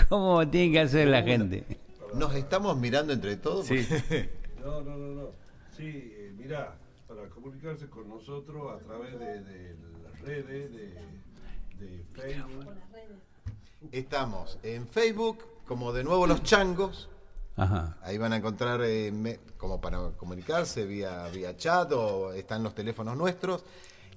¿cómo 0.09 0.47
tiene 0.49 0.73
que 0.73 0.81
hacer 0.81 1.09
la 1.09 1.23
gente? 1.23 1.65
Nos 2.15 2.35
estamos 2.35 2.77
mirando 2.77 3.13
entre 3.13 3.37
todos. 3.37 3.67
Sí. 3.67 3.87
No, 4.65 4.81
no, 4.81 4.97
no, 4.97 5.09
no. 5.09 5.29
Sí, 5.77 5.85
eh, 5.87 6.33
mirá, 6.39 6.75
para 7.07 7.29
comunicarse 7.29 7.87
con 7.91 8.09
nosotros 8.09 8.73
a 8.73 8.79
través 8.83 9.19
de, 9.19 9.43
de 9.43 9.77
las 10.03 10.21
redes, 10.23 10.73
de, 10.73 10.95
de 11.79 12.05
Facebook. 12.15 12.67
Estamos 13.93 14.59
en 14.63 14.89
Facebook 14.89 15.45
como 15.67 15.93
de 15.93 16.03
nuevo 16.03 16.27
los 16.27 16.43
changos. 16.43 17.11
Ajá. 17.57 17.97
Ahí 18.03 18.19
van 18.19 18.33
a 18.33 18.37
encontrar 18.37 18.81
eh, 18.83 19.13
me- 19.13 19.39
como 19.57 19.81
para 19.81 19.99
comunicarse 20.17 20.85
vía, 20.87 21.29
vía 21.29 21.57
chat 21.57 21.91
o 21.93 22.33
están 22.33 22.63
los 22.63 22.75
teléfonos 22.75 23.17
nuestros. 23.17 23.65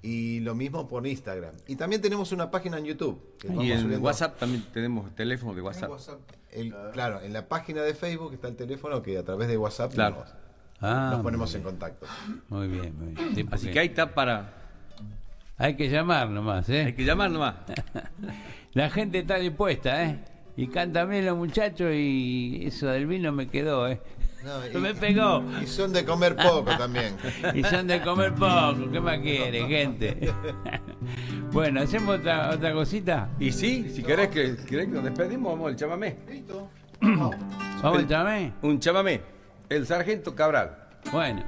Y 0.03 0.39
lo 0.41 0.53
mismo 0.55 0.87
por 0.87 1.05
Instagram. 1.07 1.53
Y 1.67 1.75
también 1.75 2.01
tenemos 2.01 2.31
una 2.31 2.49
página 2.51 2.77
en 2.77 2.85
YouTube. 2.85 3.19
que 3.39 3.47
Y 3.47 3.71
en 3.71 3.81
subiendo- 3.81 4.05
WhatsApp 4.05 4.37
también 4.39 4.63
tenemos 4.71 5.13
teléfono 5.15 5.53
de 5.55 5.61
WhatsApp. 5.61 5.89
El- 6.51 6.73
claro, 6.93 7.21
en 7.21 7.33
la 7.33 7.47
página 7.47 7.81
de 7.81 7.93
Facebook 7.95 8.33
está 8.33 8.47
el 8.47 8.55
teléfono 8.55 9.01
que 9.01 9.17
a 9.17 9.23
través 9.23 9.47
de 9.47 9.57
WhatsApp 9.57 9.93
Claro. 9.93 10.17
nos, 10.17 10.33
Ah, 10.79 11.09
nos 11.13 11.21
ponemos 11.21 11.53
en 11.55 11.63
contacto. 11.63 12.05
Muy 12.49 12.67
bien, 12.67 12.95
muy 12.97 13.13
bien. 13.15 13.35
Sí, 13.35 13.47
Así 13.51 13.71
que 13.71 13.79
ahí 13.79 13.87
está 13.87 14.13
para... 14.13 14.53
Hay 15.57 15.75
que 15.75 15.89
llamar 15.89 16.29
nomás, 16.29 16.69
¿eh? 16.69 16.85
Hay 16.85 16.93
que 16.93 17.03
llamar 17.03 17.31
nomás. 17.31 17.55
La 18.73 18.91
gente 18.91 19.17
está 19.19 19.37
dispuesta, 19.37 20.03
¿eh? 20.03 20.23
Y 20.57 21.21
los 21.21 21.37
muchachos 21.37 21.91
y 21.93 22.63
eso 22.65 22.87
del 22.87 23.05
vino 23.05 23.31
me 23.31 23.47
quedó, 23.47 23.87
¿eh? 23.87 24.01
No, 24.43 24.67
y- 24.79 24.81
me 24.81 24.95
pegó. 24.95 25.43
Y 25.61 25.67
son 25.67 25.93
de 25.93 26.03
comer 26.03 26.35
poco 26.35 26.75
también. 26.75 27.15
y 27.53 27.63
son 27.63 27.85
de 27.85 28.01
comer 28.01 28.33
poco, 28.33 28.89
¿qué 28.91 28.99
más 28.99 29.19
quiere, 29.19 29.67
gente? 29.67 30.33
bueno, 31.51 31.81
¿hacemos 31.81 32.19
otra, 32.19 32.49
otra 32.49 32.73
cosita? 32.73 33.29
Y 33.39 33.51
sí, 33.51 33.91
si 33.93 34.01
querés 34.01 34.29
que, 34.29 34.55
querés 34.67 34.87
que 34.87 34.93
nos 34.93 35.03
despedimos, 35.03 35.53
vamos 35.53 35.69
al 35.69 35.75
chamamé. 35.75 36.17
¿Vamos 37.01 37.35
al 37.83 38.07
chamamé? 38.07 38.53
Un 38.63 38.79
chamamé. 38.79 39.21
El 39.69 39.85
sargento 39.85 40.33
Cabral. 40.33 40.75
Bueno. 41.11 41.43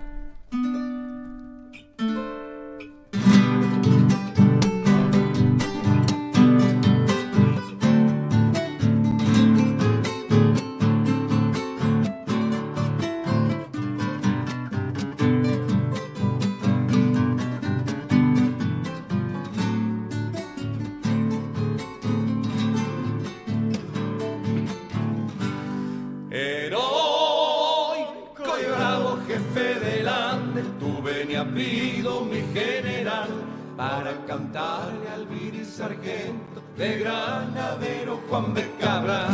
De 36.79 36.97
granadero 36.99 38.21
Juan. 38.29 38.53
Cabral. 38.79 39.27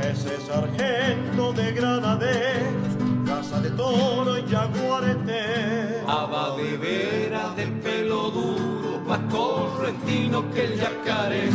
Ese 0.00 0.40
sargento 0.40 1.52
de 1.52 1.72
granaderos, 1.72 2.94
casa 3.26 3.60
de 3.60 3.70
toro 3.70 4.38
y 4.38 4.42
jaguarete. 4.48 6.02
Abadivera 6.06 7.50
de 7.56 7.66
pelo 7.82 8.30
duro, 8.30 9.00
más 9.06 9.20
correntino 9.30 10.48
que 10.52 10.64
el 10.66 10.80
yacaré. 10.80 11.48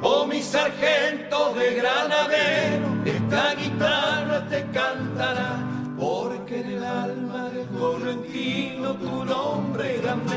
Oh 0.00 0.26
mi 0.26 0.40
sargento 0.40 1.54
de 1.54 1.74
granadero, 1.74 2.86
esta 3.04 3.54
guitarra 3.56 4.46
te 4.48 4.64
cantará, 4.70 5.58
porque 5.98 6.60
en 6.60 6.70
el 6.70 6.84
alma 6.84 7.50
del 7.50 7.66
correntino 7.78 8.94
tu 8.94 9.24
nombre 9.24 9.98
grande 10.00 10.36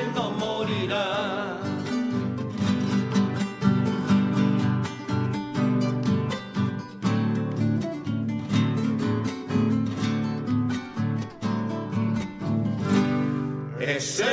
Ese 13.98 14.26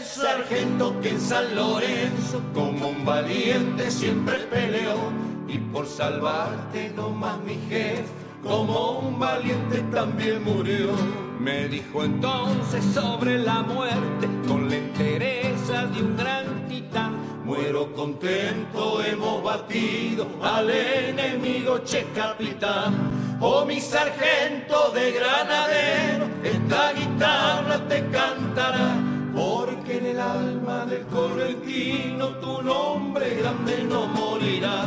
sargento 0.00 1.00
que 1.00 1.08
en 1.08 1.20
San 1.20 1.56
Lorenzo 1.56 2.40
como 2.54 2.90
un 2.90 3.04
valiente 3.04 3.90
siempre 3.90 4.38
peleó 4.48 5.10
y 5.48 5.58
por 5.58 5.84
salvarte 5.84 6.92
no 6.94 7.10
más 7.10 7.40
mi 7.40 7.56
jefe 7.68 8.04
como 8.44 9.00
un 9.00 9.18
valiente 9.18 9.82
también 9.92 10.44
murió. 10.44 10.92
Me 11.40 11.66
dijo 11.66 12.04
entonces 12.04 12.84
sobre 12.94 13.40
la 13.40 13.64
muerte 13.64 14.28
con 14.46 14.68
la 14.68 14.76
entereza 14.76 15.86
de 15.86 16.02
un 16.02 16.16
gran 16.16 16.68
titán. 16.68 17.16
Muero 17.44 17.92
contento, 17.94 19.02
hemos 19.02 19.42
batido 19.42 20.24
al 20.40 20.70
enemigo, 20.70 21.78
che 21.78 22.06
capitán. 22.14 23.25
Oh 23.38 23.66
mi 23.66 23.80
sargento 23.82 24.92
de 24.94 25.12
granadero, 25.12 26.26
esta 26.42 26.92
guitarra 26.94 27.78
te 27.86 28.08
cantará, 28.08 28.96
porque 29.34 29.98
en 29.98 30.06
el 30.06 30.20
alma 30.20 30.86
del 30.86 31.02
correntino 31.08 32.28
tu 32.40 32.62
nombre 32.62 33.34
grande 33.34 33.84
no 33.84 34.06
morirá. 34.06 34.86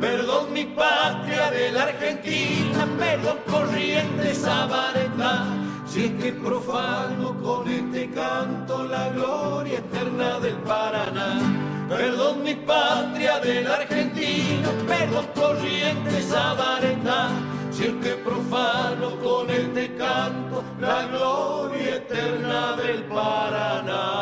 Perdón 0.00 0.50
mi 0.54 0.64
patria 0.64 1.50
de 1.50 1.72
la 1.72 1.82
Argentina, 1.82 2.88
perdón 2.98 3.36
corriente 3.46 4.34
Zabareta, 4.34 5.44
si 5.86 6.06
es 6.06 6.12
que 6.12 6.32
profano 6.32 7.36
con 7.42 7.68
este 7.68 8.10
canto 8.12 8.84
la 8.84 9.10
gloria 9.10 9.78
eterna 9.78 10.40
del 10.40 10.56
Paraná. 10.56 11.38
Perdón 11.90 12.44
mi 12.44 12.54
patria 12.54 13.40
de 13.40 13.62
la 13.62 13.74
Argentina, 13.74 14.68
perdón 14.88 15.26
corriente 15.34 16.10
que 16.10 17.49
profano 18.24 19.16
con 19.22 19.50
este 19.50 19.94
canto 19.96 20.62
la 20.80 21.06
gloria 21.06 21.96
eterna 21.96 22.76
del 22.76 23.02
Paraná. 23.04 24.20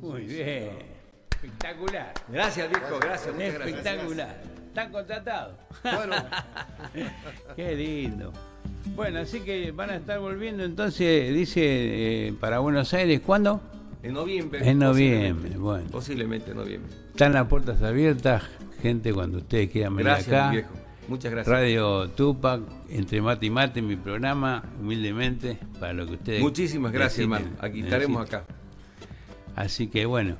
Muy 0.00 0.22
bien. 0.22 0.78
Espectacular. 1.30 2.12
Gracias, 2.28 2.70
viejo, 2.70 2.98
gracias, 3.00 3.34
muchas 3.34 3.54
gracias. 3.54 3.78
Espectacular. 3.78 4.42
Están 4.68 4.92
contratados. 4.92 5.56
Bueno. 5.82 6.16
Qué 7.56 7.74
lindo. 7.74 8.32
Bueno, 8.94 9.20
así 9.20 9.40
que 9.40 9.70
van 9.70 9.90
a 9.90 9.96
estar 9.96 10.18
volviendo 10.18 10.64
entonces, 10.64 11.32
dice, 11.32 11.60
eh, 11.62 12.34
para 12.40 12.58
Buenos 12.58 12.92
Aires, 12.94 13.20
¿cuándo? 13.20 13.60
En 14.02 14.14
noviembre. 14.14 14.68
En 14.68 14.78
noviembre, 14.78 15.50
posiblemente. 15.50 15.58
bueno. 15.58 15.88
Posiblemente 15.90 16.50
en 16.50 16.56
noviembre. 16.56 16.92
Están 17.10 17.32
las 17.34 17.46
puertas 17.46 17.82
abiertas, 17.82 18.42
gente, 18.80 19.12
cuando 19.12 19.38
ustedes 19.38 19.70
quieran 19.70 19.94
venir 19.96 20.06
Gracias, 20.12 20.28
acá. 20.28 20.50
viejo. 20.50 20.70
Muchas 21.08 21.32
gracias. 21.32 21.52
Radio 21.54 22.08
Tupac, 22.10 22.62
entre 22.88 23.20
mate 23.20 23.46
y 23.46 23.50
mate, 23.50 23.82
mi 23.82 23.96
programa, 23.96 24.64
humildemente, 24.80 25.58
para 25.80 25.92
lo 25.92 26.06
que 26.06 26.12
ustedes 26.14 26.40
Muchísimas 26.40 26.92
gracias, 26.92 27.20
hermano. 27.20 27.46
Aquí 27.60 27.80
estaremos 27.80 28.22
acá. 28.26 28.44
Así 29.56 29.88
que 29.88 30.06
bueno, 30.06 30.36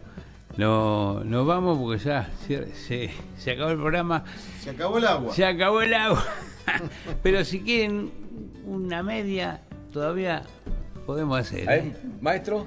no, 0.56 1.22
nos 1.24 1.46
vamos 1.46 1.78
porque 1.78 2.02
ya 2.02 2.30
se, 2.46 2.72
se- 2.74 3.10
se 3.36 3.50
acabó 3.52 3.70
el 3.70 3.76
programa. 3.78 4.24
Se 4.60 4.70
acabó 4.70 4.98
el 4.98 5.06
agua. 5.06 5.34
Se 5.34 5.44
acabó 5.44 5.82
el 5.82 5.94
agua. 5.94 6.24
Pero 7.22 7.44
si 7.44 7.60
quieren 7.60 8.10
una 8.64 9.02
media, 9.02 9.62
todavía 9.92 10.44
podemos 11.06 11.38
hacer. 11.40 11.68
¿eh? 11.70 11.92
maestro. 12.20 12.66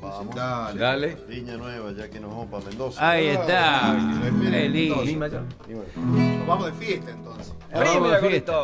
Vamos. 0.00 0.34
Dale. 0.34 0.78
Dale. 0.78 1.16
Viña 1.28 1.56
Nueva, 1.56 1.92
ya 1.92 2.08
que 2.08 2.20
nos 2.20 2.30
vamos 2.30 2.46
para 2.50 2.64
Mendoza. 2.66 3.10
Ahí 3.10 3.26
está. 3.26 3.92
Ay, 3.92 3.96
que 3.98 4.02
me 4.02 4.20
Qué 4.20 4.26
esperen 4.28 4.72
lindo. 4.72 5.02
entonces. 5.02 5.42
Y 5.68 5.74
bueno, 5.74 6.38
Nos 6.38 6.46
vamos 6.46 6.66
de 6.66 6.72
fiesta 6.86 7.10
entonces. 7.10 7.54
Vamos 7.72 8.12
de 8.12 8.28
fiesta. 8.28 8.62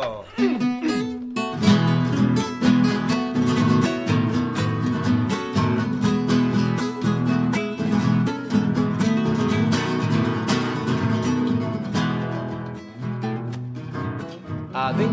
Ade. 14.73 15.07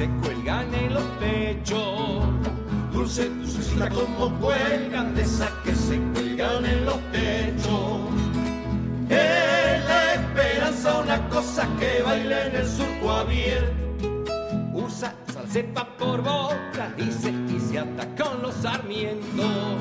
Se 0.00 0.08
cuelgan 0.22 0.74
en 0.74 0.94
los 0.94 1.18
techos. 1.18 2.24
Dulce, 2.90 3.28
dulcecita 3.28 3.90
como 3.90 4.30
cuelgan, 4.40 5.14
de 5.14 5.20
esas 5.20 5.50
que 5.62 5.74
se 5.74 5.98
cuelgan 6.14 6.64
en 6.64 6.86
los 6.86 6.98
techos. 7.12 8.00
Es 9.10 9.84
la 9.90 10.14
esperanza 10.14 11.00
una 11.00 11.28
cosa 11.28 11.68
que 11.78 12.02
baila 12.02 12.46
en 12.46 12.56
el 12.56 12.66
surco 12.66 13.10
abierto. 13.10 14.24
Usa 14.72 15.14
salsepa 15.34 15.84
por 15.98 16.22
boca, 16.22 16.94
dice 16.96 17.34
y 17.54 17.60
se 17.60 17.80
ata 17.80 18.06
con 18.16 18.40
los 18.40 18.54
sarmientos. 18.54 19.76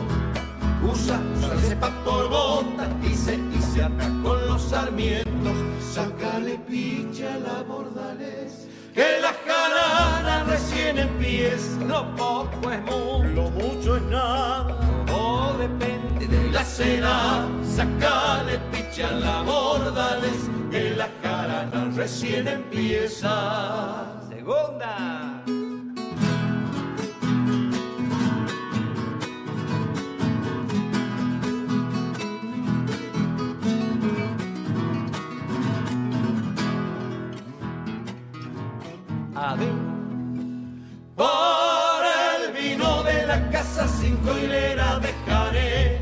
Usa 0.83 1.17
salsepa 1.39 1.91
por 2.03 2.29
bota, 2.29 2.89
dice 3.01 3.39
y 3.57 3.61
se 3.61 3.83
ata 3.83 4.09
con 4.21 4.47
los 4.47 4.61
sarmientos. 4.63 5.53
Sácale 5.93 6.59
picha 6.67 7.35
a 7.35 7.39
la 7.39 7.63
bordales, 7.63 8.68
que 8.93 9.19
la 9.21 9.33
jarana 9.45 10.43
recién 10.45 10.97
empieza. 10.97 11.83
Lo 11.85 12.15
poco 12.15 12.71
es 12.71 12.81
mucho, 12.81 13.23
Lo 13.35 13.49
mucho 13.51 13.97
es 13.97 14.03
nada, 14.03 14.75
todo 15.05 15.57
depende 15.57 16.27
de 16.27 16.51
la 16.51 16.63
cena. 16.63 17.47
Sácale 17.63 18.59
picha 18.71 19.09
a 19.09 19.11
la 19.11 19.41
bordales, 19.43 20.49
que 20.71 20.91
la 20.91 21.09
jarana 21.21 21.91
recién 21.95 22.47
empieza. 22.47 24.21
Segunda. 24.29 25.43
Por 41.15 42.03
el 42.03 42.51
vino 42.51 43.03
de 43.03 43.25
la 43.25 43.49
casa 43.49 43.87
cinco 43.87 44.37
hileras 44.37 45.01
dejaré. 45.01 45.97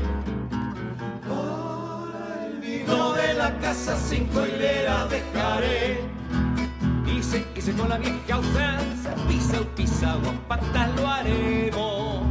Por 1.28 2.10
el 2.42 2.58
vino 2.60 3.12
de 3.12 3.34
la 3.34 3.56
casa 3.58 3.96
cinco 3.96 4.44
hileras 4.44 5.08
dejaré. 5.08 6.00
Dice, 7.04 7.46
dice 7.54 7.72
con 7.74 7.88
la 7.88 7.98
vieja 7.98 8.38
usanza, 8.40 9.14
pisa 9.28 9.60
o 9.60 9.64
pisa 9.76 10.16
o 10.16 10.30
a 10.30 10.48
patas 10.48 10.90
lo 10.96 11.06
haremos. 11.06 12.22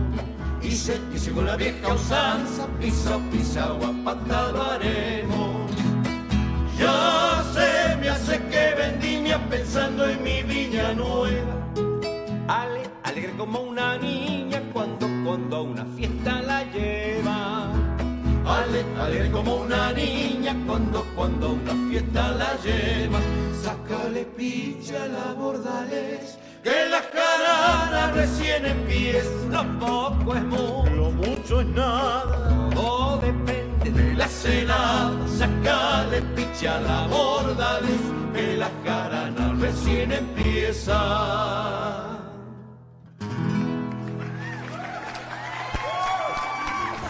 Dice, 0.62 1.00
dice 1.14 1.32
con 1.32 1.46
la 1.46 1.56
vieja 1.56 1.94
usanza, 1.94 2.68
pisa, 2.82 3.18
pisa 3.32 3.72
o 3.72 3.86
a 3.86 3.94
patas 4.04 4.52
lo 4.52 4.62
haremos. 4.62 5.67
Ya 6.80 7.44
se 7.54 7.96
me 7.98 8.10
hace 8.10 8.40
que 8.50 8.76
vendimia 8.76 9.40
pensando 9.50 10.08
en 10.08 10.22
mi 10.24 10.44
viña 10.44 10.94
nueva. 10.94 11.56
Ale, 12.48 12.84
alegre 13.04 13.34
como 13.38 13.62
una 13.62 13.98
niña 13.98 14.62
cuando, 14.74 15.08
cuando 15.26 15.58
a 15.58 15.62
una 15.62 15.86
fiesta 15.86 16.42
la 16.42 16.64
lleva. 16.72 17.72
Ale, 18.46 18.86
alegre 19.02 19.32
como 19.32 19.56
una 19.56 19.92
niña 19.92 20.56
cuando, 20.68 21.04
cuando 21.16 21.48
a 21.48 21.52
una 21.52 21.90
fiesta 21.90 22.32
la 22.32 22.56
lleva. 22.64 23.20
Sácale 23.64 24.24
picha 24.38 25.04
a 25.04 25.08
la 25.08 25.34
bordales, 25.34 26.38
que 26.64 26.86
la 26.90 27.02
jarana 27.02 28.12
recién 28.14 28.66
empieza. 28.66 29.30
Lo 29.50 29.80
poco 29.80 30.36
es 30.36 30.44
mucho, 30.44 30.90
Lo 30.96 31.12
mucho 31.12 31.62
es 31.62 31.68
nada, 31.68 32.70
todo 32.74 33.18
depende 33.18 33.92
de 33.92 34.14
la 34.14 34.28
celada. 34.28 35.27
Sácale 35.68 36.22
picha 36.34 36.80
la 36.80 37.08
bordales, 37.08 38.00
que 38.34 38.56
la 38.56 38.72
jarana 38.86 39.54
recién 39.60 40.14
empieza. 40.14 40.98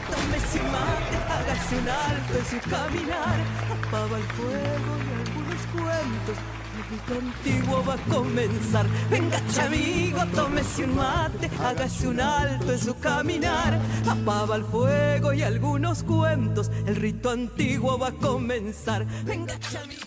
Tómese 0.10 0.62
mate, 0.74 1.18
hágase 1.36 1.78
un 1.78 1.88
alto 1.88 2.34
en 2.40 2.46
su 2.46 2.70
caminar, 2.70 3.38
apaga 3.76 4.18
el 4.18 4.28
fuego 4.38 4.92
y 5.06 5.10
algunos 5.22 5.62
cuentos. 5.76 6.57
Antiguo 6.90 7.84
va 7.84 7.96
a 7.96 7.98
comenzar. 8.10 8.86
Venga, 9.10 9.42
amigo, 9.62 10.20
tómese 10.34 10.86
un 10.86 10.96
mate, 10.96 11.50
hágase 11.62 12.08
un 12.08 12.20
alto 12.20 12.72
en 12.72 12.80
su 12.80 12.98
caminar, 12.98 13.80
apaga 14.08 14.56
el 14.56 14.64
fuego 14.64 15.34
y 15.34 15.42
algunos 15.42 16.04
cuentos. 16.04 16.72
El 16.86 16.96
rito 16.96 17.30
antiguo 17.30 17.98
va 17.98 18.08
a 18.08 18.12
comenzar. 18.14 19.06
Venga, 19.26 19.54
amigo. 19.84 20.02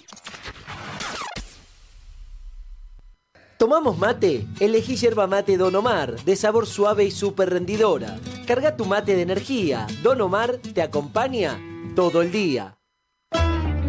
¿Tomamos 3.58 3.98
mate? 3.98 4.46
Elegí 4.58 4.96
yerba 4.96 5.26
mate 5.26 5.58
Don 5.58 5.76
Omar, 5.76 6.16
de 6.24 6.34
sabor 6.34 6.66
suave 6.66 7.04
y 7.04 7.10
súper 7.10 7.50
rendidora. 7.50 8.18
Carga 8.46 8.74
tu 8.74 8.86
mate 8.86 9.14
de 9.14 9.20
energía. 9.20 9.86
Don 10.02 10.18
Omar 10.22 10.56
te 10.56 10.80
acompaña 10.80 11.60
todo 11.94 12.22
el 12.22 12.32
día. 12.32 12.79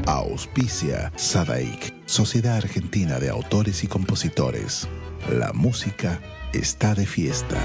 Auspicia 0.05 1.11
Sadaik, 1.15 1.93
Sociedad 2.05 2.57
Argentina 2.57 3.19
de 3.19 3.29
Autores 3.29 3.83
y 3.83 3.87
Compositores. 3.87 4.87
La 5.31 5.53
música 5.53 6.19
está 6.53 6.95
de 6.95 7.05
fiesta. 7.05 7.59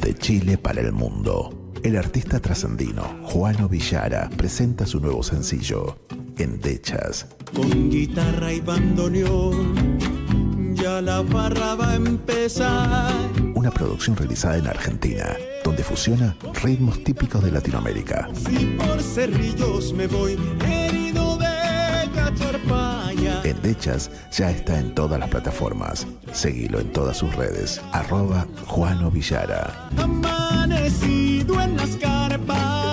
De 0.00 0.14
Chile 0.14 0.56
para 0.56 0.80
el 0.80 0.92
mundo. 0.92 1.72
El 1.82 1.96
artista 1.96 2.40
trascendino 2.40 3.02
Juano 3.22 3.68
Villara 3.68 4.30
presenta 4.36 4.86
su 4.86 5.00
nuevo 5.00 5.22
sencillo, 5.22 5.98
Endechas. 6.38 7.26
Con 7.54 7.90
guitarra 7.90 8.52
y 8.52 8.60
bandoneón, 8.60 9.98
ya 10.74 11.00
la 11.00 11.22
farra 11.24 11.74
va 11.74 11.92
a 11.92 11.96
empezar. 11.96 13.12
Una 13.54 13.70
producción 13.70 14.16
realizada 14.16 14.58
en 14.58 14.66
Argentina, 14.66 15.36
donde 15.66 15.82
fusiona 15.82 16.36
ritmos 16.62 17.02
típicos 17.02 17.42
de 17.42 17.50
Latinoamérica. 17.50 18.28
Si 18.34 18.66
por 18.78 19.02
cerrillos 19.02 19.92
me 19.92 20.06
voy 20.06 20.38
herido 20.64 21.36
de. 21.38 21.46
Endechas 23.42 24.12
ya 24.32 24.50
está 24.50 24.78
en 24.78 24.94
todas 24.94 25.18
las 25.18 25.28
plataformas. 25.28 26.06
Seguilo 26.32 26.78
en 26.78 26.92
todas 26.92 27.16
sus 27.16 27.34
redes. 27.34 27.80
Arroba 27.92 28.46
Juano 28.66 29.10
Villara. 29.10 29.88
Amanecido 29.96 31.60
en 31.60 31.76
las 31.76 31.96
carpas. 31.96 32.86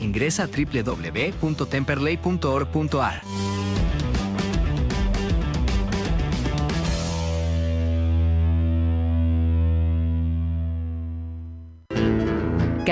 Ingresa 0.00 0.44
a 0.44 0.46
www.temperley.org.ar. 0.46 3.22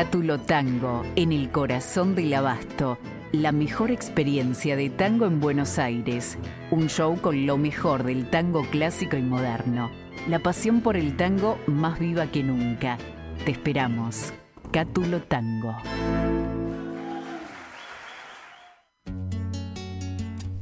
Cátulo 0.05 0.39
Tango, 0.39 1.03
en 1.17 1.33
el 1.33 1.51
corazón 1.51 2.15
del 2.15 2.35
abasto. 2.35 2.99
La 3.33 3.53
mejor 3.53 3.91
experiencia 3.91 4.77
de 4.77 4.91
tango 4.91 5.25
en 5.25 5.41
Buenos 5.41 5.79
Aires. 5.79 6.37
Un 6.71 6.91
show 6.91 7.19
con 7.19 7.47
lo 7.47 7.57
mejor 7.57 8.05
del 8.05 8.29
tango 8.29 8.67
clásico 8.69 9.17
y 9.17 9.23
moderno. 9.23 9.91
La 10.29 10.41
pasión 10.41 10.83
por 10.83 10.99
el 10.99 11.17
tango 11.17 11.59
más 11.67 11.99
viva 11.99 12.27
que 12.27 12.43
nunca. 12.43 12.99
Te 13.47 13.53
esperamos. 13.53 14.35
Cátulo 14.71 15.23
Tango. 15.23 15.75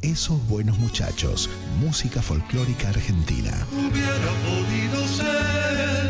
Esos 0.02 0.46
buenos 0.46 0.78
muchachos, 0.78 1.50
música 1.80 2.22
folclórica 2.22 2.90
argentina. 2.90 3.66
Hubiera 3.72 4.30
podido 4.44 5.04
ser 5.08 6.01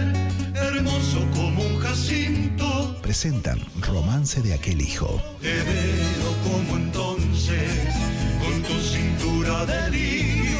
Presentan 3.12 3.60
Romance 3.82 4.40
de 4.40 4.54
aquel 4.54 4.80
hijo. 4.80 5.22
Te 5.42 5.52
veo 5.52 6.32
como 6.44 6.78
entonces, 6.78 7.70
con 8.40 8.62
tu 8.62 8.72
cintura 8.80 9.66
de 9.66 9.90
lío. 9.90 10.56